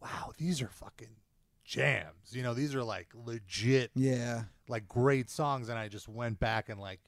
wow, 0.00 0.32
these 0.38 0.62
are 0.62 0.68
fucking 0.68 1.16
jams. 1.64 2.30
You 2.32 2.42
know, 2.42 2.54
these 2.54 2.74
are 2.74 2.84
like 2.84 3.08
legit, 3.14 3.90
Yeah. 3.94 4.44
like 4.68 4.86
great 4.86 5.28
songs. 5.30 5.68
And 5.68 5.78
I 5.78 5.88
just 5.88 6.08
went 6.08 6.38
back 6.38 6.68
and 6.68 6.80
like 6.80 7.00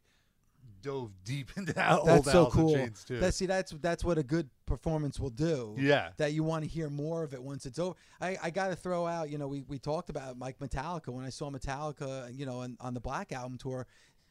dove 0.82 1.10
deep 1.24 1.50
into 1.56 1.72
that 1.74 1.98
old 1.98 2.08
That's 2.08 2.30
so 2.30 2.42
Alice 2.42 2.54
cool. 2.54 2.74
Chains 2.74 3.04
too. 3.04 3.20
That 3.20 3.34
see, 3.34 3.46
that's 3.46 3.72
that's 3.72 4.04
what 4.04 4.18
a 4.18 4.22
good 4.22 4.48
performance 4.66 5.18
will 5.18 5.30
do. 5.30 5.74
Yeah. 5.78 6.10
That 6.16 6.32
you 6.32 6.44
want 6.44 6.64
to 6.64 6.70
hear 6.70 6.88
more 6.90 7.22
of 7.22 7.34
it 7.34 7.42
once 7.42 7.66
it's 7.66 7.78
over. 7.78 7.96
I, 8.20 8.36
I 8.42 8.50
got 8.50 8.68
to 8.68 8.76
throw 8.76 9.06
out. 9.06 9.30
You 9.30 9.38
know, 9.38 9.48
we, 9.48 9.62
we 9.62 9.78
talked 9.78 10.10
about 10.10 10.38
Mike 10.38 10.58
Metallica 10.58 11.08
when 11.08 11.24
I 11.24 11.30
saw 11.30 11.50
Metallica. 11.50 12.36
You 12.36 12.46
know, 12.46 12.60
on, 12.60 12.76
on 12.80 12.94
the 12.94 13.00
Black 13.00 13.32
Album 13.32 13.58
tour, 13.58 13.86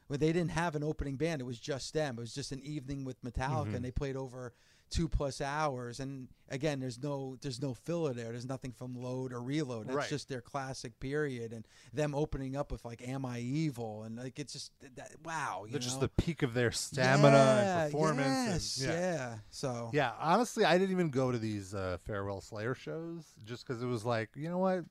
where 0.07 0.17
they 0.17 0.31
didn't 0.33 0.51
have 0.51 0.75
an 0.75 0.83
opening 0.83 1.15
band. 1.15 1.41
It 1.41 1.45
was 1.45 1.59
just 1.59 1.93
them. 1.93 2.15
It 2.17 2.21
was 2.21 2.33
just 2.33 2.51
an 2.51 2.61
evening 2.61 3.03
with 3.05 3.21
Metallica, 3.23 3.65
Mm-hmm. 3.67 3.75
and 3.75 3.85
they 3.85 3.91
played 3.91 4.15
over 4.15 4.53
two 4.89 5.09
plus 5.09 5.41
hours. 5.41 5.99
And 5.99 6.29
again, 6.47 6.79
there's 6.79 6.97
no 7.03 7.35
there's 7.41 7.61
no 7.61 7.73
filler 7.73 8.13
there. 8.13 8.31
There's 8.31 8.45
nothing 8.47 8.71
from 8.71 8.95
load 8.95 9.33
or 9.33 9.41
reload. 9.41 9.87
That's 9.87 9.97
Right. 9.97 10.09
just 10.09 10.29
their 10.29 10.39
classic 10.39 10.97
period, 11.01 11.51
and 11.51 11.67
them 11.93 12.15
opening 12.15 12.55
up 12.55 12.71
with 12.71 12.85
like 12.85 13.05
"Am 13.05 13.25
I 13.25 13.39
Evil?" 13.39 14.03
and 14.03 14.15
like 14.17 14.39
it's 14.39 14.53
just 14.53 14.71
that, 14.95 15.11
wow. 15.25 15.63
You 15.65 15.71
They're 15.71 15.81
just 15.81 15.99
the 15.99 16.07
peak 16.07 16.41
of 16.41 16.53
their 16.53 16.71
stamina 16.71 17.35
Yeah, 17.35 17.81
and 17.83 17.91
performance. 17.91 18.25
and- 18.37 18.47
Yes, 18.53 18.79
yeah. 18.81 18.93
yeah. 19.15 19.35
So 19.49 19.89
Yeah, 19.93 20.13
honestly, 20.19 20.63
I 20.63 20.77
didn't 20.77 20.91
even 20.91 21.09
go 21.09 21.33
to 21.33 21.37
these 21.37 21.73
uh, 21.75 21.97
farewell 22.05 22.39
Slayer 22.39 22.73
shows 22.73 23.25
just 23.43 23.67
because 23.67 23.83
it 23.83 23.87
was 23.87 24.05
like, 24.05 24.29
you 24.35 24.47
know 24.47 24.59
what? 24.59 24.85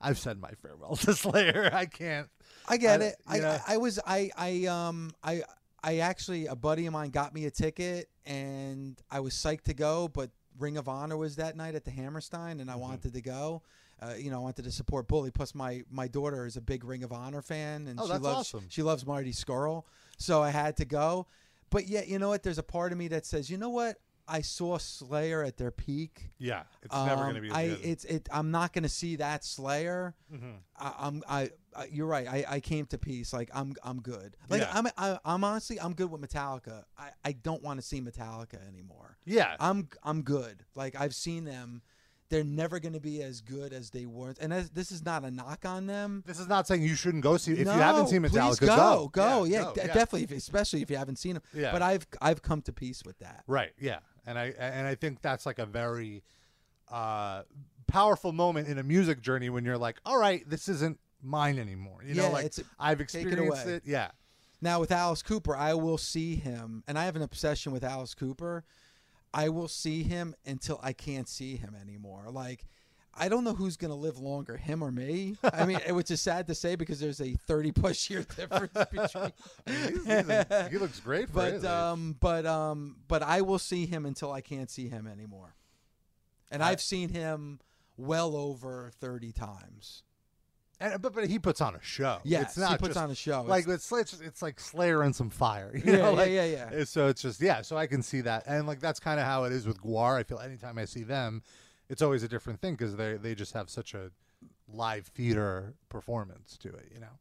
I've 0.00 0.18
said 0.18 0.40
my 0.40 0.50
farewell 0.62 0.96
to 1.04 1.14
Slayer. 1.14 1.70
I 1.72 1.86
can't. 1.86 2.28
I 2.68 2.76
get 2.76 3.00
I- 3.02 3.04
it. 3.06 3.16
I, 3.26 3.38
know- 3.38 3.58
I 3.66 3.74
I 3.74 3.76
was 3.78 3.98
I 4.06 4.30
I 4.36 4.66
um 4.66 5.12
I 5.22 5.42
I 5.82 5.98
actually 5.98 6.46
a 6.46 6.56
buddy 6.56 6.86
of 6.86 6.92
mine 6.92 7.10
got 7.10 7.34
me 7.34 7.44
a 7.46 7.50
ticket 7.50 8.08
and 8.26 9.00
I 9.10 9.20
was 9.20 9.34
psyched 9.34 9.62
to 9.64 9.74
go, 9.74 10.08
but 10.08 10.30
Ring 10.58 10.76
of 10.76 10.88
Honor 10.88 11.16
was 11.16 11.36
that 11.36 11.56
night 11.56 11.74
at 11.76 11.84
the 11.84 11.90
Hammerstein 11.90 12.60
and 12.60 12.68
I 12.70 12.74
Mm-hmm. 12.74 12.82
wanted 12.82 13.14
to 13.14 13.20
go. 13.20 13.62
Uh, 14.00 14.14
you 14.16 14.30
know, 14.30 14.36
I 14.36 14.40
wanted 14.42 14.64
to 14.64 14.70
support 14.70 15.08
Bully. 15.08 15.30
Plus, 15.32 15.54
my 15.56 15.82
my 15.90 16.06
daughter 16.06 16.46
is 16.46 16.56
a 16.56 16.60
big 16.60 16.84
Ring 16.84 17.02
of 17.02 17.12
Honor 17.12 17.42
fan, 17.42 17.88
and 17.88 17.98
Oh, 17.98 18.04
she 18.06 18.12
loves 18.12 18.26
awesome. 18.26 18.64
she 18.68 18.82
loves 18.84 19.04
Marty 19.04 19.32
Scurll. 19.32 19.84
So 20.18 20.40
I 20.42 20.50
had 20.50 20.76
to 20.76 20.84
go. 20.84 21.26
But 21.70 21.88
yet, 21.88 22.06
you 22.08 22.18
know 22.20 22.28
what? 22.28 22.42
There's 22.44 22.58
a 22.58 22.62
part 22.62 22.92
of 22.92 22.98
me 22.98 23.08
that 23.08 23.26
says, 23.26 23.50
you 23.50 23.58
know 23.58 23.70
what? 23.70 23.98
I 24.28 24.42
saw 24.42 24.78
Slayer 24.78 25.42
at 25.42 25.56
their 25.56 25.70
peak. 25.70 26.30
Yeah, 26.38 26.64
it's 26.82 26.94
never 26.94 27.22
Um, 27.22 27.30
going 27.30 27.34
to 27.36 27.40
be. 27.40 27.50
I 27.50 27.68
good. 27.68 27.78
it's 27.82 28.04
it. 28.04 28.28
I'm 28.30 28.50
not 28.50 28.72
going 28.72 28.82
to 28.82 28.88
see 28.88 29.16
that 29.16 29.44
Slayer. 29.44 30.14
Mm-hmm. 30.32 30.50
I, 30.76 30.94
I'm 30.98 31.22
I, 31.28 31.50
I. 31.74 31.86
You're 31.90 32.06
right. 32.06 32.28
I, 32.28 32.44
I 32.48 32.60
came 32.60 32.86
to 32.86 32.98
peace. 32.98 33.32
Like 33.32 33.50
I'm 33.54 33.74
I'm 33.82 34.00
good. 34.00 34.36
Like 34.50 34.60
Yeah. 34.60 34.70
I'm 34.72 34.86
I, 34.98 35.18
I'm 35.24 35.44
honestly 35.44 35.80
I'm 35.80 35.94
good 35.94 36.10
with 36.10 36.20
Metallica. 36.20 36.84
I, 36.98 37.10
I 37.24 37.32
don't 37.32 37.62
want 37.62 37.80
to 37.80 37.86
see 37.86 38.00
Metallica 38.00 38.58
anymore. 38.68 39.16
yeah, 39.24 39.56
I'm 39.58 39.88
I'm 40.02 40.22
good. 40.22 40.64
Like 40.74 40.94
I've 41.00 41.14
seen 41.14 41.44
them. 41.44 41.82
They're 42.30 42.44
never 42.44 42.78
going 42.78 42.92
to 42.92 43.00
be 43.00 43.22
as 43.22 43.40
good 43.40 43.72
as 43.72 43.88
they 43.88 44.04
were. 44.04 44.34
And 44.38 44.52
as, 44.52 44.68
this 44.68 44.92
is 44.92 45.02
not 45.02 45.24
a 45.24 45.30
knock 45.30 45.64
on 45.64 45.86
them. 45.86 46.22
this 46.26 46.38
is 46.38 46.46
not 46.46 46.66
saying 46.66 46.82
you 46.82 46.94
shouldn't 46.94 47.22
go 47.22 47.38
see. 47.38 47.52
If 47.54 47.64
no, 47.66 47.72
you 47.74 47.80
haven't 47.80 48.08
seen 48.08 48.20
Metallica, 48.20 48.66
go, 48.66 49.08
go. 49.10 49.44
Yeah, 49.44 49.56
Yeah, 49.60 49.62
go, 49.64 49.72
yeah. 49.76 49.86
definitely. 49.86 50.24
If, 50.24 50.32
especially 50.32 50.82
if 50.82 50.90
you 50.90 50.98
haven't 50.98 51.16
seen 51.16 51.32
them. 51.34 51.42
Yeah. 51.54 51.72
But 51.72 51.80
I've 51.80 52.06
I've 52.20 52.42
come 52.42 52.60
to 52.62 52.72
peace 52.74 53.02
with 53.02 53.18
that. 53.20 53.44
Right. 53.46 53.70
Yeah, 53.80 54.00
and 54.28 54.38
I 54.38 54.54
and 54.58 54.86
I 54.86 54.94
think 54.94 55.22
that's 55.22 55.46
like 55.46 55.58
a 55.58 55.66
very 55.66 56.22
uh, 56.90 57.42
powerful 57.86 58.32
moment 58.32 58.68
in 58.68 58.78
a 58.78 58.82
music 58.82 59.20
journey 59.20 59.50
when 59.50 59.64
you're 59.64 59.78
like, 59.78 59.96
all 60.04 60.18
right, 60.18 60.48
this 60.48 60.68
isn't 60.68 60.98
mine 61.22 61.58
anymore. 61.58 62.02
You 62.04 62.14
Yeah, 62.14 62.22
know, 62.28 62.32
like 62.32 62.46
it's- 62.46 62.64
I've 62.78 63.00
it 63.00 63.04
experienced 63.04 63.64
away. 63.64 63.74
it. 63.74 63.82
Yeah. 63.86 64.10
Now 64.60 64.80
with 64.80 64.90
Alice 64.92 65.22
Cooper, 65.22 65.56
I 65.56 65.74
will 65.74 65.98
see 65.98 66.34
him, 66.36 66.82
and 66.88 66.98
I 66.98 67.04
have 67.04 67.16
an 67.16 67.22
obsession 67.22 67.72
with 67.72 67.84
Alice 67.84 68.14
Cooper. 68.14 68.64
I 69.32 69.48
will 69.50 69.68
see 69.68 70.02
him 70.02 70.34
until 70.46 70.80
I 70.82 70.92
can't 70.92 71.28
see 71.28 71.56
him 71.56 71.76
anymore. 71.80 72.26
Like, 72.30 72.66
I 73.18 73.28
don't 73.28 73.44
know 73.44 73.54
who's 73.54 73.76
going 73.76 73.90
to 73.90 73.96
live 73.96 74.18
longer, 74.18 74.56
him 74.56 74.82
or 74.82 74.90
me. 74.90 75.36
I 75.52 75.66
mean, 75.66 75.78
which 75.90 76.10
is 76.10 76.20
sad 76.20 76.46
to 76.48 76.54
say 76.54 76.74
because 76.76 77.00
there's 77.00 77.20
a 77.20 77.34
30 77.46 77.72
plus 77.72 78.08
year 78.10 78.24
difference 78.36 78.72
between. 78.90 79.32
He's- 79.66 80.04
he's 80.06 80.08
a- 80.28 80.68
he 80.70 80.78
looks 80.78 81.00
great 81.00 81.28
for 81.30 81.42
his 81.44 81.62
but 81.62 81.70
um, 81.70 82.16
but 82.20 82.46
um, 82.46 82.96
but 83.08 83.22
I 83.22 83.40
will 83.42 83.58
see 83.58 83.86
him 83.86 84.06
until 84.06 84.32
I 84.32 84.40
can't 84.40 84.70
see 84.70 84.88
him 84.88 85.06
anymore. 85.06 85.54
And 86.50 86.62
I- 86.62 86.70
I've 86.70 86.80
seen 86.80 87.08
him 87.10 87.60
well 87.96 88.36
over 88.36 88.90
30 89.00 89.32
times. 89.32 90.02
And, 90.80 91.02
but 91.02 91.12
but 91.12 91.26
he 91.26 91.40
puts 91.40 91.60
on 91.60 91.74
a 91.74 91.82
show. 91.82 92.18
Yes, 92.22 92.50
it's 92.50 92.58
not 92.58 92.70
he 92.70 92.76
puts 92.76 92.88
just- 92.90 92.98
on 93.04 93.10
a 93.10 93.14
show. 93.16 93.42
Like 93.42 93.64
It's- 93.64 93.90
it's 93.90 94.20
it's, 94.20 94.42
like 94.42 94.60
Slayer 94.60 95.02
and 95.02 95.14
some 95.14 95.28
fire. 95.28 95.72
You 95.74 95.82
Yeah, 95.92 95.98
know? 95.98 96.10
yeah, 96.10 96.16
like, 96.16 96.30
yeah, 96.30 96.44
yeah. 96.44 96.68
it's- 96.68 96.90
So 96.90 97.08
it's 97.08 97.20
just 97.20 97.40
yeah. 97.40 97.62
So 97.62 97.76
I 97.76 97.88
can 97.88 98.00
see 98.02 98.20
that, 98.20 98.44
and 98.46 98.66
like 98.68 98.78
that's 98.78 99.00
kind 99.00 99.18
of 99.18 99.26
how 99.26 99.42
it 99.44 99.52
is 99.52 99.66
with 99.66 99.82
GWAR. 99.82 100.16
I 100.18 100.22
feel 100.22 100.38
anytime 100.38 100.78
I 100.78 100.84
see 100.84 101.02
them, 101.02 101.42
it's 101.88 102.02
always 102.02 102.22
a 102.22 102.28
different 102.28 102.60
thing 102.60 102.74
because 102.74 102.96
they 102.96 103.14
they 103.14 103.34
just 103.34 103.52
have 103.54 103.68
such 103.70 103.94
a 103.94 104.10
live 104.72 105.06
theater 105.08 105.74
performance 105.88 106.56
to 106.58 106.68
it. 106.68 106.90
You 106.94 107.00
know. 107.00 107.18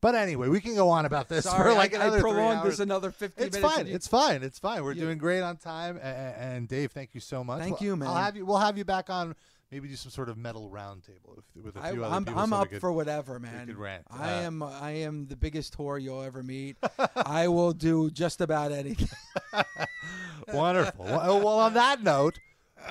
But 0.00 0.14
anyway, 0.14 0.46
we 0.48 0.60
can 0.60 0.76
go 0.76 0.90
on 0.90 1.06
about 1.06 1.28
this 1.28 1.44
Sorry, 1.44 1.70
for 1.72 1.74
like 1.76 1.92
I, 1.92 1.98
I 1.98 2.02
another 2.04 2.20
three 2.20 2.30
prolonged 2.30 2.68
this 2.70 2.78
another 2.78 3.10
50 3.10 3.42
It's 3.42 3.56
minutes. 3.56 3.74
fine. 3.74 3.86
you- 3.88 3.94
It's 3.96 4.06
fine. 4.06 4.42
It's 4.44 4.58
fine. 4.60 4.84
We're 4.84 4.92
Yeah. 4.92 5.02
doing 5.04 5.18
great 5.18 5.40
on 5.42 5.56
time. 5.56 5.96
And, 5.96 6.36
and 6.36 6.68
Dave, 6.68 6.92
thank 6.92 7.14
you 7.14 7.20
so 7.20 7.42
much. 7.42 7.58
Thank 7.58 7.80
We'll- 7.80 7.86
you, 7.90 7.96
man. 7.96 8.08
I'll 8.08 8.14
have 8.14 8.36
you. 8.36 8.46
We'll 8.46 8.58
have 8.58 8.78
you 8.78 8.84
back 8.84 9.10
on. 9.10 9.34
Maybe 9.72 9.88
do 9.88 9.96
some 9.96 10.12
sort 10.12 10.28
of 10.30 10.38
metal 10.38 10.70
roundtable 10.72 11.34
with, 11.36 11.64
with 11.64 11.76
a 11.76 11.80
I, 11.84 11.92
few 11.92 12.04
other 12.04 12.14
I'm, 12.14 12.24
people. 12.24 12.40
I'm 12.40 12.50
so 12.50 12.56
up 12.56 12.70
could- 12.70 12.80
for 12.80 12.92
whatever, 12.92 13.38
man. 13.40 13.76
I 14.08 14.34
Uh, 14.36 14.40
am 14.42 14.62
I 14.62 14.90
am 14.92 15.26
the 15.26 15.36
biggest 15.36 15.76
whore 15.76 16.00
you'll 16.00 16.22
ever 16.22 16.42
meet. 16.44 16.76
I 17.16 17.48
will 17.48 17.72
do 17.72 18.08
just 18.10 18.40
about 18.40 18.70
anything. 18.70 19.08
Wonderful. 20.52 21.04
well, 21.04 21.38
well, 21.40 21.58
on 21.58 21.74
that 21.74 22.02
note, 22.02 22.38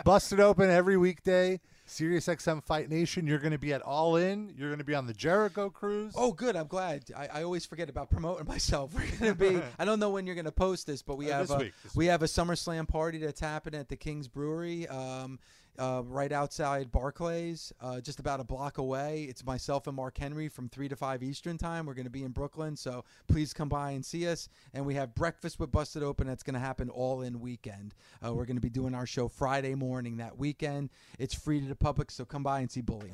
busted 0.04 0.40
open 0.40 0.70
every 0.70 0.98
weekday. 0.98 1.60
Sirius 1.90 2.28
XM 2.28 2.62
Fight 2.62 2.90
Nation. 2.90 3.26
You're 3.26 3.40
going 3.40 3.54
to 3.54 3.58
be 3.58 3.72
at 3.72 3.82
All 3.82 4.18
In. 4.18 4.54
You're 4.58 4.68
going 4.68 4.80
to 4.80 4.84
be 4.84 4.94
on 4.94 5.08
the 5.08 5.14
Jericho 5.14 5.70
cruise. 5.70 6.14
Oh, 6.18 6.34
good. 6.34 6.58
I'm 6.58 6.68
glad. 6.68 7.06
I, 7.16 7.28
I 7.28 7.44
always 7.44 7.66
forget 7.66 7.88
about 7.90 8.10
promoting 8.10 8.46
myself. 8.48 8.94
We're 8.94 9.06
gonna 9.18 9.34
be. 9.34 9.62
I 9.80 9.86
don't 9.86 10.00
know 10.00 10.10
when 10.10 10.26
you're 10.28 10.36
gonna 10.36 10.52
post 10.52 10.86
this, 10.86 11.02
but 11.02 11.18
we 11.18 11.32
Uh, 11.32 11.38
have 11.38 11.52
a, 11.52 11.58
week, 11.58 11.74
we 11.96 12.08
have 12.08 12.24
a 12.24 12.26
SummerSlam 12.26 12.90
party 12.90 13.20
that's 13.20 13.40
happening 13.40 13.80
at 13.80 13.88
the 13.88 13.96
King's 13.96 14.28
Brewery, 14.28 14.86
um, 14.90 15.40
uh, 15.78 16.02
right 16.06 16.32
outside 16.32 16.92
Barclays, 16.92 17.72
uh, 17.82 18.02
just 18.02 18.20
about 18.20 18.40
a 18.40 18.44
block 18.44 18.78
away. 18.78 19.24
It's 19.30 19.46
myself 19.46 19.88
and 19.88 19.96
Mark 19.96 20.18
Henry 20.18 20.50
from 20.50 20.70
three 20.70 20.90
to 20.90 20.96
five 20.96 21.22
Eastern 21.22 21.58
time. 21.58 21.86
We're 21.86 21.94
gonna 21.94 22.10
be 22.10 22.24
in 22.24 22.32
Brooklyn, 22.32 22.76
so 22.76 23.04
please 23.28 23.54
come 23.54 23.70
by 23.70 23.92
and 23.92 24.06
see 24.06 24.28
us. 24.28 24.50
And 24.74 24.86
we 24.86 24.96
have 24.96 25.14
breakfast 25.14 25.60
with 25.60 25.72
Busted 25.72 26.04
Open. 26.04 26.28
That's 26.28 26.44
gonna 26.44 26.60
happen 26.60 26.90
all 26.90 27.22
in 27.22 27.40
weekend. 27.40 27.94
Uh, 28.26 28.34
we're 28.34 28.46
gonna 28.46 28.60
be 28.60 28.70
doing 28.70 28.96
our 28.96 29.06
show 29.06 29.28
Friday 29.28 29.76
morning 29.76 30.18
that 30.18 30.38
weekend. 30.38 30.90
It's 31.20 31.34
free 31.34 31.60
to 31.62 31.68
the 31.68 31.76
public, 31.76 32.12
so 32.12 32.26
come 32.26 32.44
by 32.44 32.60
and 32.62 32.72
see 32.72 32.82
Bully. 32.82 33.12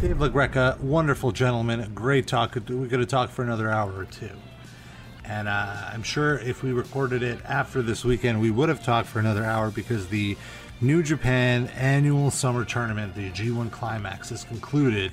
Dave 0.00 0.18
LaGreca, 0.18 0.78
wonderful 0.80 1.32
gentleman. 1.32 1.94
Great 1.94 2.26
talk. 2.26 2.54
We 2.54 2.88
could 2.88 3.00
have 3.00 3.08
talked 3.08 3.32
for 3.32 3.42
another 3.42 3.70
hour 3.70 3.92
or 3.96 4.04
two. 4.04 4.30
And 5.24 5.48
uh, 5.48 5.90
I'm 5.92 6.02
sure 6.02 6.38
if 6.38 6.62
we 6.62 6.72
recorded 6.72 7.22
it 7.22 7.38
after 7.44 7.82
this 7.82 8.04
weekend, 8.04 8.40
we 8.40 8.50
would 8.50 8.68
have 8.68 8.84
talked 8.84 9.08
for 9.08 9.18
another 9.18 9.44
hour 9.44 9.70
because 9.70 10.06
the 10.08 10.36
New 10.80 11.02
Japan 11.02 11.68
annual 11.68 12.30
summer 12.30 12.62
tournament, 12.62 13.14
the 13.14 13.30
G1 13.30 13.70
Climax, 13.70 14.30
is 14.30 14.44
concluded. 14.44 15.12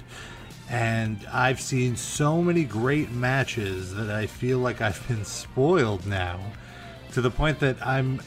And 0.70 1.26
I've 1.32 1.62
seen 1.62 1.96
so 1.96 2.42
many 2.42 2.66
great 2.66 3.12
matches 3.12 3.96
that 3.96 4.10
I 4.10 4.28
feel 4.28 4.60
like 4.60 4.82
I've 4.82 5.08
been 5.08 5.24
spoiled 5.26 6.06
now 6.06 6.42
to 7.14 7.22
the 7.22 7.32
point 7.32 7.60
that 7.60 7.78
I'm, 7.86 8.22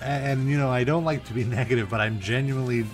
and 0.00 0.48
you 0.48 0.56
know, 0.56 0.70
I 0.70 0.84
don't 0.84 1.04
like 1.04 1.24
to 1.24 1.32
be 1.32 1.42
negative, 1.60 1.90
but 1.90 2.00
I'm 2.00 2.20
genuinely 2.20 2.86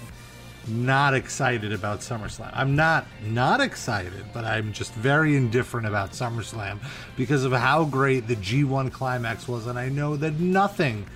not 0.66 1.12
excited 1.12 1.70
about 1.70 2.00
SummerSlam. 2.00 2.50
I'm 2.54 2.74
not 2.74 3.06
not 3.22 3.60
excited, 3.60 4.24
but 4.32 4.46
I'm 4.46 4.72
just 4.72 4.94
very 4.94 5.36
indifferent 5.36 5.86
about 5.86 6.12
SummerSlam 6.12 6.78
because 7.16 7.44
of 7.44 7.52
how 7.52 7.84
great 7.84 8.28
the 8.28 8.36
G1 8.36 8.92
climax 8.92 9.46
was, 9.46 9.66
and 9.66 9.78
I 9.78 9.90
know 9.90 10.16
that 10.16 10.40
nothing 10.40 11.06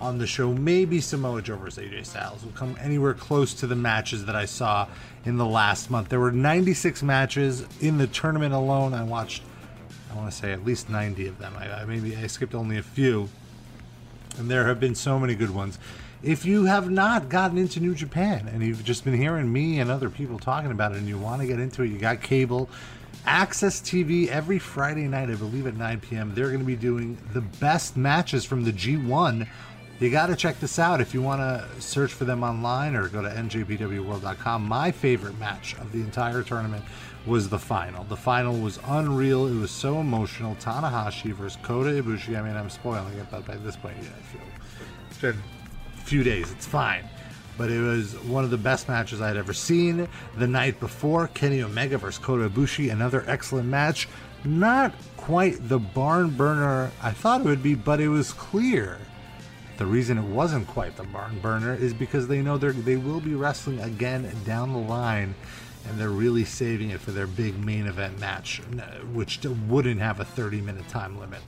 on 0.00 0.18
the 0.18 0.26
show, 0.26 0.52
maybe 0.52 1.00
Samoa 1.00 1.42
Joe 1.42 1.56
versus 1.56 1.84
AJ 1.84 2.06
Styles, 2.06 2.44
will 2.44 2.52
come 2.52 2.76
anywhere 2.80 3.14
close 3.14 3.54
to 3.54 3.66
the 3.66 3.76
matches 3.76 4.26
that 4.26 4.36
I 4.36 4.44
saw 4.44 4.88
in 5.24 5.36
the 5.36 5.46
last 5.46 5.90
month. 5.90 6.08
There 6.08 6.20
were 6.20 6.32
96 6.32 7.02
matches 7.02 7.66
in 7.80 7.98
the 7.98 8.06
tournament 8.06 8.54
alone. 8.54 8.94
I 8.94 9.02
watched, 9.02 9.42
I 10.12 10.16
want 10.16 10.30
to 10.30 10.36
say 10.36 10.52
at 10.52 10.64
least 10.64 10.88
90 10.88 11.26
of 11.26 11.38
them. 11.38 11.54
I, 11.58 11.82
I 11.82 11.84
maybe 11.84 12.16
I 12.16 12.26
skipped 12.26 12.54
only 12.54 12.78
a 12.78 12.82
few 12.82 13.28
and 14.38 14.50
there 14.50 14.66
have 14.66 14.80
been 14.80 14.94
so 14.94 15.18
many 15.18 15.34
good 15.34 15.54
ones. 15.54 15.78
If 16.22 16.44
you 16.44 16.64
have 16.64 16.90
not 16.90 17.28
gotten 17.28 17.58
into 17.58 17.80
New 17.80 17.94
Japan 17.94 18.48
and 18.52 18.62
you've 18.62 18.84
just 18.84 19.04
been 19.04 19.14
hearing 19.14 19.52
me 19.52 19.78
and 19.78 19.90
other 19.90 20.10
people 20.10 20.38
talking 20.38 20.70
about 20.70 20.92
it 20.92 20.98
and 20.98 21.08
you 21.08 21.18
want 21.18 21.42
to 21.42 21.46
get 21.46 21.60
into 21.60 21.82
it, 21.82 21.88
you 21.88 21.98
got 21.98 22.22
cable, 22.22 22.68
AXS 23.24 23.82
TV 23.82 24.28
every 24.28 24.58
Friday 24.58 25.06
night, 25.06 25.30
I 25.30 25.34
believe 25.34 25.66
at 25.66 25.76
9 25.76 26.00
p.m. 26.00 26.34
They're 26.34 26.48
going 26.48 26.60
to 26.60 26.64
be 26.64 26.76
doing 26.76 27.18
the 27.32 27.40
best 27.40 27.96
matches 27.96 28.44
from 28.44 28.64
the 28.64 28.72
G1. 28.72 29.46
You 30.00 30.10
got 30.10 30.26
to 30.26 30.36
check 30.36 30.60
this 30.60 30.78
out 30.78 31.00
if 31.00 31.12
you 31.12 31.20
want 31.20 31.40
to 31.40 31.82
search 31.82 32.12
for 32.12 32.24
them 32.24 32.44
online 32.44 32.94
or 32.94 33.08
go 33.08 33.20
to 33.20 33.28
njpwworld.com. 33.28 34.62
My 34.62 34.92
favorite 34.92 35.36
match 35.40 35.74
of 35.74 35.90
the 35.90 36.00
entire 36.02 36.44
tournament 36.44 36.84
was 37.26 37.48
the 37.48 37.58
final. 37.58 38.04
The 38.04 38.16
final 38.16 38.56
was 38.56 38.78
unreal. 38.86 39.48
It 39.48 39.56
was 39.56 39.72
so 39.72 39.98
emotional. 39.98 40.54
Tanahashi 40.56 41.32
versus 41.32 41.58
Kota 41.64 41.90
Ibushi. 41.90 42.38
I 42.38 42.42
mean, 42.42 42.56
I'm 42.56 42.70
spoiling 42.70 43.12
it, 43.14 43.26
but 43.28 43.44
by 43.44 43.56
this 43.56 43.74
point, 43.74 43.96
yeah, 44.00 44.08
I 44.16 44.22
feel 44.22 44.40
it's 45.10 45.18
been 45.18 45.42
a 45.96 46.00
few 46.02 46.22
days. 46.22 46.52
It's 46.52 46.66
fine. 46.66 47.04
But 47.56 47.70
it 47.70 47.80
was 47.80 48.14
one 48.20 48.44
of 48.44 48.50
the 48.50 48.56
best 48.56 48.86
matches 48.86 49.20
I'd 49.20 49.36
ever 49.36 49.52
seen. 49.52 50.06
The 50.36 50.46
night 50.46 50.78
before, 50.78 51.26
Kenny 51.26 51.60
Omega 51.60 51.98
versus 51.98 52.24
Kota 52.24 52.48
Ibushi, 52.48 52.92
another 52.92 53.24
excellent 53.26 53.66
match. 53.66 54.08
Not 54.44 54.92
quite 55.16 55.68
the 55.68 55.80
barn 55.80 56.30
burner 56.30 56.92
I 57.02 57.10
thought 57.10 57.40
it 57.40 57.46
would 57.46 57.64
be, 57.64 57.74
but 57.74 58.00
it 58.00 58.08
was 58.08 58.32
clear 58.32 58.98
the 59.78 59.86
reason 59.86 60.18
it 60.18 60.24
wasn't 60.24 60.66
quite 60.66 60.96
the 60.96 61.04
barn 61.04 61.38
burner 61.38 61.74
is 61.74 61.94
because 61.94 62.26
they 62.26 62.42
know 62.42 62.58
they 62.58 62.72
they 62.72 62.96
will 62.96 63.20
be 63.20 63.34
wrestling 63.34 63.80
again 63.80 64.30
down 64.44 64.72
the 64.72 64.78
line, 64.78 65.34
and 65.88 65.98
they're 65.98 66.10
really 66.10 66.44
saving 66.44 66.90
it 66.90 67.00
for 67.00 67.12
their 67.12 67.28
big 67.28 67.56
main 67.64 67.86
event 67.86 68.18
match, 68.20 68.60
which 69.12 69.40
wouldn't 69.68 70.00
have 70.00 70.18
a 70.18 70.24
30 70.24 70.60
minute 70.60 70.88
time 70.88 71.18
limit. 71.18 71.40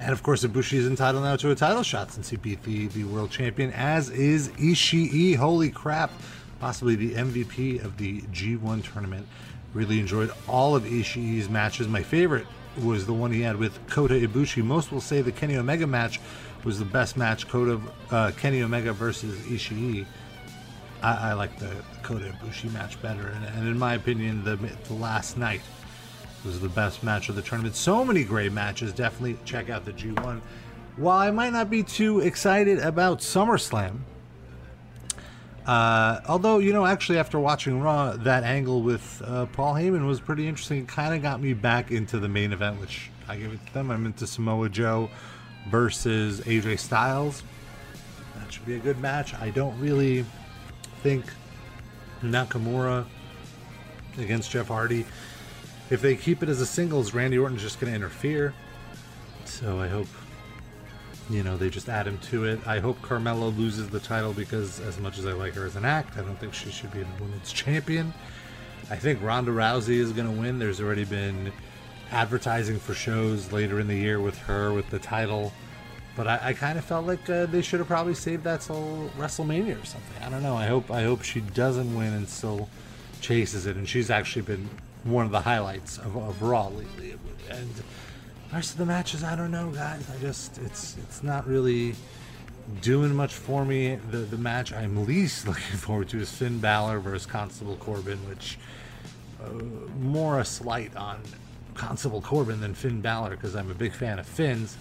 And 0.00 0.12
of 0.12 0.24
course, 0.24 0.44
Ibushi 0.44 0.78
is 0.78 0.88
entitled 0.88 1.22
now 1.22 1.36
to 1.36 1.52
a 1.52 1.54
title 1.54 1.84
shot 1.84 2.10
since 2.10 2.28
he 2.28 2.36
beat 2.36 2.64
the, 2.64 2.88
the 2.88 3.04
world 3.04 3.30
champion, 3.30 3.72
as 3.72 4.10
is 4.10 4.48
Ishii. 4.48 5.36
Holy 5.36 5.70
crap! 5.70 6.10
Possibly 6.58 6.96
the 6.96 7.14
MVP 7.14 7.84
of 7.84 7.96
the 7.96 8.22
G1 8.22 8.92
tournament. 8.92 9.28
Really 9.72 10.00
enjoyed 10.00 10.32
all 10.48 10.74
of 10.74 10.82
Ishii's 10.82 11.48
matches. 11.48 11.86
My 11.86 12.02
favorite 12.02 12.46
was 12.82 13.06
the 13.06 13.12
one 13.12 13.30
he 13.30 13.42
had 13.42 13.56
with 13.56 13.78
Kota 13.88 14.14
Ibushi. 14.14 14.64
Most 14.64 14.90
will 14.90 15.00
say 15.00 15.22
the 15.22 15.32
Kenny 15.32 15.56
Omega 15.56 15.86
match 15.86 16.20
was 16.64 16.78
the 16.78 16.84
best 16.84 17.16
match. 17.16 17.48
Kota, 17.48 17.80
uh, 18.10 18.30
Kenny 18.36 18.62
Omega 18.62 18.92
versus 18.92 19.38
Ishii. 19.46 20.06
I, 21.02 21.30
I 21.30 21.32
like 21.32 21.58
the 21.58 21.70
Kota 22.02 22.26
Ibushi 22.26 22.72
match 22.72 23.00
better, 23.02 23.28
and, 23.28 23.44
and 23.44 23.68
in 23.68 23.78
my 23.78 23.94
opinion, 23.94 24.44
the, 24.44 24.56
the 24.56 24.94
last 24.94 25.36
night 25.36 25.60
was 26.44 26.60
the 26.60 26.68
best 26.68 27.02
match 27.02 27.28
of 27.28 27.36
the 27.36 27.42
tournament. 27.42 27.74
So 27.74 28.04
many 28.04 28.24
great 28.24 28.52
matches. 28.52 28.92
Definitely 28.92 29.38
check 29.44 29.70
out 29.70 29.84
the 29.84 29.92
G1. 29.92 30.40
While 30.96 31.18
I 31.18 31.30
might 31.30 31.52
not 31.52 31.70
be 31.70 31.82
too 31.82 32.20
excited 32.20 32.78
about 32.78 33.20
SummerSlam, 33.20 34.00
uh, 35.66 36.20
although 36.28 36.58
you 36.58 36.72
know, 36.72 36.84
actually, 36.84 37.18
after 37.18 37.38
watching 37.38 37.80
Raw, 37.80 38.16
that 38.16 38.42
angle 38.42 38.82
with 38.82 39.22
uh, 39.24 39.46
Paul 39.46 39.74
Heyman 39.74 40.06
was 40.06 40.20
pretty 40.20 40.48
interesting. 40.48 40.80
It 40.80 40.88
kind 40.88 41.14
of 41.14 41.22
got 41.22 41.40
me 41.40 41.54
back 41.54 41.90
into 41.92 42.18
the 42.18 42.28
main 42.28 42.52
event, 42.52 42.80
which 42.80 43.10
I 43.28 43.36
give 43.36 43.52
it 43.52 43.64
to 43.66 43.74
them. 43.74 43.90
I'm 43.90 44.04
into 44.06 44.26
Samoa 44.26 44.68
Joe 44.68 45.08
versus 45.68 46.40
AJ 46.40 46.78
Styles. 46.78 47.42
That 48.36 48.52
should 48.52 48.66
be 48.66 48.74
a 48.74 48.78
good 48.78 48.98
match. 48.98 49.34
I 49.34 49.50
don't 49.50 49.78
really 49.80 50.24
think 51.02 51.24
Nakamura 52.22 53.06
against 54.18 54.50
Jeff 54.50 54.68
Hardy. 54.68 55.04
If 55.90 56.00
they 56.00 56.16
keep 56.16 56.42
it 56.42 56.48
as 56.48 56.60
a 56.60 56.66
singles, 56.66 57.12
Randy 57.12 57.38
Orton's 57.38 57.62
just 57.62 57.80
going 57.80 57.92
to 57.92 57.96
interfere. 57.96 58.54
So 59.44 59.78
I 59.78 59.88
hope, 59.88 60.08
you 61.28 61.42
know, 61.42 61.56
they 61.56 61.68
just 61.68 61.88
add 61.88 62.06
him 62.06 62.18
to 62.30 62.44
it. 62.44 62.66
I 62.66 62.78
hope 62.78 63.00
Carmella 63.02 63.56
loses 63.56 63.90
the 63.90 64.00
title 64.00 64.32
because, 64.32 64.80
as 64.80 64.98
much 64.98 65.18
as 65.18 65.26
I 65.26 65.32
like 65.32 65.54
her 65.54 65.66
as 65.66 65.76
an 65.76 65.84
act, 65.84 66.16
I 66.16 66.22
don't 66.22 66.38
think 66.38 66.54
she 66.54 66.70
should 66.70 66.92
be 66.92 67.00
the 67.00 67.22
women's 67.22 67.52
champion. 67.52 68.14
I 68.90 68.96
think 68.96 69.22
Ronda 69.22 69.50
Rousey 69.50 69.98
is 69.98 70.12
going 70.12 70.32
to 70.32 70.40
win. 70.40 70.58
There's 70.58 70.80
already 70.80 71.04
been 71.04 71.52
advertising 72.12 72.78
for 72.78 72.94
shows 72.94 73.50
later 73.52 73.80
in 73.80 73.88
the 73.88 73.96
year 73.96 74.20
with 74.20 74.38
her 74.40 74.72
with 74.72 74.88
the 74.90 74.98
title. 74.98 75.52
But 76.14 76.26
I, 76.26 76.40
I 76.42 76.52
kind 76.52 76.78
of 76.78 76.84
felt 76.84 77.06
like 77.06 77.28
uh, 77.28 77.46
they 77.46 77.62
should 77.62 77.80
have 77.80 77.88
probably 77.88 78.14
saved 78.14 78.44
that 78.44 78.60
till 78.60 79.10
WrestleMania 79.16 79.82
or 79.82 79.86
something. 79.86 80.22
I 80.22 80.28
don't 80.28 80.42
know. 80.42 80.54
I 80.54 80.66
hope 80.66 80.90
I 80.90 81.02
hope 81.02 81.22
she 81.22 81.40
doesn't 81.40 81.94
win 81.96 82.12
and 82.12 82.28
still 82.28 82.68
chases 83.22 83.66
it. 83.66 83.76
And 83.76 83.88
she's 83.88 84.10
actually 84.10 84.42
been 84.42 84.68
one 85.04 85.24
of 85.24 85.32
the 85.32 85.40
highlights 85.40 85.98
of, 85.98 86.16
of 86.16 86.42
Raw 86.42 86.68
lately. 86.68 87.14
And 87.50 87.70
rest 88.52 88.72
of 88.72 88.78
the 88.78 88.86
matches, 88.86 89.24
I 89.24 89.34
don't 89.34 89.50
know, 89.50 89.70
guys. 89.70 90.06
I 90.14 90.20
just 90.20 90.58
it's 90.58 90.96
it's 90.98 91.22
not 91.22 91.46
really 91.46 91.94
doing 92.82 93.14
much 93.14 93.34
for 93.34 93.64
me. 93.64 93.96
The 94.10 94.18
the 94.18 94.38
match 94.38 94.70
I'm 94.70 95.06
least 95.06 95.46
looking 95.48 95.78
forward 95.78 96.10
to 96.10 96.18
is 96.18 96.30
Finn 96.30 96.58
Balor 96.58 97.00
versus 97.00 97.24
Constable 97.24 97.76
Corbin, 97.76 98.18
which 98.28 98.58
uh, 99.42 99.48
more 99.98 100.40
a 100.40 100.44
slight 100.44 100.94
on 100.94 101.22
Constable 101.74 102.20
Corbin 102.20 102.60
than 102.60 102.74
Finn 102.74 103.00
Balor 103.00 103.30
because 103.30 103.54
I'm 103.54 103.70
a 103.70 103.74
big 103.74 103.92
fan 103.92 104.18
of 104.18 104.26
Finn's. 104.26 104.76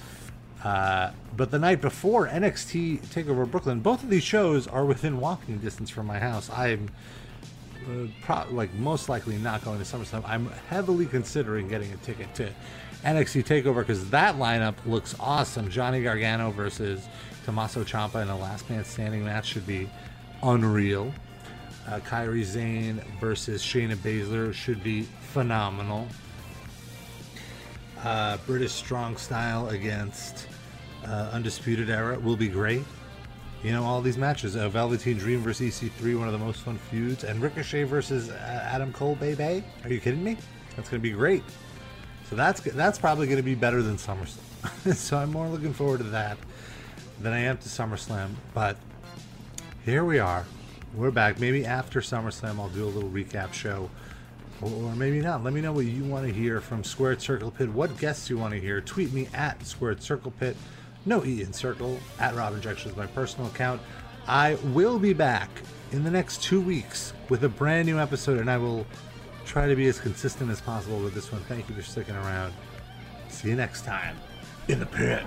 Uh, 0.64 1.12
but 1.36 1.50
the 1.50 1.58
night 1.58 1.82
before 1.82 2.28
NXT 2.28 3.00
Takeover 3.08 3.50
Brooklyn, 3.50 3.80
both 3.80 4.04
of 4.04 4.10
these 4.10 4.24
shows 4.24 4.68
are 4.68 4.86
within 4.86 5.20
walking 5.20 5.58
distance 5.58 5.90
from 5.90 6.06
my 6.06 6.20
house. 6.20 6.50
I'm 6.52 6.90
uh, 7.88 8.08
pro- 8.22 8.46
like 8.52 8.74
most 8.76 9.10
likely 9.10 9.38
not 9.38 9.64
going 9.64 9.80
to 9.80 9.86
SummerSlam, 9.86 10.24
I'm 10.26 10.50
heavily 10.70 11.08
considering 11.08 11.68
getting 11.68 11.92
a 11.92 11.98
ticket 11.98 12.34
to 12.36 12.50
NXT 13.04 13.46
Takeover 13.46 13.80
because 13.80 14.10
that 14.12 14.36
lineup 14.36 14.76
looks 14.86 15.16
awesome. 15.20 15.70
Johnny 15.70 16.04
Gargano 16.04 16.52
versus 16.52 17.08
Tommaso 17.46 17.84
Ciampa 17.84 18.22
in 18.22 18.30
a 18.30 18.38
last 18.38 18.70
man 18.70 18.86
standing 18.86 19.26
match 19.26 19.48
should 19.48 19.66
be 19.66 19.90
unreal. 20.44 21.12
Uh, 21.88 22.00
Kairi 22.00 22.46
Sane 22.46 23.02
versus 23.20 23.64
Shayna 23.64 23.96
Baszler 23.96 24.54
should 24.54 24.84
be 24.84 25.04
phenomenal. 25.34 26.08
Uh, 28.04 28.38
British 28.48 28.72
Strong 28.72 29.18
Style 29.18 29.70
against 29.70 30.48
uh, 31.06 31.30
Undisputed 31.34 31.90
Era 31.90 32.20
will 32.20 32.36
be 32.36 32.48
great. 32.48 32.84
You 33.64 33.72
know, 33.72 33.84
all 33.84 34.02
these 34.02 34.18
matches. 34.18 34.56
Uh, 34.56 34.70
Velveteen 34.70 35.18
Dream 35.18 35.40
versus 35.42 35.80
EC3, 35.80 36.18
one 36.18 36.28
of 36.28 36.34
the 36.34 36.40
most 36.40 36.62
fun 36.62 36.78
feuds. 36.78 37.24
And 37.24 37.42
Ricochet 37.42 37.84
versus 37.84 38.30
uh, 38.32 38.70
Adam 38.72 38.92
Cole, 38.92 39.16
baby. 39.16 39.64
Are 39.84 39.90
you 39.90 40.00
kidding 40.00 40.24
me? 40.24 40.38
That's 40.76 40.90
going 40.90 41.00
to 41.02 41.08
be 41.08 41.12
great. 41.12 41.44
So 42.30 42.36
that's 42.36 42.62
that's 42.62 42.98
probably 42.98 43.28
going 43.28 43.38
to 43.38 43.44
be 43.44 43.56
better 43.56 43.82
than 43.84 43.98
SummerSlam. 43.98 44.94
so 44.96 45.18
I'm 45.18 45.32
more 45.32 45.48
looking 45.48 45.74
forward 45.74 46.00
to 46.00 46.06
that 46.06 46.38
than 47.20 47.34
I 47.34 47.40
am 47.40 47.58
to 47.58 47.70
SummerSlam. 47.70 48.32
But 48.54 48.78
here 49.86 50.06
we 50.06 50.18
are. 50.18 50.46
We're 50.96 51.12
back. 51.12 51.40
Maybe 51.40 51.66
after 51.66 52.00
SummerSlam, 52.00 52.58
I'll 52.58 52.70
do 52.70 52.86
a 52.86 52.88
little 52.88 53.10
recap 53.10 53.54
show. 53.54 53.90
Or 54.62 54.96
maybe 54.96 55.22
not. 55.22 55.44
Let 55.44 55.54
me 55.54 55.62
know 55.62 55.72
what 55.72 55.86
you 55.86 56.04
want 56.04 56.28
to 56.28 56.34
hear 56.34 56.62
from 56.62 56.84
Squared 56.84 57.22
Circle 57.22 57.52
Pit. 57.52 57.70
What 57.70 57.98
guests 57.98 58.30
you 58.30 58.38
want 58.38 58.54
to 58.54 58.60
hear. 58.60 58.80
Tweet 58.82 59.12
me 59.12 59.28
at 59.34 59.66
Squared 59.66 60.04
Circle 60.04 60.32
Pit. 60.40 60.56
No 61.06 61.26
E 61.26 61.42
in 61.42 61.52
Circle. 61.52 62.00
At 62.20 62.36
Rob 62.36 62.54
Injection 62.54 62.92
is 62.92 62.98
my 62.98 63.08
personal 63.08 63.48
account. 63.48 63.82
I 64.28 64.56
will 64.66 65.00
be 65.00 65.14
back 65.14 65.50
in 65.92 66.04
the 66.04 66.12
next 66.12 66.44
two 66.44 66.62
weeks 66.62 67.14
with 67.30 67.44
a 67.44 67.50
brand 67.50 67.88
new 67.88 67.98
episode, 67.98 68.40
and 68.40 68.52
I 68.52 68.58
will 68.58 68.86
try 69.46 69.68
to 69.68 69.76
be 69.76 69.88
as 69.88 70.00
consistent 70.00 70.52
as 70.52 70.62
possible 70.62 71.00
with 71.00 71.16
this 71.16 71.32
one. 71.32 71.42
Thank 71.44 71.68
you 71.68 71.76
for 71.76 71.82
sticking 71.82 72.16
around. 72.16 72.54
See 73.30 73.50
you 73.50 73.56
next 73.56 73.84
time 73.84 74.16
in 74.68 74.80
the 74.80 74.86
pit. 74.86 75.24